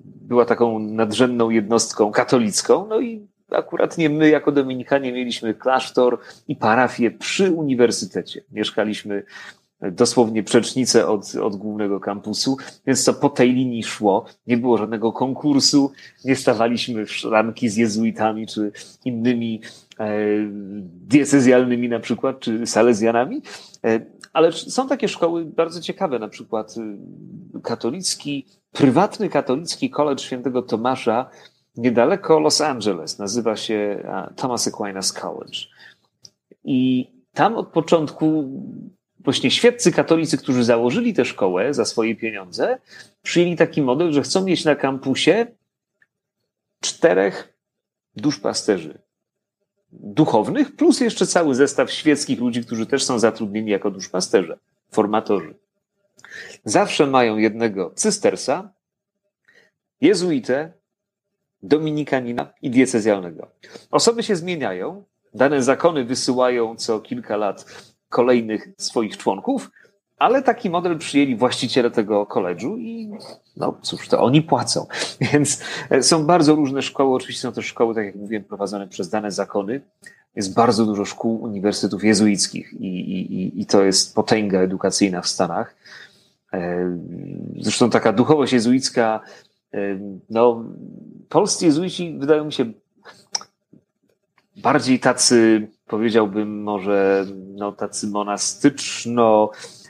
była 0.04 0.44
taką 0.44 0.78
nadrzędną 0.78 1.50
jednostką 1.50 2.12
katolicką, 2.12 2.86
no 2.86 3.00
i 3.00 3.26
akurat 3.50 3.98
nie 3.98 4.10
my 4.10 4.28
jako 4.28 4.52
Dominikanie 4.52 5.12
mieliśmy 5.12 5.54
klasztor 5.54 6.18
i 6.48 6.56
parafię 6.56 7.10
przy 7.10 7.52
uniwersytecie. 7.52 8.42
Mieszkaliśmy 8.52 9.22
dosłownie 9.80 10.42
przecznicę 10.42 11.06
od, 11.08 11.34
od 11.34 11.56
głównego 11.56 12.00
kampusu, 12.00 12.56
więc 12.86 13.04
to 13.04 13.14
po 13.14 13.28
tej 13.28 13.52
linii 13.52 13.84
szło. 13.84 14.24
Nie 14.46 14.56
było 14.56 14.78
żadnego 14.78 15.12
konkursu, 15.12 15.92
nie 16.24 16.36
stawaliśmy 16.36 17.06
w 17.06 17.12
szranki 17.12 17.68
z 17.68 17.76
jezuitami 17.76 18.46
czy 18.46 18.72
innymi 19.04 19.60
e, 19.62 19.85
diecezjalnymi 21.06 21.88
na 21.88 22.00
przykład, 22.00 22.40
czy 22.40 22.66
salezjanami. 22.66 23.42
E, 23.84 24.00
ale 24.32 24.52
są 24.52 24.88
takie 24.88 25.08
szkoły 25.08 25.44
bardzo 25.44 25.80
ciekawe, 25.80 26.18
na 26.18 26.28
przykład 26.28 26.74
y, 26.76 27.60
katolicki, 27.62 28.46
prywatny 28.72 29.28
katolicki 29.28 29.90
College 29.90 30.22
Świętego 30.22 30.62
Tomasza 30.62 31.30
niedaleko 31.76 32.40
Los 32.40 32.60
Angeles. 32.60 33.18
Nazywa 33.18 33.56
się 33.56 34.04
Thomas 34.36 34.68
Aquinas 34.68 35.12
College. 35.12 35.58
I 36.64 37.10
tam 37.32 37.54
od 37.56 37.68
początku 37.68 38.50
właśnie 39.18 39.50
świeccy 39.50 39.92
katolicy, 39.92 40.38
którzy 40.38 40.64
założyli 40.64 41.14
tę 41.14 41.24
szkołę 41.24 41.74
za 41.74 41.84
swoje 41.84 42.16
pieniądze, 42.16 42.78
przyjęli 43.22 43.56
taki 43.56 43.82
model, 43.82 44.12
że 44.12 44.22
chcą 44.22 44.44
mieć 44.44 44.64
na 44.64 44.74
kampusie 44.74 45.46
czterech 46.80 47.58
duszpasterzy 48.16 49.05
duchownych, 50.00 50.76
plus 50.76 51.00
jeszcze 51.00 51.26
cały 51.26 51.54
zestaw 51.54 51.90
świeckich 51.90 52.40
ludzi, 52.40 52.64
którzy 52.64 52.86
też 52.86 53.04
są 53.04 53.18
zatrudnieni 53.18 53.70
jako 53.70 53.90
duszpasterze, 53.90 54.58
formatorzy. 54.90 55.54
Zawsze 56.64 57.06
mają 57.06 57.36
jednego 57.36 57.90
cystersa, 57.94 58.70
jezuitę 60.00 60.72
dominikanina 61.62 62.52
i 62.62 62.70
diecezjalnego. 62.70 63.50
Osoby 63.90 64.22
się 64.22 64.36
zmieniają, 64.36 65.04
dane 65.34 65.62
zakony 65.62 66.04
wysyłają 66.04 66.76
co 66.76 67.00
kilka 67.00 67.36
lat 67.36 67.64
kolejnych 68.08 68.68
swoich 68.78 69.16
członków, 69.16 69.70
ale 70.18 70.42
taki 70.42 70.70
model 70.70 70.98
przyjęli 70.98 71.36
właściciele 71.36 71.90
tego 71.90 72.26
koledżu 72.26 72.76
i 72.76 73.10
no 73.56 73.78
cóż, 73.82 74.08
to 74.08 74.22
oni 74.22 74.42
płacą. 74.42 74.86
Więc 75.32 75.60
e, 75.90 76.02
są 76.02 76.26
bardzo 76.26 76.54
różne 76.54 76.82
szkoły, 76.82 77.14
oczywiście 77.14 77.42
są 77.42 77.52
też 77.52 77.66
szkoły, 77.66 77.94
tak 77.94 78.06
jak 78.06 78.14
mówiłem, 78.14 78.44
prowadzone 78.44 78.88
przez 78.88 79.08
dane 79.10 79.30
zakony. 79.30 79.80
Jest 80.36 80.54
bardzo 80.54 80.86
dużo 80.86 81.04
szkół, 81.04 81.42
uniwersytetów 81.42 82.04
jezuickich 82.04 82.72
i, 82.72 82.86
i, 82.86 83.60
i 83.60 83.66
to 83.66 83.84
jest 83.84 84.14
potęga 84.14 84.60
edukacyjna 84.60 85.22
w 85.22 85.28
Stanach. 85.28 85.76
E, 86.52 86.98
zresztą 87.60 87.90
taka 87.90 88.12
duchowość 88.12 88.52
jezuicka 88.52 89.20
no, 90.30 90.64
polscy 91.28 91.66
jezuici 91.66 92.16
wydają 92.18 92.44
mi 92.44 92.52
się 92.52 92.72
bardziej 94.56 95.00
tacy, 95.00 95.68
powiedziałbym 95.86 96.62
może, 96.62 97.26
no, 97.54 97.72
tacy 97.72 98.06
monastyczno 98.06 99.50
e, 99.52 99.85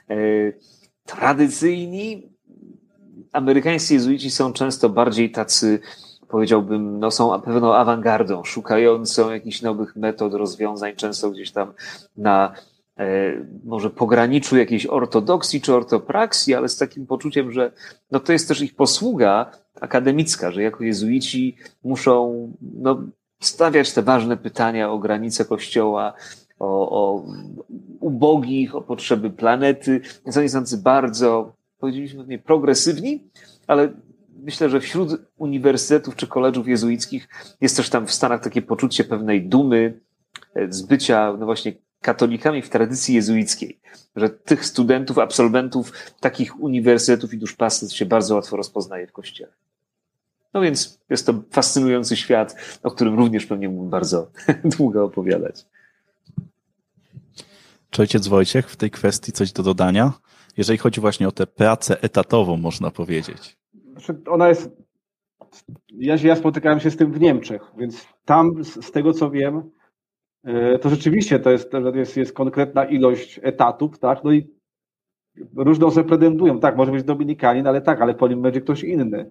tradycyjni. 1.05 2.29
Amerykańscy 3.33 3.95
jezuici 3.95 4.31
są 4.31 4.53
często 4.53 4.89
bardziej 4.89 5.31
tacy, 5.31 5.81
powiedziałbym, 6.29 6.99
no, 6.99 7.11
są 7.11 7.41
pewną 7.41 7.75
awangardą, 7.75 8.45
szukającą 8.45 9.31
jakichś 9.31 9.63
nowych 9.63 9.97
metod, 9.97 10.35
rozwiązań, 10.35 10.97
często 10.97 11.31
gdzieś 11.31 11.53
tam 11.53 11.73
na 12.17 12.55
E, 12.99 13.33
może 13.65 13.91
pograniczu 13.91 14.57
jakiejś 14.57 14.87
ortodoksji 14.87 15.61
czy 15.61 15.75
ortopraksji, 15.75 16.55
ale 16.55 16.69
z 16.69 16.77
takim 16.77 17.07
poczuciem, 17.07 17.53
że 17.53 17.73
no 18.11 18.21
to 18.21 18.33
jest 18.33 18.49
też 18.49 18.61
ich 18.61 18.75
posługa 18.75 19.51
akademicka, 19.81 20.51
że 20.51 20.63
jako 20.63 20.85
jezuici 20.85 21.57
muszą 21.85 22.53
no, 22.63 23.03
stawiać 23.41 23.93
te 23.93 24.03
ważne 24.03 24.37
pytania 24.37 24.91
o 24.91 24.99
granice 24.99 25.45
Kościoła, 25.45 26.13
o, 26.59 26.91
o 26.91 27.25
ubogich, 28.01 28.75
o 28.75 28.83
potrzeby 28.83 29.31
planety. 29.31 30.01
Są 30.31 30.41
bardzo, 30.83 31.53
powiedzieliśmy 31.79 32.27
nie 32.27 32.39
progresywni, 32.39 33.25
ale 33.67 33.93
myślę, 34.43 34.71
że 34.71 34.81
wśród 34.81 35.11
uniwersytetów 35.37 36.17
czy 36.17 36.27
koleżów 36.27 36.69
jezuickich 36.69 37.29
jest 37.61 37.77
też 37.77 37.91
tam 37.91 38.07
w 38.07 38.13
Stanach 38.13 38.43
takie 38.43 38.63
poczucie 38.63 39.05
pewnej 39.05 39.49
dumy 39.49 40.01
e, 40.55 40.73
z 40.73 40.83
bycia, 40.83 41.37
no 41.39 41.47
właśnie, 41.47 41.73
katolikami 42.01 42.63
w 42.63 42.69
tradycji 42.69 43.15
jezuickiej, 43.15 43.81
że 44.17 44.31
tych 44.31 44.67
studentów, 44.67 45.19
absolwentów 45.19 45.93
takich 46.21 46.61
uniwersytetów 46.61 47.35
i 47.35 47.39
duszpasterstw 47.39 47.97
się 47.97 48.07
bardzo 48.07 48.35
łatwo 48.35 48.57
rozpoznaje 48.57 49.07
w 49.07 49.13
kościele. 49.13 49.53
No 50.55 50.61
więc 50.61 51.01
jest 51.11 51.27
to 51.27 51.35
fascynujący 51.51 52.17
świat, 52.17 52.79
o 52.83 52.91
którym 52.91 53.15
również 53.15 53.47
pewnie 53.47 53.69
mógłbym 53.69 53.91
bardzo 53.91 54.31
długo 54.77 55.05
opowiadać. 55.05 55.67
Czy 57.97 58.03
ojciec 58.03 58.29
Wojciech 58.29 58.71
w 58.71 58.77
tej 58.77 58.91
kwestii 58.91 59.33
coś 59.33 59.53
do 59.53 59.63
dodania? 59.63 60.13
Jeżeli 60.57 60.79
chodzi 60.79 61.01
właśnie 61.01 61.29
o 61.29 61.33
tę 61.33 61.47
pracę 61.47 62.03
etatową, 62.03 62.57
można 62.57 62.91
powiedzieć. 62.91 63.57
Znaczy, 63.93 64.21
ona 64.27 64.49
jest. 64.49 64.71
Ja, 65.89 66.17
ja 66.23 66.37
spotykałem 66.37 66.81
się 66.81 66.91
z 66.91 66.97
tym 66.97 67.13
w 67.13 67.21
Niemczech, 67.21 67.63
więc 67.79 68.07
tam, 68.25 68.65
z 68.65 68.91
tego 68.91 69.13
co 69.13 69.31
wiem, 69.31 69.71
E, 70.47 70.79
to 70.79 70.91
rzeczywiście 70.91 71.39
to 71.39 71.51
jest, 71.51 71.73
jest, 71.95 72.17
jest 72.17 72.33
konkretna 72.33 72.85
ilość 72.85 73.41
etatów, 73.43 73.99
tak? 73.99 74.25
No 74.25 74.33
i 74.33 74.51
różne 75.57 75.87
osoby 75.87 76.09
pretendują, 76.09 76.61
tak, 76.61 76.77
może 76.77 76.93
być 76.93 77.03
Dominikanin, 77.03 77.67
ale 77.67 77.81
tak, 77.81 78.01
ale 78.01 78.15
po 78.15 78.29
nim 78.29 78.43
będzie 78.43 78.61
ktoś 78.61 78.85
inny. 78.85 79.31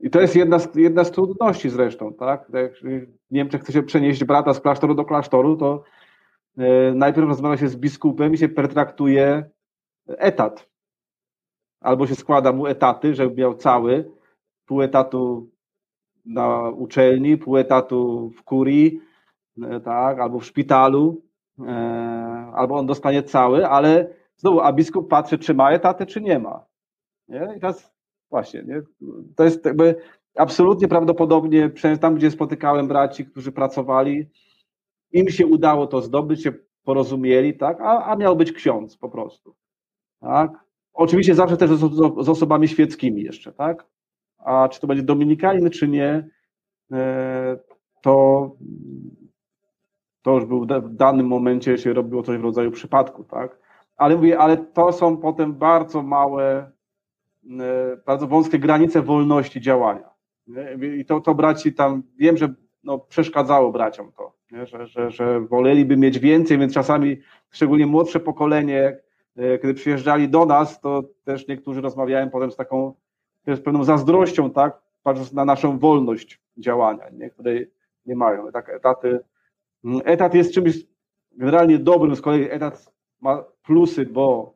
I 0.00 0.10
to 0.10 0.20
jest 0.20 0.36
jedna 0.36 0.58
z, 0.58 0.74
jedna 0.74 1.04
z 1.04 1.10
trudności 1.10 1.70
zresztą, 1.70 2.14
tak? 2.14 2.48
Jak 2.52 2.72
w 2.74 3.06
Niemczech 3.30 3.62
chce 3.62 3.72
się 3.72 3.82
przenieść 3.82 4.24
brata 4.24 4.54
z 4.54 4.60
klasztoru 4.60 4.94
do 4.94 5.04
klasztoru, 5.04 5.56
to 5.56 5.82
e, 6.58 6.94
najpierw 6.94 7.28
rozmawia 7.28 7.56
się 7.56 7.68
z 7.68 7.76
biskupem 7.76 8.34
i 8.34 8.38
się 8.38 8.48
pertraktuje 8.48 9.50
etat. 10.06 10.68
Albo 11.80 12.06
się 12.06 12.14
składa 12.14 12.52
mu 12.52 12.66
etaty, 12.66 13.14
żeby 13.14 13.34
miał 13.34 13.54
cały, 13.54 14.10
pół 14.66 14.82
etatu 14.82 15.50
na 16.26 16.70
uczelni, 16.70 17.36
pół 17.36 17.56
etatu 17.56 18.30
w 18.36 18.42
kurii, 18.42 19.00
e, 19.62 19.80
tak, 19.80 20.20
albo 20.20 20.38
w 20.38 20.44
szpitalu, 20.44 21.22
e, 21.58 21.72
albo 22.54 22.76
on 22.76 22.86
dostanie 22.86 23.22
cały, 23.22 23.68
ale 23.68 24.14
znowu, 24.36 24.60
a 24.60 24.72
biskup 24.72 25.08
patrzy, 25.08 25.38
czy 25.38 25.54
ma 25.54 25.70
etaty, 25.70 26.06
czy 26.06 26.20
nie 26.20 26.38
ma. 26.38 26.64
Nie? 27.28 27.54
I 27.56 27.60
teraz 27.60 27.99
właśnie, 28.30 28.62
nie? 28.62 28.82
to 29.36 29.44
jest 29.44 29.64
jakby 29.64 29.94
absolutnie 30.36 30.88
prawdopodobnie, 30.88 31.70
tam, 32.00 32.14
gdzie 32.14 32.30
spotykałem 32.30 32.88
braci, 32.88 33.26
którzy 33.26 33.52
pracowali, 33.52 34.30
im 35.12 35.28
się 35.28 35.46
udało 35.46 35.86
to 35.86 36.02
zdobyć, 36.02 36.42
się 36.42 36.52
porozumieli, 36.84 37.56
tak? 37.56 37.80
A, 37.80 38.04
a 38.04 38.16
miał 38.16 38.36
być 38.36 38.52
ksiądz 38.52 38.96
po 38.96 39.08
prostu. 39.08 39.54
Tak? 40.20 40.50
Oczywiście 40.92 41.34
zawsze 41.34 41.56
też 41.56 41.70
z, 41.70 41.80
z 42.24 42.28
osobami 42.28 42.68
świeckimi 42.68 43.22
jeszcze, 43.22 43.52
tak? 43.52 43.86
A 44.38 44.68
czy 44.68 44.80
to 44.80 44.86
będzie 44.86 45.02
dominikanin, 45.02 45.70
czy 45.70 45.88
nie, 45.88 46.28
e, 46.92 47.58
to, 48.02 48.56
to 50.22 50.34
już 50.34 50.44
był 50.44 50.66
w 50.66 50.94
danym 50.94 51.26
momencie 51.26 51.78
się 51.78 51.92
robiło 51.92 52.22
coś 52.22 52.38
w 52.38 52.44
rodzaju 52.44 52.70
przypadku, 52.70 53.24
tak? 53.24 53.58
Ale 53.96 54.16
mówię, 54.16 54.38
ale 54.38 54.56
to 54.56 54.92
są 54.92 55.16
potem 55.16 55.54
bardzo 55.54 56.02
małe, 56.02 56.72
bardzo 58.06 58.26
wąskie 58.26 58.58
granice 58.58 59.02
wolności 59.02 59.60
działania. 59.60 60.10
I 60.98 61.04
to, 61.04 61.20
to 61.20 61.34
braci 61.34 61.72
tam, 61.72 62.02
wiem, 62.18 62.36
że 62.36 62.54
no, 62.84 62.98
przeszkadzało 62.98 63.72
braciom 63.72 64.12
to? 64.12 64.32
Że, 64.64 64.86
że, 64.86 65.10
że 65.10 65.40
woleliby 65.40 65.96
mieć 65.96 66.18
więcej, 66.18 66.58
więc 66.58 66.74
czasami 66.74 67.16
szczególnie 67.50 67.86
młodsze 67.86 68.20
pokolenie, 68.20 68.98
e, 69.36 69.58
kiedy 69.58 69.74
przyjeżdżali 69.74 70.28
do 70.28 70.46
nas, 70.46 70.80
to 70.80 71.02
też 71.24 71.48
niektórzy 71.48 71.80
rozmawiałem 71.80 72.30
potem 72.30 72.50
z 72.50 72.56
taką, 72.56 72.94
też 73.44 73.60
pewną 73.60 73.84
zazdrością, 73.84 74.50
tak, 74.50 74.80
patrząc 75.02 75.32
na 75.32 75.44
naszą 75.44 75.78
wolność 75.78 76.40
działania, 76.56 77.04
nie? 77.12 77.30
której 77.30 77.70
nie 78.06 78.16
mają. 78.16 78.52
Tak, 78.52 78.68
etaty, 78.68 79.20
mm, 79.84 80.00
etat 80.04 80.34
jest 80.34 80.54
czymś 80.54 80.86
generalnie 81.32 81.78
dobrym, 81.78 82.16
z 82.16 82.20
kolei 82.20 82.50
etat 82.50 82.92
ma 83.20 83.44
plusy, 83.62 84.06
bo 84.06 84.54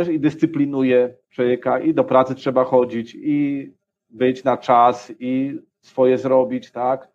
też 0.00 0.14
i 0.14 0.20
dyscyplinuje 0.20 1.14
człowieka, 1.30 1.80
i 1.80 1.94
do 1.94 2.04
pracy 2.04 2.34
trzeba 2.34 2.64
chodzić, 2.64 3.14
i 3.14 3.72
być 4.10 4.44
na 4.44 4.56
czas, 4.56 5.12
i 5.18 5.58
swoje 5.80 6.18
zrobić, 6.18 6.70
tak, 6.70 7.08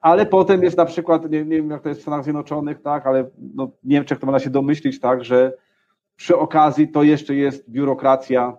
ale 0.00 0.26
potem 0.26 0.62
jest 0.62 0.76
na 0.76 0.84
przykład, 0.84 1.30
nie, 1.30 1.44
nie 1.44 1.56
wiem 1.56 1.70
jak 1.70 1.82
to 1.82 1.88
jest 1.88 2.00
w 2.00 2.02
Stanach 2.02 2.24
Zjednoczonych, 2.24 2.82
tak, 2.82 3.06
ale 3.06 3.30
no, 3.54 3.66
w 3.66 3.88
Niemczech 3.88 4.18
to 4.18 4.26
można 4.26 4.38
się 4.38 4.50
domyślić, 4.50 5.00
tak, 5.00 5.24
że 5.24 5.52
przy 6.16 6.36
okazji 6.38 6.88
to 6.88 7.02
jeszcze 7.02 7.34
jest 7.34 7.70
biurokracja, 7.70 8.56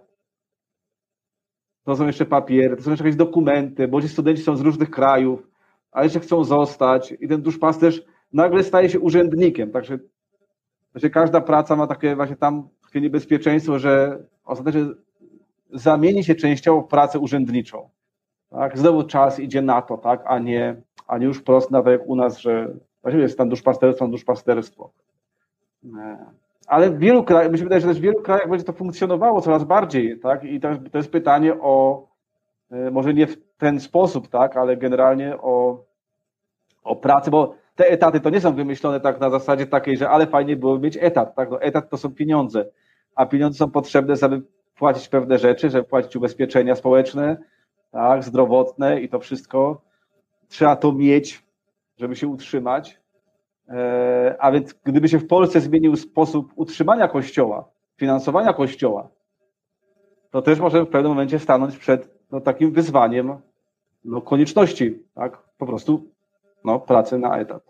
to 1.84 1.96
są 1.96 2.08
jeszcze 2.08 2.26
papiery, 2.26 2.76
to 2.76 2.84
są 2.84 2.92
jeszcze 2.92 3.06
jakieś 3.06 3.18
dokumenty, 3.18 3.88
bo 3.88 4.02
ci 4.02 4.10
studenci 4.10 4.44
są 4.44 4.56
z 4.56 4.62
różnych 4.62 4.90
krajów, 4.90 5.48
a 5.92 6.04
jeszcze 6.04 6.20
chcą 6.20 6.44
zostać. 6.44 7.14
I 7.20 7.28
ten 7.28 7.42
duszpasterz 7.42 8.04
nagle 8.34 8.64
staje 8.64 8.90
się 8.90 9.00
urzędnikiem, 9.00 9.72
także 9.72 10.00
właśnie 10.94 11.10
każda 11.10 11.42
praca 11.42 11.76
ma 11.76 11.88
takie 11.88 12.16
właśnie 12.16 12.36
tam 12.36 12.70
takie 12.88 13.02
niebezpieczeństwo, 13.02 13.80
że 13.80 14.20
ostatecznie 14.46 14.86
zamieni 15.74 16.24
się 16.24 16.36
częściowo 16.36 16.82
w 16.82 16.88
pracę 16.88 17.20
urzędniczą. 17.20 17.90
Tak? 18.50 18.78
Znowu 18.78 19.04
czas 19.04 19.40
idzie 19.40 19.62
na 19.62 19.82
to, 19.82 19.98
tak? 19.98 20.24
a, 20.26 20.40
nie, 20.40 20.76
a 21.08 21.18
nie 21.18 21.26
już 21.26 21.38
wprost 21.38 21.72
nawet 21.72 22.00
jak 22.00 22.10
u 22.10 22.16
nas, 22.16 22.38
że 22.38 22.74
właściwie 23.02 23.24
jest 23.24 23.38
tam 23.38 23.50
duszpasterstwo, 23.50 24.08
duszpasterstwo. 24.08 24.92
Ale 26.68 26.90
w 26.90 27.00
wielu 27.00 27.24
krajach, 27.24 27.52
mi 27.52 27.58
się 27.58 27.64
wydaje, 27.64 27.82
że 27.82 27.88
też 27.88 27.98
w 27.98 28.02
wielu 28.02 28.22
krajach 28.22 28.50
będzie 28.50 28.66
to 28.66 28.74
funkcjonowało 28.74 29.42
coraz 29.42 29.64
bardziej, 29.64 30.20
tak? 30.20 30.44
I 30.44 30.60
to, 30.60 30.70
to 30.92 30.98
jest 30.98 31.12
pytanie 31.12 31.54
o, 31.62 32.08
e, 32.72 32.92
może 32.92 33.14
nie 33.14 33.28
w 33.28 33.38
ten 33.58 33.80
sposób, 33.80 34.28
tak, 34.28 34.58
ale 34.58 34.78
generalnie 34.78 35.38
o, 35.38 35.84
o 36.84 36.96
pracę, 36.96 37.32
bo 37.32 37.56
te 37.78 37.90
etaty 37.90 38.20
to 38.20 38.30
nie 38.30 38.42
są 38.42 38.56
wymyślone 38.56 39.00
tak 39.00 39.20
na 39.20 39.30
zasadzie 39.30 39.68
takiej, 39.68 39.98
że 39.98 40.10
ale 40.10 40.28
fajnie 40.28 40.56
było 40.56 40.80
mieć 40.80 40.98
etat, 41.02 41.36
tak? 41.36 41.52
No, 41.52 41.62
etat 41.62 41.90
to 41.90 41.98
są 41.98 42.14
pieniądze, 42.14 42.66
a 43.16 43.26
pieniądze 43.26 43.58
są 43.58 43.72
potrzebne, 43.72 44.16
żeby 44.16 44.42
płacić 44.76 45.08
pewne 45.08 45.38
rzeczy, 45.38 45.70
żeby 45.70 45.84
płacić 45.84 46.16
ubezpieczenia 46.16 46.76
społeczne, 46.76 47.38
tak, 47.92 48.24
zdrowotne 48.24 49.02
i 49.02 49.10
to 49.10 49.20
wszystko. 49.20 49.82
Trzeba 50.48 50.76
to 50.76 50.92
mieć, 50.92 51.44
żeby 51.98 52.16
się 52.16 52.28
utrzymać. 52.28 53.00
E, 53.70 54.36
a 54.40 54.52
więc 54.52 54.74
gdyby 54.84 55.10
się 55.10 55.20
w 55.20 55.28
Polsce 55.28 55.62
zmienił 55.62 55.96
sposób 55.96 56.54
utrzymania 56.56 57.08
kościoła, 57.08 57.70
finansowania 57.98 58.54
kościoła, 58.54 59.10
to 60.32 60.42
też 60.42 60.60
możemy 60.60 60.86
w 60.86 60.90
pewnym 60.90 61.12
momencie 61.12 61.40
stanąć 61.40 61.78
przed 61.78 62.10
no, 62.32 62.42
takim 62.42 62.72
wyzwaniem 62.72 63.38
no, 64.06 64.22
konieczności, 64.22 65.04
tak? 65.14 65.38
Po 65.58 65.66
prostu 65.66 66.17
no, 66.64 66.80
pracy 66.80 67.18
na 67.18 67.38
etat. 67.38 67.64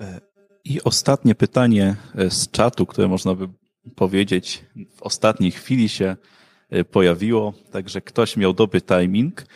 E, 0.00 0.20
I 0.64 0.82
ostatnie 0.82 1.34
pytanie 1.34 1.96
e, 2.14 2.30
z 2.30 2.50
czatu, 2.50 2.86
które 2.86 3.08
można 3.08 3.34
by 3.34 3.48
powiedzieć 3.96 4.64
w 4.96 5.02
ostatniej 5.02 5.50
chwili 5.50 5.88
się 5.88 6.16
pojawiło, 6.90 7.52
także 7.70 8.00
ktoś 8.00 8.36
miał 8.36 8.52
dobry 8.52 8.80
timing. 8.80 9.46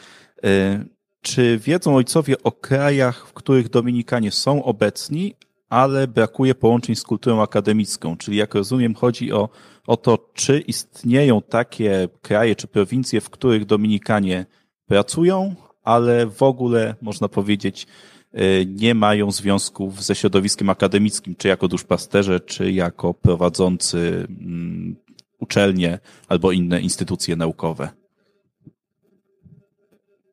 Czy 1.20 1.58
wiedzą 1.58 1.96
ojcowie 1.96 2.42
o 2.42 2.52
krajach, 2.52 3.26
w 3.26 3.32
których 3.32 3.68
Dominikanie 3.68 4.30
są 4.30 4.64
obecni, 4.64 5.34
ale 5.68 6.08
brakuje 6.08 6.54
połączeń 6.54 6.96
z 6.96 7.02
kulturą 7.02 7.42
akademicką? 7.42 8.16
Czyli 8.16 8.36
jak 8.36 8.54
rozumiem, 8.54 8.94
chodzi 8.94 9.32
o, 9.32 9.48
o 9.86 9.96
to, 9.96 10.30
czy 10.34 10.60
istnieją 10.60 11.42
takie 11.42 12.08
kraje 12.22 12.56
czy 12.56 12.66
prowincje, 12.66 13.20
w 13.20 13.30
których 13.30 13.64
Dominikanie 13.64 14.46
pracują, 14.86 15.54
ale 15.82 16.26
w 16.26 16.42
ogóle 16.42 16.94
można 17.00 17.28
powiedzieć, 17.28 17.86
e, 18.32 18.64
nie 18.64 18.94
mają 18.94 19.30
związków 19.30 20.02
ze 20.02 20.14
środowiskiem 20.14 20.70
akademickim, 20.70 21.34
czy 21.36 21.48
jako 21.48 21.68
duszpasterze, 21.68 22.40
czy 22.40 22.72
jako 22.72 23.14
prowadzący 23.14 24.26
mm, 24.28 24.96
uczelnie 25.38 25.98
albo 26.28 26.52
inne 26.52 26.80
instytucje 26.80 27.36
naukowe. 27.36 27.88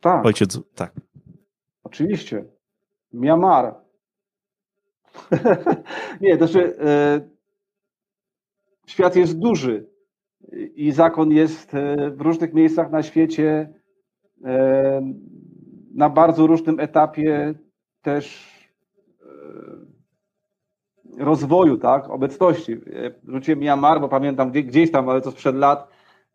Tak. 0.01 0.25
Ojciec, 0.25 0.59
tak. 0.75 0.93
Oczywiście. 1.83 2.45
Myanmar. 3.13 3.75
nie, 6.21 6.37
to 6.37 6.47
znaczy 6.47 6.77
e, 6.79 7.21
świat 8.87 9.15
jest 9.15 9.39
duży 9.39 9.85
i 10.75 10.91
zakon 10.91 11.31
jest 11.31 11.73
e, 11.73 12.11
w 12.11 12.21
różnych 12.21 12.53
miejscach 12.53 12.91
na 12.91 13.03
świecie 13.03 13.73
e, 14.43 15.13
na 15.97 16.09
bardzo 16.09 16.47
różnym 16.47 16.79
etapie 16.79 17.53
też 18.01 18.47
e, 21.19 21.25
rozwoju, 21.25 21.77
tak, 21.77 22.09
obecności. 22.09 22.73
E, 22.73 22.77
rzuciłem 23.27 23.59
Myanmar, 23.59 24.01
bo 24.01 24.09
pamiętam 24.09 24.51
gdzieś 24.51 24.91
tam, 24.91 25.09
ale 25.09 25.21
to 25.21 25.31
sprzed 25.31 25.55
lat, 25.55 25.87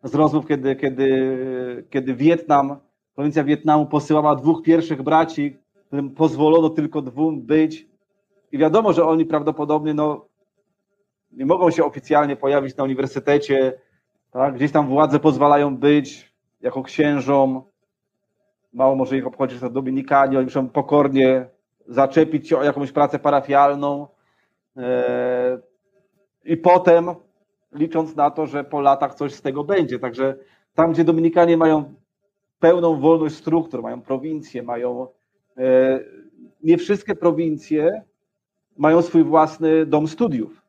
z 0.03 0.15
rozmów, 0.15 0.47
kiedy, 0.47 0.77
kiedy, 0.77 1.87
kiedy 1.91 2.15
Wietnam 2.15 2.77
prowincja 3.15 3.45
Wietnamu 3.45 3.87
posyłała 3.87 4.37
dwóch 4.37 4.63
pierwszych 4.63 5.03
braci, 5.03 5.57
którym 5.87 6.11
pozwolono 6.11 6.71
tylko 6.71 7.03
dwóm 7.03 7.43
być. 7.43 7.89
I 8.53 8.59
wiadomo, 8.59 8.93
że 8.93 9.05
oni 9.05 9.27
prawdopodobnie 9.27 9.95
no, 9.95 10.27
nie 11.33 11.47
mogą 11.47 11.71
się 11.71 11.85
oficjalnie 11.85 12.37
pojawić 12.37 12.77
na 12.77 12.85
uniwersytecie. 12.85 13.81
Tak? 14.31 14.55
Gdzieś 14.55 14.73
tam 14.73 14.89
władze 14.89 15.19
pozwalają 15.19 15.77
być 15.77 16.35
jako 16.61 16.83
księżom. 16.83 17.63
Mało 18.73 18.97
może 18.97 19.17
ich 19.17 19.27
obchodzić 19.27 19.61
to 19.61 19.71
Dominikanie. 19.71 20.39
Oni 20.39 20.45
muszą 20.45 20.69
pokornie 20.69 21.47
zaczepić 21.87 22.49
się 22.49 22.59
o 22.59 22.65
jakąś 22.65 22.93
pracę 22.93 23.19
parafialną. 23.19 24.07
E, 24.77 25.59
I 26.45 26.57
potem 26.57 27.07
licząc 27.73 28.17
na 28.17 28.31
to, 28.31 28.47
że 28.47 28.65
po 28.65 28.81
latach 28.81 29.15
coś 29.15 29.35
z 29.35 29.43
tego 29.43 29.65
będzie. 29.65 29.99
Także 29.99 30.37
tam, 30.75 30.93
gdzie 30.93 31.05
Dominikanie 31.05 31.57
mają 31.57 31.95
pełną 32.61 33.01
wolność 33.01 33.35
struktur, 33.35 33.83
mają 33.83 34.01
prowincje, 34.01 34.63
mają. 34.63 35.07
E, 35.59 36.01
nie 36.63 36.79
wszystkie 36.79 37.15
prowincje 37.15 38.03
mają 38.77 39.03
swój 39.03 39.25
własny 39.25 39.87
dom 39.87 40.09
studiów. 40.09 40.63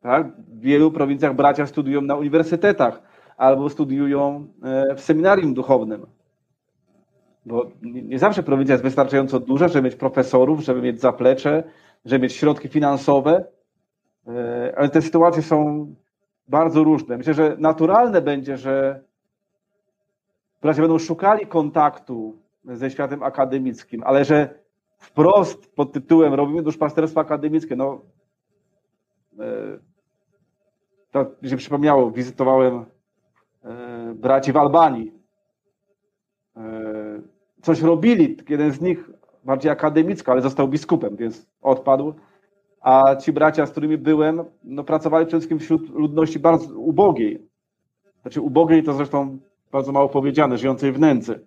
Tak? 0.00 0.26
W 0.36 0.60
wielu 0.60 0.90
prowincjach 0.90 1.36
bracia 1.36 1.66
studiują 1.66 2.00
na 2.00 2.16
uniwersytetach 2.16 3.02
albo 3.42 3.68
studiują 3.68 4.46
e, 4.62 4.94
w 4.94 5.00
seminarium 5.00 5.54
duchownym. 5.54 6.06
Bo 7.46 7.70
nie 7.82 8.18
zawsze 8.18 8.42
prowincja 8.42 8.72
jest 8.72 8.84
wystarczająco 8.84 9.40
duża, 9.40 9.68
żeby 9.68 9.84
mieć 9.84 9.96
profesorów, 9.96 10.60
żeby 10.60 10.82
mieć 10.82 11.00
zaplecze, 11.00 11.64
żeby 12.04 12.22
mieć 12.22 12.32
środki 12.32 12.68
finansowe, 12.68 13.44
e, 14.26 14.74
ale 14.76 14.88
te 14.88 15.02
sytuacje 15.02 15.42
są 15.42 15.86
bardzo 16.48 16.84
różne. 16.84 17.16
Myślę, 17.18 17.34
że 17.34 17.56
naturalne 17.58 18.22
będzie, 18.22 18.56
że 18.56 19.00
bracia 20.62 20.82
będą 20.82 20.98
szukali 20.98 21.46
kontaktu 21.46 22.36
ze 22.64 22.90
światem 22.90 23.22
akademickim, 23.22 24.02
ale 24.04 24.24
że 24.24 24.54
wprost 24.98 25.74
pod 25.74 25.92
tytułem 25.92 26.34
robimy 26.34 26.62
duszpasterstwo 26.62 27.20
akademickie, 27.20 27.76
no 27.76 28.00
e, 29.38 29.44
to 31.10 31.26
mi 31.42 31.50
się 31.50 31.56
przypomniało, 31.56 32.10
wizytowałem 32.10 32.84
braci 34.14 34.52
w 34.52 34.56
Albanii. 34.56 35.12
E, 36.56 36.62
coś 37.62 37.82
robili, 37.82 38.36
jeden 38.48 38.72
z 38.72 38.80
nich 38.80 39.10
bardziej 39.44 39.72
akademicko, 39.72 40.32
ale 40.32 40.42
został 40.42 40.68
biskupem, 40.68 41.16
więc 41.16 41.46
odpadł. 41.62 42.14
A 42.80 43.16
ci 43.16 43.32
bracia, 43.32 43.66
z 43.66 43.70
którymi 43.70 43.98
byłem, 43.98 44.44
no, 44.64 44.84
pracowali 44.84 45.26
przede 45.26 45.40
wszystkim 45.40 45.58
wśród 45.58 45.90
ludności 45.90 46.38
bardzo 46.38 46.78
ubogiej. 46.78 47.46
Znaczy 48.22 48.40
ubogiej 48.40 48.82
to 48.82 48.92
zresztą 48.92 49.38
bardzo 49.72 49.92
mało 49.92 50.08
powiedziane, 50.08 50.58
żyjącej 50.58 50.92
w 50.92 50.98
nędzy. 50.98 51.46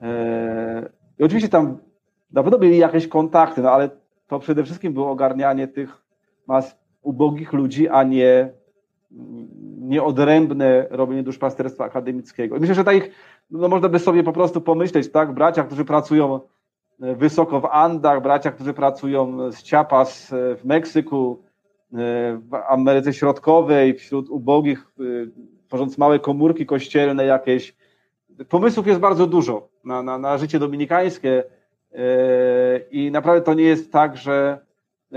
E, 0.00 0.90
I 1.18 1.22
oczywiście 1.22 1.48
tam 1.48 1.78
na 2.32 2.42
pewno 2.42 2.58
mieli 2.58 2.78
jakieś 2.78 3.08
kontakty, 3.08 3.62
no 3.62 3.70
ale 3.70 3.90
to 4.26 4.38
przede 4.38 4.64
wszystkim 4.64 4.92
było 4.92 5.10
ogarnianie 5.10 5.68
tych 5.68 6.02
mas 6.46 6.78
ubogich 7.02 7.52
ludzi, 7.52 7.88
a 7.88 8.02
nie 8.02 8.52
nieodrębne 9.78 10.86
robienie 10.90 11.22
duszpasterstwa 11.22 11.84
akademickiego. 11.84 12.56
I 12.56 12.60
myślę, 12.60 12.74
że 12.74 12.84
takich, 12.84 13.10
no 13.50 13.68
można 13.68 13.88
by 13.88 13.98
sobie 13.98 14.22
po 14.22 14.32
prostu 14.32 14.60
pomyśleć, 14.60 15.10
tak, 15.10 15.32
bracia, 15.32 15.64
którzy 15.64 15.84
pracują 15.84 16.40
e, 17.00 17.14
wysoko 17.14 17.60
w 17.60 17.64
Andach, 17.64 18.22
bracia, 18.22 18.50
którzy 18.50 18.74
pracują 18.74 19.52
z 19.52 19.64
Chiapas 19.64 20.32
e, 20.32 20.56
w 20.56 20.64
Meksyku, 20.64 21.42
e, 21.92 21.96
w 22.36 22.54
Ameryce 22.68 23.12
Środkowej, 23.12 23.94
wśród 23.94 24.28
ubogich, 24.28 24.86
tworząc 25.66 25.98
małe 25.98 26.18
komórki 26.18 26.66
kościelne 26.66 27.24
jakieś. 27.24 27.76
Pomysłów 28.48 28.86
jest 28.86 29.00
bardzo 29.00 29.26
dużo 29.26 29.68
na, 29.84 30.02
na, 30.02 30.18
na 30.18 30.38
życie 30.38 30.58
dominikańskie 30.58 31.44
i 32.90 33.10
naprawdę 33.10 33.42
to 33.42 33.54
nie 33.54 33.64
jest 33.64 33.92
tak, 33.92 34.16
że 34.16 34.58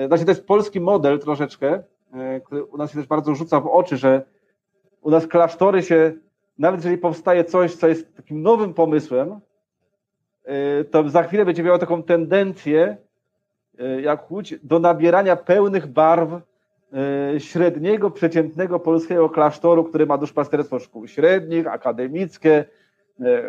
znaczy 0.08 0.26
to 0.26 0.32
jest 0.32 0.48
polski 0.48 0.80
model 0.80 1.20
troszeczkę, 1.20 1.84
który 2.46 2.64
u 2.64 2.78
nas 2.78 2.92
się 2.92 2.98
też 2.98 3.08
bardzo 3.08 3.36
rzuca 3.36 3.60
w 3.60 3.68
oczy, 3.68 3.98
że 3.98 4.26
u 5.02 5.10
nas 5.12 5.28
klasztory 5.28 5.84
się, 5.84 6.14
nawet 6.58 6.80
jeżeli 6.80 6.98
powstaje 6.98 7.44
coś, 7.44 7.76
co 7.76 7.88
jest 7.88 8.16
takim 8.16 8.42
nowym 8.42 8.74
pomysłem, 8.74 9.40
e, 10.44 10.84
to 10.84 11.10
za 11.10 11.24
chwilę 11.24 11.46
będzie 11.46 11.64
miało 11.64 11.78
taką 11.78 12.04
tendencję, 12.04 12.98
e, 13.80 14.02
jak 14.02 14.32
Łódź, 14.32 14.56
do 14.64 14.80
nabierania 14.80 15.36
pełnych 15.36 15.88
barw 15.88 16.30
średniego, 17.38 18.12
przeciętnego 18.12 18.80
polskiego 18.80 19.30
klasztoru, 19.30 19.84
który 19.84 20.06
ma 20.06 20.18
duszpasterstwo 20.18 20.80
szkół 20.80 21.08
średnich, 21.08 21.68
akademickie, 21.68 22.66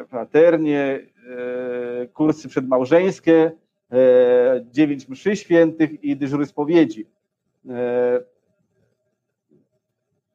fraternie, 0.09 1.01
kursy 2.15 2.49
przedmałżeńskie, 2.49 3.53
dziewięć 4.71 5.09
mszy 5.09 5.37
świętych 5.37 6.05
i 6.05 6.17
dyżury 6.17 6.47
spowiedzi 6.47 7.07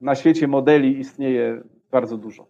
na 0.01 0.15
świecie 0.15 0.47
modeli 0.47 0.99
istnieje 0.99 1.61
bardzo 1.91 2.17
dużo. 2.17 2.45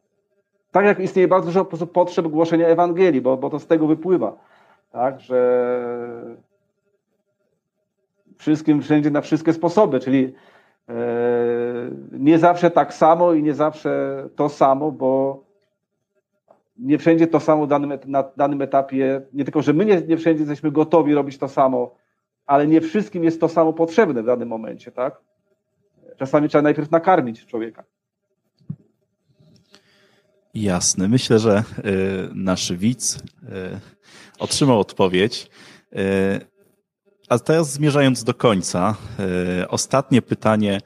Tak 0.71 0.85
jak 0.85 0.99
istnieje 0.99 1.27
bardzo 1.27 1.65
dużo 1.71 1.87
potrzeb 1.87 2.27
głoszenia 2.27 2.67
Ewangelii, 2.67 3.21
bo, 3.21 3.37
bo 3.37 3.49
to 3.49 3.59
z 3.59 3.67
tego 3.67 3.87
wypływa, 3.87 4.37
tak, 4.91 5.19
że 5.19 5.61
wszystkim 8.37 8.81
wszędzie 8.81 9.11
na 9.11 9.21
wszystkie 9.21 9.53
sposoby, 9.53 9.99
czyli 9.99 10.33
e, 10.89 10.93
nie 12.11 12.39
zawsze 12.39 12.71
tak 12.71 12.93
samo 12.93 13.33
i 13.33 13.43
nie 13.43 13.53
zawsze 13.53 14.23
to 14.35 14.49
samo, 14.49 14.91
bo 14.91 15.43
nie 16.79 16.97
wszędzie 16.97 17.27
to 17.27 17.39
samo 17.39 17.67
danym, 17.67 17.93
na 18.05 18.23
danym 18.37 18.61
etapie, 18.61 19.21
nie 19.33 19.43
tylko, 19.43 19.61
że 19.61 19.73
my 19.73 19.85
nie, 19.85 20.01
nie 20.01 20.17
wszędzie 20.17 20.41
jesteśmy 20.41 20.71
gotowi 20.71 21.13
robić 21.13 21.37
to 21.37 21.47
samo, 21.47 21.95
ale 22.45 22.67
nie 22.67 22.81
wszystkim 22.81 23.23
jest 23.23 23.41
to 23.41 23.49
samo 23.49 23.73
potrzebne 23.73 24.23
w 24.23 24.25
danym 24.25 24.49
momencie, 24.49 24.91
tak? 24.91 25.21
Czasami 26.21 26.49
trzeba 26.49 26.61
najpierw 26.61 26.91
nakarmić 26.91 27.45
człowieka. 27.45 27.83
Jasne. 30.53 31.07
Myślę, 31.07 31.39
że 31.39 31.63
y, 31.79 32.29
nasz 32.33 32.73
widz 32.73 33.15
y, 33.15 33.19
otrzymał 34.39 34.79
odpowiedź. 34.79 35.49
Y, 35.93 35.97
a 37.29 37.39
teraz 37.39 37.73
zmierzając 37.73 38.23
do 38.23 38.33
końca, 38.33 38.95
ostatnie 39.67 40.21
pytanie 40.21 40.81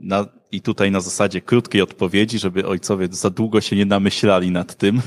na, 0.00 0.26
i 0.52 0.60
tutaj 0.60 0.90
na 0.90 1.00
zasadzie 1.00 1.40
krótkiej 1.40 1.82
odpowiedzi, 1.82 2.38
żeby 2.38 2.66
ojcowie 2.66 3.08
za 3.10 3.30
długo 3.30 3.60
się 3.60 3.76
nie 3.76 3.86
namyślali 3.86 4.50
nad 4.50 4.74
tym. 4.74 5.02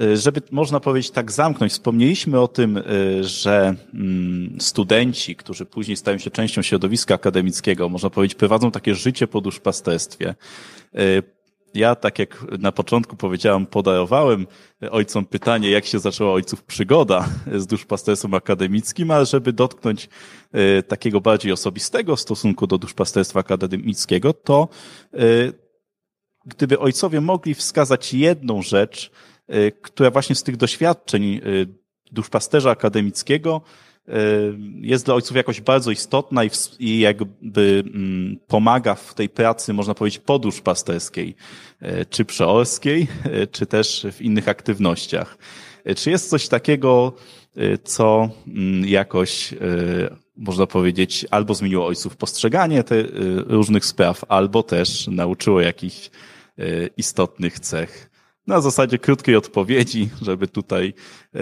Y, 0.00 0.16
żeby 0.16 0.42
można 0.50 0.80
powiedzieć 0.80 1.10
tak 1.10 1.32
zamknąć, 1.32 1.72
wspomnieliśmy 1.72 2.40
o 2.40 2.48
tym, 2.48 2.76
y, 2.76 3.24
że 3.24 3.74
mm, 3.94 4.56
studenci, 4.60 5.36
którzy 5.36 5.66
później 5.66 5.96
stają 5.96 6.18
się 6.18 6.30
częścią 6.30 6.62
środowiska 6.62 7.14
akademickiego, 7.14 7.88
można 7.88 8.10
powiedzieć, 8.10 8.38
prowadzą 8.38 8.70
takie 8.70 8.94
życie 8.94 9.26
po 9.26 9.40
duszpasterstwie. 9.40 10.34
Y, 10.98 11.22
ja, 11.74 11.94
tak 11.94 12.18
jak 12.18 12.44
na 12.58 12.72
początku 12.72 13.16
powiedziałem, 13.16 13.66
podarowałem 13.66 14.46
ojcom 14.90 15.26
pytanie, 15.26 15.70
jak 15.70 15.86
się 15.86 15.98
zaczęła 15.98 16.32
ojców 16.32 16.62
przygoda 16.62 17.28
z 17.54 17.66
duszpasterstwem 17.66 18.34
akademickim, 18.34 19.10
ale 19.10 19.26
żeby 19.26 19.52
dotknąć 19.52 20.08
takiego 20.88 21.20
bardziej 21.20 21.52
osobistego 21.52 22.16
stosunku 22.16 22.66
do 22.66 22.78
duszpasterstwa 22.78 23.40
akademickiego, 23.40 24.32
to 24.32 24.68
gdyby 26.46 26.78
ojcowie 26.78 27.20
mogli 27.20 27.54
wskazać 27.54 28.14
jedną 28.14 28.62
rzecz, 28.62 29.10
która 29.82 30.10
właśnie 30.10 30.36
z 30.36 30.42
tych 30.42 30.56
doświadczeń 30.56 31.40
y, 31.46 31.66
duszpasterza 32.12 32.70
akademickiego 32.70 33.60
y, 34.08 34.12
jest 34.80 35.04
dla 35.04 35.14
ojców 35.14 35.36
jakoś 35.36 35.60
bardzo 35.60 35.90
istotna 35.90 36.42
i, 36.78 36.98
jakby 36.98 37.84
mm, 37.86 38.38
pomaga 38.46 38.94
w 38.94 39.14
tej 39.14 39.28
pracy, 39.28 39.72
można 39.72 39.94
powiedzieć, 39.94 40.18
poduszpasterskiej, 40.18 41.34
czy 42.10 42.24
przeorskiej, 42.24 43.08
czy 43.52 43.66
też 43.66 44.06
w 44.12 44.20
innych 44.20 44.48
aktywnościach. 44.48 45.38
Czy 45.96 46.10
jest 46.10 46.30
coś 46.30 46.48
takiego, 46.48 47.12
co 47.84 48.28
mm, 48.46 48.88
jakoś, 48.88 49.54
można 50.36 50.66
powiedzieć, 50.66 51.26
albo 51.30 51.54
zmieniło 51.54 51.86
ojców 51.86 52.16
postrzeganie 52.16 52.84
te 52.84 53.02
różnych 53.46 53.84
spraw, 53.84 54.24
albo 54.28 54.62
też 54.62 55.06
nauczyło 55.06 55.60
jakichś 55.60 56.10
istotnych 56.96 57.60
cech 57.60 58.11
na 58.46 58.60
zasadzie 58.60 58.98
krótkiej 58.98 59.36
odpowiedzi, 59.36 60.10
żeby 60.22 60.48
tutaj 60.48 60.94
e, 61.34 61.40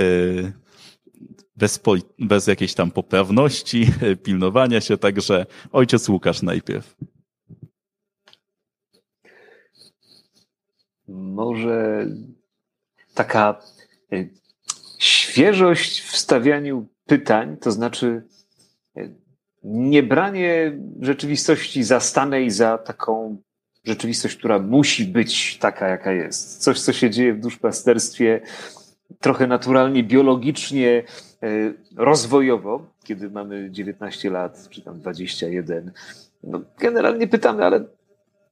bez, 1.56 1.80
bez 2.18 2.46
jakiejś 2.46 2.74
tam 2.74 2.90
poprawności, 2.90 3.86
e, 4.02 4.16
pilnowania 4.16 4.80
się, 4.80 4.98
także 4.98 5.46
ojciec 5.72 6.08
Łukasz 6.08 6.42
najpierw. 6.42 6.96
Może 11.08 12.06
taka 13.14 13.62
e, 14.12 14.28
świeżość 14.98 16.00
w 16.00 16.16
stawianiu 16.16 16.86
pytań, 17.06 17.56
to 17.56 17.72
znaczy 17.72 18.22
nie 19.62 20.02
branie 20.02 20.78
rzeczywistości 21.00 21.84
zastanej 21.84 22.50
za 22.50 22.78
taką 22.78 23.42
rzeczywistość, 23.84 24.36
która 24.36 24.58
musi 24.58 25.04
być 25.04 25.58
taka, 25.58 25.88
jaka 25.88 26.12
jest. 26.12 26.62
Coś, 26.62 26.80
co 26.80 26.92
się 26.92 27.10
dzieje 27.10 27.34
w 27.34 27.40
duszpasterstwie 27.40 28.40
trochę 29.20 29.46
naturalnie, 29.46 30.04
biologicznie, 30.04 31.02
e, 31.42 31.46
rozwojowo, 31.96 32.86
kiedy 33.04 33.30
mamy 33.30 33.70
19 33.70 34.30
lat, 34.30 34.68
czy 34.70 34.82
tam 34.82 35.00
21. 35.00 35.92
No, 36.42 36.60
generalnie 36.78 37.28
pytamy, 37.28 37.64
ale 37.64 37.84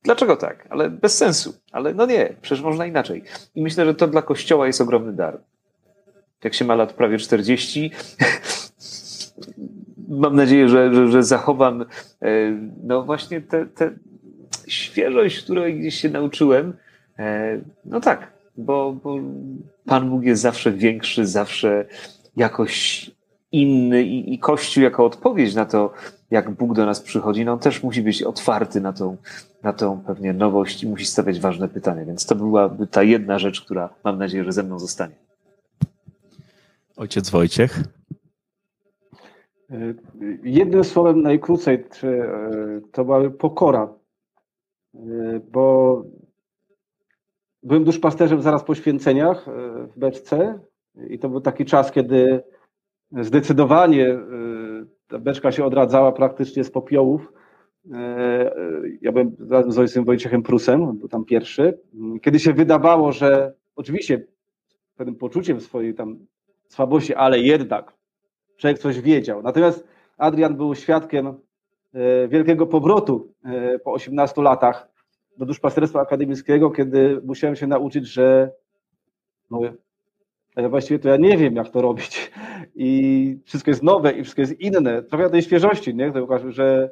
dlaczego 0.02 0.36
tak? 0.36 0.66
Ale 0.70 0.90
bez 0.90 1.16
sensu. 1.16 1.54
Ale 1.72 1.94
no 1.94 2.06
nie, 2.06 2.34
przecież 2.42 2.64
można 2.64 2.86
inaczej. 2.86 3.22
I 3.54 3.62
myślę, 3.62 3.84
że 3.84 3.94
to 3.94 4.08
dla 4.08 4.22
Kościoła 4.22 4.66
jest 4.66 4.80
ogromny 4.80 5.12
dar. 5.12 5.40
Jak 6.44 6.54
się 6.54 6.64
ma 6.64 6.74
lat 6.74 6.92
prawie 6.92 7.18
40, 7.18 7.90
mam 10.08 10.36
nadzieję, 10.36 10.68
że, 10.68 10.94
że, 10.94 11.08
że 11.08 11.22
zachowam 11.22 11.84
e, 12.22 12.26
no 12.82 13.02
właśnie 13.02 13.40
te, 13.40 13.66
te, 13.66 13.90
świeżość, 14.68 15.42
której 15.42 15.80
gdzieś 15.80 15.94
się 15.94 16.08
nauczyłem. 16.08 16.72
E, 17.18 17.58
no 17.84 18.00
tak, 18.00 18.32
bo, 18.56 18.92
bo 18.92 19.18
Pan 19.84 20.10
Bóg 20.10 20.22
jest 20.22 20.42
zawsze 20.42 20.72
większy, 20.72 21.26
zawsze 21.26 21.86
jakoś 22.36 23.10
inny 23.52 24.02
i, 24.02 24.34
i 24.34 24.38
Kościół 24.38 24.82
jako 24.82 25.04
odpowiedź 25.04 25.54
na 25.54 25.64
to, 25.64 25.92
jak 26.30 26.50
Bóg 26.50 26.74
do 26.74 26.86
nas 26.86 27.00
przychodzi, 27.00 27.44
no 27.44 27.52
on 27.52 27.58
też 27.58 27.82
musi 27.82 28.02
być 28.02 28.22
otwarty 28.22 28.80
na 28.80 28.92
tą, 28.92 29.16
na 29.62 29.72
tą 29.72 30.00
pewnie 30.00 30.32
nowość 30.32 30.82
i 30.82 30.88
musi 30.88 31.06
stawiać 31.06 31.40
ważne 31.40 31.68
pytania. 31.68 32.04
Więc 32.04 32.26
to 32.26 32.34
byłaby 32.34 32.86
ta 32.86 33.02
jedna 33.02 33.38
rzecz, 33.38 33.60
która 33.60 33.88
mam 34.04 34.18
nadzieję, 34.18 34.44
że 34.44 34.52
ze 34.52 34.62
mną 34.62 34.78
zostanie. 34.78 35.14
Ojciec 36.96 37.30
Wojciech. 37.30 37.80
E, 39.70 39.94
jednym 40.42 40.84
słowem 40.84 41.22
najkrócej, 41.22 41.74
e, 41.74 41.80
to 42.92 43.04
była 43.04 43.30
pokora. 43.30 43.88
Y, 45.06 45.40
bo 45.52 46.04
byłem 47.62 47.84
duszpasterzem 47.84 48.42
zaraz 48.42 48.64
po 48.64 48.74
święceniach 48.74 49.48
y, 49.48 49.50
w 49.86 49.98
beczce 49.98 50.60
i 51.08 51.18
to 51.18 51.28
był 51.28 51.40
taki 51.40 51.64
czas, 51.64 51.92
kiedy 51.92 52.42
zdecydowanie 53.12 54.08
y, 54.10 54.18
ta 55.08 55.18
beczka 55.18 55.52
się 55.52 55.64
odradzała 55.64 56.12
praktycznie 56.12 56.64
z 56.64 56.70
popiołów. 56.70 57.32
Ja 59.00 59.12
byłem 59.12 59.36
razem 59.50 59.72
z 59.72 59.78
ojcem 59.78 60.04
Wojciechem 60.04 60.42
Prusem, 60.42 60.98
był 60.98 61.08
tam 61.08 61.24
pierwszy. 61.24 61.78
Kiedy 62.22 62.38
się 62.38 62.52
wydawało, 62.52 63.12
że 63.12 63.54
oczywiście 63.76 64.24
pewnym 64.96 65.16
poczuciem 65.16 65.60
swojej 65.60 65.94
tam 65.94 66.18
słabości, 66.68 67.14
ale 67.14 67.40
jednak 67.40 67.92
człowiek 68.56 68.78
coś 68.78 69.00
wiedział. 69.00 69.42
Natomiast 69.42 69.88
Adrian 70.18 70.56
był 70.56 70.74
świadkiem 70.74 71.34
E, 71.94 72.28
wielkiego 72.28 72.66
powrotu 72.66 73.32
e, 73.44 73.78
po 73.78 73.92
18 73.92 74.42
latach 74.42 74.87
do 75.38 75.46
duszpasterstwa 75.46 76.00
akademickiego, 76.00 76.70
kiedy 76.70 77.20
musiałem 77.24 77.56
się 77.56 77.66
nauczyć, 77.66 78.06
że 78.06 78.50
no, 79.50 79.60
a 80.56 80.60
ja 80.60 80.68
właściwie 80.68 80.98
to 80.98 81.08
ja 81.08 81.16
nie 81.16 81.36
wiem, 81.36 81.56
jak 81.56 81.68
to 81.68 81.82
robić. 81.82 82.30
I 82.74 83.38
wszystko 83.44 83.70
jest 83.70 83.82
nowe 83.82 84.12
i 84.12 84.22
wszystko 84.22 84.40
jest 84.40 84.60
inne. 84.60 85.02
Trochę 85.02 85.30
tej 85.30 85.42
świeżości, 85.42 85.94
nie? 85.94 86.12
To, 86.12 86.50
że 86.52 86.90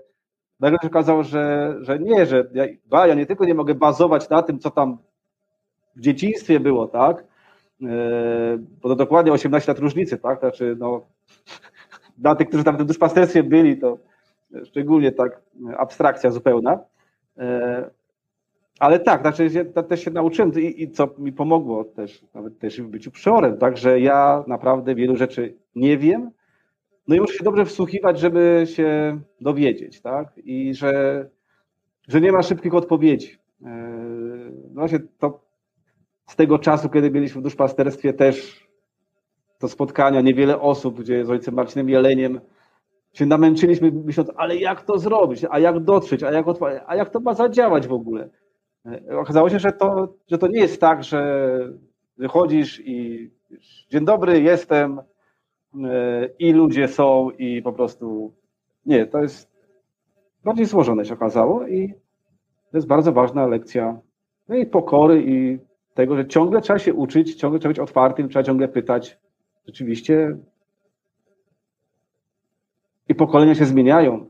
nagle 0.61 0.79
się 0.83 0.87
okazało, 0.87 1.23
że, 1.23 1.75
że 1.81 1.99
nie, 1.99 2.27
że 2.27 2.51
ja, 2.55 2.65
ba, 2.87 3.07
ja 3.07 3.15
nie 3.15 3.27
tylko 3.27 3.45
nie 3.45 3.55
mogę 3.55 3.75
bazować 3.75 4.29
na 4.29 4.43
tym, 4.43 4.59
co 4.59 4.71
tam 4.71 4.99
w 5.97 6.01
dzieciństwie 6.01 6.61
było, 6.61 6.89
tak? 6.89 7.25
E, 7.83 8.59
bo 8.83 8.89
to 8.89 8.97
dokładnie 8.97 9.33
18 9.33 9.73
lat 9.73 9.79
różnicy, 9.79 10.19
tak? 10.19 10.41
Znaczy, 10.41 10.77
no, 10.79 11.07
dla 12.19 12.35
tych, 12.35 12.49
którzy 12.49 12.65
tam 12.65 12.75
w 12.75 12.79
tym 12.79 12.87
duszpasterstwie 12.87 13.43
byli, 13.43 13.79
to 13.79 13.99
szczególnie 14.65 15.13
tak 15.13 15.41
abstrakcja 15.77 16.31
zupełna. 16.31 16.79
Ale 18.79 19.01
tak, 19.01 19.21
znaczy 19.21 19.51
ja 19.77 19.83
też 19.83 20.05
się 20.05 20.11
nauczyłem 20.11 20.53
i, 20.61 20.83
i, 20.83 20.91
co 20.91 21.09
mi 21.19 21.33
pomogło 21.33 21.85
też, 21.85 22.25
nawet 22.35 22.59
też 22.59 22.81
w 22.81 22.89
byciu 22.89 23.11
przeorem, 23.11 23.59
tak, 23.59 23.77
że 23.77 24.01
ja 24.01 24.45
naprawdę 24.47 24.95
wielu 24.95 25.17
rzeczy 25.17 25.55
nie 25.75 25.99
wiem, 25.99 26.31
no 27.09 27.15
i 27.17 27.21
muszę 27.21 27.35
się 27.35 27.45
dobrze 27.45 27.65
wsłuchiwać, 27.65 28.21
żeby 28.21 28.65
się 28.67 29.21
dowiedzieć, 29.41 30.01
tak, 30.01 30.33
i 30.45 30.75
że, 30.75 31.27
że 32.09 32.21
nie 32.21 32.33
ma 32.33 32.43
szybkich 32.43 32.75
odpowiedzi. 32.75 33.39
E, 33.65 33.69
no 34.69 34.75
właśnie 34.75 34.99
to 35.19 35.41
z 36.27 36.37
tego 36.37 36.59
czasu, 36.59 36.89
kiedy 36.89 37.11
byliśmy 37.11 37.41
w 37.41 37.45
duszpasterstwie 37.45 38.13
też 38.13 38.67
to 39.59 39.69
spotkania, 39.69 40.21
niewiele 40.21 40.61
osób, 40.61 41.01
gdzie 41.01 41.25
z 41.25 41.31
ojcem 41.31 41.55
Marcinem 41.55 41.89
Jeleniem 41.89 42.41
się 43.13 43.27
namęczyliśmy, 43.27 43.93
myśląc, 43.93 44.31
ale 44.37 44.57
jak 44.57 44.83
to 44.83 44.99
zrobić, 44.99 45.47
a 45.51 45.59
jak 45.59 45.81
dotrzeć, 45.81 46.23
a 46.23 46.33
jak, 46.33 46.47
a 46.87 46.97
jak 46.97 47.11
to 47.11 47.21
ma 47.21 47.35
zadziałać 47.35 47.87
w 47.87 47.93
ogóle. 47.93 48.29
E, 48.87 49.19
okazało 49.19 49.51
się, 49.51 49.59
że 49.59 49.73
to, 49.73 50.15
że 50.31 50.39
to 50.39 50.47
nie 50.47 50.61
jest 50.61 50.81
tak, 50.81 51.05
że 51.05 51.59
wychodzisz 52.19 52.81
i 52.85 53.31
dzień 53.91 54.05
dobry, 54.05 54.41
jestem 54.41 54.99
e, 54.99 55.05
i 56.39 56.53
ludzie 56.53 56.89
są 56.89 57.31
i 57.31 57.63
po 57.63 57.73
prostu 57.73 58.35
nie, 58.87 59.07
to 59.07 59.23
jest 59.23 59.51
bardziej 60.45 60.67
złożone 60.67 61.05
się 61.05 61.15
okazało 61.15 61.67
i 61.67 61.95
to 62.71 62.79
jest 62.79 62.87
bardzo 62.87 63.13
ważna 63.13 63.47
lekcja 63.47 64.01
no 64.49 64.57
i 64.57 64.67
pokory 64.67 65.23
i 65.27 65.59
tego, 65.95 66.17
że 66.17 66.27
ciągle 66.27 66.61
trzeba 66.61 66.79
się 66.79 66.95
uczyć, 66.95 67.35
ciągle 67.35 67.61
trzeba 67.61 67.71
być 67.71 67.79
otwartym, 67.79 68.29
trzeba 68.29 68.43
ciągle 68.43 68.69
pytać. 68.69 69.19
Rzeczywiście 69.67 70.37
i 73.09 73.15
pokolenia 73.15 73.55
się 73.55 73.65
zmieniają. 73.65 74.27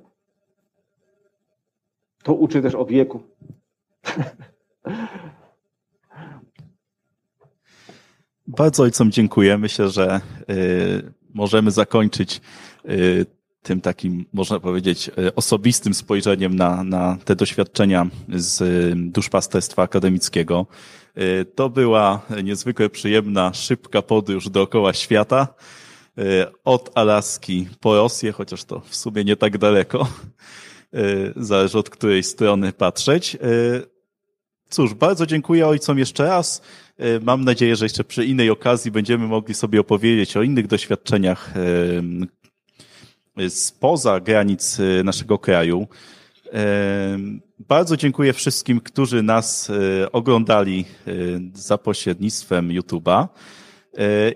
To 2.22 2.34
uczy 2.34 2.62
też 2.62 2.74
o 2.74 2.84
wieku. 2.84 3.20
Bardzo 8.46 8.82
ojcom 8.82 9.10
dziękuję. 9.10 9.58
Myślę, 9.58 9.90
że 9.90 10.20
y, 10.50 11.12
możemy 11.34 11.70
zakończyć 11.70 12.40
y, 12.88 13.26
tym 13.66 13.80
takim, 13.80 14.26
można 14.32 14.60
powiedzieć, 14.60 15.08
y, 15.08 15.34
osobistym 15.34 15.94
spojrzeniem 15.94 16.56
na, 16.56 16.84
na 16.84 17.18
te 17.24 17.36
doświadczenia 17.36 18.06
z 18.28 18.60
y, 18.60 18.94
duszpasterstwa 18.96 19.82
akademickiego. 19.82 20.66
Y, 21.18 21.44
to 21.54 21.68
była 21.68 22.22
niezwykle 22.44 22.90
przyjemna, 22.90 23.54
szybka 23.54 24.02
podróż 24.02 24.48
dookoła 24.48 24.92
świata. 24.92 25.54
Od 26.64 26.90
Alaski 26.94 27.68
po 27.80 27.94
Rosję, 27.96 28.32
chociaż 28.32 28.64
to 28.64 28.80
w 28.80 28.96
sumie 28.96 29.24
nie 29.24 29.36
tak 29.36 29.58
daleko. 29.58 30.08
Zależy 31.36 31.78
od 31.78 31.90
której 31.90 32.22
strony 32.22 32.72
patrzeć. 32.72 33.36
Cóż, 34.68 34.94
bardzo 34.94 35.26
dziękuję 35.26 35.66
ojcom 35.66 35.98
jeszcze 35.98 36.24
raz. 36.24 36.62
E, 36.98 37.20
mam 37.20 37.44
nadzieję, 37.44 37.76
że 37.76 37.84
jeszcze 37.84 38.04
przy 38.04 38.24
innej 38.24 38.50
okazji 38.50 38.90
będziemy 38.90 39.26
mogli 39.26 39.54
sobie 39.54 39.80
opowiedzieć 39.80 40.36
o 40.36 40.42
innych 40.42 40.66
doświadczeniach 40.66 41.54
e, 43.38 43.50
spoza 43.50 44.20
granic 44.20 44.80
e, 44.80 45.04
naszego 45.04 45.38
kraju. 45.38 45.86
Bardzo 47.58 47.96
dziękuję 47.96 48.32
wszystkim, 48.32 48.80
którzy 48.80 49.22
nas 49.22 49.72
oglądali 50.12 50.84
za 51.54 51.78
pośrednictwem 51.78 52.68
YouTube'a. 52.68 53.28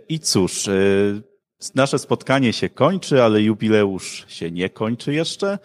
I 0.08 0.18
cóż, 0.18 0.68
nasze 1.74 1.98
spotkanie 1.98 2.52
się 2.52 2.68
kończy, 2.68 3.22
ale 3.22 3.42
jubileusz 3.42 4.24
się 4.28 4.50
nie 4.50 4.70
kończy 4.70 5.14
jeszcze 5.14 5.58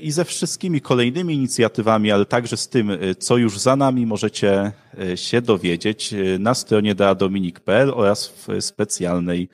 i 0.00 0.10
ze 0.10 0.24
wszystkimi 0.24 0.80
kolejnymi 0.80 1.34
inicjatywami, 1.34 2.10
ale 2.10 2.26
także 2.26 2.56
z 2.56 2.68
tym, 2.68 2.90
e, 2.90 3.14
co 3.14 3.36
już 3.36 3.58
za 3.58 3.76
nami, 3.76 4.06
możecie 4.06 4.72
e, 4.98 5.16
się 5.16 5.42
dowiedzieć 5.42 6.12
e, 6.12 6.38
na 6.38 6.54
stronie 6.54 6.94
dadominik.pl 6.94 7.92
oraz 7.94 8.28
w 8.28 8.64
specjalnej 8.64 9.48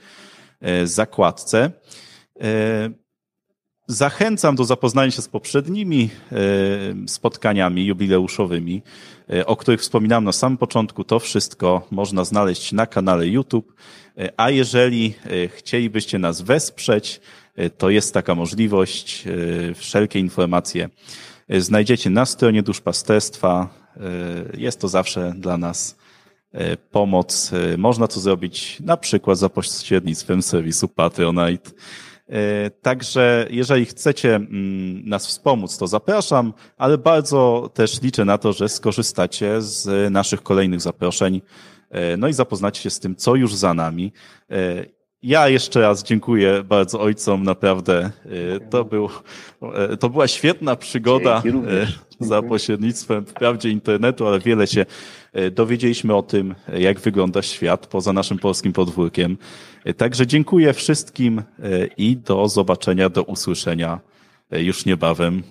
zakładce. 0.84 1.70
Zachęcam 3.88 4.56
do 4.56 4.64
zapoznania 4.64 5.10
się 5.10 5.22
z 5.22 5.28
poprzednimi 5.28 6.10
spotkaniami 7.06 7.86
jubileuszowymi, 7.86 8.82
o 9.46 9.56
których 9.56 9.80
wspominałem 9.80 10.24
na 10.24 10.32
samym 10.32 10.58
początku. 10.58 11.04
To 11.04 11.18
wszystko 11.18 11.86
można 11.90 12.24
znaleźć 12.24 12.72
na 12.72 12.86
kanale 12.86 13.28
YouTube. 13.28 13.74
A 14.36 14.50
jeżeli 14.50 15.14
chcielibyście 15.56 16.18
nas 16.18 16.42
wesprzeć, 16.42 17.20
E, 17.20 17.45
to 17.78 17.90
jest 17.90 18.14
taka 18.14 18.34
możliwość. 18.34 19.26
E, 19.26 19.74
wszelkie 19.74 20.18
informacje 20.18 20.88
e, 21.48 21.60
znajdziecie 21.60 22.10
na 22.10 22.26
stronie 22.26 22.62
duszpasterstwa. 22.62 23.68
Jest 24.56 24.80
to 24.80 24.88
zawsze 24.88 25.34
dla 25.36 25.58
nas 25.58 25.96
pomoc. 26.90 27.50
Można 27.78 28.08
to 28.08 28.20
zrobić 28.20 28.80
na 28.80 28.96
przykład 28.96 29.38
za 29.38 29.48
pośrednictwem 29.48 30.42
serwisu 30.42 30.88
Patronite. 30.88 31.70
Także 32.82 33.46
jeżeli 33.50 33.84
chcecie 33.84 34.34
mm, 34.34 35.08
nas 35.08 35.26
wspomóc, 35.26 35.78
to 35.78 35.86
zapraszam, 35.86 36.52
ale 36.76 36.98
bardzo 36.98 37.70
też 37.74 38.02
liczę 38.02 38.24
na 38.24 38.38
to, 38.38 38.52
że 38.52 38.68
skorzystacie 38.68 39.62
z 39.62 40.12
naszych 40.12 40.42
kolejnych 40.42 40.80
zaproszeń, 40.80 41.42
no 42.18 42.28
i 42.28 42.32
zapoznacie 42.32 42.82
się 42.82 42.90
z 42.90 43.00
tym, 43.00 43.16
co 43.16 43.34
już 43.34 43.54
za 43.54 43.74
nami. 43.74 44.12
Ja 45.22 45.48
jeszcze 45.48 45.80
raz 45.80 46.02
dziękuję 46.02 46.64
bardzo 46.64 47.00
ojcom, 47.00 47.42
naprawdę. 47.42 48.10
E, 48.54 48.60
to, 48.60 48.84
był, 48.84 49.08
e, 49.62 49.96
to 49.96 50.08
była 50.08 50.28
świetna 50.28 50.76
przygoda 50.76 51.42
e, 51.46 51.86
za 52.20 52.42
pośrednictwem 52.42 53.26
wprawdzie 53.26 53.70
internetu, 53.70 54.26
ale 54.26 54.40
wiele 54.40 54.66
się 54.66 54.86
dowiedzieliśmy 55.52 56.14
o 56.14 56.22
tym, 56.22 56.54
jak 56.78 57.00
wygląda 57.00 57.42
świat 57.42 57.86
poza 57.86 58.12
naszym 58.12 58.38
polskim 58.38 58.72
podwórkiem. 58.72 59.36
Także 59.96 60.26
dziękuję 60.26 60.72
wszystkim 60.72 61.42
i 61.96 62.16
do 62.16 62.48
zobaczenia, 62.48 63.08
do 63.08 63.22
usłyszenia 63.22 64.00
już 64.50 64.86
niebawem. 64.86 65.42